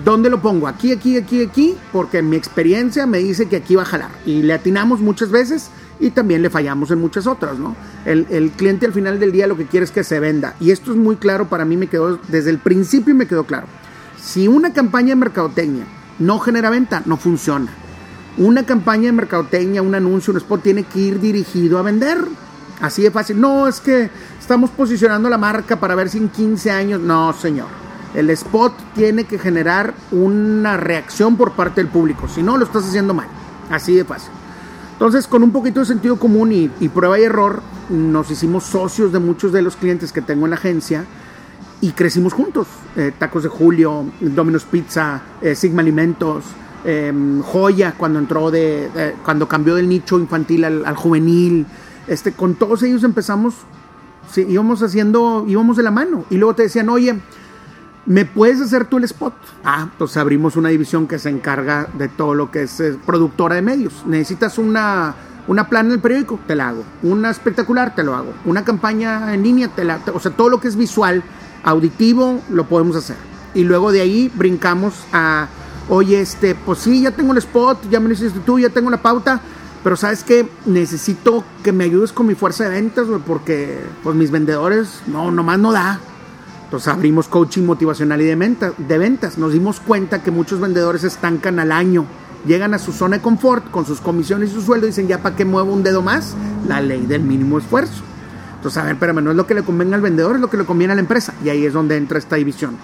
¿Dónde 0.04 0.30
lo 0.30 0.42
pongo? 0.42 0.68
Aquí, 0.68 0.92
aquí, 0.94 1.18
aquí, 1.18 1.44
aquí, 1.44 1.76
porque 1.92 2.22
mi 2.22 2.38
experiencia 2.38 3.06
me 3.06 3.18
dice 3.18 3.48
que 3.50 3.58
aquí 3.58 3.76
va 3.76 3.82
a 3.82 3.86
jalar. 3.86 4.12
Y 4.26 4.44
le 4.44 4.54
atinamos 4.54 5.02
muchas 5.02 5.30
veces 5.30 5.72
y 6.00 6.12
también 6.12 6.42
le 6.42 6.50
fallamos 6.50 6.92
en 6.92 7.02
muchas 7.02 7.28
otras, 7.28 7.60
¿no? 7.60 7.76
El, 8.06 8.26
el 8.30 8.52
cliente 8.52 8.86
al 8.86 8.94
final 8.94 9.20
del 9.20 9.32
día 9.32 9.48
lo 9.48 9.58
que 9.58 9.66
quiere 9.66 9.84
es 9.84 9.92
que 9.92 10.04
se 10.04 10.20
venda. 10.20 10.56
Y 10.60 10.72
esto 10.72 10.92
es 10.92 10.98
muy 10.98 11.18
claro 11.18 11.50
para 11.50 11.66
mí, 11.66 11.76
me 11.76 11.88
quedó 11.88 12.18
desde 12.30 12.50
el 12.50 12.60
principio 12.60 13.14
me 13.14 13.28
quedó 13.28 13.44
claro. 13.44 13.68
Si 14.22 14.48
una 14.48 14.72
campaña 14.72 15.10
de 15.10 15.16
mercadotecnia 15.16 15.86
no 16.20 16.40
genera 16.40 16.70
venta, 16.70 17.02
no 17.06 17.18
funciona. 17.18 17.72
Una 18.38 18.64
campaña 18.64 19.08
de 19.08 19.14
mercadotecnia, 19.14 19.82
un 19.82 19.96
anuncio, 19.96 20.32
un 20.32 20.38
spot 20.38 20.64
tiene 20.64 20.84
que 20.84 21.00
ir 21.00 21.20
dirigido 21.20 21.78
a 21.78 21.82
vender. 21.82 22.20
Así 22.80 23.02
de 23.02 23.12
fácil. 23.12 23.42
No, 23.42 23.68
es 23.68 23.82
que 23.82 24.10
estamos 24.50 24.72
posicionando 24.72 25.30
la 25.30 25.38
marca 25.38 25.80
para 25.80 25.94
ver 25.94 26.10
si 26.10 26.18
en 26.18 26.28
15 26.28 26.72
años. 26.72 27.00
No, 27.00 27.32
señor. 27.34 27.68
El 28.16 28.32
spot 28.32 28.74
tiene 28.96 29.26
que 29.26 29.38
generar 29.38 29.94
una 30.12 30.76
reacción 30.76 31.38
por 31.38 31.52
parte 31.52 31.82
del 31.82 31.88
público. 31.88 32.28
Si 32.28 32.42
no, 32.42 32.58
lo 32.58 32.66
estás 32.66 32.84
haciendo 32.84 33.14
mal. 33.14 33.28
Así 33.70 33.94
de 33.94 34.06
fácil. 34.06 34.32
Entonces, 34.94 35.28
con 35.28 35.44
un 35.44 35.52
poquito 35.52 35.82
de 35.82 35.86
sentido 35.86 36.18
común 36.18 36.52
y, 36.52 36.72
y 36.80 36.90
prueba 36.90 37.20
y 37.20 37.26
error, 37.26 37.62
nos 37.90 38.32
hicimos 38.32 38.64
socios 38.64 39.14
de 39.14 39.20
muchos 39.20 39.54
de 39.54 39.62
los 39.62 39.76
clientes 39.76 40.12
que 40.12 40.24
tengo 40.24 40.48
en 40.48 40.50
la 40.50 40.56
agencia 40.56 41.06
y 41.80 41.92
crecimos 41.92 42.34
juntos. 42.34 42.66
Eh, 42.96 43.14
Tacos 43.16 43.44
de 43.44 43.50
Julio, 43.50 44.06
Domino's 44.20 44.64
Pizza, 44.64 45.22
eh, 45.44 45.54
Sigma 45.54 45.84
Alimentos, 45.84 46.44
eh, 46.86 47.14
Joya 47.44 47.94
cuando 47.96 48.18
entró 48.18 48.50
de, 48.50 48.90
eh, 48.96 49.16
cuando 49.24 49.48
cambió 49.48 49.76
del 49.76 49.88
nicho 49.88 50.18
infantil 50.18 50.66
al, 50.66 50.88
al 50.88 50.96
juvenil. 50.96 51.68
Este, 52.08 52.32
con 52.32 52.56
todos 52.56 52.82
ellos 52.82 53.04
empezamos, 53.04 53.54
sí, 54.32 54.46
íbamos 54.48 54.82
haciendo, 54.82 55.46
íbamos 55.48 55.78
de 55.78 55.84
la 55.84 55.92
mano. 55.92 56.26
Y 56.30 56.38
luego 56.38 56.56
te 56.56 56.64
decían, 56.64 56.90
oye, 56.90 57.20
¿me 58.06 58.26
puedes 58.26 58.62
hacer 58.62 58.86
tú 58.86 58.98
el 58.98 59.04
spot? 59.06 59.34
Ah, 59.64 59.90
pues 59.98 60.18
abrimos 60.18 60.56
una 60.56 60.70
división 60.70 61.08
que 61.08 61.20
se 61.20 61.30
encarga 61.30 61.88
de 61.98 62.08
todo 62.08 62.34
lo 62.34 62.52
que 62.52 62.64
es 62.64 62.80
eh, 62.80 62.98
productora 63.06 63.56
de 63.56 63.62
medios. 63.62 64.04
Necesitas 64.06 64.58
una, 64.58 65.16
una 65.48 65.68
plana 65.70 65.90
en 65.90 65.96
el 65.96 66.02
periódico, 66.02 66.40
te 66.48 66.56
la 66.56 66.70
hago. 66.70 66.84
Una 67.04 67.30
espectacular, 67.30 67.96
te 67.96 68.04
lo 68.04 68.16
hago. 68.16 68.34
Una 68.46 68.64
campaña 68.64 69.34
en 69.34 69.44
línea, 69.44 69.68
te 69.70 69.84
la, 69.84 70.00
o 70.14 70.20
sea, 70.20 70.32
todo 70.32 70.50
lo 70.50 70.60
que 70.60 70.68
es 70.68 70.76
visual, 70.76 71.24
auditivo, 71.64 72.42
lo 72.50 72.66
podemos 72.66 72.96
hacer. 72.96 73.18
Y 73.54 73.64
luego 73.64 73.92
de 73.92 74.02
ahí 74.02 74.32
brincamos 74.36 74.94
a, 75.12 75.48
oye, 75.90 76.22
este, 76.22 76.56
pues 76.56 76.80
sí, 76.80 77.02
ya 77.02 77.12
tengo 77.12 77.32
el 77.32 77.40
spot, 77.40 77.90
ya 77.90 78.00
me 78.00 78.08
lo 78.08 78.14
hiciste 78.14 78.40
tú, 78.40 78.60
ya 78.60 78.70
tengo 78.70 78.90
la 78.90 79.02
pauta, 79.02 79.42
pero 79.84 79.96
sabes 79.96 80.24
que 80.24 80.48
necesito 80.66 81.44
que 81.64 81.72
me 81.72 81.86
ayudes 81.86 82.12
con 82.12 82.28
mi 82.28 82.36
fuerza 82.36 82.66
de 82.66 82.70
ventas, 82.72 83.08
güey, 83.08 83.22
porque 83.26 83.80
pues 84.04 84.16
mis 84.16 84.32
vendedores, 84.32 85.02
no, 85.08 85.32
nomás 85.32 85.60
no 85.60 85.72
da. 85.72 86.00
Entonces 86.66 86.88
abrimos 86.90 87.28
coaching 87.28 87.64
motivacional 87.64 88.22
y 88.22 88.26
de, 88.26 88.36
venta- 88.36 88.74
de 88.78 88.98
ventas. 88.98 89.38
Nos 89.38 89.54
dimos 89.54 89.80
cuenta 89.80 90.22
que 90.22 90.32
muchos 90.32 90.60
vendedores 90.60 91.04
estancan 91.04 91.60
al 91.60 91.72
año. 91.72 92.06
Llegan 92.46 92.74
a 92.74 92.80
su 92.80 92.92
zona 92.94 93.18
de 93.18 93.22
confort 93.24 93.70
con 93.72 93.86
sus 93.86 94.00
comisiones 94.02 94.52
y 94.52 94.54
su 94.54 94.62
sueldo 94.62 94.86
y 94.86 94.92
dicen, 94.92 95.08
ya 95.08 95.22
para 95.22 95.36
qué 95.36 95.46
muevo 95.46 95.74
un 95.74 95.82
dedo 95.84 96.02
más, 96.02 96.36
la 96.68 96.80
ley 96.80 97.06
del 97.06 97.24
mínimo 97.24 97.58
esfuerzo. 97.58 98.04
Entonces, 98.56 98.78
a 98.78 98.84
ver, 98.84 98.94
espérame, 98.94 99.22
no 99.24 99.32
es 99.32 99.38
lo 99.38 99.48
que 99.48 99.56
le 99.56 99.64
convenga 99.64 99.96
al 99.96 100.02
vendedor, 100.02 100.36
es 100.36 100.42
lo 100.42 100.50
que 100.50 100.58
le 100.58 100.66
conviene 100.66 100.92
a 100.94 100.96
la 100.96 101.02
empresa. 101.02 101.34
Y 101.44 101.50
ahí 101.50 101.66
es 101.66 101.74
donde 101.74 101.98
entra 101.98 102.20
esta 102.20 102.36
división. 102.36 102.76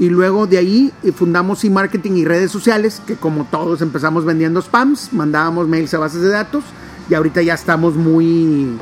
Y 0.00 0.08
luego 0.08 0.46
de 0.46 0.56
ahí 0.56 0.92
eh, 1.02 1.12
fundamos 1.12 1.62
e-marketing 1.62 2.12
y 2.12 2.24
redes 2.24 2.50
sociales, 2.50 3.02
que 3.06 3.16
como 3.16 3.44
todos 3.44 3.82
empezamos 3.82 4.24
vendiendo 4.24 4.62
spams, 4.62 5.12
mandábamos 5.12 5.68
mails 5.68 5.92
a 5.92 5.98
bases 5.98 6.22
de 6.22 6.30
datos 6.30 6.64
y 7.10 7.14
ahorita 7.14 7.42
ya 7.42 7.52
estamos 7.52 7.96
muy, 7.96 8.78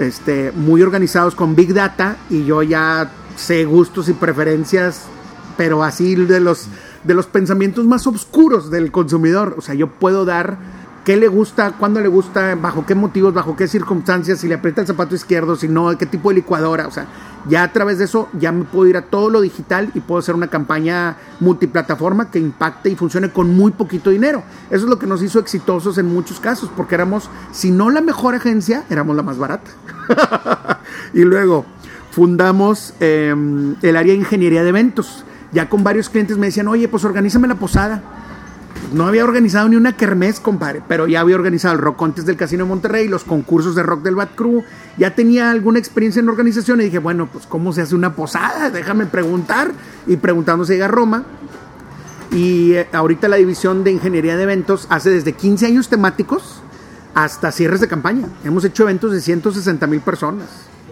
este, 0.00 0.50
muy 0.50 0.82
organizados 0.82 1.36
con 1.36 1.54
Big 1.54 1.72
Data 1.72 2.16
y 2.28 2.44
yo 2.44 2.64
ya 2.64 3.12
sé 3.36 3.64
gustos 3.66 4.08
y 4.08 4.14
preferencias, 4.14 5.02
pero 5.56 5.84
así 5.84 6.16
de 6.16 6.40
los, 6.40 6.66
de 7.04 7.14
los 7.14 7.26
pensamientos 7.26 7.86
más 7.86 8.04
oscuros 8.08 8.68
del 8.68 8.90
consumidor. 8.90 9.54
O 9.58 9.60
sea, 9.60 9.76
yo 9.76 9.90
puedo 9.90 10.24
dar 10.24 10.58
qué 11.04 11.16
le 11.16 11.28
gusta, 11.28 11.70
cuándo 11.78 12.00
le 12.00 12.08
gusta, 12.08 12.56
bajo 12.56 12.84
qué 12.84 12.96
motivos, 12.96 13.32
bajo 13.32 13.54
qué 13.54 13.68
circunstancias, 13.68 14.40
si 14.40 14.48
le 14.48 14.54
aprieta 14.54 14.80
el 14.80 14.88
zapato 14.88 15.14
izquierdo, 15.14 15.54
si 15.54 15.68
no, 15.68 15.96
qué 15.96 16.06
tipo 16.06 16.30
de 16.30 16.36
licuadora. 16.36 16.88
O 16.88 16.90
sea, 16.90 17.06
ya 17.48 17.64
a 17.64 17.72
través 17.72 17.98
de 17.98 18.04
eso 18.04 18.28
ya 18.38 18.52
me 18.52 18.64
puedo 18.64 18.88
ir 18.88 18.96
a 18.96 19.02
todo 19.02 19.30
lo 19.30 19.40
digital 19.40 19.90
y 19.94 20.00
puedo 20.00 20.20
hacer 20.20 20.34
una 20.34 20.48
campaña 20.48 21.16
multiplataforma 21.40 22.30
que 22.30 22.38
impacte 22.38 22.90
y 22.90 22.96
funcione 22.96 23.30
con 23.30 23.54
muy 23.54 23.72
poquito 23.72 24.10
dinero. 24.10 24.42
Eso 24.70 24.84
es 24.84 24.90
lo 24.90 24.98
que 24.98 25.06
nos 25.06 25.22
hizo 25.22 25.38
exitosos 25.38 25.98
en 25.98 26.06
muchos 26.06 26.40
casos, 26.40 26.70
porque 26.76 26.94
éramos, 26.94 27.28
si 27.52 27.70
no 27.70 27.90
la 27.90 28.00
mejor 28.00 28.34
agencia, 28.34 28.84
éramos 28.90 29.16
la 29.16 29.22
más 29.22 29.38
barata. 29.38 29.70
y 31.14 31.22
luego 31.22 31.64
fundamos 32.10 32.94
eh, 33.00 33.34
el 33.82 33.96
área 33.96 34.12
de 34.12 34.18
ingeniería 34.18 34.62
de 34.62 34.68
eventos. 34.68 35.24
Ya 35.52 35.68
con 35.68 35.84
varios 35.84 36.08
clientes 36.08 36.38
me 36.38 36.46
decían, 36.46 36.68
oye, 36.68 36.88
pues 36.88 37.04
organízame 37.04 37.48
la 37.48 37.56
posada. 37.56 38.02
No 38.92 39.06
había 39.06 39.24
organizado 39.24 39.68
ni 39.68 39.76
una 39.76 39.96
kermés, 39.96 40.38
compadre, 40.38 40.82
pero 40.86 41.06
ya 41.06 41.20
había 41.20 41.36
organizado 41.36 41.74
el 41.74 41.80
Rock 41.80 41.96
Contest 41.96 42.26
del 42.26 42.36
Casino 42.36 42.64
de 42.64 42.68
Monterrey, 42.68 43.08
los 43.08 43.24
concursos 43.24 43.74
de 43.74 43.82
rock 43.82 44.02
del 44.02 44.16
Bat 44.16 44.34
Crew. 44.34 44.62
Ya 44.98 45.14
tenía 45.14 45.50
alguna 45.50 45.78
experiencia 45.78 46.20
en 46.20 46.28
organización 46.28 46.80
y 46.80 46.84
dije, 46.84 46.98
bueno, 46.98 47.26
pues 47.32 47.46
¿cómo 47.46 47.72
se 47.72 47.80
hace 47.80 47.94
una 47.94 48.14
posada? 48.14 48.70
Déjame 48.70 49.06
preguntar. 49.06 49.72
Y 50.06 50.16
preguntando 50.16 50.66
se 50.66 50.74
llega 50.74 50.86
a 50.86 50.88
Roma. 50.88 51.24
Y 52.32 52.72
eh, 52.72 52.88
ahorita 52.92 53.28
la 53.28 53.36
división 53.36 53.82
de 53.82 53.92
ingeniería 53.92 54.36
de 54.36 54.42
eventos 54.42 54.86
hace 54.90 55.10
desde 55.10 55.32
15 55.32 55.66
años 55.66 55.88
temáticos 55.88 56.62
hasta 57.14 57.50
cierres 57.50 57.80
de 57.80 57.88
campaña. 57.88 58.28
Hemos 58.44 58.64
hecho 58.64 58.82
eventos 58.82 59.12
de 59.12 59.20
160 59.20 59.86
mil 59.86 60.00
personas. 60.00 60.48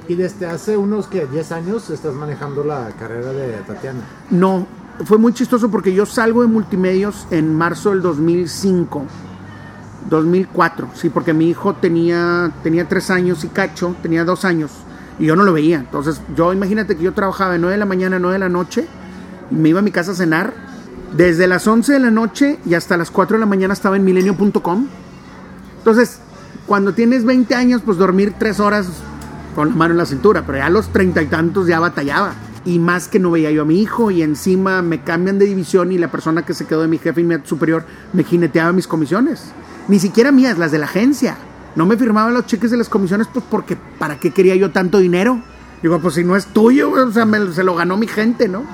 Y 0.09 0.14
desde 0.14 0.46
hace 0.46 0.76
unos 0.76 1.07
que 1.07 1.26
10 1.26 1.53
años 1.53 1.90
estás 1.90 2.14
manejando 2.14 2.64
la 2.64 2.88
carrera 2.98 3.32
de 3.32 3.53
Tatiana. 3.66 4.01
No, 4.30 4.66
fue 5.05 5.18
muy 5.18 5.32
chistoso 5.32 5.70
porque 5.70 5.92
yo 5.92 6.07
salgo 6.07 6.42
de 6.42 6.48
multimedios 6.48 7.26
en 7.30 7.55
marzo 7.55 7.90
del 7.90 8.03
2005. 8.03 9.07
2004, 10.09 10.88
sí, 10.94 11.11
porque 11.11 11.34
mi 11.34 11.48
hijo 11.48 11.74
tenía, 11.74 12.53
tenía 12.62 12.88
tres 12.88 13.11
años 13.11 13.44
y 13.44 13.48
cacho, 13.48 13.94
tenía 14.03 14.24
dos 14.24 14.44
años, 14.44 14.70
y 15.18 15.26
yo 15.26 15.36
no 15.36 15.42
lo 15.44 15.53
veía. 15.53 15.78
Entonces, 15.78 16.20
yo 16.34 16.53
imagínate 16.53 16.96
que 16.96 17.03
yo 17.03 17.12
trabajaba 17.12 17.53
de 17.53 17.59
9 17.59 17.72
de 17.72 17.78
la 17.78 17.84
mañana 17.84 18.16
a 18.16 18.18
9 18.18 18.34
de 18.34 18.38
la 18.38 18.48
noche, 18.48 18.86
y 19.51 19.55
me 19.55 19.68
iba 19.68 19.80
a 19.80 19.82
mi 19.82 19.90
casa 19.90 20.12
a 20.12 20.14
cenar. 20.14 20.55
Desde 21.16 21.46
las 21.46 21.66
11 21.66 21.92
de 21.92 21.98
la 21.98 22.11
noche 22.11 22.61
y 22.64 22.74
hasta 22.74 22.96
las 22.96 23.11
4 23.11 23.36
de 23.36 23.40
la 23.40 23.46
mañana 23.46 23.74
estaba 23.74 23.96
en 23.96 24.05
milenio.com. 24.05 24.86
Entonces, 25.78 26.20
cuando 26.66 26.94
tienes 26.94 27.24
20 27.24 27.55
años, 27.55 27.82
pues 27.84 27.98
dormir 27.98 28.34
3 28.38 28.61
horas 28.61 28.88
con 29.55 29.70
la 29.70 29.74
mano 29.74 29.92
en 29.92 29.98
la 29.98 30.07
cintura, 30.07 30.44
pero 30.46 30.59
ya 30.59 30.66
a 30.66 30.70
los 30.70 30.88
treinta 30.92 31.20
y 31.20 31.26
tantos 31.26 31.66
ya 31.66 31.80
batallaba. 31.80 32.32
Y 32.64 32.78
más 32.78 33.08
que 33.08 33.18
no 33.18 33.30
veía 33.30 33.50
yo 33.50 33.62
a 33.62 33.64
mi 33.64 33.80
hijo 33.80 34.11
y 34.11 34.22
encima 34.22 34.82
me 34.82 35.02
cambian 35.02 35.38
de 35.38 35.46
división 35.46 35.92
y 35.92 35.98
la 35.98 36.11
persona 36.11 36.44
que 36.44 36.52
se 36.54 36.66
quedó 36.66 36.82
de 36.82 36.88
mi 36.88 36.98
jefe 36.98 37.22
inmediato 37.22 37.48
superior 37.48 37.84
me 38.12 38.22
jineteaba 38.24 38.72
mis 38.72 38.86
comisiones. 38.86 39.52
Ni 39.88 39.98
siquiera 39.98 40.30
mías, 40.30 40.58
las 40.58 40.70
de 40.70 40.78
la 40.78 40.84
agencia. 40.84 41.36
No 41.74 41.86
me 41.86 41.96
firmaban 41.96 42.34
los 42.34 42.46
cheques 42.46 42.70
de 42.70 42.76
las 42.76 42.88
comisiones 42.88 43.28
pues 43.32 43.44
porque 43.50 43.76
¿para 43.98 44.16
qué 44.20 44.30
quería 44.32 44.56
yo 44.56 44.70
tanto 44.72 44.98
dinero? 44.98 45.40
Digo, 45.82 45.98
pues 46.00 46.14
si 46.16 46.24
no 46.24 46.36
es 46.36 46.46
tuyo, 46.46 46.90
o 46.90 47.11
sea, 47.12 47.24
me- 47.24 47.50
se 47.52 47.64
lo 47.64 47.74
ganó 47.74 47.96
mi 47.96 48.06
gente, 48.06 48.48
¿no? 48.48 48.64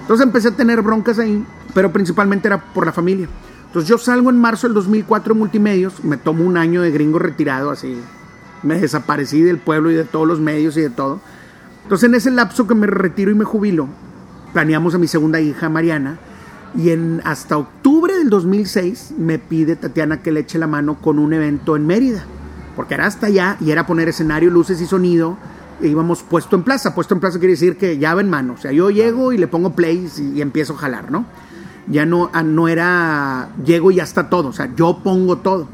Entonces 0.00 0.26
empecé 0.26 0.48
a 0.48 0.52
tener 0.52 0.82
broncas 0.82 1.18
ahí, 1.20 1.44
pero 1.74 1.92
principalmente 1.92 2.48
era 2.48 2.58
por 2.72 2.84
la 2.86 2.92
familia. 2.92 3.28
Entonces 3.66 3.88
yo 3.88 3.98
salgo 3.98 4.30
en 4.30 4.40
marzo 4.40 4.66
del 4.66 4.74
2004 4.74 5.34
en 5.34 5.38
Multimedios, 5.38 6.02
me 6.02 6.16
tomo 6.16 6.44
un 6.44 6.56
año 6.56 6.82
de 6.82 6.90
gringo 6.90 7.18
retirado, 7.20 7.70
así. 7.70 7.96
Me 8.64 8.80
desaparecí 8.80 9.42
del 9.42 9.58
pueblo 9.58 9.90
y 9.90 9.94
de 9.94 10.04
todos 10.04 10.26
los 10.26 10.40
medios 10.40 10.76
y 10.76 10.80
de 10.80 10.90
todo. 10.90 11.20
Entonces 11.86 12.08
en 12.08 12.16
ese 12.16 12.32
lapso 12.32 12.66
que 12.66 12.74
me 12.74 12.88
retiro 12.88 13.30
y 13.30 13.36
me 13.36 13.44
jubilo, 13.44 13.86
planeamos 14.52 14.96
a 14.96 14.98
mi 14.98 15.06
segunda 15.06 15.40
hija, 15.40 15.68
Mariana, 15.68 16.18
y 16.76 16.90
en, 16.90 17.22
hasta 17.24 17.56
octubre 17.58 18.12
del 18.12 18.28
2006 18.28 19.14
me 19.16 19.38
pide 19.38 19.76
Tatiana 19.76 20.20
que 20.20 20.32
le 20.32 20.40
eche 20.40 20.58
la 20.58 20.66
mano 20.66 21.00
con 21.00 21.20
un 21.20 21.32
evento 21.32 21.76
en 21.76 21.86
Mérida, 21.86 22.24
porque 22.74 22.94
era 22.94 23.06
hasta 23.06 23.28
allá 23.28 23.56
y 23.60 23.70
era 23.70 23.86
poner 23.86 24.08
escenario, 24.08 24.50
luces 24.50 24.80
y 24.80 24.86
sonido, 24.86 25.38
e 25.80 25.86
íbamos 25.86 26.24
puesto 26.24 26.56
en 26.56 26.64
plaza. 26.64 26.92
Puesto 26.92 27.14
en 27.14 27.20
plaza 27.20 27.38
quiere 27.38 27.52
decir 27.52 27.76
que 27.76 27.98
llave 27.98 28.22
en 28.22 28.30
mano, 28.30 28.54
o 28.54 28.56
sea, 28.56 28.72
yo 28.72 28.90
llego 28.90 29.32
y 29.32 29.38
le 29.38 29.46
pongo 29.46 29.76
play 29.76 30.10
y, 30.18 30.38
y 30.38 30.42
empiezo 30.42 30.74
a 30.74 30.78
jalar, 30.78 31.12
¿no? 31.12 31.24
Ya 31.86 32.04
no, 32.04 32.30
ah, 32.32 32.42
no 32.42 32.66
era, 32.66 33.50
llego 33.64 33.92
y 33.92 33.94
ya 33.94 34.02
está 34.02 34.28
todo, 34.28 34.48
o 34.48 34.52
sea, 34.52 34.74
yo 34.74 35.02
pongo 35.04 35.38
todo. 35.38 35.68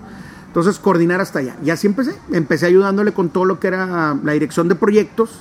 Entonces, 0.48 0.78
coordinar 0.78 1.22
hasta 1.22 1.38
allá. 1.38 1.56
Y 1.64 1.70
así 1.70 1.86
empecé. 1.86 2.14
Empecé 2.30 2.66
ayudándole 2.66 3.12
con 3.12 3.30
todo 3.30 3.46
lo 3.46 3.58
que 3.58 3.68
era 3.68 4.14
la 4.22 4.32
dirección 4.32 4.68
de 4.68 4.74
proyectos 4.74 5.40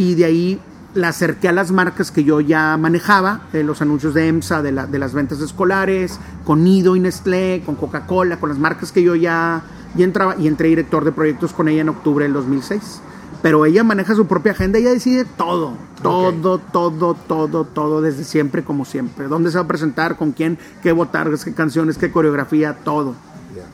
y 0.00 0.14
de 0.14 0.24
ahí 0.24 0.60
la 0.94 1.08
acerqué 1.08 1.48
a 1.48 1.52
las 1.52 1.72
marcas 1.72 2.10
que 2.10 2.24
yo 2.24 2.40
ya 2.40 2.78
manejaba, 2.78 3.42
eh, 3.52 3.62
los 3.62 3.82
anuncios 3.82 4.14
de 4.14 4.28
EMSA, 4.28 4.62
de, 4.62 4.72
la, 4.72 4.86
de, 4.86 4.98
las 4.98 5.12
ventas 5.12 5.40
escolares, 5.40 6.18
con 6.46 6.64
Nido 6.64 6.96
y 6.96 7.00
Nestlé, 7.00 7.62
con 7.66 7.74
Coca-Cola, 7.74 8.40
con 8.40 8.48
las 8.48 8.58
marcas 8.58 8.92
que 8.92 9.02
yo 9.02 9.14
ya, 9.14 9.62
ya 9.94 10.04
entraba 10.06 10.36
y 10.38 10.46
entré 10.46 10.68
director 10.68 11.04
de 11.04 11.12
proyectos 11.12 11.52
con 11.52 11.68
ella 11.68 11.82
en 11.82 11.90
octubre 11.90 12.24
del 12.24 12.32
2006. 12.32 13.02
Pero 13.42 13.66
ella 13.66 13.84
maneja 13.84 14.14
su 14.14 14.26
propia 14.26 14.52
agenda, 14.52 14.78
ella 14.78 14.90
decide 14.90 15.26
todo, 15.26 15.74
todo, 16.02 16.54
okay. 16.54 16.66
todo, 16.72 17.14
todo, 17.14 17.64
todo, 17.66 18.00
desde 18.00 18.24
siempre 18.24 18.64
como 18.64 18.86
siempre. 18.86 19.28
¿Dónde 19.28 19.50
se 19.50 19.58
va 19.58 19.64
a 19.64 19.68
presentar? 19.68 20.16
¿Con 20.16 20.32
quién? 20.32 20.58
¿Qué 20.82 20.92
botargas? 20.92 21.44
¿Qué 21.44 21.52
canciones? 21.52 21.98
¿Qué 21.98 22.10
coreografía? 22.10 22.78
Todo. 22.84 23.14
Yeah. 23.54 23.64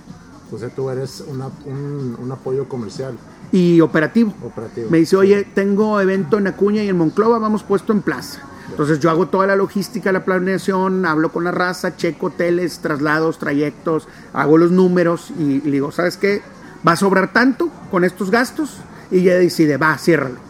Entonces 0.44 0.74
tú 0.74 0.90
eres 0.90 1.22
una, 1.28 1.46
un, 1.66 2.16
un 2.20 2.32
apoyo 2.32 2.68
comercial 2.68 3.16
y 3.56 3.80
operativo. 3.80 4.34
operativo. 4.42 4.90
Me 4.90 4.98
dice, 4.98 5.16
oye, 5.16 5.44
tengo 5.44 5.98
evento 5.98 6.36
en 6.36 6.46
Acuña 6.46 6.82
y 6.82 6.88
en 6.88 6.96
Monclova, 6.98 7.38
vamos 7.38 7.62
puesto 7.62 7.92
en 7.94 8.02
plaza. 8.02 8.42
Entonces 8.68 9.00
yo 9.00 9.08
hago 9.08 9.28
toda 9.28 9.46
la 9.46 9.56
logística, 9.56 10.12
la 10.12 10.26
planeación, 10.26 11.06
hablo 11.06 11.32
con 11.32 11.44
la 11.44 11.52
raza, 11.52 11.96
checo 11.96 12.26
hoteles, 12.26 12.80
traslados, 12.80 13.38
trayectos, 13.38 14.08
hago 14.34 14.58
los 14.58 14.72
números 14.72 15.32
y, 15.38 15.42
y 15.42 15.60
le 15.62 15.70
digo, 15.70 15.90
¿sabes 15.90 16.18
qué? 16.18 16.42
Va 16.86 16.92
a 16.92 16.96
sobrar 16.96 17.32
tanto 17.32 17.70
con 17.90 18.04
estos 18.04 18.30
gastos 18.30 18.80
y 19.10 19.20
ella 19.20 19.38
decide, 19.38 19.78
va, 19.78 19.96
ciérralo. 19.96 20.45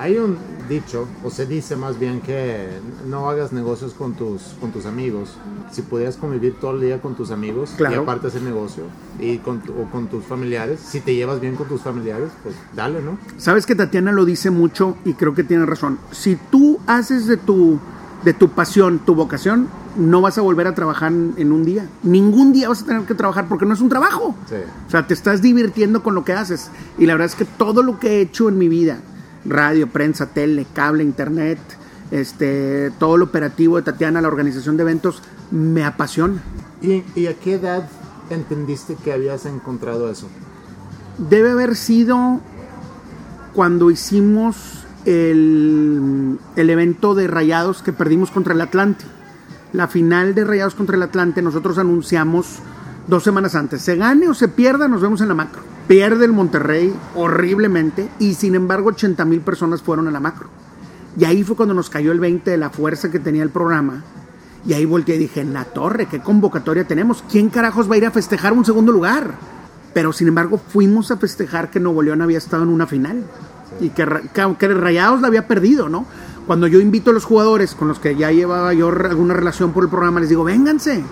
Hay 0.00 0.16
un 0.16 0.38
dicho, 0.66 1.06
o 1.22 1.28
se 1.28 1.44
dice 1.44 1.76
más 1.76 1.98
bien 1.98 2.22
que 2.22 2.68
no 3.06 3.28
hagas 3.28 3.52
negocios 3.52 3.92
con 3.92 4.14
tus, 4.14 4.40
con 4.58 4.70
tus 4.72 4.86
amigos. 4.86 5.36
Si 5.70 5.82
pudieras 5.82 6.16
convivir 6.16 6.54
todo 6.58 6.70
el 6.70 6.80
día 6.80 7.02
con 7.02 7.14
tus 7.16 7.30
amigos 7.30 7.74
Claro. 7.76 7.96
y 7.96 7.98
aparte 7.98 8.28
hacer 8.28 8.40
negocio, 8.40 8.84
y 9.18 9.36
con, 9.38 9.58
o 9.78 9.90
con 9.90 10.06
tus 10.06 10.24
familiares, 10.24 10.80
si 10.80 11.00
te 11.00 11.14
llevas 11.14 11.38
bien 11.38 11.54
con 11.54 11.68
tus 11.68 11.82
familiares, 11.82 12.30
pues 12.42 12.54
dale, 12.74 13.02
¿no? 13.02 13.18
Sabes 13.36 13.66
que 13.66 13.74
Tatiana 13.74 14.10
lo 14.10 14.24
dice 14.24 14.50
mucho 14.50 14.96
y 15.04 15.12
creo 15.12 15.34
que 15.34 15.44
tiene 15.44 15.66
razón. 15.66 15.98
Si 16.12 16.36
tú 16.50 16.78
haces 16.86 17.26
de 17.26 17.36
tu, 17.36 17.78
de 18.24 18.32
tu 18.32 18.48
pasión 18.48 19.00
tu 19.00 19.14
vocación, 19.14 19.68
no 19.98 20.22
vas 20.22 20.38
a 20.38 20.40
volver 20.40 20.66
a 20.66 20.74
trabajar 20.74 21.12
en, 21.12 21.34
en 21.36 21.52
un 21.52 21.62
día. 21.62 21.86
Ningún 22.04 22.54
día 22.54 22.70
vas 22.70 22.84
a 22.84 22.86
tener 22.86 23.02
que 23.02 23.14
trabajar 23.14 23.48
porque 23.50 23.66
no 23.66 23.74
es 23.74 23.82
un 23.82 23.90
trabajo. 23.90 24.34
Sí. 24.48 24.54
O 24.86 24.90
sea, 24.90 25.06
te 25.06 25.12
estás 25.12 25.42
divirtiendo 25.42 26.02
con 26.02 26.14
lo 26.14 26.24
que 26.24 26.32
haces. 26.32 26.70
Y 26.96 27.04
la 27.04 27.12
verdad 27.12 27.26
es 27.26 27.34
que 27.34 27.44
todo 27.44 27.82
lo 27.82 28.00
que 28.00 28.08
he 28.16 28.20
hecho 28.22 28.48
en 28.48 28.56
mi 28.56 28.70
vida, 28.70 29.00
radio, 29.44 29.88
prensa, 29.88 30.26
tele, 30.26 30.66
cable, 30.72 31.02
internet, 31.02 31.58
este, 32.10 32.90
todo 32.98 33.16
lo 33.16 33.26
operativo 33.26 33.76
de 33.76 33.82
Tatiana, 33.82 34.20
la 34.20 34.28
organización 34.28 34.76
de 34.76 34.82
eventos, 34.82 35.22
me 35.50 35.84
apasiona. 35.84 36.42
¿Y, 36.82 37.04
y 37.14 37.26
a 37.26 37.34
qué 37.34 37.54
edad 37.54 37.88
entendiste 38.30 38.96
que 38.96 39.12
habías 39.12 39.46
encontrado 39.46 40.10
eso? 40.10 40.28
Debe 41.18 41.50
haber 41.50 41.76
sido 41.76 42.40
cuando 43.54 43.90
hicimos 43.90 44.84
el, 45.04 46.38
el 46.56 46.70
evento 46.70 47.14
de 47.14 47.26
Rayados 47.26 47.82
que 47.82 47.92
perdimos 47.92 48.30
contra 48.30 48.54
el 48.54 48.60
Atlante. 48.60 49.04
La 49.72 49.88
final 49.88 50.34
de 50.34 50.44
Rayados 50.44 50.74
contra 50.74 50.96
el 50.96 51.02
Atlante, 51.02 51.42
nosotros 51.42 51.78
anunciamos 51.78 52.58
dos 53.06 53.22
semanas 53.22 53.54
antes. 53.54 53.82
Se 53.82 53.96
gane 53.96 54.28
o 54.28 54.34
se 54.34 54.48
pierda, 54.48 54.88
nos 54.88 55.00
vemos 55.00 55.20
en 55.20 55.28
la 55.28 55.34
macro. 55.34 55.62
Pierde 55.90 56.24
el 56.24 56.30
Monterrey 56.30 56.94
horriblemente 57.16 58.08
y 58.20 58.34
sin 58.34 58.54
embargo 58.54 58.90
80 58.90 59.24
mil 59.24 59.40
personas 59.40 59.82
fueron 59.82 60.06
a 60.06 60.12
la 60.12 60.20
macro. 60.20 60.48
Y 61.18 61.24
ahí 61.24 61.42
fue 61.42 61.56
cuando 61.56 61.74
nos 61.74 61.90
cayó 61.90 62.12
el 62.12 62.20
20 62.20 62.48
de 62.48 62.56
la 62.56 62.70
fuerza 62.70 63.10
que 63.10 63.18
tenía 63.18 63.42
el 63.42 63.50
programa. 63.50 64.04
Y 64.64 64.74
ahí 64.74 64.84
volteé 64.84 65.16
y 65.16 65.18
dije, 65.18 65.40
en 65.40 65.52
la 65.52 65.64
torre, 65.64 66.06
¿qué 66.06 66.20
convocatoria 66.20 66.86
tenemos? 66.86 67.24
¿Quién 67.28 67.50
carajos 67.50 67.90
va 67.90 67.96
a 67.96 67.98
ir 67.98 68.06
a 68.06 68.12
festejar 68.12 68.52
un 68.52 68.64
segundo 68.64 68.92
lugar? 68.92 69.34
Pero 69.92 70.12
sin 70.12 70.28
embargo 70.28 70.58
fuimos 70.58 71.10
a 71.10 71.16
festejar 71.16 71.72
que 71.72 71.80
Nuevo 71.80 72.02
León 72.02 72.22
había 72.22 72.38
estado 72.38 72.62
en 72.62 72.68
una 72.68 72.86
final. 72.86 73.24
Y 73.80 73.88
que, 73.88 74.06
que, 74.32 74.56
que 74.60 74.68
Rayados 74.68 75.20
la 75.22 75.26
había 75.26 75.48
perdido, 75.48 75.88
¿no? 75.88 76.06
Cuando 76.46 76.68
yo 76.68 76.78
invito 76.78 77.10
a 77.10 77.14
los 77.14 77.24
jugadores 77.24 77.74
con 77.74 77.88
los 77.88 77.98
que 77.98 78.14
ya 78.14 78.30
llevaba 78.30 78.72
yo 78.74 78.90
alguna 78.90 79.34
relación 79.34 79.72
por 79.72 79.82
el 79.82 79.90
programa, 79.90 80.20
les 80.20 80.28
digo, 80.28 80.44
vénganse, 80.44 81.02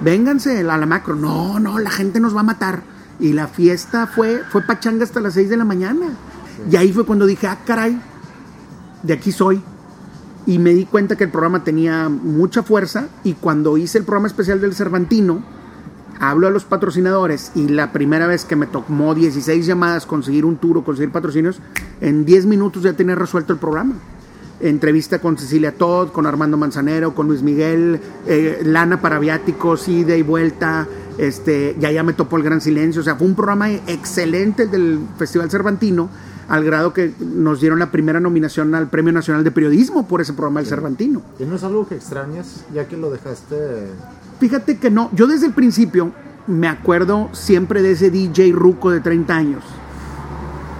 vénganse 0.00 0.68
a 0.68 0.76
la 0.76 0.84
macro. 0.84 1.14
No, 1.14 1.60
no, 1.60 1.78
la 1.78 1.90
gente 1.90 2.18
nos 2.18 2.34
va 2.34 2.40
a 2.40 2.42
matar. 2.42 2.95
Y 3.18 3.32
la 3.32 3.48
fiesta 3.48 4.06
fue, 4.06 4.42
fue 4.50 4.62
pachanga 4.62 5.04
hasta 5.04 5.20
las 5.20 5.34
6 5.34 5.50
de 5.50 5.56
la 5.56 5.64
mañana. 5.64 6.08
Y 6.70 6.76
ahí 6.76 6.92
fue 6.92 7.06
cuando 7.06 7.26
dije, 7.26 7.46
ah, 7.46 7.58
caray, 7.64 8.00
de 9.02 9.12
aquí 9.12 9.32
soy. 9.32 9.62
Y 10.46 10.58
me 10.58 10.74
di 10.74 10.84
cuenta 10.84 11.16
que 11.16 11.24
el 11.24 11.30
programa 11.30 11.64
tenía 11.64 12.08
mucha 12.08 12.62
fuerza 12.62 13.08
y 13.24 13.34
cuando 13.34 13.76
hice 13.76 13.98
el 13.98 14.04
programa 14.04 14.28
especial 14.28 14.60
del 14.60 14.74
Cervantino, 14.74 15.42
hablo 16.20 16.46
a 16.46 16.50
los 16.50 16.64
patrocinadores 16.64 17.52
y 17.54 17.68
la 17.68 17.92
primera 17.92 18.26
vez 18.26 18.44
que 18.44 18.56
me 18.56 18.66
tomó 18.66 19.14
16 19.14 19.66
llamadas 19.66 20.06
conseguir 20.06 20.44
un 20.44 20.56
tour 20.56 20.78
o 20.78 20.84
conseguir 20.84 21.10
patrocinios, 21.10 21.60
en 22.00 22.24
10 22.24 22.46
minutos 22.46 22.82
ya 22.82 22.92
tenía 22.92 23.14
resuelto 23.14 23.52
el 23.52 23.58
programa. 23.58 23.94
Entrevista 24.60 25.18
con 25.18 25.36
Cecilia 25.36 25.72
Todd, 25.72 26.12
con 26.12 26.26
Armando 26.26 26.56
Manzanero, 26.56 27.14
con 27.14 27.26
Luis 27.26 27.42
Miguel, 27.42 28.00
eh, 28.26 28.62
lana 28.64 29.00
para 29.02 29.18
viáticos, 29.18 29.86
ida 29.88 30.16
y 30.16 30.22
vuelta, 30.22 30.86
este, 31.18 31.76
ya 31.78 31.90
ya 31.90 32.02
me 32.02 32.12
topó 32.12 32.36
el 32.36 32.42
gran 32.42 32.60
silencio, 32.60 33.00
o 33.00 33.04
sea, 33.04 33.16
fue 33.16 33.26
un 33.26 33.34
programa 33.34 33.70
excelente 33.70 34.64
el 34.64 34.70
del 34.70 35.00
Festival 35.18 35.50
Cervantino, 35.50 36.08
al 36.48 36.64
grado 36.64 36.92
que 36.92 37.12
nos 37.18 37.60
dieron 37.60 37.78
la 37.78 37.90
primera 37.90 38.20
nominación 38.20 38.74
al 38.74 38.88
Premio 38.88 39.12
Nacional 39.12 39.42
de 39.42 39.50
Periodismo 39.50 40.06
por 40.06 40.20
ese 40.20 40.32
programa 40.32 40.60
del 40.60 40.68
Cervantino. 40.68 41.22
¿Y 41.38 41.44
no 41.44 41.56
es 41.56 41.64
algo 41.64 41.88
que 41.88 41.96
extrañas 41.96 42.64
ya 42.72 42.86
que 42.86 42.96
lo 42.96 43.10
dejaste? 43.10 43.56
Fíjate 44.38 44.78
que 44.78 44.90
no, 44.90 45.10
yo 45.12 45.26
desde 45.26 45.46
el 45.46 45.52
principio 45.52 46.12
me 46.46 46.68
acuerdo 46.68 47.30
siempre 47.32 47.82
de 47.82 47.92
ese 47.92 48.10
DJ 48.10 48.52
ruco 48.52 48.90
de 48.90 49.00
30 49.00 49.34
años. 49.34 49.64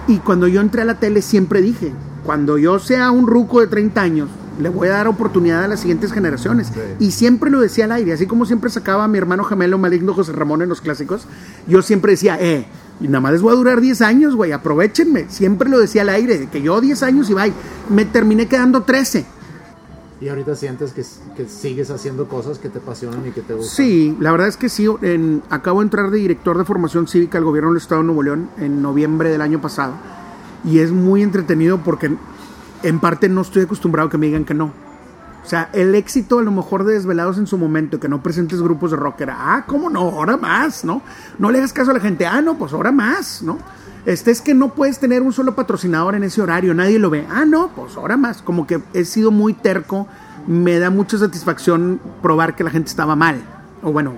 Y 0.07 0.19
cuando 0.19 0.47
yo 0.47 0.61
entré 0.61 0.83
a 0.83 0.85
la 0.85 0.99
tele 0.99 1.21
siempre 1.21 1.61
dije, 1.61 1.91
cuando 2.23 2.57
yo 2.57 2.79
sea 2.79 3.11
un 3.11 3.27
ruco 3.27 3.59
de 3.59 3.67
30 3.67 4.01
años, 4.01 4.29
le 4.59 4.69
voy 4.69 4.87
a 4.87 4.91
dar 4.91 5.07
oportunidad 5.07 5.63
a 5.63 5.67
las 5.67 5.81
siguientes 5.81 6.11
generaciones. 6.11 6.67
Sí. 6.67 6.79
Y 6.99 7.11
siempre 7.11 7.49
lo 7.49 7.59
decía 7.59 7.85
al 7.85 7.91
aire, 7.91 8.13
así 8.13 8.25
como 8.25 8.45
siempre 8.45 8.69
sacaba 8.69 9.03
a 9.03 9.07
mi 9.07 9.17
hermano 9.17 9.43
gemelo 9.43 9.77
maligno 9.77 10.13
José 10.13 10.31
Ramón 10.31 10.61
en 10.61 10.69
los 10.69 10.81
clásicos, 10.81 11.27
yo 11.67 11.81
siempre 11.81 12.11
decía, 12.13 12.37
eh, 12.39 12.65
y 12.99 13.07
nada 13.07 13.19
más 13.19 13.33
les 13.33 13.41
voy 13.41 13.53
a 13.53 13.55
durar 13.55 13.79
10 13.79 14.01
años, 14.01 14.35
güey, 14.35 14.51
aprovechenme. 14.51 15.27
Siempre 15.29 15.69
lo 15.69 15.79
decía 15.79 16.01
al 16.01 16.09
aire, 16.09 16.47
que 16.51 16.61
yo 16.61 16.81
10 16.81 17.03
años 17.03 17.29
y 17.29 17.33
bye. 17.33 17.53
Me 17.89 18.05
terminé 18.05 18.47
quedando 18.47 18.81
13. 18.81 19.25
¿Y 20.19 20.29
ahorita 20.29 20.55
sientes 20.55 20.93
que, 20.93 21.03
que 21.35 21.47
sigues 21.47 21.91
haciendo 21.91 22.27
cosas 22.27 22.57
que 22.57 22.69
te 22.69 22.79
apasionan 22.79 23.27
y 23.27 23.31
que 23.31 23.41
te 23.41 23.53
gustan? 23.53 23.75
Sí, 23.75 24.17
la 24.19 24.31
verdad 24.31 24.47
es 24.47 24.57
que 24.57 24.67
sí. 24.67 24.87
En, 25.03 25.43
acabo 25.51 25.81
de 25.81 25.85
entrar 25.85 26.09
de 26.09 26.17
director 26.17 26.57
de 26.57 26.65
formación 26.65 27.07
cívica 27.07 27.37
al 27.37 27.43
gobierno 27.43 27.69
del 27.69 27.77
Estado 27.77 28.01
de 28.01 28.07
Nuevo 28.07 28.23
León 28.23 28.49
en 28.57 28.81
noviembre 28.81 29.29
del 29.29 29.41
año 29.41 29.61
pasado. 29.61 29.93
Y 30.65 30.79
es 30.79 30.91
muy 30.91 31.21
entretenido 31.21 31.77
porque 31.83 32.17
en 32.83 32.99
parte 32.99 33.29
no 33.29 33.41
estoy 33.41 33.63
acostumbrado 33.63 34.07
a 34.07 34.11
que 34.11 34.17
me 34.17 34.27
digan 34.27 34.45
que 34.45 34.53
no. 34.53 34.71
O 35.43 35.49
sea, 35.49 35.69
el 35.71 35.95
éxito 35.95 36.39
a 36.39 36.43
lo 36.43 36.51
mejor 36.51 36.83
de 36.83 36.93
Desvelados 36.93 37.37
en 37.37 37.47
su 37.47 37.57
momento, 37.57 38.01
que 38.01 38.09
no 38.09 38.21
presentes 38.21 38.61
grupos 38.61 38.91
de 38.91 38.97
rock, 38.97 39.21
era, 39.21 39.37
ah, 39.39 39.65
¿cómo 39.65 39.89
no? 39.89 40.01
Ahora 40.01 40.35
más, 40.35 40.83
¿no? 40.83 41.01
No 41.39 41.51
le 41.51 41.59
hagas 41.59 41.71
caso 41.71 41.91
a 41.91 41.93
la 41.93 42.01
gente, 42.01 42.25
ah, 42.25 42.41
no, 42.41 42.57
pues 42.57 42.73
ahora 42.73 42.91
más, 42.91 43.41
¿no? 43.41 43.57
Este 44.05 44.31
es 44.31 44.41
que 44.41 44.53
no 44.53 44.73
puedes 44.73 44.99
tener 44.99 45.21
un 45.21 45.31
solo 45.31 45.55
patrocinador 45.55 46.15
en 46.15 46.23
ese 46.23 46.41
horario, 46.41 46.73
nadie 46.73 46.99
lo 46.99 47.09
ve. 47.09 47.25
Ah, 47.29 47.45
no, 47.45 47.69
pues 47.75 47.95
ahora 47.95 48.17
más. 48.17 48.41
Como 48.41 48.67
que 48.67 48.81
he 48.93 49.05
sido 49.05 49.31
muy 49.31 49.53
terco, 49.53 50.07
me 50.47 50.79
da 50.79 50.89
mucha 50.89 51.17
satisfacción 51.17 51.99
probar 52.21 52.55
que 52.55 52.63
la 52.63 52.69
gente 52.69 52.89
estaba 52.89 53.15
mal. 53.15 53.41
O 53.81 53.91
bueno, 53.91 54.13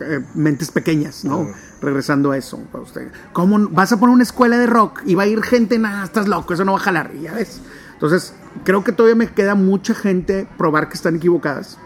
eh, 0.00 0.20
mentes 0.34 0.70
pequeñas, 0.70 1.24
¿no? 1.24 1.46
Regresando 1.80 2.32
a 2.32 2.36
eso. 2.36 2.58
usted. 2.82 3.10
¿Cómo 3.32 3.68
vas 3.70 3.92
a 3.92 3.98
poner 3.98 4.14
una 4.14 4.22
escuela 4.22 4.58
de 4.58 4.66
rock 4.66 5.02
y 5.06 5.14
va 5.14 5.24
a 5.24 5.26
ir 5.26 5.42
gente, 5.42 5.78
nada, 5.78 6.04
estás 6.04 6.28
loco, 6.28 6.54
eso 6.54 6.64
no 6.64 6.72
va 6.72 6.78
a 6.78 6.82
jalar, 6.82 7.12
ya 7.14 7.32
ves. 7.32 7.60
Entonces, 8.00 8.32
creo 8.64 8.82
que 8.82 8.92
todavía 8.92 9.14
me 9.14 9.26
queda 9.26 9.54
mucha 9.54 9.92
gente 9.92 10.48
probar 10.56 10.88
que 10.88 10.94
están 10.94 11.16
equivocadas. 11.16 11.76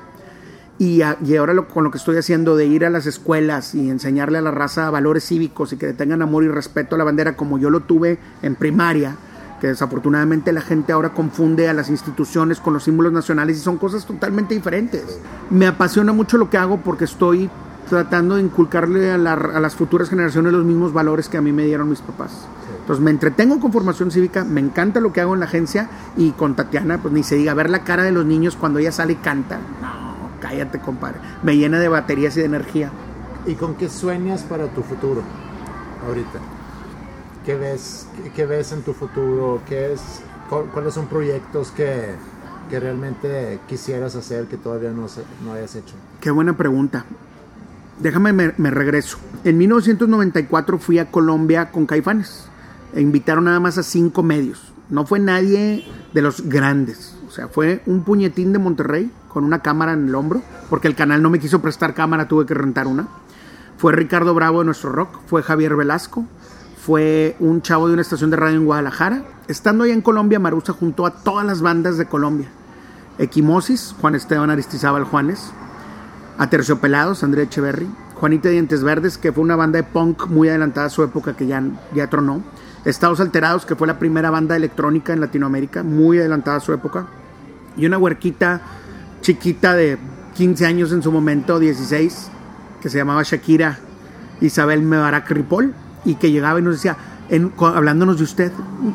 Y, 0.79 1.03
ahora 1.03 1.61
con 1.63 1.83
lo 1.83 1.91
que 1.91 1.99
estoy 1.99 2.17
haciendo 2.17 2.57
de 2.57 2.67
ir 2.67 2.85
a 2.85 2.91
las 2.91 3.07
escuelas 3.07 3.75
y 3.75 3.91
enseñarle 3.91 4.39
a 4.39 4.41
la 4.41 4.53
raza 4.53 4.91
valores 4.91 5.27
cívicos 5.27 5.73
y 5.73 5.77
que 5.77 5.87
le 5.87 5.93
tengan 5.93 6.23
amor 6.23 6.45
y 6.45 6.49
respeto 6.49 6.95
a 6.95 6.99
la 6.99 7.05
bandera 7.05 7.37
como 7.37 7.59
yo 7.59 7.69
lo 7.69 7.81
tuve 7.81 8.19
en 8.43 8.55
primaria, 8.55 9.17
que 9.61 9.67
desafortunadamente 9.67 10.53
la 10.53 10.61
gente 10.61 10.93
ahora 10.93 11.09
confunde 11.09 11.69
a 11.69 11.73
las 11.73 11.91
instituciones 11.91 12.61
con 12.61 12.75
los 12.75 12.85
símbolos 12.85 13.13
nacionales 13.13 13.57
y 13.57 13.61
son 13.61 13.79
cosas 13.79 14.07
totalmente 14.07 14.55
diferentes. 14.55 15.19
Me 15.51 15.67
apasiona 15.67 16.13
mucho 16.13 16.39
lo 16.39 16.49
que 16.49 16.59
hago 16.59 16.79
porque 16.81 17.07
estoy 17.07 17.51
tratando 17.89 18.37
de 18.37 18.43
inculcarle 18.43 19.11
a 19.11 19.19
las 19.19 19.75
futuras 19.75 20.09
generaciones 20.09 20.53
los 20.53 20.65
mismos 20.65 20.93
valores 20.93 21.29
que 21.29 21.39
a 21.39 21.41
mí 21.41 21.51
me 21.51 21.65
dieron 21.65 21.91
mis 21.91 22.01
papás. 22.01 22.47
Entonces 22.85 23.03
me 23.03 23.11
entretengo 23.11 23.61
con 23.61 23.73
formación 23.73 24.11
cívica, 24.11 24.45
me 24.45 24.61
encanta 24.61 25.01
lo 25.01 25.11
que 25.11 25.23
hago 25.23 25.33
en 25.33 25.41
la 25.41 25.47
agencia 25.47 25.89
y 26.19 26.33
con 26.33 26.55
Tatiana, 26.55 26.99
pues 27.01 27.15
ni 27.15 27.23
se 27.23 27.35
diga, 27.37 27.55
ver 27.55 27.71
la 27.71 27.83
cara 27.83 28.03
de 28.03 28.13
los 28.13 28.27
niños 28.27 28.57
cuando 28.57 28.79
ella 28.79 28.93
sale 28.93 29.15
y 29.15 29.17
canta. 29.17 29.57
No, 29.81 30.29
cállate, 30.41 30.79
compadre. 30.81 31.17
Me 31.43 31.57
llena 31.57 31.79
de 31.81 31.89
baterías 31.89 32.37
y 32.37 32.41
de 32.41 32.47
energía. 32.47 32.91
¿Y 33.47 33.55
con 33.55 33.75
qué 33.77 33.89
sueñas 33.89 34.43
para 34.43 34.67
tu 34.67 34.83
futuro 34.83 35.23
ahorita? 36.07 36.39
¿Qué 37.47 37.55
ves, 37.57 38.07
qué, 38.37 38.45
ves 38.45 38.73
en 38.73 38.83
tu 38.83 38.93
futuro? 38.93 39.63
¿Qué 39.67 39.95
es, 39.95 40.21
cu- 40.51 40.67
¿Cuáles 40.73 40.93
son 40.93 41.07
proyectos 41.07 41.71
que, 41.71 42.15
que 42.69 42.81
realmente 42.81 43.61
quisieras 43.67 44.15
hacer 44.15 44.45
que 44.47 44.59
todavía 44.59 44.91
no, 44.91 45.07
no 45.43 45.53
hayas 45.55 45.75
hecho? 45.75 45.95
Qué 46.21 46.31
buena 46.31 46.55
pregunta. 46.55 47.07
déjame, 48.01 48.35
me, 48.35 48.53
me 48.59 48.71
regreso. 48.71 49.17
En 49.45 49.57
1994 49.57 50.79
fui 50.79 50.99
a 50.99 51.11
Colombia 51.11 51.71
con 51.71 51.87
Caifanes. 51.87 52.49
E 52.95 53.01
invitaron 53.01 53.45
nada 53.45 53.61
más 53.61 53.77
a 53.79 53.83
cinco 53.83 54.23
medios. 54.23 54.73
No 54.89 55.05
fue 55.05 55.19
nadie 55.19 55.85
de 56.13 56.23
los 56.23 56.49
grandes. 56.49 57.17
O 57.27 57.31
sea, 57.31 57.49
fue 57.49 57.83
un 57.87 58.05
puñetín 58.05 58.53
de 58.53 58.59
Monterrey 58.59 59.11
con 59.29 59.45
una 59.45 59.61
cámara 59.61 59.93
en 59.93 60.09
el 60.09 60.15
hombro, 60.15 60.43
porque 60.71 60.87
el 60.87 60.95
canal 60.95 61.21
no 61.21 61.29
me 61.29 61.41
quiso 61.41 61.61
prestar 61.61 61.95
cámara, 61.95 62.29
tuve 62.29 62.47
que 62.47 62.55
rentar 62.55 62.87
una. 62.87 63.09
Fue 63.77 63.93
Ricardo 63.93 64.33
Bravo 64.35 64.61
de 64.61 64.67
nuestro 64.67 64.93
rock, 64.93 65.19
fue 65.27 65.43
Javier 65.43 65.75
Velasco, 65.75 66.25
fue 66.79 67.35
un 67.41 67.61
chavo 67.63 67.89
de 67.89 67.95
una 67.95 68.03
estación 68.03 68.31
de 68.31 68.37
radio 68.37 68.57
en 68.57 68.67
Guadalajara. 68.67 69.25
Estando 69.49 69.85
allá 69.85 69.95
en 69.95 70.03
Colombia, 70.03 70.39
Marusa 70.39 70.73
juntó 70.73 71.07
a 71.07 71.11
todas 71.11 71.45
las 71.45 71.63
bandas 71.63 71.99
de 71.99 72.07
Colombia. 72.07 72.49
Equimosis, 73.19 73.95
Juan 74.01 74.15
Esteban 74.15 74.51
Aristizábal 74.51 75.05
Juanes, 75.05 75.51
Aterciopelados, 76.39 77.25
André 77.25 77.45
Echeverry, 77.45 77.89
Juanita 78.15 78.49
Dientes 78.49 78.85
Verdes, 78.85 79.19
que 79.19 79.33
fue 79.33 79.43
una 79.43 79.57
banda 79.57 79.79
de 79.79 79.85
punk 79.85 80.27
muy 80.29 80.49
adelantada 80.49 80.87
a 80.87 80.91
su 80.91 81.03
época 81.03 81.35
que 81.35 81.47
ya, 81.47 81.63
ya 81.95 82.09
tronó. 82.09 82.43
Estados 82.85 83.21
Alterados, 83.21 83.65
que 83.65 83.77
fue 83.77 83.87
la 83.87 83.99
primera 83.99 84.31
banda 84.31 84.57
electrónica 84.57 85.13
en 85.13 85.21
Latinoamérica, 85.21 85.83
muy 85.83 86.19
adelantada 86.19 86.59
a 86.59 86.61
su 86.61 86.73
época. 86.73 87.07
Y 87.77 87.87
una 87.87 87.99
huerquita 87.99 88.61
chiquita 89.21 89.75
de 89.75 89.99
15 90.35 90.67
años 90.67 90.93
en 90.93 91.03
su 91.03 91.11
momento, 91.11 91.59
16, 91.59 92.31
que 92.81 92.91
se 92.91 92.99
llamaba 92.99 93.23
Shakira 93.23 93.79
Isabel 94.41 94.83
Mebarak 94.83 95.31
Ripoll, 95.31 95.75
y 96.05 96.17
que 96.17 96.31
llegaba 96.31 96.59
y 96.59 96.63
nos 96.63 96.75
decía, 96.75 96.97
en, 97.31 97.53
hablándonos 97.59 98.19
de 98.19 98.25
usted, 98.25 98.53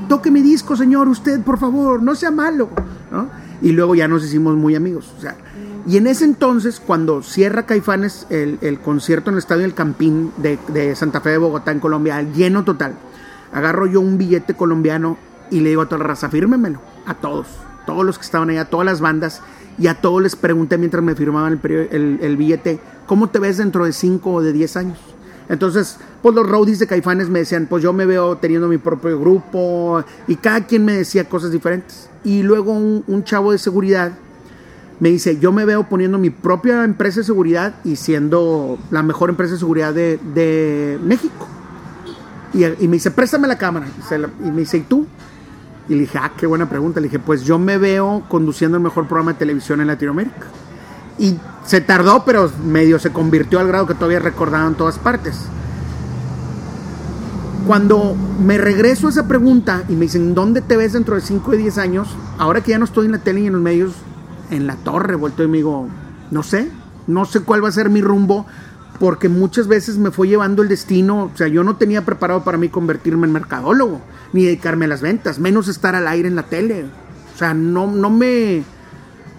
toque 0.07 0.29
mi 0.29 0.41
disco, 0.41 0.75
señor, 0.75 1.07
usted, 1.07 1.41
por 1.41 1.57
favor, 1.57 2.03
no 2.03 2.13
sea 2.15 2.31
malo. 2.31 2.69
¿no? 3.11 3.27
Y 3.61 3.71
luego 3.71 3.95
ya 3.95 4.07
nos 4.07 4.23
hicimos 4.23 4.55
muy 4.55 4.75
amigos. 4.75 5.11
O 5.17 5.21
sea, 5.21 5.35
y 5.87 5.97
en 5.97 6.07
ese 6.07 6.25
entonces, 6.25 6.79
cuando 6.79 7.23
cierra 7.23 7.63
Caifanes 7.63 8.27
el, 8.29 8.59
el 8.61 8.79
concierto 8.79 9.29
en 9.29 9.35
el 9.35 9.39
Estadio 9.39 9.65
El 9.65 9.73
Campín 9.73 10.31
de, 10.37 10.59
de, 10.67 10.95
Santa 10.95 11.21
Fe 11.21 11.31
de 11.31 11.37
Bogotá, 11.39 11.71
en 11.71 11.79
Colombia, 11.79 12.21
lleno 12.21 12.63
total, 12.63 12.93
agarro 13.51 13.85
yo 13.85 14.01
un 14.01 14.17
billete 14.17 14.53
colombiano 14.53 15.17
y 15.51 15.61
le 15.61 15.69
digo 15.69 15.81
a 15.81 15.85
toda 15.85 15.99
la 15.99 16.07
raza, 16.07 16.29
fírmemelo, 16.29 16.79
a 17.05 17.15
todos, 17.15 17.47
todos 17.85 18.05
los 18.05 18.17
que 18.17 18.25
estaban 18.25 18.49
allá, 18.49 18.65
todas 18.65 18.85
las 18.85 19.01
bandas, 19.01 19.41
y 19.77 19.87
a 19.87 19.95
todos 19.95 20.21
les 20.21 20.35
pregunté 20.35 20.77
mientras 20.77 21.03
me 21.03 21.15
firmaban 21.15 21.59
el, 21.63 21.71
el, 21.91 22.19
el 22.21 22.37
billete, 22.37 22.79
¿cómo 23.07 23.29
te 23.29 23.39
ves 23.39 23.57
dentro 23.57 23.85
de 23.85 23.93
5 23.93 24.31
o 24.31 24.41
de 24.41 24.53
10 24.53 24.77
años? 24.77 24.99
Entonces, 25.47 25.97
pues 26.21 26.35
los 26.35 26.47
roadies 26.47 26.77
de 26.77 26.85
Caifanes 26.85 27.29
me 27.29 27.39
decían, 27.39 27.65
pues 27.67 27.81
yo 27.81 27.91
me 27.91 28.05
veo 28.05 28.37
teniendo 28.37 28.67
mi 28.67 28.77
propio 28.77 29.19
grupo 29.19 30.03
y 30.27 30.35
cada 30.35 30.67
quien 30.67 30.85
me 30.85 30.93
decía 30.93 31.27
cosas 31.27 31.51
diferentes. 31.51 32.07
Y 32.23 32.43
luego 32.43 32.73
un, 32.73 33.23
chavo 33.23 33.51
de 33.51 33.57
seguridad 33.57 34.11
me 34.99 35.09
dice, 35.09 35.39
yo 35.39 35.51
me 35.51 35.65
veo 35.65 35.89
poniendo 35.89 36.19
mi 36.19 36.29
propia 36.29 36.83
empresa 36.83 37.21
de 37.21 37.23
seguridad 37.23 37.75
y 37.83 37.95
siendo 37.95 38.77
la 38.91 39.01
mejor 39.01 39.31
empresa 39.31 39.53
de 39.53 39.59
seguridad 39.59 39.93
de 39.93 40.99
México. 41.03 41.47
Y, 42.53 42.65
y, 42.65 42.87
me 42.87 42.93
dice, 42.93 43.11
préstame 43.11 43.47
la 43.47 43.57
cámara. 43.57 43.87
Y 44.43 44.51
me 44.51 44.61
dice, 44.61 44.77
¿y 44.77 44.81
tú? 44.81 45.05
Y 45.87 45.93
le 45.93 46.01
dije, 46.01 46.19
ah, 46.21 46.31
qué 46.37 46.45
buena 46.45 46.69
pregunta. 46.69 46.99
Le 46.99 47.07
dije, 47.07 47.19
pues 47.19 47.43
yo 47.43 47.57
me 47.57 47.77
veo 47.77 48.23
conduciendo 48.29 48.77
el 48.77 48.83
mejor 48.83 49.07
programa 49.07 49.33
de 49.33 49.39
televisión 49.39 49.81
en 49.81 49.87
Latinoamérica. 49.87 50.47
Y 51.17 51.37
se 51.65 51.81
tardó, 51.81 52.23
pero 52.23 52.51
medio 52.63 52.99
se 52.99 53.11
convirtió 53.11 53.59
al 53.59 53.67
grado 53.67 53.87
que 53.87 53.93
todavía 53.93 54.19
recordaban 54.19 54.75
todas 54.75 54.97
partes. 54.99 55.37
Cuando 57.67 58.15
me 58.15 58.57
regreso 58.57 59.07
a 59.07 59.09
esa 59.11 59.27
pregunta 59.27 59.83
y 59.89 59.93
me 59.93 60.05
dicen, 60.05 60.33
¿dónde 60.33 60.61
te 60.61 60.77
ves 60.77 60.93
dentro 60.93 61.15
de 61.15 61.21
5 61.21 61.53
y 61.55 61.57
10 61.57 61.77
años? 61.77 62.07
Ahora 62.37 62.61
que 62.61 62.71
ya 62.71 62.79
no 62.79 62.85
estoy 62.85 63.07
en 63.07 63.11
la 63.11 63.19
tele 63.19 63.41
y 63.41 63.47
en 63.47 63.53
los 63.53 63.61
medios, 63.61 63.93
en 64.49 64.65
la 64.65 64.75
torre, 64.77 65.15
vuelto 65.15 65.43
y 65.43 65.47
me 65.47 65.57
digo, 65.57 65.87
no 66.31 66.41
sé, 66.41 66.71
no 67.07 67.25
sé 67.25 67.41
cuál 67.41 67.63
va 67.63 67.69
a 67.69 67.71
ser 67.71 67.89
mi 67.89 68.01
rumbo, 68.01 68.45
porque 68.99 69.29
muchas 69.29 69.67
veces 69.67 69.97
me 69.97 70.11
fue 70.11 70.27
llevando 70.27 70.61
el 70.61 70.67
destino, 70.67 71.31
o 71.33 71.37
sea, 71.37 71.47
yo 71.47 71.63
no 71.63 71.77
tenía 71.77 72.03
preparado 72.03 72.43
para 72.43 72.57
mí 72.57 72.69
convertirme 72.69 73.27
en 73.27 73.33
mercadólogo, 73.33 74.01
ni 74.33 74.43
dedicarme 74.43 74.85
a 74.85 74.89
las 74.89 75.01
ventas, 75.01 75.39
menos 75.39 75.67
estar 75.67 75.95
al 75.95 76.07
aire 76.07 76.27
en 76.27 76.35
la 76.35 76.43
tele. 76.43 76.85
O 77.33 77.37
sea, 77.37 77.53
no, 77.53 77.87
no 77.87 78.09
me, 78.09 78.63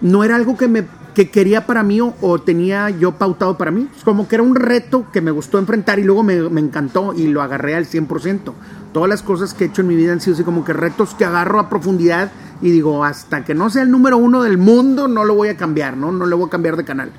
no 0.01 0.23
era 0.23 0.35
algo 0.35 0.57
que 0.57 0.67
me 0.67 0.85
que 1.13 1.29
quería 1.29 1.67
para 1.67 1.83
mí 1.83 1.99
o, 1.99 2.15
o, 2.21 2.39
tenía 2.39 2.89
yo 2.89 3.17
pautado 3.17 3.57
para 3.57 3.69
mí. 3.69 3.89
Como 4.05 4.27
que 4.27 4.35
era 4.35 4.43
un 4.43 4.55
reto 4.55 5.05
que 5.11 5.21
me 5.21 5.31
gustó 5.31 5.59
enfrentar 5.59 5.99
y 5.99 6.03
luego 6.03 6.23
me, 6.23 6.49
me, 6.49 6.61
encantó 6.61 7.13
y 7.13 7.27
lo 7.27 7.41
agarré 7.41 7.75
al 7.75 7.85
100%. 7.85 8.53
Todas 8.93 9.09
las 9.09 9.21
cosas 9.21 9.53
que 9.53 9.65
he 9.65 9.67
hecho 9.67 9.81
en 9.81 9.89
mi 9.89 9.95
vida 9.95 10.13
han 10.13 10.21
sido 10.21 10.35
así 10.35 10.43
como 10.43 10.63
que 10.63 10.73
retos 10.73 11.13
que 11.13 11.25
agarro 11.25 11.59
a 11.59 11.69
profundidad 11.69 12.31
y 12.61 12.71
digo, 12.71 13.03
hasta 13.03 13.43
que 13.43 13.53
no 13.53 13.69
sea 13.69 13.83
el 13.83 13.91
número 13.91 14.17
uno 14.17 14.43
del 14.43 14.57
mundo, 14.57 15.07
no 15.07 15.25
lo 15.25 15.35
voy 15.35 15.49
a 15.49 15.57
cambiar, 15.57 15.97
¿no? 15.97 16.11
No 16.11 16.25
le 16.25 16.35
voy 16.35 16.47
a 16.47 16.49
cambiar 16.49 16.77
de 16.77 16.85
canal. 16.85 17.11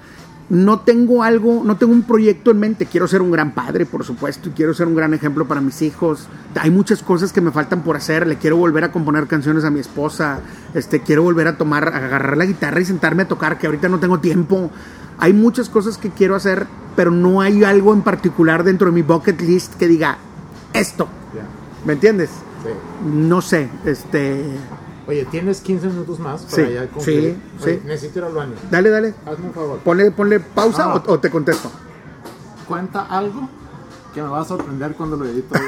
No 0.52 0.80
tengo 0.80 1.22
algo, 1.22 1.62
no 1.64 1.78
tengo 1.78 1.94
un 1.94 2.02
proyecto 2.02 2.50
en 2.50 2.58
mente. 2.58 2.84
Quiero 2.84 3.08
ser 3.08 3.22
un 3.22 3.30
gran 3.30 3.54
padre, 3.54 3.86
por 3.86 4.04
supuesto, 4.04 4.50
y 4.50 4.52
quiero 4.52 4.74
ser 4.74 4.86
un 4.86 4.94
gran 4.94 5.14
ejemplo 5.14 5.48
para 5.48 5.62
mis 5.62 5.80
hijos. 5.80 6.28
Hay 6.56 6.70
muchas 6.70 7.02
cosas 7.02 7.32
que 7.32 7.40
me 7.40 7.50
faltan 7.52 7.82
por 7.82 7.96
hacer. 7.96 8.26
Le 8.26 8.36
quiero 8.36 8.58
volver 8.58 8.84
a 8.84 8.92
componer 8.92 9.26
canciones 9.28 9.64
a 9.64 9.70
mi 9.70 9.80
esposa. 9.80 10.40
Este, 10.74 11.00
quiero 11.00 11.22
volver 11.22 11.48
a 11.48 11.56
tomar, 11.56 11.88
a 11.88 11.96
agarrar 11.96 12.36
la 12.36 12.44
guitarra 12.44 12.82
y 12.82 12.84
sentarme 12.84 13.22
a 13.22 13.28
tocar, 13.28 13.56
que 13.56 13.64
ahorita 13.64 13.88
no 13.88 13.98
tengo 13.98 14.20
tiempo. 14.20 14.70
Hay 15.16 15.32
muchas 15.32 15.70
cosas 15.70 15.96
que 15.96 16.10
quiero 16.10 16.36
hacer, 16.36 16.66
pero 16.96 17.10
no 17.10 17.40
hay 17.40 17.64
algo 17.64 17.94
en 17.94 18.02
particular 18.02 18.62
dentro 18.62 18.90
de 18.90 18.92
mi 18.92 19.00
bucket 19.00 19.40
list 19.40 19.76
que 19.76 19.88
diga 19.88 20.18
esto. 20.74 21.08
¿Me 21.86 21.94
entiendes? 21.94 22.28
Sí. 22.28 23.08
No 23.10 23.40
sé, 23.40 23.70
este. 23.86 24.44
Oye, 25.06 25.24
tienes 25.26 25.60
15 25.60 25.88
minutos 25.88 26.18
más 26.20 26.42
para 26.42 26.56
Sí, 26.68 26.72
ya 26.74 26.86
concluir? 26.88 27.36
sí, 27.58 27.64
Oye, 27.64 27.74
sí. 27.80 27.86
Necesito 27.86 28.18
ir 28.20 28.24
al 28.26 28.32
baño. 28.34 28.52
Dale, 28.70 28.90
dale. 28.90 29.14
Hazme 29.26 29.46
un 29.46 29.52
favor. 29.52 29.78
Ponle, 29.80 30.10
ponle 30.12 30.38
pausa 30.40 30.84
Ah. 30.84 31.02
o, 31.06 31.12
o 31.12 31.18
te 31.18 31.28
contesto. 31.30 31.70
Cuenta 32.68 33.02
algo 33.06 33.48
que 34.14 34.22
me 34.22 34.28
va 34.28 34.40
a 34.40 34.44
sorprender 34.44 34.94
cuando 34.94 35.16
lo 35.16 35.24
edito. 35.26 35.54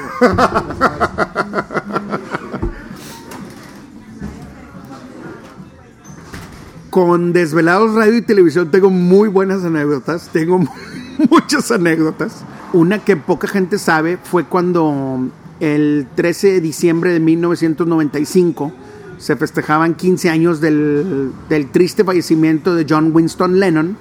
Con 6.89 7.33
Desvelados 7.33 7.93
Radio 7.93 8.15
y 8.15 8.21
Televisión 8.21 8.71
tengo 8.71 8.89
muy 8.89 9.27
buenas 9.27 9.63
anécdotas. 9.65 10.29
Tengo 10.31 10.59
muchas 11.29 11.71
anécdotas. 11.71 12.43
Una 12.73 12.99
que 12.99 13.17
poca 13.17 13.47
gente 13.47 13.79
sabe 13.79 14.17
fue 14.21 14.45
cuando 14.45 15.27
el 15.59 16.07
13 16.15 16.53
de 16.53 16.61
diciembre 16.61 17.11
de 17.13 17.19
1995 17.19 18.71
se 19.17 19.35
festejaban 19.35 19.95
15 19.95 20.29
años 20.29 20.61
del, 20.61 21.31
triste 21.71 22.03
fallecimiento 22.03 22.75
de 22.75 22.85
John 22.87 23.11
Winston 23.13 23.59
Lennon. 23.59 23.97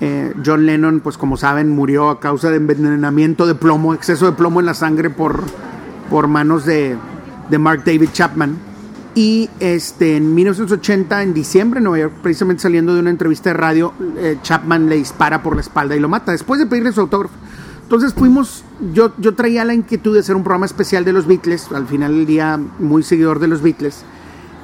Eh, 0.00 0.34
John 0.44 0.66
Lennon, 0.66 1.00
pues 1.00 1.16
como 1.16 1.36
saben, 1.36 1.70
murió 1.70 2.10
a 2.10 2.20
causa 2.20 2.50
de 2.50 2.56
envenenamiento 2.56 3.46
de 3.46 3.54
plomo, 3.54 3.94
exceso 3.94 4.26
de 4.26 4.32
plomo 4.32 4.60
en 4.60 4.66
la 4.66 4.74
sangre 4.74 5.10
por, 5.10 5.44
por 6.10 6.28
manos 6.28 6.64
de, 6.64 6.96
Mark 7.58 7.84
David 7.84 8.08
Chapman. 8.12 8.56
Y 9.14 9.48
este, 9.60 10.16
en 10.16 10.34
1980, 10.34 11.22
en 11.22 11.34
diciembre, 11.34 11.80
Nueva 11.80 11.98
York, 12.00 12.14
precisamente 12.20 12.62
saliendo 12.62 12.94
de 12.94 13.00
una 13.00 13.10
entrevista 13.10 13.50
de 13.50 13.54
radio, 13.54 13.92
eh, 14.18 14.38
Chapman 14.42 14.88
le 14.88 14.96
dispara 14.96 15.40
por 15.40 15.54
la 15.54 15.60
espalda 15.60 15.94
y 15.94 16.00
lo 16.00 16.08
mata, 16.08 16.32
después 16.32 16.58
de 16.58 16.66
pedirle 16.66 16.90
su 16.90 17.00
autógrafo. 17.00 17.34
Entonces 17.84 18.14
fuimos, 18.14 18.64
yo, 18.92 19.12
yo 19.18 19.34
traía 19.34 19.64
la 19.64 19.74
inquietud 19.74 20.14
de 20.14 20.20
hacer 20.20 20.34
un 20.34 20.42
programa 20.42 20.66
especial 20.66 21.04
de 21.04 21.12
los 21.12 21.26
Beatles, 21.26 21.70
al 21.70 21.86
final 21.86 22.12
del 22.16 22.26
día 22.26 22.58
muy 22.78 23.02
seguidor 23.02 23.38
de 23.38 23.46
los 23.46 23.62
Beatles. 23.62 24.04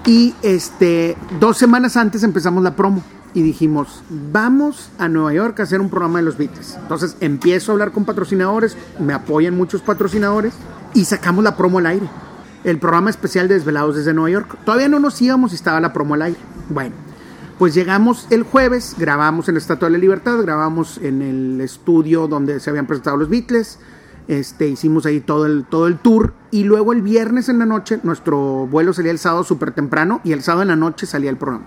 Y 0.07 0.35
este, 0.43 1.17
dos 1.39 1.59
semanas 1.59 1.97
antes 1.97 2.23
empezamos 2.23 2.63
la 2.63 2.75
promo 2.75 3.03
y 3.35 3.43
dijimos, 3.43 4.03
vamos 4.09 4.91
a 4.99 5.09
Nueva 5.09 5.33
York 5.33 5.61
a 5.61 5.65
hacer 5.65 5.81
un 5.81 5.91
programa 5.91 6.19
de 6.19 6.25
los 6.25 6.37
Beatles. 6.37 6.77
Entonces 6.81 7.17
empiezo 7.21 7.71
a 7.71 7.75
hablar 7.75 7.93
con 7.93 8.05
patrocinadores, 8.05 8.77
me 8.99 9.13
apoyan 9.13 9.57
muchos 9.57 9.83
patrocinadores 9.83 10.55
y 10.95 11.05
sacamos 11.05 11.45
la 11.45 11.57
promo 11.57 11.79
al 11.79 11.87
aire. 11.87 12.09
El 12.65 12.79
programa 12.79 13.11
especial 13.11 13.49
de 13.49 13.55
Desvelados 13.55 13.97
desde 13.97 14.13
Nueva 14.13 14.31
York. 14.31 14.59
Todavía 14.65 14.89
no 14.89 14.99
nos 14.99 15.21
íbamos 15.23 15.53
y 15.53 15.55
estaba 15.55 15.81
la 15.81 15.93
promo 15.93 16.15
al 16.15 16.23
aire. 16.23 16.39
Bueno, 16.69 16.95
pues 17.59 17.75
llegamos 17.75 18.27
el 18.31 18.43
jueves, 18.43 18.97
grabamos 18.99 19.49
en 19.49 19.55
la 19.55 19.61
Estatua 19.61 19.89
de 19.89 19.93
la 19.93 19.99
Libertad, 19.99 20.41
grabamos 20.43 20.99
en 20.99 21.23
el 21.23 21.61
estudio 21.61 22.27
donde 22.27 22.59
se 22.59 22.71
habían 22.71 22.87
presentado 22.87 23.17
los 23.17 23.29
Beatles. 23.29 23.79
Este, 24.31 24.69
hicimos 24.69 25.07
ahí 25.07 25.19
todo 25.19 25.45
el, 25.45 25.65
todo 25.65 25.89
el 25.89 25.99
tour 25.99 26.35
y 26.53 26.63
luego 26.63 26.93
el 26.93 27.03
viernes 27.03 27.49
en 27.49 27.59
la 27.59 27.67
noche, 27.67 27.99
nuestro 28.05 28.39
vuelo 28.69 28.93
salía 28.93 29.11
el 29.11 29.19
sábado 29.19 29.43
súper 29.43 29.73
temprano 29.73 30.21
y 30.23 30.31
el 30.31 30.41
sábado 30.41 30.63
en 30.63 30.69
la 30.69 30.77
noche 30.77 31.05
salía 31.05 31.31
el 31.31 31.37
programa. 31.37 31.65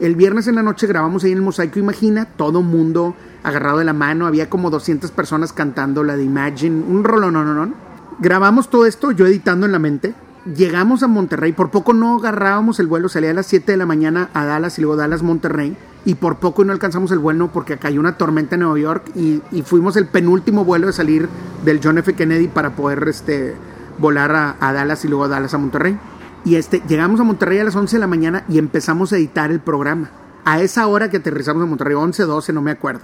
El 0.00 0.16
viernes 0.16 0.48
en 0.48 0.56
la 0.56 0.64
noche 0.64 0.88
grabamos 0.88 1.22
ahí 1.22 1.30
en 1.30 1.38
el 1.38 1.44
Mosaico 1.44 1.78
Imagina, 1.78 2.24
todo 2.24 2.62
mundo 2.62 3.14
agarrado 3.44 3.78
de 3.78 3.84
la 3.84 3.92
mano, 3.92 4.26
había 4.26 4.50
como 4.50 4.70
200 4.70 5.12
personas 5.12 5.52
cantando 5.52 6.02
la 6.02 6.16
de 6.16 6.24
Imagine, 6.24 6.82
un 6.82 7.04
rolón, 7.04 7.34
no, 7.34 7.44
no, 7.44 7.54
no. 7.54 7.72
Grabamos 8.18 8.70
todo 8.70 8.86
esto, 8.86 9.12
yo 9.12 9.28
editando 9.28 9.64
en 9.64 9.70
la 9.70 9.78
mente. 9.78 10.16
Llegamos 10.44 11.02
a 11.02 11.08
Monterrey, 11.08 11.52
por 11.52 11.70
poco 11.70 11.94
no 11.94 12.16
agarrábamos 12.16 12.78
el 12.78 12.86
vuelo, 12.86 13.08
salía 13.08 13.30
a 13.30 13.34
las 13.34 13.46
7 13.46 13.72
de 13.72 13.78
la 13.78 13.86
mañana 13.86 14.28
a 14.34 14.44
Dallas 14.44 14.78
y 14.78 14.82
luego 14.82 14.96
Dallas, 14.96 15.22
Monterrey. 15.22 15.74
Y 16.04 16.16
por 16.16 16.36
poco 16.36 16.66
no 16.66 16.72
alcanzamos 16.72 17.10
el 17.12 17.18
vuelo 17.18 17.50
porque 17.50 17.78
cayó 17.78 17.98
una 17.98 18.18
tormenta 18.18 18.56
en 18.56 18.60
Nueva 18.60 18.78
York 18.78 19.10
y, 19.14 19.40
fuimos 19.62 19.96
el 19.96 20.06
penúltimo 20.06 20.66
vuelo 20.66 20.88
de 20.88 20.92
salir 20.92 21.30
del 21.64 21.80
John 21.82 21.96
F. 21.96 22.12
Kennedy 22.12 22.48
para 22.48 22.76
poder 22.76 23.08
este, 23.08 23.56
volar 23.98 24.32
a, 24.32 24.56
a 24.60 24.74
Dallas 24.74 25.02
y 25.06 25.08
luego 25.08 25.24
a 25.24 25.28
Dallas 25.28 25.54
a 25.54 25.58
Monterrey. 25.58 25.98
Y 26.44 26.56
este, 26.56 26.82
llegamos 26.86 27.20
a 27.20 27.24
Monterrey 27.24 27.58
a 27.60 27.64
las 27.64 27.74
11 27.74 27.96
de 27.96 28.00
la 28.00 28.06
mañana 28.06 28.44
y 28.46 28.58
empezamos 28.58 29.14
a 29.14 29.16
editar 29.16 29.50
el 29.50 29.60
programa. 29.60 30.10
A 30.44 30.60
esa 30.60 30.86
hora 30.88 31.08
que 31.08 31.16
aterrizamos 31.16 31.62
en 31.62 31.70
Monterrey, 31.70 31.94
11, 31.94 32.22
12, 32.24 32.52
no 32.52 32.60
me 32.60 32.70
acuerdo. 32.70 33.00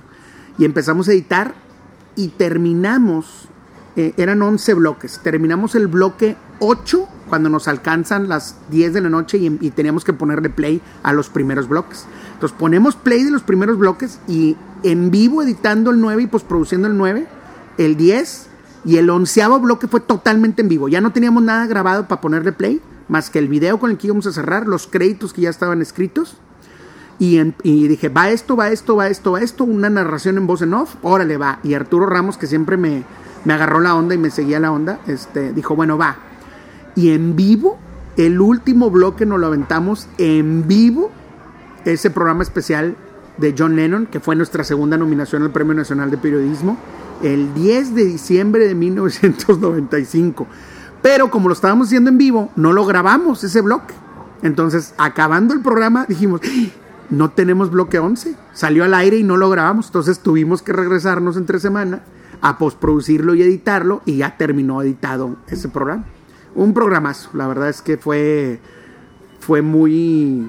Y 0.59 0.67
empezamos 0.67 1.09
a 1.09 1.13
editar 1.13 1.55
y 2.17 2.29
terminamos, 2.29 3.49
eh, 3.97 4.13
eran 4.19 4.43
11 4.43 4.75
bloques, 4.75 5.21
terminamos 5.23 5.75
el 5.75 5.87
bloque 5.87 6.37
8 6.59 7.09
cuando 7.31 7.49
nos 7.49 7.67
alcanzan 7.69 8.29
las 8.29 8.57
10 8.71 8.93
de 8.93 9.01
la 9.01 9.09
noche 9.09 9.39
y, 9.39 9.47
y 9.61 9.71
teníamos 9.71 10.05
que 10.05 10.13
ponerle 10.13 10.51
play 10.51 10.83
a 11.03 11.15
los 11.15 11.31
primeros 11.31 11.69
bloques. 11.69 12.05
Entonces 12.35 12.57
ponemos 12.59 12.97
play 12.97 13.25
de 13.25 13.31
los 13.31 13.43
primeros 13.43 13.79
bloques 13.79 14.19
y 14.29 14.57
en 14.83 15.11
vivo 15.11 15.43
editando 15.43 15.91
el 15.91 16.01
9 16.01 16.23
y 16.23 16.27
postproduciendo 16.27 16.89
el 16.89 16.97
9, 16.99 17.27
el 17.79 17.97
10 17.97 18.49
y 18.85 18.97
el 18.97 19.11
onceavo 19.11 19.61
bloque 19.61 19.89
fue 19.89 20.01
totalmente 20.01 20.63
en 20.63 20.69
vivo. 20.69 20.89
Ya 20.89 21.01
no 21.01 21.13
teníamos 21.13 21.43
nada 21.43 21.67
grabado 21.67 22.09
para 22.09 22.21
ponerle 22.21 22.53
play, 22.53 22.81
más 23.09 23.31
que 23.31 23.39
el 23.39 23.49
video 23.49 23.79
con 23.79 23.91
el 23.91 23.99
que 23.99 24.09
íbamos 24.09 24.27
a 24.27 24.33
cerrar, 24.33 24.67
los 24.67 24.87
créditos 24.87 25.33
que 25.33 25.43
ya 25.43 25.51
estaban 25.51 25.83
escritos. 25.83 26.37
Y 27.19 27.39
dije, 27.87 28.09
va 28.09 28.31
esto, 28.31 28.57
va 28.57 28.71
esto, 28.71 28.97
va 28.97 29.09
esto, 29.09 29.33
va 29.33 29.43
esto, 29.43 29.65
una 29.65 29.91
narración 29.91 30.39
en 30.39 30.47
voz 30.47 30.63
en 30.63 30.73
off, 30.73 30.95
órale, 31.03 31.37
va. 31.37 31.59
Y 31.63 31.75
Arturo 31.75 32.07
Ramos, 32.07 32.39
que 32.39 32.47
siempre 32.47 32.79
me, 32.79 33.05
me 33.45 33.53
agarró 33.53 33.81
la 33.81 33.95
onda 33.95 34.15
y 34.15 34.19
me 34.19 34.31
seguía 34.31 34.59
la 34.59 34.73
onda, 34.73 35.01
este, 35.07 35.53
dijo, 35.53 35.77
bueno, 35.77 35.99
va. 35.99 36.17
Y 36.97 37.11
en 37.11 37.37
vivo, 37.37 37.79
el 38.17 38.41
último 38.41 38.91
bloque 38.91 39.27
nos 39.27 39.41
lo 39.41 39.47
aventamos 39.47 40.09
en 40.19 40.67
vivo, 40.67 41.11
ese 41.85 42.11
programa 42.11 42.43
especial 42.43 42.97
de 43.39 43.55
John 43.57 43.77
Lennon, 43.77 44.07
que 44.07 44.21
fue 44.21 44.37
nuestra 44.37 44.65
segunda 44.65 44.97
nominación 44.99 45.43
al 45.43 45.51
Premio 45.51 45.75
Nacional 45.75 46.11
de 46.11 46.19
Periodismo, 46.19 46.77
el 47.23 47.55
10 47.55 47.95
de 47.95 48.05
diciembre 48.05 48.67
de 48.67 48.75
1995. 48.75 50.47
Pero 51.03 51.31
como 51.31 51.49
lo 51.49 51.55
estábamos 51.55 51.87
haciendo 51.87 52.11
en 52.11 52.19
vivo, 52.19 52.51
no 52.57 52.73
lo 52.73 52.85
grabamos 52.85 53.43
ese 53.45 53.63
bloque. 53.63 53.95
Entonces, 54.43 54.95
acabando 54.99 55.55
el 55.55 55.61
programa, 55.61 56.05
dijimos, 56.09 56.41
"¡Ah! 56.45 56.81
no 57.11 57.31
tenemos 57.31 57.71
bloque 57.71 57.99
11. 57.99 58.35
Salió 58.53 58.85
al 58.85 58.95
aire 58.95 59.19
y 59.19 59.23
no 59.23 59.37
lo 59.37 59.51
grabamos. 59.51 59.87
Entonces 59.87 60.21
tuvimos 60.21 60.63
que 60.63 60.73
regresarnos 60.73 61.37
entre 61.37 61.59
semana 61.59 62.03
a 62.41 62.57
postproducirlo 62.57 63.35
y 63.35 63.43
editarlo 63.43 64.01
y 64.07 64.19
ya 64.19 64.37
terminó 64.37 64.81
editado 64.81 65.37
ese 65.49 65.69
programa. 65.69 66.05
Un 66.55 66.75
programazo. 66.75 67.31
La 67.35 67.47
verdad 67.47 67.69
es 67.69 67.83
que 67.83 67.97
fue, 67.97 68.61
fue 69.41 69.63
muy 69.63 70.47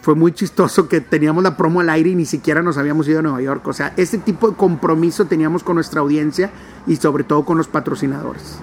fue 0.00 0.14
muy 0.14 0.32
chistoso 0.32 0.88
que 0.88 1.00
teníamos 1.00 1.42
la 1.42 1.56
promo 1.56 1.80
al 1.80 1.90
aire 1.90 2.10
y 2.10 2.14
ni 2.14 2.24
siquiera 2.24 2.62
nos 2.62 2.78
habíamos 2.78 3.06
ido 3.08 3.18
a 3.18 3.22
Nueva 3.22 3.42
York. 3.42 3.66
O 3.66 3.72
sea, 3.72 3.92
ese 3.96 4.16
tipo 4.18 4.48
de 4.48 4.56
compromiso 4.56 5.26
teníamos 5.26 5.62
con 5.62 5.74
nuestra 5.74 6.00
audiencia 6.00 6.50
y 6.86 6.96
sobre 6.96 7.24
todo 7.24 7.44
con 7.44 7.58
los 7.58 7.68
patrocinadores. 7.68 8.58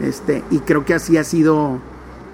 Este, 0.00 0.42
y 0.50 0.58
creo 0.58 0.84
que 0.84 0.92
así 0.94 1.16
ha 1.16 1.24
sido 1.24 1.78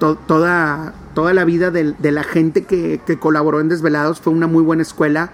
to- 0.00 0.16
toda, 0.16 0.94
toda 1.14 1.32
la 1.34 1.44
vida 1.44 1.70
de, 1.70 1.94
la 2.00 2.24
gente 2.24 2.64
que 2.64 3.00
colaboró 3.20 3.60
en 3.60 3.68
Desvelados. 3.68 4.20
Fue 4.20 4.32
una 4.32 4.46
muy 4.46 4.64
buena 4.64 4.82
escuela. 4.82 5.30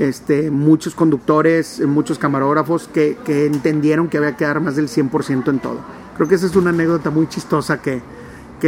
Este, 0.00 0.50
muchos 0.50 0.94
conductores, 0.94 1.78
muchos 1.86 2.18
camarógrafos 2.18 2.88
que, 2.88 3.18
entendieron 3.26 4.08
que 4.08 4.16
había 4.16 4.34
que 4.34 4.46
dar 4.46 4.58
más 4.60 4.74
del 4.74 4.88
100% 4.88 5.48
en 5.50 5.58
todo. 5.58 5.76
Creo 6.16 6.26
que 6.26 6.36
esa 6.36 6.46
es 6.46 6.56
una 6.56 6.70
anécdota 6.70 7.10
muy 7.10 7.28
chistosa 7.28 7.82
que, 7.82 8.00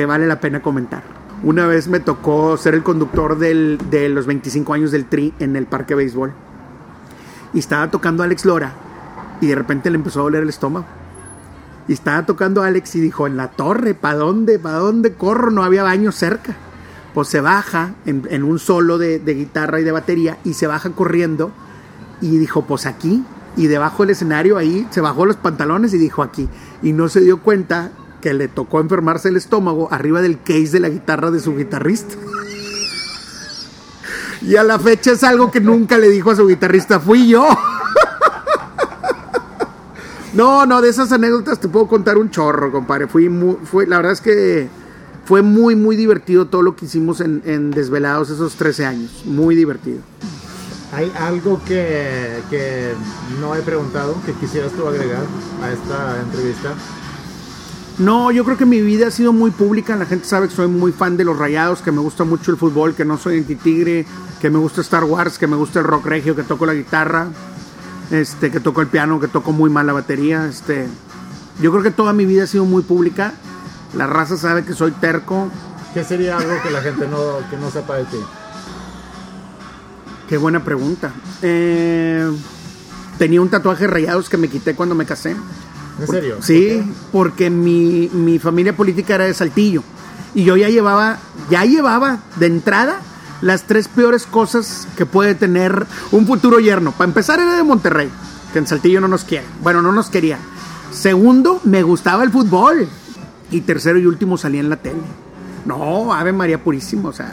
vale 0.06 0.26
la 0.26 0.40
pena 0.40 0.60
comentar. 0.60 1.02
Una 1.42 1.66
vez 1.66 1.88
me 1.88 2.00
tocó 2.00 2.56
ser 2.58 2.74
el 2.74 2.82
conductor 2.82 3.38
del- 3.38 3.78
de 3.90 4.10
los 4.10 4.26
25 4.26 4.74
años 4.74 4.90
del 4.92 5.06
Tri 5.06 5.32
en 5.38 5.56
el 5.56 5.64
Parque 5.64 5.94
de 5.94 6.04
Béisbol. 6.04 6.32
Y 7.54 7.58
estaba 7.60 7.90
tocando 7.90 8.22
Alex 8.22 8.44
Lora 8.44 8.74
y 9.40 9.46
de 9.46 9.54
repente 9.54 9.88
le 9.90 9.96
empezó 9.96 10.20
a 10.20 10.22
doler 10.24 10.42
el 10.42 10.50
estómago. 10.50 10.84
Y 11.88 11.94
estaba 11.94 12.26
tocando 12.26 12.62
Alex 12.62 12.94
y 12.96 13.00
dijo, 13.00 13.26
en 13.26 13.38
la 13.38 13.48
torre, 13.48 13.94
¿para 13.94 14.16
dónde? 14.16 14.58
¿Para 14.58 14.76
dónde 14.78 15.14
corro? 15.14 15.50
No 15.50 15.64
había 15.64 15.82
baño 15.82 16.12
cerca. 16.12 16.54
Pues 17.14 17.28
se 17.28 17.40
baja 17.40 17.94
en, 18.06 18.42
un 18.42 18.58
solo 18.58 18.98
de, 18.98 19.18
guitarra 19.18 19.80
y 19.80 19.84
de 19.84 19.92
batería 19.92 20.38
y 20.44 20.54
se 20.54 20.66
baja 20.66 20.90
corriendo 20.90 21.52
y 22.20 22.38
dijo, 22.38 22.62
pues 22.62 22.86
aquí. 22.86 23.24
Y 23.56 23.66
debajo 23.66 24.02
del 24.02 24.10
escenario 24.10 24.56
ahí 24.56 24.86
se 24.90 25.02
bajó 25.02 25.26
los 25.26 25.36
pantalones 25.36 25.92
y 25.92 25.98
dijo 25.98 26.22
aquí. 26.22 26.48
Y 26.82 26.92
no 26.92 27.08
se 27.08 27.20
dio 27.20 27.40
cuenta 27.40 27.92
que 28.22 28.32
le 28.32 28.48
tocó 28.48 28.80
enfermarse 28.80 29.28
el 29.28 29.36
estómago 29.36 29.88
arriba 29.92 30.22
del 30.22 30.40
case 30.40 30.70
de 30.70 30.80
la 30.80 30.88
guitarra 30.88 31.30
de 31.30 31.40
su 31.40 31.54
guitarrista. 31.54 32.14
y 34.42 34.56
a 34.56 34.64
la 34.64 34.78
fecha 34.78 35.12
es 35.12 35.22
algo 35.22 35.50
que 35.50 35.60
nunca 35.60 35.98
le 35.98 36.08
dijo 36.08 36.30
a 36.30 36.36
su 36.36 36.46
guitarrista, 36.46 36.98
fui 36.98 37.28
yo. 37.28 37.46
No, 40.34 40.64
no, 40.64 40.80
de 40.80 40.88
esas 40.88 41.12
anécdotas 41.12 41.60
te 41.60 41.68
puedo 41.68 41.86
contar 41.86 42.16
un 42.16 42.30
chorro, 42.30 42.72
compadre. 42.72 43.06
Fui 43.06 43.28
la 43.86 43.96
verdad 43.98 44.12
es 44.12 44.20
que 44.22 44.68
fue 45.24 45.42
muy, 45.42 45.76
muy 45.76 45.96
divertido 45.96 46.46
todo 46.46 46.62
lo 46.62 46.76
que 46.76 46.86
hicimos 46.86 47.20
en, 47.20 47.42
en 47.44 47.70
Desvelados 47.70 48.30
esos 48.30 48.54
13 48.56 48.86
años. 48.86 49.22
Muy 49.24 49.54
divertido. 49.54 50.00
¿Hay 50.92 51.10
algo 51.18 51.60
que, 51.64 52.42
que 52.50 52.92
no 53.40 53.54
he 53.54 53.62
preguntado 53.62 54.14
que 54.26 54.32
quisieras 54.34 54.72
tú 54.72 54.86
agregar 54.86 55.24
a 55.62 55.72
esta 55.72 56.20
entrevista? 56.20 56.74
No, 57.98 58.30
yo 58.30 58.44
creo 58.44 58.56
que 58.56 58.66
mi 58.66 58.80
vida 58.80 59.06
ha 59.06 59.10
sido 59.10 59.32
muy 59.32 59.50
pública. 59.50 59.96
La 59.96 60.06
gente 60.06 60.26
sabe 60.26 60.48
que 60.48 60.54
soy 60.54 60.68
muy 60.68 60.92
fan 60.92 61.16
de 61.16 61.24
los 61.24 61.38
rayados, 61.38 61.80
que 61.80 61.92
me 61.92 62.00
gusta 62.00 62.24
mucho 62.24 62.50
el 62.50 62.56
fútbol, 62.56 62.94
que 62.94 63.04
no 63.04 63.16
soy 63.16 63.38
anti-tigre, 63.38 64.04
que 64.40 64.50
me 64.50 64.58
gusta 64.58 64.80
Star 64.80 65.04
Wars, 65.04 65.38
que 65.38 65.46
me 65.46 65.56
gusta 65.56 65.78
el 65.78 65.86
rock 65.86 66.06
regio, 66.06 66.36
que 66.36 66.42
toco 66.42 66.66
la 66.66 66.74
guitarra, 66.74 67.28
este, 68.10 68.50
que 68.50 68.60
toco 68.60 68.80
el 68.80 68.88
piano, 68.88 69.20
que 69.20 69.28
toco 69.28 69.52
muy 69.52 69.70
mal 69.70 69.86
la 69.86 69.92
batería. 69.92 70.46
Este, 70.46 70.88
yo 71.60 71.70
creo 71.70 71.82
que 71.82 71.90
toda 71.90 72.12
mi 72.12 72.26
vida 72.26 72.44
ha 72.44 72.46
sido 72.46 72.64
muy 72.64 72.82
pública. 72.82 73.32
La 73.94 74.06
raza 74.06 74.36
sabe 74.36 74.64
que 74.64 74.72
soy 74.74 74.92
terco. 74.92 75.48
¿Qué 75.94 76.04
sería 76.04 76.38
algo 76.38 76.54
que 76.62 76.70
la 76.70 76.80
gente 76.80 77.06
no, 77.06 77.38
que 77.50 77.56
no 77.56 77.70
sepa 77.70 77.96
de 77.96 78.04
ti? 78.04 78.16
Qué 80.28 80.38
buena 80.38 80.64
pregunta. 80.64 81.12
Eh, 81.42 82.30
tenía 83.18 83.40
un 83.40 83.50
tatuaje 83.50 83.86
rayados 83.86 84.28
que 84.30 84.38
me 84.38 84.48
quité 84.48 84.74
cuando 84.74 84.94
me 84.94 85.04
casé. 85.04 85.36
¿En 86.00 86.06
serio? 86.06 86.38
Sí, 86.40 86.82
porque 87.12 87.50
mi, 87.50 88.08
mi 88.14 88.38
familia 88.38 88.74
política 88.74 89.16
era 89.16 89.24
de 89.24 89.34
Saltillo. 89.34 89.82
Y 90.34 90.44
yo 90.44 90.56
ya 90.56 90.70
llevaba, 90.70 91.18
ya 91.50 91.64
llevaba 91.66 92.20
de 92.36 92.46
entrada 92.46 93.00
las 93.42 93.64
tres 93.64 93.88
peores 93.88 94.24
cosas 94.24 94.88
que 94.96 95.04
puede 95.04 95.34
tener 95.34 95.86
un 96.12 96.26
futuro 96.26 96.60
yerno. 96.60 96.92
Para 96.92 97.08
empezar 97.08 97.38
era 97.38 97.54
de 97.54 97.62
Monterrey, 97.62 98.08
que 98.54 98.60
en 98.60 98.66
Saltillo 98.66 99.02
no 99.02 99.08
nos 99.08 99.24
quiere. 99.24 99.44
Bueno, 99.62 99.82
no 99.82 99.92
nos 99.92 100.08
quería. 100.08 100.38
Segundo, 100.90 101.60
me 101.64 101.82
gustaba 101.82 102.24
el 102.24 102.30
fútbol. 102.30 102.88
Y 103.52 103.60
tercero 103.60 103.98
y 103.98 104.06
último 104.06 104.36
salía 104.36 104.60
en 104.60 104.70
la 104.70 104.76
tele. 104.76 104.98
No, 105.64 106.12
Ave 106.12 106.32
María 106.32 106.64
Purísimo, 106.64 107.08
o 107.08 107.12
sea, 107.12 107.32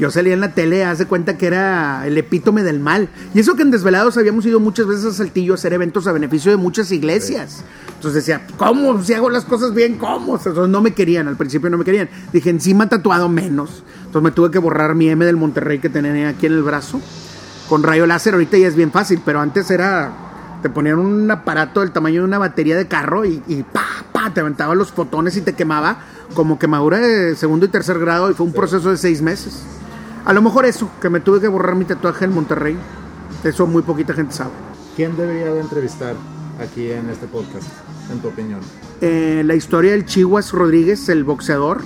yo 0.00 0.10
salía 0.10 0.32
en 0.32 0.40
la 0.40 0.52
tele, 0.52 0.84
hace 0.84 1.06
cuenta 1.06 1.36
que 1.36 1.46
era 1.46 2.06
el 2.06 2.16
epítome 2.16 2.62
del 2.62 2.80
mal. 2.80 3.10
Y 3.34 3.40
eso 3.40 3.54
que 3.54 3.62
en 3.62 3.70
Desvelados 3.70 4.16
habíamos 4.16 4.46
ido 4.46 4.58
muchas 4.58 4.86
veces 4.86 5.04
a 5.04 5.12
Saltillo 5.12 5.52
a 5.52 5.56
hacer 5.56 5.72
eventos 5.74 6.06
a 6.06 6.12
beneficio 6.12 6.50
de 6.50 6.56
muchas 6.56 6.90
iglesias. 6.90 7.64
Entonces 7.96 8.24
decía, 8.24 8.46
¿cómo? 8.56 9.02
Si 9.02 9.12
hago 9.12 9.28
las 9.28 9.44
cosas 9.44 9.74
bien, 9.74 9.98
¿cómo? 9.98 10.36
Entonces 10.36 10.68
no 10.68 10.80
me 10.80 10.94
querían, 10.94 11.28
al 11.28 11.36
principio 11.36 11.68
no 11.68 11.76
me 11.76 11.84
querían. 11.84 12.08
Dije, 12.32 12.48
encima 12.48 12.88
tatuado 12.88 13.28
menos. 13.28 13.82
Entonces 14.06 14.22
me 14.22 14.30
tuve 14.30 14.50
que 14.50 14.58
borrar 14.58 14.94
mi 14.94 15.10
M 15.10 15.22
del 15.26 15.36
Monterrey 15.36 15.80
que 15.80 15.90
tenía 15.90 16.30
aquí 16.30 16.46
en 16.46 16.52
el 16.54 16.62
brazo. 16.62 16.98
Con 17.68 17.82
rayo 17.82 18.06
láser 18.06 18.32
ahorita 18.32 18.56
ya 18.56 18.68
es 18.68 18.74
bien 18.76 18.90
fácil, 18.90 19.20
pero 19.22 19.40
antes 19.40 19.70
era, 19.70 20.29
te 20.62 20.70
ponían 20.70 20.98
un 20.98 21.30
aparato 21.30 21.80
del 21.80 21.92
tamaño 21.92 22.22
de 22.22 22.26
una 22.26 22.38
batería 22.38 22.76
de 22.76 22.86
carro 22.86 23.24
y, 23.24 23.42
y 23.46 23.62
pa, 23.62 23.84
pa, 24.12 24.30
te 24.32 24.40
aventaba 24.40 24.74
los 24.74 24.92
fotones 24.92 25.36
y 25.36 25.40
te 25.40 25.54
quemaba 25.54 25.98
como 26.34 26.58
quemadura 26.58 26.98
de 26.98 27.34
segundo 27.36 27.66
y 27.66 27.68
tercer 27.68 27.98
grado 27.98 28.30
y 28.30 28.34
fue 28.34 28.46
un 28.46 28.52
proceso 28.52 28.90
de 28.90 28.96
seis 28.96 29.22
meses. 29.22 29.62
A 30.24 30.32
lo 30.32 30.42
mejor 30.42 30.66
eso, 30.66 30.90
que 31.00 31.08
me 31.08 31.20
tuve 31.20 31.40
que 31.40 31.48
borrar 31.48 31.74
mi 31.74 31.84
tatuaje 31.84 32.26
en 32.26 32.34
Monterrey. 32.34 32.76
Eso 33.42 33.66
muy 33.66 33.82
poquita 33.82 34.12
gente 34.12 34.34
sabe. 34.34 34.50
¿Quién 34.94 35.16
debería 35.16 35.52
de 35.52 35.60
entrevistar 35.60 36.14
aquí 36.60 36.90
en 36.90 37.08
este 37.08 37.26
podcast, 37.26 37.68
en 38.12 38.20
tu 38.20 38.28
opinión? 38.28 38.60
Eh, 39.00 39.42
la 39.46 39.54
historia 39.54 39.92
del 39.92 40.04
Chihuas 40.04 40.52
Rodríguez, 40.52 41.08
el 41.08 41.24
boxeador. 41.24 41.80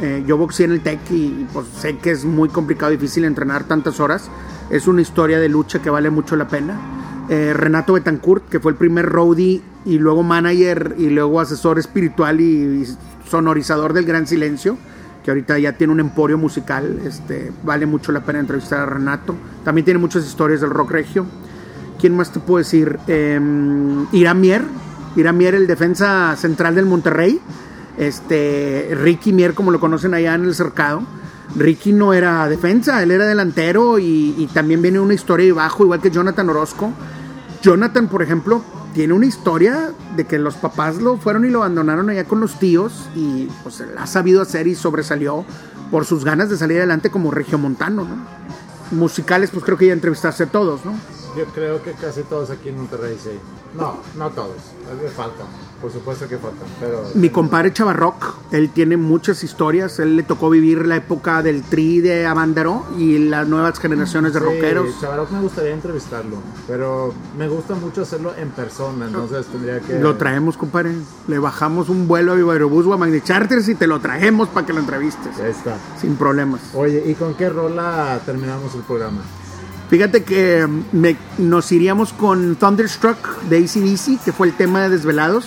Eh, 0.00 0.22
yo 0.26 0.38
boxeé 0.38 0.66
en 0.66 0.72
el 0.72 0.80
TEC 0.82 1.00
y 1.10 1.46
pues, 1.52 1.66
sé 1.78 1.98
que 1.98 2.12
es 2.12 2.24
muy 2.24 2.48
complicado, 2.48 2.92
difícil 2.92 3.24
entrenar 3.24 3.64
tantas 3.64 3.98
horas. 3.98 4.30
Es 4.70 4.86
una 4.86 5.02
historia 5.02 5.40
de 5.40 5.48
lucha 5.48 5.82
que 5.82 5.90
vale 5.90 6.10
mucho 6.10 6.36
la 6.36 6.46
pena. 6.46 6.80
Eh, 7.30 7.52
Renato 7.54 7.92
Betancourt, 7.92 8.48
que 8.48 8.58
fue 8.58 8.72
el 8.72 8.76
primer 8.76 9.06
roadie 9.06 9.62
y 9.84 9.98
luego 9.98 10.24
manager 10.24 10.96
y 10.98 11.10
luego 11.10 11.38
asesor 11.38 11.78
espiritual 11.78 12.40
y, 12.40 12.84
sonorizador 13.24 13.92
del 13.92 14.04
Gran 14.04 14.26
Silencio, 14.26 14.76
que 15.24 15.30
ahorita 15.30 15.56
ya 15.60 15.74
tiene 15.74 15.92
un 15.92 16.00
emporio 16.00 16.38
musical. 16.38 16.98
Este, 17.06 17.52
vale 17.62 17.86
mucho 17.86 18.10
la 18.10 18.24
pena 18.24 18.40
entrevistar 18.40 18.80
a 18.80 18.86
Renato. 18.86 19.36
También 19.64 19.84
tiene 19.84 20.00
muchas 20.00 20.26
historias 20.26 20.60
del 20.60 20.70
rock 20.70 20.90
regio. 20.90 21.24
¿Quién 22.00 22.16
más 22.16 22.32
te 22.32 22.40
puedo 22.40 22.58
decir? 22.58 22.98
Eh, 23.06 23.38
Irán 24.10 24.40
Mier. 24.40 24.64
Mier, 25.14 25.54
el 25.54 25.68
defensa 25.68 26.34
central 26.36 26.74
del 26.74 26.86
Monterrey. 26.86 27.40
Este, 27.96 28.90
Ricky 29.00 29.32
Mier, 29.32 29.54
como 29.54 29.70
lo 29.70 29.78
conocen 29.78 30.14
allá 30.14 30.34
en 30.34 30.46
el 30.46 30.54
cercado. 30.56 31.04
Ricky 31.54 31.92
no 31.92 32.12
era 32.12 32.48
defensa, 32.48 33.00
él 33.04 33.12
era 33.12 33.26
delantero 33.26 34.00
y, 34.00 34.34
y 34.36 34.48
también 34.52 34.82
viene 34.82 34.98
una 34.98 35.14
historia 35.14 35.46
de 35.46 35.52
bajo, 35.52 35.84
igual 35.84 36.00
que 36.00 36.10
Jonathan 36.10 36.48
Orozco. 36.48 36.92
Jonathan, 37.62 38.08
por 38.08 38.22
ejemplo, 38.22 38.62
tiene 38.94 39.12
una 39.12 39.26
historia 39.26 39.92
de 40.16 40.26
que 40.26 40.38
los 40.38 40.56
papás 40.56 40.96
lo 40.96 41.16
fueron 41.16 41.44
y 41.44 41.50
lo 41.50 41.58
abandonaron 41.58 42.10
allá 42.10 42.24
con 42.24 42.40
los 42.40 42.58
tíos 42.58 43.08
y 43.14 43.48
pues 43.62 43.82
ha 43.98 44.06
sabido 44.06 44.42
hacer 44.42 44.66
y 44.66 44.74
sobresalió 44.74 45.44
por 45.90 46.06
sus 46.06 46.24
ganas 46.24 46.48
de 46.48 46.56
salir 46.56 46.78
adelante 46.78 47.10
como 47.10 47.30
regiomontano, 47.30 48.04
¿no? 48.04 48.96
Musicales, 48.96 49.50
pues 49.50 49.64
creo 49.64 49.76
que 49.76 49.86
ya 49.86 49.92
entrevistaste 49.92 50.44
a 50.44 50.46
todos, 50.46 50.84
¿no? 50.84 50.92
Yo 51.36 51.44
creo 51.46 51.82
que 51.82 51.92
casi 51.92 52.22
todos 52.22 52.50
aquí 52.50 52.70
en 52.70 52.78
Monterrey 52.78 53.16
sí. 53.22 53.38
No, 53.74 53.98
no 54.16 54.30
todos. 54.30 54.56
Me 55.00 55.08
faltan. 55.08 55.46
Por 55.80 55.90
supuesto 55.90 56.28
que 56.28 56.36
faltan. 56.36 56.68
Pero 56.78 57.04
Mi 57.14 57.30
compadre 57.30 57.72
Chavarroc, 57.72 58.34
él 58.52 58.68
tiene 58.68 58.98
muchas 58.98 59.42
historias. 59.42 59.98
Él 59.98 60.14
le 60.14 60.22
tocó 60.22 60.50
vivir 60.50 60.86
la 60.86 60.96
época 60.96 61.42
del 61.42 61.62
tri 61.62 62.00
de 62.00 62.26
Avándaro 62.26 62.84
y 62.98 63.18
las 63.18 63.48
nuevas 63.48 63.78
generaciones 63.78 64.34
de 64.34 64.40
Sí, 64.40 64.44
rockeros. 64.44 65.00
Chavarot 65.00 65.30
me 65.30 65.40
gustaría 65.40 65.72
entrevistarlo, 65.72 66.36
pero 66.66 67.14
me 67.38 67.48
gusta 67.48 67.74
mucho 67.76 68.02
hacerlo 68.02 68.34
en 68.36 68.50
persona, 68.50 69.06
entonces 69.06 69.46
tendría 69.46 69.80
que... 69.80 69.98
Lo 70.00 70.16
traemos, 70.16 70.58
compadre. 70.58 70.92
Le 71.28 71.38
bajamos 71.38 71.88
un 71.88 72.06
vuelo 72.06 72.32
a 72.32 72.52
Aerobús 72.52 72.84
o 72.86 72.92
a 72.92 72.98
Magni 72.98 73.22
Charters 73.22 73.66
y 73.68 73.74
te 73.74 73.86
lo 73.86 74.00
traemos 74.00 74.48
para 74.50 74.66
que 74.66 74.74
lo 74.74 74.80
entrevistes. 74.80 75.38
Ahí 75.38 75.50
está. 75.50 75.78
Sin 75.98 76.16
problemas. 76.16 76.60
Oye, 76.74 77.02
¿y 77.06 77.14
con 77.14 77.32
qué 77.34 77.48
rola 77.48 78.20
terminamos 78.26 78.74
el 78.74 78.82
programa? 78.82 79.22
Fíjate 79.88 80.22
que 80.24 80.66
mm, 80.66 80.82
me- 80.92 81.16
nos 81.38 81.72
iríamos 81.72 82.12
con 82.12 82.56
Thunderstruck 82.56 83.40
de 83.48 83.56
ACDC, 83.64 84.22
que 84.24 84.32
fue 84.32 84.46
el 84.48 84.54
tema 84.56 84.82
de 84.82 84.90
Desvelados. 84.90 85.46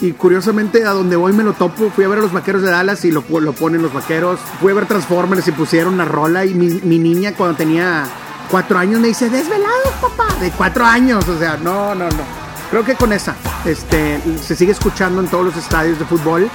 Y 0.00 0.12
curiosamente, 0.12 0.84
a 0.84 0.90
donde 0.90 1.16
voy 1.16 1.32
me 1.32 1.42
lo 1.42 1.54
topo. 1.54 1.90
Fui 1.90 2.04
a 2.04 2.08
ver 2.08 2.18
a 2.18 2.22
los 2.22 2.32
vaqueros 2.32 2.62
de 2.62 2.70
Dallas 2.70 3.04
y 3.04 3.12
lo, 3.12 3.24
lo 3.40 3.52
ponen 3.52 3.82
los 3.82 3.92
vaqueros. 3.92 4.38
Fui 4.60 4.72
a 4.72 4.74
ver 4.74 4.86
Transformers 4.86 5.48
y 5.48 5.52
pusieron 5.52 5.94
una 5.94 6.04
rola. 6.04 6.44
Y 6.44 6.54
mi, 6.54 6.68
mi 6.68 6.98
niña, 6.98 7.32
cuando 7.34 7.56
tenía 7.56 8.04
cuatro 8.50 8.78
años, 8.78 9.00
me 9.00 9.08
dice: 9.08 9.30
Desvelados, 9.30 9.92
papá. 10.00 10.34
De 10.40 10.50
cuatro 10.50 10.84
años. 10.84 11.26
O 11.28 11.38
sea, 11.38 11.56
no, 11.56 11.94
no, 11.94 12.04
no. 12.04 12.46
Creo 12.70 12.84
que 12.84 12.94
con 12.94 13.12
esa 13.12 13.36
este, 13.64 14.20
se 14.42 14.56
sigue 14.56 14.72
escuchando 14.72 15.20
en 15.20 15.28
todos 15.28 15.46
los 15.46 15.56
estadios 15.56 15.98
de 15.98 16.04
fútbol. 16.04 16.50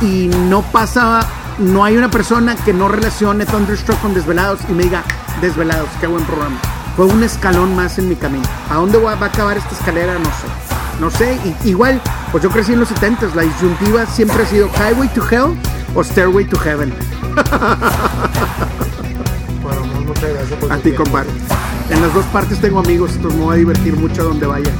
Y 0.00 0.30
no 0.48 0.62
pasa, 0.62 1.26
no 1.58 1.84
hay 1.84 1.96
una 1.96 2.10
persona 2.10 2.54
que 2.54 2.72
no 2.72 2.86
relacione 2.86 3.44
Thunderstruck 3.44 4.00
con 4.00 4.14
Desvelados 4.14 4.60
y 4.68 4.72
me 4.72 4.84
diga: 4.84 5.02
Desvelados, 5.40 5.88
qué 6.00 6.06
buen 6.06 6.24
programa. 6.24 6.60
Fue 6.94 7.06
un 7.06 7.24
escalón 7.24 7.74
más 7.74 7.98
en 7.98 8.08
mi 8.08 8.14
camino. 8.14 8.46
¿A 8.70 8.76
dónde 8.76 8.98
va 8.98 9.12
a 9.12 9.24
acabar 9.24 9.56
esta 9.56 9.74
escalera? 9.74 10.14
No 10.14 10.26
sé. 10.26 10.77
No 11.00 11.10
sé, 11.10 11.38
y- 11.64 11.68
igual, 11.70 12.00
pues 12.32 12.42
yo 12.42 12.50
crecí 12.50 12.72
en 12.72 12.80
los 12.80 12.88
70s. 12.90 13.34
La 13.34 13.42
disyuntiva 13.42 14.04
siempre 14.06 14.42
ha 14.42 14.46
sido 14.46 14.68
Highway 14.68 15.08
to 15.14 15.22
Hell 15.30 15.56
o 15.94 16.02
Stairway 16.04 16.44
to 16.46 16.58
Heaven. 16.58 16.92
Bueno, 19.62 19.84
muchas 20.06 20.30
gracias 20.34 20.58
por 20.60 20.72
A 20.72 20.78
ti, 20.78 20.92
compadre. 20.92 21.28
En 21.90 22.02
las 22.02 22.12
dos 22.12 22.24
partes 22.26 22.60
tengo 22.60 22.80
amigos, 22.80 23.12
entonces 23.14 23.38
me 23.38 23.44
voy 23.46 23.54
a 23.54 23.58
divertir 23.58 23.96
mucho 23.96 24.24
donde 24.24 24.46
vaya. 24.46 24.70